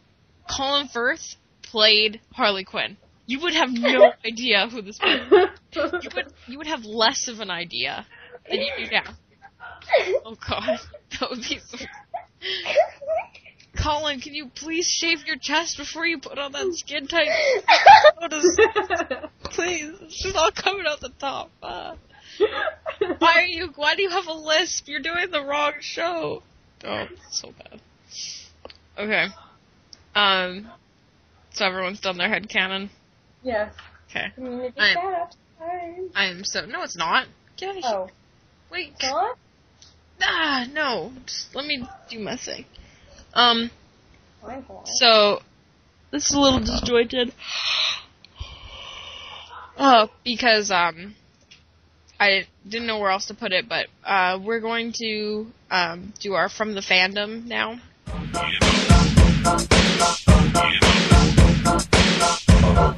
Colin 0.57 0.89
Firth 0.89 1.37
played 1.63 2.21
Harley 2.33 2.65
Quinn? 2.65 2.97
You 3.27 3.41
would 3.41 3.55
have 3.55 3.71
no 3.71 4.13
idea 4.27 4.69
who 4.69 4.83
this 4.83 4.99
was. 5.03 5.51
You 5.73 6.11
would. 6.15 6.33
You 6.47 6.59
would 6.59 6.67
have 6.67 6.85
less 6.85 7.29
of 7.29 7.41
an 7.41 7.51
idea 7.51 8.07
than 8.49 8.61
you 8.61 8.73
do 8.79 8.91
now. 8.91 9.15
Oh 10.25 10.37
God, 10.49 10.79
that 11.21 11.31
would 11.31 11.41
be 11.41 11.61
so. 11.67 11.79
Colin, 13.89 14.21
can 14.21 14.35
you 14.35 14.51
please 14.55 14.87
shave 14.87 15.27
your 15.27 15.37
chest 15.37 15.79
before 15.79 16.07
you 16.07 16.19
put 16.19 16.39
on 16.39 16.53
that 16.53 16.75
skin 16.75 17.07
tight? 17.07 17.31
Please, 19.45 19.95
it's 20.03 20.23
just 20.23 20.37
all 20.37 20.51
coming 20.51 20.85
out 20.87 21.01
the 21.01 21.09
top. 21.19 21.51
Uh, 21.63 21.95
why 23.19 23.33
are 23.37 23.47
you? 23.47 23.73
Why 23.77 23.95
do 23.95 24.03
you 24.03 24.11
have 24.11 24.27
a 24.27 24.35
lisp? 24.35 24.89
You're 24.89 25.01
doing 25.01 25.31
the 25.31 25.43
wrong 25.43 25.73
show. 25.81 26.43
Oh, 26.85 27.07
so 27.31 27.55
bad. 27.59 27.81
Okay. 28.99 29.27
Um. 30.15 30.69
So 31.53 31.65
everyone's 31.65 32.01
done 32.01 32.19
their 32.19 32.29
head 32.29 32.51
canon. 32.51 32.91
yes. 33.43 33.73
Okay. 34.11 34.27
Community 34.35 34.79
I'm- 34.79 35.31
I 36.15 36.27
am 36.27 36.45
so. 36.45 36.67
No, 36.67 36.83
it's 36.83 36.97
not. 36.97 37.27
Get 37.57 37.71
out 37.71 37.77
of 37.79 37.83
here. 37.83 37.93
Oh, 37.95 38.11
Wait. 38.71 38.99
John? 38.99 39.31
Ah, 40.21 40.67
no. 40.71 41.11
Just 41.25 41.55
let 41.55 41.65
me 41.65 41.89
do 42.11 42.19
my 42.19 42.37
thing. 42.37 42.67
Um. 43.39 43.71
So, 44.85 45.43
this 46.11 46.29
is 46.29 46.35
a 46.35 46.41
little 46.41 46.59
disjointed. 46.59 47.33
Uh, 49.77 50.09
because, 50.25 50.73
um, 50.73 51.15
I 52.19 52.49
didn't 52.69 52.89
know 52.89 52.99
where 52.99 53.13
else 53.13 53.27
to 53.27 53.35
put 53.35 53.53
it, 53.53 53.69
but, 53.69 53.87
uh, 54.05 54.41
we're 54.43 54.59
going 54.59 54.93
to, 54.95 55.47
um, 55.71 56.13
do 56.21 56.35
our 56.35 56.49
From 56.49 56.75
the 56.75 56.81
Fandom 56.81 57.45
now. 57.47 57.79
And 62.67 62.98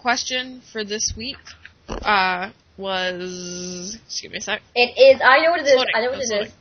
question 0.00 0.62
for 0.72 0.84
this 0.84 1.12
week, 1.16 1.36
uh, 1.88 2.50
was, 2.76 3.98
excuse 4.06 4.32
me 4.32 4.38
a 4.38 4.40
sec. 4.40 4.62
It 4.74 4.98
is. 4.98 5.20
I 5.24 5.44
know 5.44 5.50
what 5.52 5.60
it 5.60 5.66
is. 5.66 5.74
Loading, 5.76 5.92
I 5.94 6.00
know 6.02 6.10
what 6.10 6.18
it's 6.20 6.30
it 6.30 6.34
loading. 6.34 6.48
is. 6.48 6.54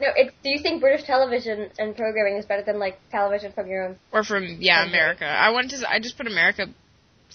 No, 0.00 0.06
it's. 0.16 0.32
Do 0.42 0.48
you 0.50 0.58
think 0.62 0.80
British 0.80 1.06
television 1.06 1.70
and 1.78 1.94
programming 1.94 2.36
is 2.36 2.46
better 2.46 2.62
than 2.62 2.78
like 2.78 2.98
television 3.10 3.52
from 3.52 3.66
your 3.68 3.84
own? 3.84 3.96
Or 4.12 4.24
from 4.24 4.56
yeah, 4.60 4.80
Okay. 4.82 4.90
America. 4.90 5.24
I 5.26 5.50
wanted 5.50 5.78
to. 5.80 5.90
I 5.90 6.00
just 6.00 6.16
put 6.16 6.26
America 6.26 6.66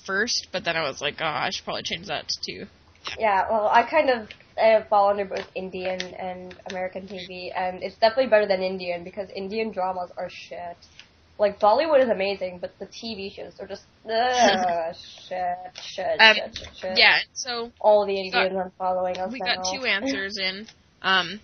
first, 0.06 0.48
but 0.52 0.64
then 0.66 0.76
I 0.76 0.88
was 0.88 1.02
like, 1.02 1.16
oh, 1.20 1.26
I 1.26 1.50
should 1.52 1.64
probably 1.64 1.84
change 1.84 2.08
that 2.08 2.28
to. 2.44 2.66
Yeah. 3.20 3.48
Well, 3.50 3.68
I 3.68 3.84
kind 3.84 4.10
of 4.10 4.30
uh, 4.60 4.84
fall 4.90 5.10
under 5.10 5.26
both 5.26 5.46
Indian 5.54 6.02
and 6.02 6.56
American 6.70 7.08
TV, 7.08 7.52
and 7.56 7.84
it's 7.84 7.96
definitely 7.98 8.28
better 8.28 8.48
than 8.48 8.62
Indian 8.64 9.04
because 9.04 9.30
Indian 9.36 9.72
dramas 9.72 10.10
are 10.18 10.30
shit. 10.30 10.78
Like 11.38 11.60
Bollywood 11.60 12.02
is 12.02 12.10
amazing, 12.10 12.60
but 12.60 12.78
the 12.80 12.86
TV 12.86 13.34
shows 13.34 13.54
are 13.60 13.68
just 13.68 13.84
ugh, 14.10 14.96
shit, 15.28 15.58
shit, 15.84 16.20
Um, 16.20 16.36
shit, 16.36 16.56
shit, 16.58 16.70
shit. 16.78 16.98
Yeah, 16.98 17.18
so 17.34 17.72
All 17.82 18.06
the 18.06 18.14
got- 18.32 18.46
Indians 18.46 18.56
are 18.56 18.72
following 18.78 19.18
us 19.18 19.32
we 19.34 19.40
now. 19.40 19.56
got 19.56 19.66
two 19.74 19.84
answers 19.86 20.38
in. 20.38 20.68
Um, 21.02 21.40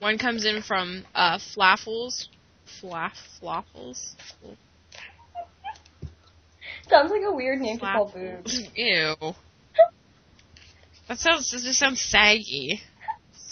one 0.00 0.18
comes 0.18 0.44
in 0.44 0.62
from 0.62 1.04
uh, 1.14 1.38
Flaffles. 1.38 2.26
Flaff 2.80 3.12
Flaffles. 3.40 4.14
Sounds 6.88 7.10
like 7.10 7.22
a 7.22 7.32
weird 7.32 7.60
name 7.60 7.78
to 7.78 7.84
call 7.84 8.10
boobs. 8.12 8.60
Ew. 8.74 9.14
That 11.08 11.18
sounds. 11.18 11.50
That 11.50 11.60
just 11.62 11.78
sounds 11.78 12.00
saggy. 12.00 12.80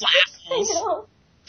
Flaffles. 0.01 1.07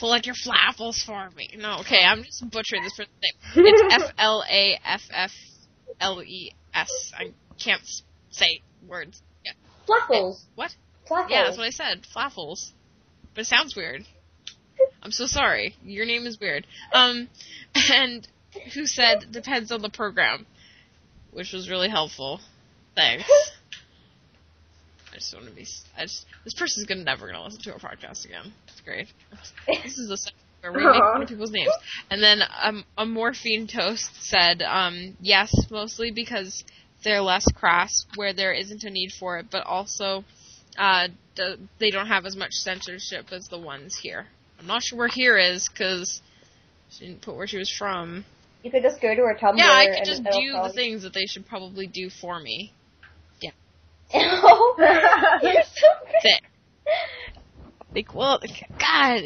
Out 0.10 0.26
your 0.26 0.36
flaffles 0.36 1.04
for 1.04 1.30
me. 1.36 1.50
No, 1.58 1.80
okay, 1.80 2.04
I'm 2.04 2.24
just 2.24 2.50
butchering 2.50 2.84
this 2.84 2.94
person's 2.94 3.16
name. 3.22 3.66
It's 3.66 3.94
F 4.04 4.14
L 4.18 4.44
A 4.50 4.80
F 4.84 5.02
F 5.12 5.32
L 6.00 6.24
E 6.24 6.54
S. 6.74 7.12
I 7.18 7.32
can't 7.64 7.82
say 8.32 8.62
words. 8.88 9.22
Yeah. 9.46 9.52
Flaffles. 9.88 10.42
What? 10.56 10.76
Flaffles. 11.10 11.30
Yeah, 11.30 11.44
that's 11.46 11.58
what 11.58 11.68
I 11.68 11.72
said. 11.72 12.06
Flaffles. 12.16 12.72
But 13.34 13.42
it 13.42 13.48
sounds 13.48 13.76
weird. 13.76 14.06
I'm 15.04 15.12
so 15.12 15.26
sorry. 15.26 15.76
Your 15.84 16.06
name 16.06 16.26
is 16.26 16.40
weird. 16.40 16.66
Um, 16.94 17.30
and 17.92 18.28
who 18.74 18.86
said 18.86 19.32
depends 19.32 19.72
on 19.72 19.82
the 19.82 19.90
program, 19.90 20.46
which 21.32 21.54
was 21.54 21.70
really 21.70 21.90
helpful. 21.90 22.40
Thanks. 22.96 23.26
I 25.12 25.16
just 25.16 25.34
want 25.34 25.48
to 25.48 25.54
be. 25.54 25.68
I 25.98 26.04
just 26.04 26.26
this 26.44 26.54
person's 26.54 26.86
gonna 26.86 27.04
never 27.04 27.28
gonna 27.28 27.44
listen 27.44 27.62
to 27.64 27.74
our 27.74 27.80
podcast 27.80 28.26
again. 28.26 28.54
It's 28.84 28.88
great. 29.68 29.84
This 29.84 29.98
is 29.98 30.10
the 30.10 30.18
section 30.18 30.38
where 30.62 30.72
we 30.72 30.86
make 30.86 31.02
fun 31.02 31.24
of 31.24 31.28
people's 31.30 31.52
names. 31.52 31.72
And 32.10 32.22
then 32.22 32.42
um, 32.62 32.84
a 32.98 33.06
morphine 33.06 33.68
toast 33.68 34.10
said 34.22 34.62
um, 34.62 35.18
yes, 35.22 35.54
mostly 35.70 36.12
because 36.12 36.64
they're 37.04 37.22
less 37.22 37.46
crass 37.56 38.06
where 38.16 38.34
there 38.34 38.54
isn't 38.54 38.84
a 38.84 38.90
need 38.90 39.12
for 39.12 39.40
it, 39.40 39.48
but 39.52 39.66
also 39.66 40.24
uh, 40.78 41.08
the, 41.36 41.58
they 41.80 41.90
don't 41.90 42.08
have 42.08 42.26
as 42.26 42.36
much 42.36 42.52
censorship 42.52 43.32
as 43.32 43.48
the 43.48 43.60
ones 43.60 43.98
here. 44.02 44.28
I'm 44.60 44.68
not 44.68 44.84
sure 44.84 45.00
where 45.00 45.08
here 45.08 45.38
is 45.38 45.68
because 45.68 46.22
she 46.90 47.08
didn't 47.08 47.22
put 47.22 47.36
where 47.36 47.48
she 47.48 47.58
was 47.58 47.70
from. 47.72 48.26
You 48.64 48.70
could 48.70 48.84
just 48.84 49.02
go 49.02 49.16
to 49.16 49.22
her 49.22 49.38
Tumblr. 49.42 49.58
Yeah, 49.58 49.72
I 49.72 49.88
could 49.96 50.06
just 50.06 50.24
do 50.24 50.52
tell 50.52 50.68
the 50.68 50.74
things 50.74 51.02
that 51.02 51.14
they 51.14 51.26
should 51.26 51.48
probably 51.48 51.88
do 51.88 52.10
for 52.10 52.40
me. 52.40 52.74
Yeah. 53.42 53.52
You're 55.42 55.64
so 55.64 55.88
good. 56.22 56.42
Like, 57.94 58.14
well, 58.16 58.40
God, 58.80 59.22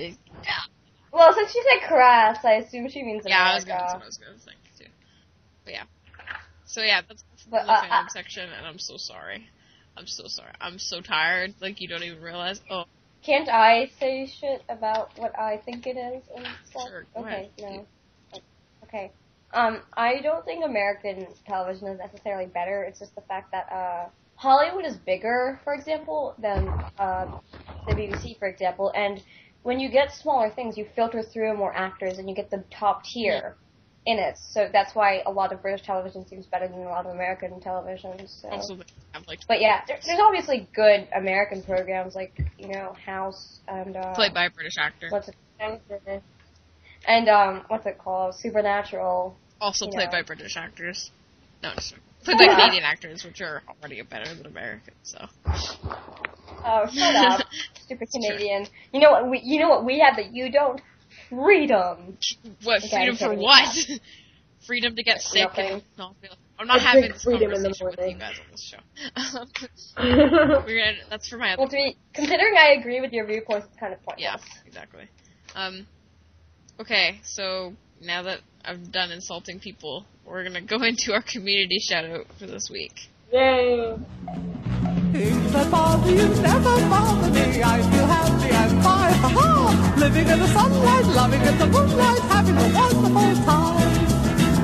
Well, 1.12 1.34
since 1.34 1.52
she 1.52 1.62
said 1.62 1.88
crass, 1.88 2.44
I 2.44 2.54
assume 2.54 2.90
she 2.90 3.04
means 3.04 3.24
yeah, 3.26 3.52
I 3.52 3.56
was 3.56 3.66
gonna, 3.66 3.80
that's 3.80 3.94
what 3.94 4.04
I 4.04 4.06
was 4.06 4.18
gonna 4.18 4.38
think 4.40 4.58
too. 4.78 4.86
But 5.64 5.74
yeah, 5.74 5.84
so 6.66 6.82
yeah, 6.82 7.02
that's, 7.08 7.24
that's 7.32 7.46
But, 7.46 7.66
the 7.66 7.72
uh, 7.72 7.82
fandom 7.82 8.06
uh, 8.06 8.10
section, 8.10 8.50
and 8.50 8.66
I'm 8.66 8.80
so 8.80 8.98
sorry. 8.98 9.48
I'm 9.98 10.08
so 10.08 10.28
sorry. 10.28 10.52
I'm 10.60 10.78
so 10.78 11.02
tired. 11.02 11.54
Like 11.62 11.80
you 11.80 11.88
don't 11.88 12.04
even 12.04 12.22
realize. 12.22 12.60
Oh, 12.70 12.84
Can't 13.24 13.50
I 13.50 13.90
say 14.00 14.28
shit 14.28 14.62
about 14.68 15.18
what 15.18 15.38
I 15.40 15.58
think 15.58 15.88
it 15.88 15.98
is 15.98 16.24
and 16.36 16.46
stuff? 16.70 16.90
Sure, 16.90 17.06
go 17.16 17.22
okay, 17.22 17.50
ahead. 17.50 17.52
no. 17.62 17.88
Okay. 18.84 19.12
Um, 19.54 19.82
I 19.96 20.20
don't 20.22 20.44
think 20.44 20.66
American 20.66 21.28
television 21.48 21.88
is 21.88 22.00
necessarily 22.00 22.48
better. 22.48 22.84
It's 22.84 23.00
just 23.00 23.16
the 23.16 23.22
fact 23.22 23.52
that 23.52 23.72
uh, 23.72 24.10
Hollywood 24.36 24.86
is 24.86 24.98
bigger, 24.98 25.60
for 25.64 25.74
example, 25.74 26.36
than 26.40 26.68
uh, 27.00 27.40
the 27.88 27.94
BBC, 27.94 28.38
for 28.40 28.48
example. 28.48 28.92
And 28.96 29.22
when 29.64 29.80
you 29.80 29.90
get 29.90 30.12
smaller 30.12 30.50
things, 30.50 30.78
you 30.78 30.86
filter 30.96 31.24
through 31.24 31.58
more 31.58 31.76
actors 31.76 32.18
and 32.18 32.30
you 32.30 32.36
get 32.36 32.50
the 32.50 32.64
top 32.72 33.04
tier 33.04 33.56
in 34.06 34.20
it. 34.20 34.38
So 34.38 34.70
that's 34.72 34.94
why 34.94 35.24
a 35.26 35.32
lot 35.32 35.52
of 35.52 35.62
British 35.62 35.86
television 35.86 36.28
seems 36.28 36.46
better 36.46 36.68
than 36.68 36.80
a 36.80 36.90
lot 36.90 37.06
of 37.06 37.14
American 37.14 37.60
television. 37.60 38.28
So. 38.28 38.50
also 38.50 38.76
like 39.28 39.40
But 39.48 39.62
yeah, 39.62 39.82
there, 39.88 39.98
there's 40.06 40.20
obviously 40.20 40.68
good 40.76 41.08
American 41.16 41.64
programs 41.64 42.16
like 42.16 42.40
you 42.58 42.68
know 42.68 42.96
House 43.04 43.60
and 43.68 43.96
uh, 43.98 44.14
played 44.14 44.34
by 44.34 44.46
a 44.46 44.50
British 44.50 44.78
actor. 44.78 45.08
what's 45.10 45.30
it 45.30 45.36
and 47.08 47.30
um 47.30 47.64
what's 47.68 47.86
it 47.86 47.98
called 47.98 48.36
Supernatural. 48.36 49.38
Also 49.62 49.88
played 49.88 50.06
know. 50.06 50.12
by 50.12 50.22
British 50.22 50.58
actors. 50.58 51.12
No, 51.64 51.72
just 51.76 51.96
played 52.24 52.38
by 52.38 52.46
Canadian 52.56 52.84
actors, 52.84 53.24
which 53.24 53.42
are 53.42 53.64
already 53.68 54.02
better 54.04 54.34
than 54.36 54.46
American. 54.46 54.94
So 55.04 55.28
Oh, 56.66 56.88
shut 56.92 57.16
up, 57.16 57.48
stupid. 57.76 58.10
Canadian. 58.12 58.68
You 58.92 59.00
know 59.02 59.12
what 59.12 59.30
we 59.30 59.40
you 59.44 59.60
know 59.60 59.70
what 59.70 59.86
we 59.86 60.00
have 60.00 60.16
that 60.18 60.34
you 60.34 60.52
don't? 60.52 60.82
Freedom. 61.30 62.18
what? 62.64 62.84
Okay, 62.84 62.90
Freedom 62.98 63.16
for 63.16 63.34
what? 63.36 63.76
freedom 64.68 64.96
to 64.96 65.04
get 65.04 65.22
sick 65.22 65.44
Nothing. 65.48 65.72
and 65.74 65.84
not 65.98 66.16
feel. 66.22 66.32
I'm 66.58 66.68
not 66.68 66.82
having 66.82 67.12
this 67.12 67.24
freedom 67.24 67.52
in 67.52 67.64
conversation 67.64 67.86
with 67.88 67.96
you 68.00 68.04
morning. 68.04 68.20
guys 68.20 68.40
on 68.40 68.52
this 68.52 68.64
show. 68.64 68.78
We're 70.66 70.80
gonna, 70.86 70.98
that's 71.10 71.28
for 71.28 71.38
my 71.38 71.54
other 71.54 71.60
Well, 71.62 71.68
to 71.70 71.76
be 71.76 71.98
considering 72.14 72.56
I 72.58 72.76
agree 72.80 73.02
with 73.02 73.12
your 73.12 73.26
viewpoints, 73.28 73.68
it's 73.70 73.80
kind 73.80 73.94
of 73.94 74.02
pointless. 74.04 74.24
Yeah, 74.24 74.38
exactly. 74.66 75.04
Um, 75.54 75.86
okay, 76.80 77.20
so 77.24 77.74
now 78.02 78.24
that 78.24 78.40
I've 78.64 78.92
done 78.92 79.12
insulting 79.12 79.60
people, 79.60 80.06
we're 80.26 80.44
gonna 80.44 80.62
go 80.62 80.82
into 80.84 81.14
our 81.14 81.22
community 81.24 81.78
shout 81.80 82.06
out 82.06 82.26
for 82.40 82.48
this 82.48 82.70
week. 82.72 82.94
Yay. 83.34 83.96
Things 85.16 85.54
that 85.54 85.72
bother 85.72 86.12
you 86.12 86.28
never 86.44 86.76
bother 86.92 87.32
me. 87.32 87.64
I 87.64 87.80
feel 87.90 88.06
happy 88.06 88.50
and 88.52 88.84
fine. 88.84 89.14
Ha-ha! 89.24 89.96
Living 89.98 90.28
in 90.28 90.40
the 90.40 90.48
sunlight, 90.48 91.06
loving 91.16 91.40
in 91.42 91.58
the 91.58 91.68
moonlight, 91.68 92.20
having 92.28 92.58
a 92.58 92.68
wonderful 92.76 93.46
time. 93.48 93.92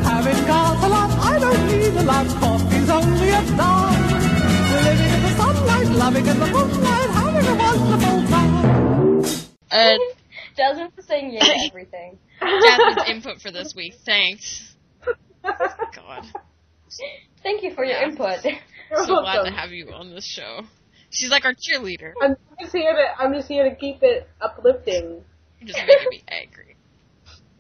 Having 0.04 0.46
got 0.48 0.84
a 0.84 0.88
lot, 0.90 1.12
I 1.24 1.40
don't 1.40 1.68
need 1.68 1.96
a 1.96 2.04
lot. 2.04 2.28
Coffee's 2.44 2.90
only 2.90 3.30
a 3.30 3.42
dime. 3.56 4.04
Living 4.84 5.12
in 5.16 5.22
the 5.24 5.32
sunlight, 5.40 5.88
loving 5.88 6.28
in 6.28 6.38
the 6.40 6.48
moonlight, 6.48 7.10
having 7.16 7.46
a 7.48 7.56
wonderful 7.56 8.28
time. 8.28 9.24
Uh, 9.72 9.98
Jasmine's 10.58 11.08
saying 11.08 11.32
yeah 11.32 11.40
to 11.46 11.66
everything. 11.70 12.20
Jasmine's 12.42 13.10
input 13.10 13.42
for 13.42 13.52
this 13.52 13.74
week. 13.74 13.94
Thanks. 14.06 14.76
God, 15.44 16.26
Thank 17.42 17.64
you 17.64 17.74
for 17.74 17.86
your 17.86 17.96
Yeah. 17.98 18.10
input. 18.10 18.46
So 18.96 19.22
glad 19.22 19.44
to 19.44 19.52
have 19.52 19.72
you 19.72 19.92
on 19.92 20.14
this 20.14 20.26
show. 20.26 20.62
She's 21.10 21.30
like 21.30 21.46
our 21.46 21.54
cheerleader. 21.54 22.14
I'm 22.22 22.36
just 22.60 22.74
here 22.74 22.94
to 22.94 23.22
I'm 23.22 23.34
just 23.34 23.48
here 23.48 23.70
to 23.70 23.76
keep 23.76 24.02
it 24.02 24.28
uplifting. 24.40 25.24
You're 25.60 25.68
just 25.68 25.80
making 25.80 26.08
me 26.10 26.24
angry. 26.28 26.76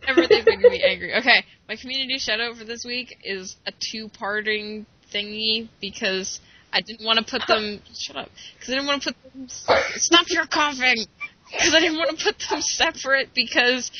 Everything's 0.08 0.46
making 0.46 0.72
me 0.72 0.84
angry. 0.84 1.14
Okay, 1.16 1.44
my 1.68 1.76
community 1.76 2.18
shout 2.18 2.40
out 2.40 2.56
for 2.58 2.64
this 2.64 2.84
week 2.86 3.18
is 3.24 3.56
a 3.68 3.72
two-parting 3.92 4.86
thingy 5.14 5.70
because 5.80 6.40
I 6.74 6.82
didn't 6.82 7.06
want 7.06 7.20
to 7.20 7.26
put 7.30 7.48
them. 7.48 7.82
shut 7.94 8.16
up. 8.16 8.30
Because 8.56 8.70
I 8.70 8.78
didn't 8.78 8.88
want 8.88 9.04
to 9.04 9.14
put 9.14 9.34
them. 9.34 9.48
Stop 9.96 10.26
your 10.30 10.48
coughing. 10.48 11.06
Because 11.52 11.76
I 11.76 11.80
didn't 11.82 11.98
want 11.98 12.18
to 12.18 12.24
put 12.24 12.36
them 12.50 12.62
separate 12.62 13.30
because 13.36 13.92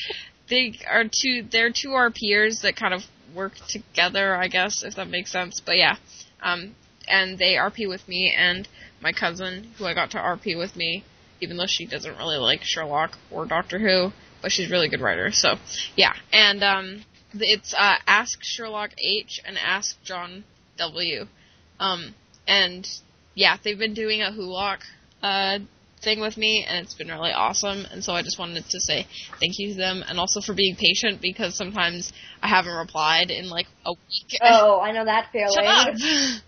they 0.48 0.78
are 0.90 1.04
two. 1.04 1.44
They're 1.50 1.70
two 1.70 1.92
our 1.92 2.10
peers 2.10 2.62
that 2.62 2.76
kind 2.76 2.94
of 2.94 3.02
work 3.34 3.52
together. 3.68 4.34
I 4.34 4.48
guess 4.48 4.82
if 4.82 4.96
that 4.96 5.08
makes 5.08 5.30
sense. 5.30 5.60
But 5.64 5.76
yeah, 5.76 5.96
um, 6.42 6.74
and 7.12 7.38
they 7.38 7.54
RP 7.54 7.88
with 7.88 8.08
me 8.08 8.34
and 8.36 8.66
my 9.00 9.12
cousin 9.12 9.70
who 9.78 9.84
I 9.84 9.94
got 9.94 10.10
to 10.12 10.18
RP 10.18 10.58
with 10.58 10.74
me 10.74 11.04
even 11.42 11.56
though 11.56 11.66
she 11.66 11.86
doesn't 11.86 12.16
really 12.16 12.38
like 12.38 12.60
Sherlock 12.62 13.18
or 13.30 13.44
Doctor 13.44 13.78
Who, 13.78 14.12
but 14.40 14.52
she's 14.52 14.68
a 14.68 14.70
really 14.70 14.88
good 14.88 15.00
writer. 15.00 15.32
So, 15.32 15.56
yeah. 15.96 16.12
And 16.32 16.62
um, 16.62 17.04
it's 17.34 17.74
uh, 17.74 17.96
Ask 18.06 18.38
Sherlock 18.42 18.90
H 18.98 19.40
and 19.44 19.58
Ask 19.58 20.00
John 20.04 20.44
W. 20.78 21.26
Um, 21.80 22.14
and 22.46 22.88
yeah, 23.34 23.56
they've 23.62 23.78
been 23.78 23.94
doing 23.94 24.22
a 24.22 24.30
Wholock 24.30 24.78
uh, 25.20 25.58
thing 26.00 26.20
with 26.20 26.36
me, 26.36 26.64
and 26.68 26.84
it's 26.84 26.94
been 26.94 27.08
really 27.08 27.32
awesome. 27.32 27.86
And 27.90 28.04
so 28.04 28.12
I 28.12 28.22
just 28.22 28.38
wanted 28.38 28.64
to 28.70 28.80
say 28.80 29.06
thank 29.40 29.58
you 29.58 29.70
to 29.70 29.74
them, 29.74 30.04
and 30.06 30.20
also 30.20 30.40
for 30.40 30.54
being 30.54 30.76
patient 30.76 31.20
because 31.20 31.56
sometimes 31.56 32.12
I 32.40 32.48
haven't 32.48 32.74
replied 32.74 33.32
in 33.32 33.48
like 33.48 33.66
a 33.84 33.92
week. 33.92 34.38
Oh, 34.42 34.80
I 34.80 34.92
know 34.92 35.04
that 35.04 35.30
feeling. 35.32 35.50
Shut 35.54 35.64
up. 35.66 36.42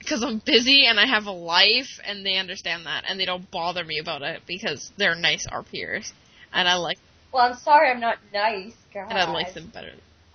Because 0.00 0.24
I'm 0.24 0.40
busy 0.44 0.86
and 0.86 0.98
I 0.98 1.06
have 1.06 1.26
a 1.26 1.30
life, 1.30 2.00
and 2.04 2.24
they 2.26 2.36
understand 2.38 2.86
that, 2.86 3.04
and 3.08 3.20
they 3.20 3.26
don't 3.26 3.48
bother 3.50 3.84
me 3.84 3.98
about 4.00 4.22
it 4.22 4.42
because 4.46 4.90
they're 4.96 5.14
nice 5.14 5.46
RPers, 5.46 6.10
and 6.52 6.66
I 6.68 6.74
like 6.76 6.98
Well, 7.32 7.44
I'm 7.52 7.56
sorry 7.58 7.90
I'm 7.90 8.00
not 8.00 8.18
nice, 8.32 8.74
God. 8.92 9.06
and 9.10 9.18
I 9.18 9.30
like 9.30 9.54
them 9.54 9.70
better. 9.72 9.92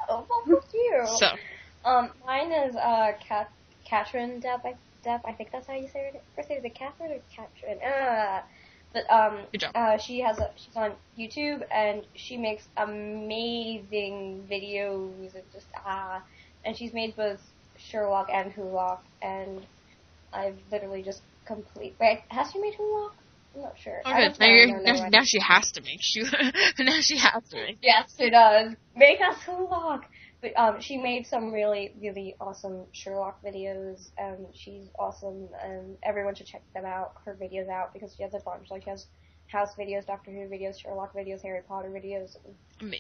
Oh, 0.08 0.26
well, 0.30 0.62
fuck 0.62 0.70
you. 0.74 1.04
So 1.20 1.36
Um, 1.84 2.12
mine 2.26 2.52
is 2.52 2.76
uh, 2.76 3.12
Kat- 3.28 3.52
Katrin 3.90 4.40
Depp. 4.42 4.66
I, 4.66 4.76
Depp. 5.06 5.22
I 5.26 5.34
think 5.34 5.52
that's 5.52 5.68
how 5.68 5.74
you 5.76 5.88
say 5.88 6.12
it. 6.14 6.24
First 6.36 6.50
name 6.50 6.60
is 6.60 6.66
it 6.66 6.76
Catherine 6.76 7.12
or 7.12 7.20
Katrin? 7.36 7.80
Uh, 7.82 8.42
but 8.94 9.10
um, 9.12 9.42
Good 9.52 9.62
job. 9.62 9.72
uh, 9.76 9.98
she 9.98 10.20
has 10.22 10.40
a 10.40 10.52
she's 10.56 10.76
on 10.76 10.94
YouTube 11.18 11.64
and 11.72 12.06
she 12.16 12.38
makes 12.38 12.68
amazing 12.78 14.48
videos 14.50 15.34
and 15.36 15.44
just 15.54 15.68
ah, 15.86 16.22
and 16.64 16.78
she's 16.78 16.94
made 16.94 17.16
both 17.16 17.42
Sherlock 17.90 18.30
and 18.32 18.54
Wholock, 18.54 19.00
and 19.22 19.66
I've 20.34 20.58
literally 20.72 21.04
just 21.04 21.22
complete. 21.46 21.96
Wait, 22.00 22.22
has 22.30 22.52
she 22.52 22.60
made 22.60 22.76
Wholock? 22.76 23.12
I'm 23.56 23.62
not 23.62 23.78
sure. 23.80 24.02
oh, 24.04 24.10
I 24.12 24.28
good. 24.28 24.40
Now, 24.40 24.46
know, 24.48 24.54
you're, 24.54 24.68
no, 24.68 24.84
no, 24.84 25.00
now, 25.04 25.10
now 25.10 25.22
she 25.24 25.40
has 25.40 25.72
to 25.74 25.82
make 25.82 26.02
sure. 26.02 26.26
now 26.80 27.00
she 27.02 27.18
has 27.18 27.44
to 27.52 27.56
make. 27.58 27.78
Yes, 27.82 28.14
it 28.20 28.32
does. 28.32 28.76
Make 28.96 29.20
us 29.22 29.38
Wholock. 29.46 30.02
but 30.42 30.52
um, 30.58 30.82
she 30.82 30.98
made 30.98 31.26
some 31.26 31.52
really, 31.54 31.94
really 32.02 32.36
awesome 32.42 32.82
Sherlock 32.92 33.42
videos. 33.44 34.10
Um, 34.22 34.48
she's 34.54 34.88
awesome, 35.00 35.48
and 35.64 35.98
everyone 36.04 36.36
should 36.36 36.48
check 36.48 36.64
them 36.74 36.86
out, 36.86 37.14
her 37.26 37.36
videos 37.40 37.70
out, 37.70 37.94
because 37.94 38.14
she 38.16 38.24
has 38.24 38.34
a 38.34 38.40
bunch. 38.40 38.70
Like 38.70 38.84
she 38.84 38.90
has 38.90 39.06
House 39.48 39.70
videos, 39.80 40.06
Doctor 40.06 40.32
Who 40.32 40.40
videos, 40.50 40.80
Sherlock 40.82 41.14
videos, 41.14 41.42
Harry 41.44 41.62
Potter 41.68 41.90
videos, 41.90 42.36
Ama- 42.82 42.98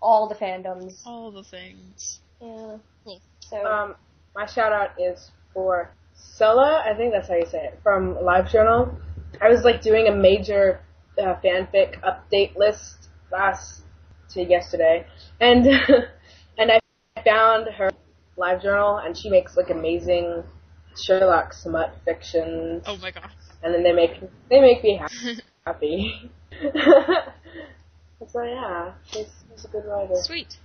all 0.00 0.28
the 0.28 0.34
fandoms. 0.36 1.00
All 1.06 1.32
the 1.32 1.42
things. 1.42 2.20
Yeah. 2.40 2.76
Cool. 3.04 3.20
So 3.40 3.64
Um, 3.64 3.94
my 4.36 4.46
shout 4.46 4.72
out 4.72 4.90
is 5.00 5.30
for 5.54 5.90
Sella. 6.14 6.84
I 6.86 6.94
think 6.94 7.12
that's 7.12 7.28
how 7.28 7.36
you 7.36 7.46
say 7.46 7.64
it 7.64 7.80
from 7.82 8.14
LiveJournal. 8.16 8.94
I 9.40 9.48
was 9.48 9.62
like 9.64 9.80
doing 9.82 10.08
a 10.08 10.14
major 10.14 10.80
uh, 11.18 11.34
fanfic 11.42 11.98
update 12.02 12.54
list 12.56 13.08
last 13.32 13.82
to 14.30 14.42
yesterday, 14.42 15.06
and 15.40 15.66
and 16.58 16.70
I 16.70 16.78
found 17.24 17.68
her 17.68 17.90
LiveJournal, 18.36 19.04
and 19.04 19.16
she 19.16 19.30
makes 19.30 19.56
like 19.56 19.70
amazing 19.70 20.44
Sherlock 21.02 21.52
smut 21.52 21.94
fiction, 22.04 22.82
Oh 22.86 22.96
my 22.98 23.10
god. 23.10 23.30
and 23.62 23.74
then 23.74 23.82
they 23.82 23.92
make 23.92 24.20
they 24.50 24.60
make 24.60 24.82
me 24.82 24.98
ha- 25.00 25.08
happy. 25.66 26.30
so 28.28 28.42
yeah, 28.42 28.92
she's, 29.06 29.26
she's 29.50 29.64
a 29.64 29.68
good 29.68 29.84
writer. 29.86 30.14
Sweet. 30.22 30.58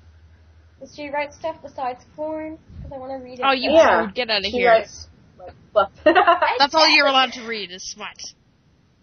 Does 0.82 0.94
she 0.96 1.10
write 1.10 1.34
stuff 1.34 1.56
besides 1.64 2.04
porn? 2.16 2.58
Because 2.78 2.92
I 2.94 2.98
want 2.98 3.12
to 3.12 3.24
read 3.24 3.40
it. 3.40 3.46
Oh, 3.46 3.52
you 3.54 3.72
Yeah. 3.72 4.02
prude, 4.04 4.16
get 4.16 4.30
out 4.30 4.40
of 4.40 4.46
She 4.46 4.52
here. 4.52 4.70
writes 4.72 5.08
like. 5.74 5.90
That's 6.04 6.76
all 6.76 6.88
you're 6.90 7.08
allowed 7.08 7.32
to 7.34 7.48
read 7.48 7.72
is 7.72 7.84
smut. 7.84 8.18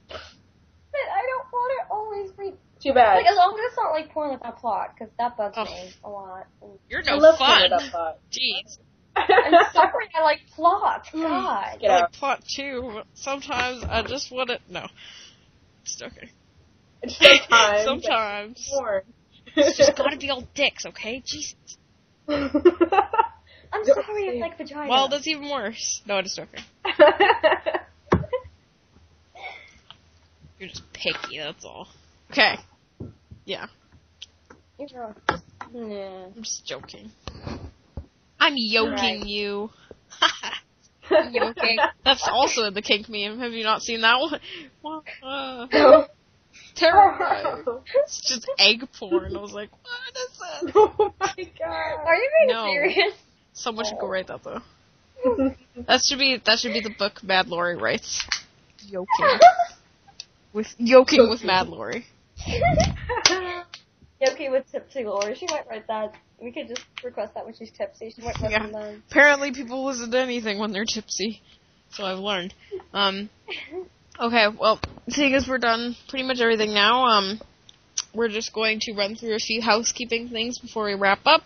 But 0.08 0.18
I 0.20 1.22
don't 1.26 1.46
want 1.52 1.72
to 1.88 1.94
always 1.94 2.30
read. 2.36 2.54
Too 2.82 2.92
bad. 2.92 3.16
Like 3.16 3.26
as 3.26 3.36
long 3.36 3.54
as 3.54 3.60
it's 3.72 3.76
not 3.76 3.90
like 3.90 4.10
porn 4.12 4.30
without 4.32 4.58
plot, 4.58 4.94
because 4.94 5.12
that 5.18 5.36
bugs 5.36 5.54
Oh. 5.58 5.64
me 5.64 5.90
a 6.04 6.08
lot. 6.08 6.46
You're 6.88 7.00
I 7.00 7.10
no 7.10 7.16
love 7.16 7.38
fun. 7.38 7.62
Canada 7.62 7.88
Pot. 7.90 8.18
Jeez. 8.30 8.78
I'm 9.16 9.72
sorry, 9.72 10.08
I 10.14 10.22
like 10.22 10.40
plot. 10.54 11.08
God. 11.12 11.78
Get 11.80 11.90
I 11.90 11.94
out. 11.94 12.00
like 12.02 12.12
plot 12.12 12.44
too, 12.46 12.90
but 12.94 13.06
sometimes 13.14 13.82
I 13.84 14.02
just 14.02 14.30
want 14.30 14.50
to. 14.50 14.58
No. 14.68 14.86
It's 15.84 16.00
okay. 16.00 16.30
Sometimes. 17.08 17.84
Sometimes. 17.84 18.70
Porn. 18.72 19.02
It's 19.58 19.76
just 19.76 19.96
gotta 19.96 20.16
be 20.20 20.30
all 20.30 20.44
dicks, 20.54 20.86
okay? 20.86 21.22
Jesus. 21.26 21.54
I'm 22.28 22.50
Don't 23.84 23.94
sorry, 24.04 24.22
say 24.22 24.28
it's 24.28 24.40
like 24.40 24.56
vagina. 24.58 24.88
Well, 24.88 25.08
that's 25.08 25.26
even 25.26 25.50
worse. 25.50 26.00
No, 26.06 26.16
I 26.16 26.22
just 26.22 26.38
okay. 26.38 26.62
You're 30.58 30.68
just 30.70 30.82
picky, 30.92 31.38
that's 31.38 31.64
all. 31.64 31.86
Okay. 32.30 32.56
Yeah, 33.44 33.66
You're 34.78 34.88
wrong. 35.00 35.14
Yeah. 35.72 36.26
I'm 36.36 36.42
just 36.42 36.66
joking. 36.66 37.10
I'm 38.40 38.54
yoking 38.56 39.20
Right. 39.20 39.26
you. 39.26 39.70
yoking. 41.10 41.78
That's 42.04 42.28
also 42.30 42.64
in 42.64 42.74
the 42.74 42.82
kink 42.82 43.08
meme. 43.08 43.38
Have 43.38 43.52
you 43.52 43.64
not 43.64 43.82
seen 43.82 44.00
that 44.02 44.18
one? 44.20 44.40
Well, 44.82 45.02
uh, 45.22 45.66
oh 46.82 47.14
terrible. 47.40 47.84
It's 48.04 48.20
just 48.28 48.48
egg 48.58 48.86
porn. 48.98 49.36
I 49.36 49.40
was 49.40 49.52
like, 49.52 49.70
what 49.70 50.16
is 50.16 50.38
this? 50.64 50.72
oh 50.76 51.14
my 51.20 51.34
god. 51.58 52.06
Are 52.06 52.14
you 52.14 52.30
being 52.40 52.48
No. 52.56 52.64
serious? 52.72 53.14
Someone 53.52 53.84
should 53.86 53.98
go 53.98 54.08
write 54.08 54.26
that 54.28 54.42
though. 54.44 54.60
That 55.86 56.00
should 56.04 56.18
be 56.18 56.40
that 56.44 56.58
should 56.58 56.72
be 56.72 56.80
the 56.80 56.94
book 56.98 57.22
Mad 57.22 57.46
Lori 57.48 57.76
writes. 57.76 58.24
Yoking 58.86 59.38
with 60.52 60.66
yoking 60.78 61.28
with 61.28 61.44
Mad 61.44 61.68
Lori. 61.68 62.04
yoking 64.20 64.50
with 64.52 64.70
tipsy 64.70 65.04
Lori. 65.04 65.34
She 65.34 65.46
might 65.46 65.68
write 65.68 65.86
that. 65.88 66.14
We 66.40 66.52
could 66.52 66.68
just 66.68 66.84
request 67.04 67.34
that 67.34 67.44
when 67.44 67.54
she's 67.54 67.70
tipsy. 67.70 68.12
She 68.14 68.22
might 68.22 68.40
write 68.40 68.50
Yeah. 68.52 68.66
them. 68.68 69.02
Apparently, 69.10 69.52
people 69.52 69.84
listen 69.86 70.10
to 70.10 70.18
anything 70.18 70.58
when 70.58 70.72
they're 70.72 70.84
tipsy. 70.84 71.42
So 71.90 72.04
I've 72.04 72.18
learned. 72.18 72.54
Um. 72.92 73.28
Okay, 74.20 74.48
well, 74.48 74.80
seeing 75.08 75.32
as 75.34 75.46
we're 75.46 75.58
done 75.58 75.94
pretty 76.08 76.26
much 76.26 76.40
everything 76.40 76.74
now, 76.74 77.04
um, 77.04 77.40
we're 78.12 78.28
just 78.28 78.52
going 78.52 78.80
to 78.80 78.92
run 78.92 79.14
through 79.14 79.36
a 79.36 79.38
few 79.38 79.62
housekeeping 79.62 80.28
things 80.28 80.58
before 80.58 80.86
we 80.86 80.94
wrap 80.94 81.20
up. 81.24 81.42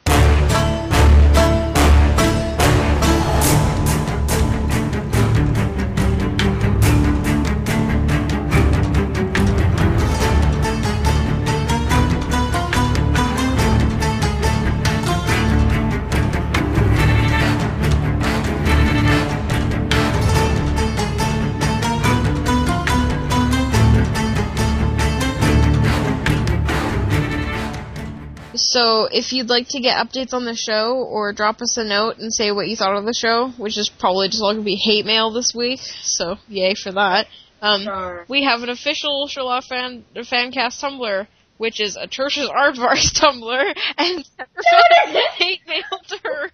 So, 28.82 29.04
if 29.04 29.32
you'd 29.32 29.48
like 29.48 29.68
to 29.68 29.80
get 29.80 29.96
updates 29.96 30.34
on 30.34 30.44
the 30.44 30.56
show 30.56 30.96
or 30.96 31.32
drop 31.32 31.62
us 31.62 31.76
a 31.76 31.84
note 31.84 32.18
and 32.18 32.34
say 32.34 32.50
what 32.50 32.66
you 32.66 32.74
thought 32.74 32.96
of 32.96 33.04
the 33.04 33.14
show, 33.14 33.50
which 33.56 33.78
is 33.78 33.88
probably 33.88 34.26
just 34.28 34.42
all 34.42 34.54
going 34.54 34.64
to 34.64 34.66
be 34.66 34.74
hate 34.74 35.06
mail 35.06 35.30
this 35.30 35.54
week, 35.54 35.78
so 35.78 36.36
yay 36.48 36.74
for 36.74 36.90
that. 36.90 37.28
Um, 37.60 37.84
Darn. 37.84 38.24
we 38.28 38.42
have 38.42 38.64
an 38.64 38.70
official 38.70 39.28
Sherlock 39.28 39.62
fan 39.64 40.04
fancast 40.16 40.82
Tumblr, 40.82 41.28
which 41.58 41.80
is 41.80 41.96
atrocious 41.96 42.48
aardvark's 42.48 43.12
Tumblr, 43.20 43.72
and 43.98 44.28
hate 45.36 45.60
mail 45.68 46.00
to 46.08 46.18
her 46.24 46.50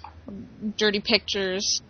dirty 0.77 0.99
pictures, 1.01 1.81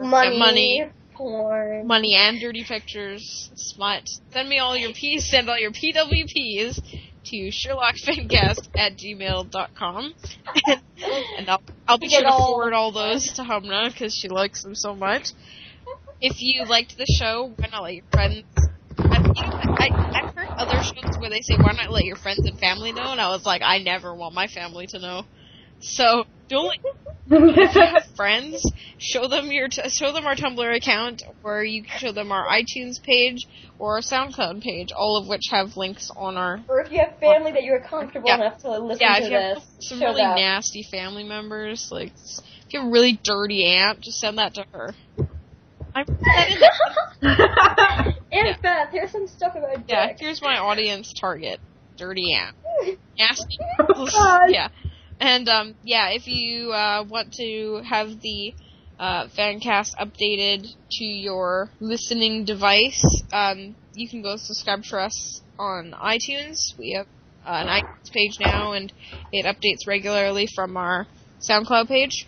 money, 0.00 0.32
yeah, 0.32 0.38
money, 0.38 0.84
porn. 1.18 1.86
money 1.86 2.14
and 2.14 2.40
dirty 2.40 2.64
pictures, 2.64 3.50
smut. 3.54 4.08
Send 4.32 4.48
me 4.48 4.58
all 4.58 4.76
your 4.76 4.92
P's, 4.92 5.28
send 5.28 5.50
all 5.50 5.58
your 5.58 5.72
PWPs 5.72 6.80
to 7.24 7.50
SherlockFancast 7.50 8.68
at 8.76 8.96
gmail.com. 8.96 10.14
and, 10.66 10.82
and 11.38 11.50
I'll, 11.50 11.62
I'll 11.86 11.98
be 11.98 12.08
sure 12.08 12.22
to 12.22 12.30
forward 12.30 12.72
all 12.72 12.92
those 12.92 13.32
to 13.34 13.42
Humna 13.42 13.92
because 13.92 14.14
she 14.14 14.28
likes 14.28 14.62
them 14.62 14.74
so 14.74 14.94
much. 14.94 15.32
if 16.20 16.36
you 16.38 16.64
liked 16.64 16.96
the 16.96 17.06
show, 17.18 17.52
why 17.56 17.68
not 17.70 17.82
let 17.82 17.94
your 17.94 18.04
friends? 18.12 18.44
I, 19.00 19.90
I've 19.92 20.34
heard 20.34 20.48
other 20.56 20.82
shows 20.82 21.18
where 21.18 21.30
they 21.30 21.40
say, 21.40 21.56
why 21.56 21.72
not 21.72 21.90
let 21.90 22.04
your 22.04 22.16
friends 22.16 22.40
and 22.46 22.58
family 22.58 22.92
know? 22.92 23.12
And 23.12 23.20
I 23.20 23.28
was 23.28 23.44
like, 23.44 23.62
I 23.62 23.78
never 23.78 24.14
want 24.14 24.34
my 24.34 24.46
family 24.46 24.86
to 24.88 24.98
know. 24.98 25.22
So, 25.80 26.24
don't 26.48 26.66
let 26.66 26.76
if 27.30 27.74
you 27.74 27.80
have 27.82 28.04
friends, 28.16 28.62
show 28.98 29.28
them 29.28 29.52
your 29.52 29.68
t- 29.68 29.82
show 29.88 30.12
them 30.12 30.26
our 30.26 30.34
Tumblr 30.34 30.76
account, 30.76 31.22
or 31.44 31.62
you 31.62 31.82
can 31.84 31.98
show 31.98 32.10
them 32.12 32.32
our 32.32 32.46
iTunes 32.48 32.94
page 33.04 33.36
or 33.78 33.96
our 33.96 34.00
SoundCloud 34.00 34.62
page, 34.62 34.88
all 34.96 35.18
of 35.18 35.28
which 35.28 35.42
have 35.50 35.76
links 35.76 36.10
on 36.16 36.38
our. 36.38 36.60
Or 36.68 36.80
if 36.80 36.90
you 36.90 37.00
have 37.00 37.18
family 37.18 37.52
that 37.52 37.64
you're 37.64 37.80
comfortable 37.80 38.28
Yeah. 38.28 38.36
enough 38.36 38.58
to 38.62 38.78
listen 38.78 38.98
Yeah, 39.02 39.18
to 39.18 39.24
if 39.24 39.30
you 39.30 39.36
have 39.36 39.62
some 39.80 40.00
really 40.00 40.22
them. 40.22 40.36
nasty 40.36 40.84
family 40.90 41.24
members, 41.24 41.88
like 41.90 42.12
if 42.14 42.72
you 42.72 42.80
have 42.80 42.88
a 42.88 42.92
really 42.92 43.20
dirty 43.22 43.66
aunt, 43.66 44.00
just 44.00 44.18
send 44.20 44.38
that 44.38 44.54
to 44.54 44.64
her. 44.72 44.94
I'm 45.94 46.06
that 46.06 46.48
in 46.50 46.60
there. 46.60 48.14
And 48.32 48.46
Yeah. 48.48 48.56
Beth, 48.62 48.88
here's 48.90 49.10
some 49.10 49.26
stuff 49.26 49.54
about 49.54 49.84
Yeah, 49.88 50.12
here's 50.18 50.40
my 50.40 50.56
audience 50.58 51.12
target: 51.20 51.60
dirty 51.98 52.32
aunt. 52.34 52.54
nasty. 53.18 53.58
Oh, 53.80 54.06
God. 54.10 54.46
yeah. 54.50 54.68
And 55.20 55.48
um, 55.48 55.74
yeah, 55.82 56.10
if 56.10 56.26
you 56.26 56.72
uh, 56.72 57.04
want 57.08 57.32
to 57.34 57.82
have 57.88 58.20
the 58.20 58.54
uh, 58.98 59.26
Fancast 59.36 59.94
updated 59.98 60.66
to 60.90 61.04
your 61.04 61.70
listening 61.80 62.44
device, 62.44 63.04
um, 63.32 63.76
you 63.94 64.08
can 64.08 64.22
go 64.22 64.36
subscribe 64.36 64.84
for 64.84 65.00
us 65.00 65.40
on 65.58 65.92
iTunes. 65.92 66.76
We 66.78 66.92
have 66.92 67.06
uh, 67.44 67.64
an 67.64 67.66
iTunes 67.66 68.12
page 68.12 68.38
now, 68.40 68.72
and 68.72 68.92
it 69.32 69.44
updates 69.44 69.86
regularly 69.86 70.46
from 70.54 70.76
our 70.76 71.06
SoundCloud 71.48 71.88
page. 71.88 72.26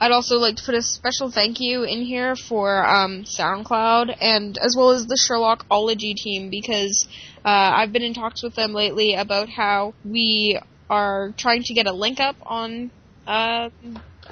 I'd 0.00 0.12
also 0.12 0.36
like 0.36 0.56
to 0.56 0.62
put 0.64 0.74
a 0.74 0.82
special 0.82 1.30
thank 1.30 1.60
you 1.60 1.84
in 1.84 2.02
here 2.02 2.34
for 2.36 2.84
um, 2.84 3.24
SoundCloud 3.24 4.16
and 4.20 4.58
as 4.58 4.74
well 4.76 4.90
as 4.90 5.06
the 5.06 5.16
Sherlockology 5.16 6.14
team 6.16 6.50
because 6.50 7.06
uh, 7.44 7.48
I've 7.48 7.92
been 7.92 8.02
in 8.02 8.12
talks 8.12 8.42
with 8.42 8.54
them 8.54 8.72
lately 8.72 9.14
about 9.14 9.48
how 9.48 9.94
we 10.04 10.60
are 10.88 11.32
trying 11.36 11.62
to 11.62 11.74
get 11.74 11.86
a 11.86 11.92
link 11.92 12.20
up 12.20 12.36
on 12.42 12.90
uh, 13.26 13.70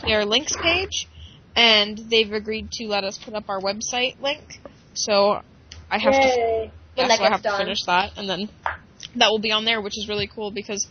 their 0.05 0.25
links 0.25 0.57
page, 0.57 1.09
and 1.57 1.99
they've 2.11 2.33
agreed 2.33 2.71
to 2.73 2.87
let 2.87 3.05
us 3.05 3.19
put 3.19 3.35
up 3.35 3.49
our 3.49 3.61
website 3.61 4.21
link. 4.21 4.61
So 4.95 5.41
I 5.91 5.99
have 5.99 6.13
to 6.13 6.19
Yay. 6.19 6.73
yeah, 6.97 7.09
so 7.09 7.25
I 7.25 7.29
have 7.31 7.43
to 7.43 7.57
finish 7.57 7.79
that, 7.87 8.13
and 8.17 8.29
then 8.29 8.49
that 9.17 9.29
will 9.31 9.41
be 9.41 9.53
on 9.53 9.65
there, 9.65 9.81
which 9.81 9.99
is 9.99 10.09
really 10.09 10.27
cool 10.27 10.51
because 10.51 10.87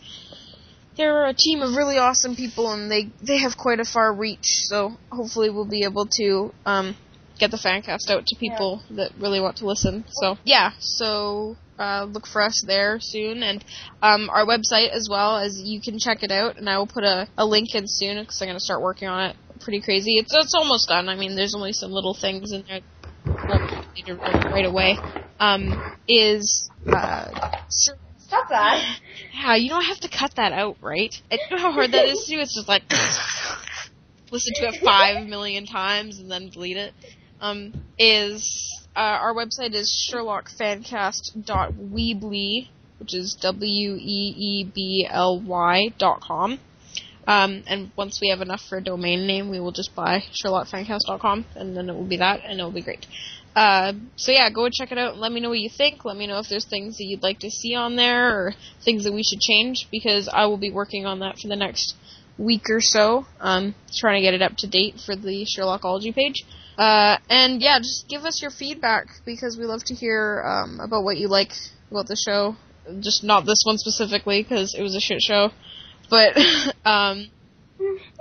they're 0.96 1.26
a 1.26 1.34
team 1.34 1.62
of 1.62 1.74
really 1.74 1.98
awesome 1.98 2.36
people, 2.36 2.72
and 2.72 2.90
they 2.90 3.10
they 3.22 3.38
have 3.38 3.56
quite 3.56 3.80
a 3.80 3.84
far 3.84 4.12
reach. 4.12 4.44
So 4.44 4.96
hopefully, 5.10 5.50
we'll 5.50 5.68
be 5.68 5.84
able 5.84 6.06
to 6.18 6.52
um, 6.66 6.96
get 7.38 7.50
the 7.50 7.56
fancast 7.56 8.10
out 8.10 8.26
to 8.26 8.36
people 8.38 8.82
that 8.90 9.12
really 9.18 9.40
want 9.40 9.56
to 9.58 9.66
listen. 9.66 10.04
So 10.08 10.38
yeah, 10.44 10.72
so 10.78 11.56
uh, 11.82 12.04
look 12.04 12.26
for 12.26 12.40
us 12.42 12.62
there 12.66 12.98
soon, 13.00 13.42
and 13.42 13.64
um, 14.00 14.30
our 14.30 14.46
website 14.46 14.90
as 14.90 15.08
well 15.10 15.38
as 15.38 15.60
you 15.62 15.80
can 15.80 15.98
check 15.98 16.22
it 16.22 16.30
out. 16.30 16.56
And 16.56 16.68
I 16.68 16.78
will 16.78 16.86
put 16.86 17.04
a, 17.04 17.28
a 17.36 17.44
link 17.44 17.74
in 17.74 17.84
soon 17.86 18.22
because 18.22 18.40
I'm 18.40 18.48
going 18.48 18.56
to 18.56 18.60
start 18.64 18.80
working 18.80 19.08
on 19.08 19.30
it. 19.30 19.36
Pretty 19.60 19.80
crazy. 19.80 20.16
It's 20.16 20.34
it's 20.34 20.54
almost 20.54 20.88
done. 20.88 21.08
I 21.08 21.16
mean, 21.16 21.36
there's 21.36 21.54
only 21.54 21.72
some 21.72 21.92
little 21.92 22.14
things 22.14 22.52
in 22.52 22.64
there 22.68 22.80
won't 23.26 23.94
need 23.94 24.04
to 24.06 24.14
do 24.14 24.20
right 24.20 24.64
away. 24.64 24.98
Um, 25.38 25.96
is 26.08 26.70
uh, 26.86 27.58
Stop 27.68 28.48
that. 28.48 28.98
yeah, 29.34 29.56
you 29.56 29.68
don't 29.68 29.84
have 29.84 30.00
to 30.00 30.08
cut 30.08 30.32
that 30.36 30.52
out, 30.52 30.76
right? 30.80 31.14
And 31.30 31.38
you 31.38 31.56
know 31.56 31.62
how 31.62 31.72
hard 31.72 31.92
that 31.92 32.06
is 32.06 32.24
to 32.24 32.34
do? 32.34 32.40
It's 32.40 32.54
just 32.54 32.68
like 32.68 32.82
listen 34.30 34.54
to 34.56 34.68
it 34.68 34.80
five 34.82 35.26
million 35.26 35.66
times 35.66 36.18
and 36.18 36.30
then 36.30 36.48
delete 36.48 36.76
it. 36.76 36.94
Um, 37.40 37.74
is 37.98 38.81
uh, 38.94 39.00
our 39.00 39.34
website 39.34 39.74
is 39.74 39.90
sherlockfancast.weebly, 40.12 42.68
which 42.98 43.14
is 43.14 43.34
w 43.40 43.96
e 43.96 44.34
e 44.36 44.64
b 44.64 45.08
l 45.10 45.40
y 45.40 45.88
dot 45.98 46.20
com. 46.20 46.60
Um, 47.26 47.62
and 47.66 47.90
once 47.96 48.20
we 48.20 48.28
have 48.30 48.40
enough 48.40 48.62
for 48.68 48.78
a 48.78 48.82
domain 48.82 49.26
name, 49.26 49.48
we 49.48 49.60
will 49.60 49.72
just 49.72 49.94
buy 49.94 50.24
sherlockfancast.com, 50.44 51.46
and 51.54 51.76
then 51.76 51.88
it 51.88 51.94
will 51.94 52.04
be 52.04 52.16
that, 52.16 52.40
and 52.44 52.60
it 52.60 52.64
will 52.64 52.72
be 52.72 52.82
great. 52.82 53.06
Uh, 53.54 53.92
so 54.16 54.32
yeah, 54.32 54.50
go 54.50 54.68
check 54.70 54.92
it 54.92 54.98
out 54.98 55.18
let 55.18 55.30
me 55.30 55.40
know 55.40 55.50
what 55.50 55.58
you 55.58 55.68
think. 55.68 56.04
Let 56.04 56.16
me 56.16 56.26
know 56.26 56.38
if 56.38 56.48
there's 56.48 56.64
things 56.64 56.96
that 56.96 57.04
you'd 57.04 57.22
like 57.22 57.40
to 57.40 57.50
see 57.50 57.74
on 57.74 57.96
there 57.96 58.34
or 58.34 58.54
things 58.82 59.04
that 59.04 59.12
we 59.12 59.22
should 59.22 59.40
change 59.40 59.88
because 59.90 60.26
I 60.26 60.46
will 60.46 60.56
be 60.56 60.70
working 60.70 61.04
on 61.04 61.20
that 61.20 61.38
for 61.38 61.48
the 61.48 61.56
next 61.56 61.94
week 62.38 62.68
or 62.70 62.80
so. 62.80 63.26
Um, 63.40 63.74
trying 63.94 64.20
to 64.20 64.22
get 64.26 64.34
it 64.34 64.42
up 64.42 64.56
to 64.58 64.66
date 64.66 64.96
for 65.04 65.14
the 65.16 65.46
Sherlockology 65.46 66.14
page. 66.14 66.44
Uh, 66.78 67.18
and 67.28 67.60
yeah, 67.60 67.78
just 67.78 68.08
give 68.08 68.24
us 68.24 68.40
your 68.40 68.50
feedback 68.50 69.06
because 69.26 69.56
we 69.58 69.64
love 69.66 69.84
to 69.84 69.94
hear 69.94 70.42
um, 70.46 70.80
about 70.80 71.04
what 71.04 71.18
you 71.18 71.28
like 71.28 71.52
about 71.90 72.06
the 72.08 72.16
show. 72.16 72.56
Just 73.00 73.22
not 73.22 73.44
this 73.44 73.62
one 73.64 73.78
specifically 73.78 74.42
because 74.42 74.74
it 74.76 74.82
was 74.82 74.94
a 74.96 75.00
shit 75.00 75.20
show, 75.20 75.50
but 76.10 76.36
um, 76.84 77.28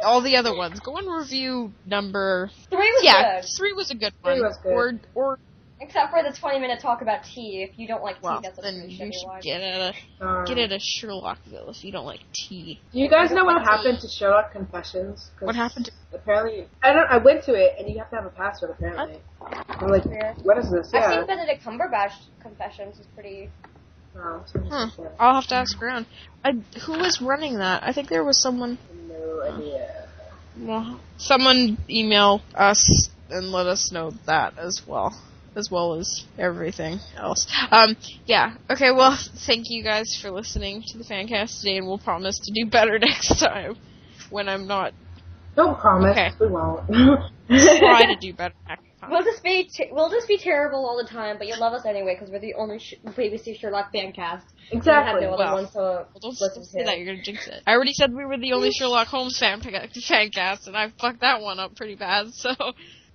all 0.04 0.22
the 0.22 0.36
other 0.36 0.56
ones. 0.56 0.80
Go 0.82 0.98
and 0.98 1.08
review 1.12 1.72
number. 1.86 2.52
Three 2.70 2.78
was 2.92 3.04
Yeah, 3.04 3.42
good. 3.42 3.50
three 3.58 3.74
was 3.74 3.90
a 3.90 3.96
good 3.96 4.14
one. 4.22 4.38
good. 4.40 4.52
Or 4.66 5.00
or 5.16 5.40
Except 5.82 6.12
for 6.12 6.22
the 6.22 6.32
20 6.38 6.60
minute 6.60 6.80
talk 6.80 7.02
about 7.02 7.24
tea. 7.24 7.68
If 7.68 7.78
you 7.80 7.88
don't 7.88 8.04
like 8.04 8.16
tea, 8.18 8.22
well, 8.24 8.40
that's 8.42 8.58
a 8.60 8.62
then 8.62 8.80
pretty 8.82 8.94
you 8.94 9.12
should 9.12 9.28
one. 9.28 9.42
get 9.42 9.62
at 9.62 9.96
a 10.22 10.24
Um, 10.26 10.46
get 10.46 10.58
at 10.60 10.72
a 10.72 10.78
Sherlockville 10.80 11.70
if 11.76 11.84
you 11.84 11.92
don't 11.92 12.06
like 12.06 12.20
tea. 12.34 12.80
Do 12.94 13.00
you 13.00 13.10
guys 13.10 13.32
know 13.32 13.44
what 13.44 13.62
happened 13.64 14.00
to 14.02 14.08
Sherlock 14.08 14.52
Confessions? 14.52 15.32
What 15.40 15.56
happened 15.56 15.86
to 15.86 15.92
Apparently, 16.14 16.68
I 16.84 16.92
don't. 16.94 17.10
I 17.10 17.18
went 17.18 17.44
to 17.46 17.54
it, 17.54 17.76
and 17.80 17.90
you 17.90 17.98
have 18.00 18.10
to 18.12 18.16
have 18.18 18.26
a 18.26 18.30
password. 18.30 18.72
Apparently, 18.72 19.20
I'm 19.42 19.88
like, 19.90 20.04
Weird. 20.06 20.36
what 20.44 20.58
is 20.58 20.70
this? 20.70 20.94
I've 20.94 21.14
seen 21.14 21.26
Benedict 21.26 21.64
Cumberbatch 21.64 22.12
confessions. 22.42 23.00
is 23.00 23.06
pretty. 23.16 23.50
No, 24.14 24.44
something 24.46 24.70
Huh. 24.70 24.88
I'll 25.20 25.36
have 25.36 25.48
to 25.48 25.56
ask 25.56 25.82
around. 25.82 26.06
I, 26.44 26.52
who 26.86 26.92
was 27.00 27.22
running 27.22 27.60
that? 27.60 27.82
I 27.84 27.94
think 27.94 28.10
there 28.10 28.26
was 28.26 28.42
someone. 28.42 28.78
No 29.08 29.42
idea. 29.42 30.08
Well, 30.60 31.00
someone 31.18 31.78
email 31.90 32.42
us 32.54 33.10
and 33.30 33.52
let 33.54 33.68
us 33.68 33.90
know 33.94 34.12
that 34.26 34.58
as 34.60 34.82
well, 34.86 35.16
as 35.56 35.70
well 35.72 35.96
as 35.96 36.26
everything 36.38 37.00
else. 37.18 37.46
Um, 37.72 37.96
yeah. 38.26 38.56
Okay. 38.70 38.92
Well, 38.92 39.18
thank 39.46 39.66
you 39.70 39.84
guys 39.84 40.18
for 40.22 40.32
listening 40.32 40.84
to 40.88 40.98
the 40.98 41.04
fancast 41.04 41.60
today, 41.62 41.78
and 41.78 41.88
we'll 41.88 41.98
promise 41.98 42.40
to 42.44 42.52
do 42.54 42.70
better 42.70 42.98
next 43.00 43.40
time 43.40 43.76
when 44.30 44.48
I'm 44.48 44.68
not 44.68 44.94
Don't 45.56 45.78
promise. 45.80 46.12
Okay. 46.12 46.30
We 46.40 46.48
won't. 46.48 46.88
try 47.48 48.06
to 48.06 48.16
do 48.20 48.34
better 48.34 48.54
next 48.68 48.84
time. 49.02 49.10
We'll 49.12 49.24
just 49.24 49.44
be 49.44 49.64
t- 49.64 49.90
we'll 49.92 50.10
just 50.12 50.28
be 50.28 50.38
terrible 50.38 50.86
all 50.86 50.96
the 50.96 51.10
time, 51.10 51.38
but 51.38 51.48
you'll 51.48 51.60
love 51.60 51.74
us 51.74 51.86
anyway 51.86 52.16
because 52.16 52.32
we're 52.32 52.40
the 52.40 52.54
only 52.54 52.78
sh- 52.80 52.94
BBC 53.04 53.60
Sherlock 53.60 53.92
fan 53.92 54.14
cast. 54.14 54.46
We 54.72 54.78
have 54.78 54.78
exactly. 54.78 55.22
no 55.26 55.34
other 55.34 55.44
Well, 55.44 55.54
ones 55.56 55.70
to 55.72 55.78
Well, 55.80 56.08
don't, 56.22 56.36
say 56.36 56.80
to. 56.80 56.86
that. 56.86 56.98
You're 56.98 57.08
gonna 57.08 57.24
jinx 57.24 57.48
it. 57.48 57.64
I 57.68 57.72
already 57.74 57.94
said 57.94 58.14
we 58.14 58.24
were 58.26 58.38
the 58.38 58.54
only 58.54 58.72
Sherlock 58.72 59.08
Holmes 59.08 59.38
fan 59.40 59.60
fan 59.62 60.30
cast, 60.30 60.68
and 60.68 60.78
I 60.78 60.90
fucked 61.00 61.22
that 61.22 61.42
one 61.42 61.60
up 61.60 61.76
pretty 61.76 61.96
bad. 61.96 62.28
So 62.34 62.52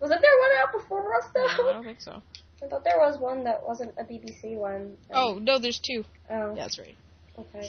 Wasn't 0.00 0.20
there 0.20 0.38
one 0.40 0.50
out 0.58 0.72
before 0.72 1.14
us 1.14 1.24
I 1.34 1.72
don't 1.72 1.84
think 1.84 2.00
so. 2.00 2.22
I 2.62 2.68
thought 2.68 2.84
there 2.84 2.98
was 2.98 3.18
one 3.18 3.44
that 3.44 3.66
wasn't 3.66 3.94
a 3.98 4.04
BBC 4.04 4.56
one. 4.56 4.96
Oh 5.12 5.38
no, 5.40 5.58
there's 5.58 5.78
two. 5.78 6.04
Oh. 6.30 6.54
Yeah, 6.54 6.62
that's 6.62 6.78
right. 6.78 6.96
Okay. 7.38 7.68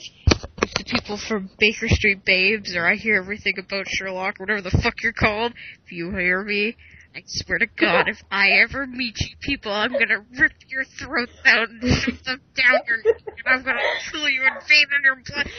If 0.61 0.73
the 0.75 0.85
people 0.85 1.17
from 1.17 1.49
Baker 1.59 1.89
Street 1.89 2.23
Babes, 2.23 2.73
or 2.75 2.87
I 2.87 2.95
hear 2.95 3.15
everything 3.17 3.55
about 3.59 3.85
Sherlock, 3.87 4.39
whatever 4.39 4.61
the 4.61 4.71
fuck 4.71 5.03
you're 5.03 5.11
called. 5.11 5.53
If 5.85 5.91
you 5.91 6.11
hear 6.11 6.41
me, 6.41 6.77
I 7.13 7.23
swear 7.25 7.57
to 7.57 7.65
God, 7.65 8.07
if 8.07 8.21
I 8.31 8.51
ever 8.63 8.87
meet 8.87 9.19
you 9.19 9.35
people, 9.41 9.73
I'm 9.73 9.91
gonna 9.91 10.23
rip 10.39 10.53
your 10.69 10.85
throats 10.85 11.33
out 11.45 11.69
and 11.69 11.81
shove 11.83 12.23
them 12.23 12.41
down 12.55 12.79
your 12.87 12.97
neck, 13.05 13.21
and 13.27 13.47
I'm 13.47 13.63
gonna 13.63 13.81
kill 14.09 14.29
you 14.29 14.43
and 14.43 14.55
bathe 14.67 14.87
in 14.97 15.03
your 15.03 15.15
blood. 15.15 15.49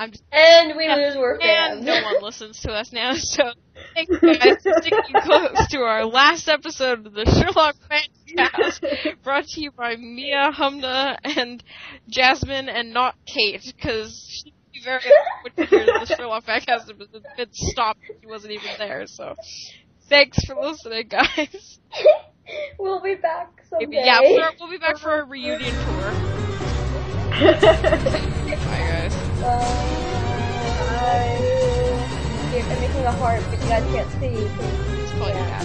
I'm 0.00 0.12
just, 0.12 0.24
And 0.32 0.78
we 0.78 0.88
lose 0.88 1.14
we're 1.14 1.38
and 1.42 1.84
no 1.84 2.02
one 2.02 2.22
listens 2.22 2.58
to 2.60 2.72
us 2.72 2.90
now, 2.90 3.12
so 3.16 3.52
thank 3.94 4.08
you 4.08 4.18
guys 4.18 4.56
for 4.62 4.72
sticking 4.80 5.20
close 5.22 5.66
to 5.72 5.80
our 5.80 6.06
last 6.06 6.48
episode 6.48 7.06
of 7.06 7.12
the 7.12 7.26
Sherlock 7.26 7.76
Fancast, 7.90 9.18
brought 9.22 9.46
to 9.48 9.60
you 9.60 9.70
by 9.70 9.96
Mia, 9.96 10.52
Humna, 10.52 11.18
and 11.22 11.62
Jasmine, 12.08 12.70
and 12.70 12.94
not 12.94 13.14
Kate, 13.26 13.60
because 13.76 14.26
she'd 14.26 14.54
be 14.72 14.80
very 14.82 14.96
upset 14.96 15.12
when 15.42 15.52
she 15.68 15.76
hears 15.76 15.86
the 15.86 16.06
Sherlock 16.16 16.46
Fancast 16.46 16.66
has 16.66 16.92
been 17.36 17.48
stopped. 17.52 18.00
She 18.22 18.26
wasn't 18.26 18.54
even 18.54 18.70
there, 18.78 19.06
so 19.06 19.34
thanks 20.08 20.42
for 20.46 20.54
listening, 20.54 21.08
guys. 21.08 21.78
we'll 22.78 23.02
be 23.02 23.16
back 23.16 23.50
someday. 23.68 24.02
Yeah, 24.02 24.20
we'll 24.58 24.70
be 24.70 24.78
back 24.78 24.96
for 24.96 25.20
a 25.20 25.24
reunion 25.26 25.74
tour. 27.34 28.28
Guys. 29.40 30.00
Bye. 30.80 31.50
I'm 32.52 32.80
making 32.80 33.04
a 33.06 33.12
heart, 33.12 33.42
but 33.48 33.58
you 33.62 33.68
guys 33.68 33.84
can't 33.92 34.10
see. 34.20 34.26
It's 34.26 35.12
probably 35.12 35.32
Yeah. 35.32 35.62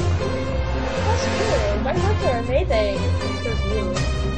That's 1.06 1.26
good. 1.27 1.84
My 1.84 1.93
hearts 1.93 2.23
are 2.26 2.38
amazing. 2.38 2.97
Says 3.43 3.61
you. 3.65 3.84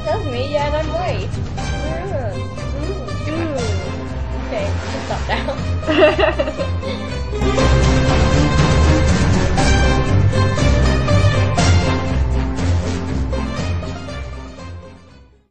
That's 0.06 0.26
me, 0.26 0.54
yeah, 0.54 0.68
and 0.68 0.76
I'm 0.76 0.90
white. 0.94 1.30
Mm. 2.02 2.34
Mm. 3.28 3.62
Okay, 4.48 4.66
stop 5.06 5.22
now. 7.48 7.84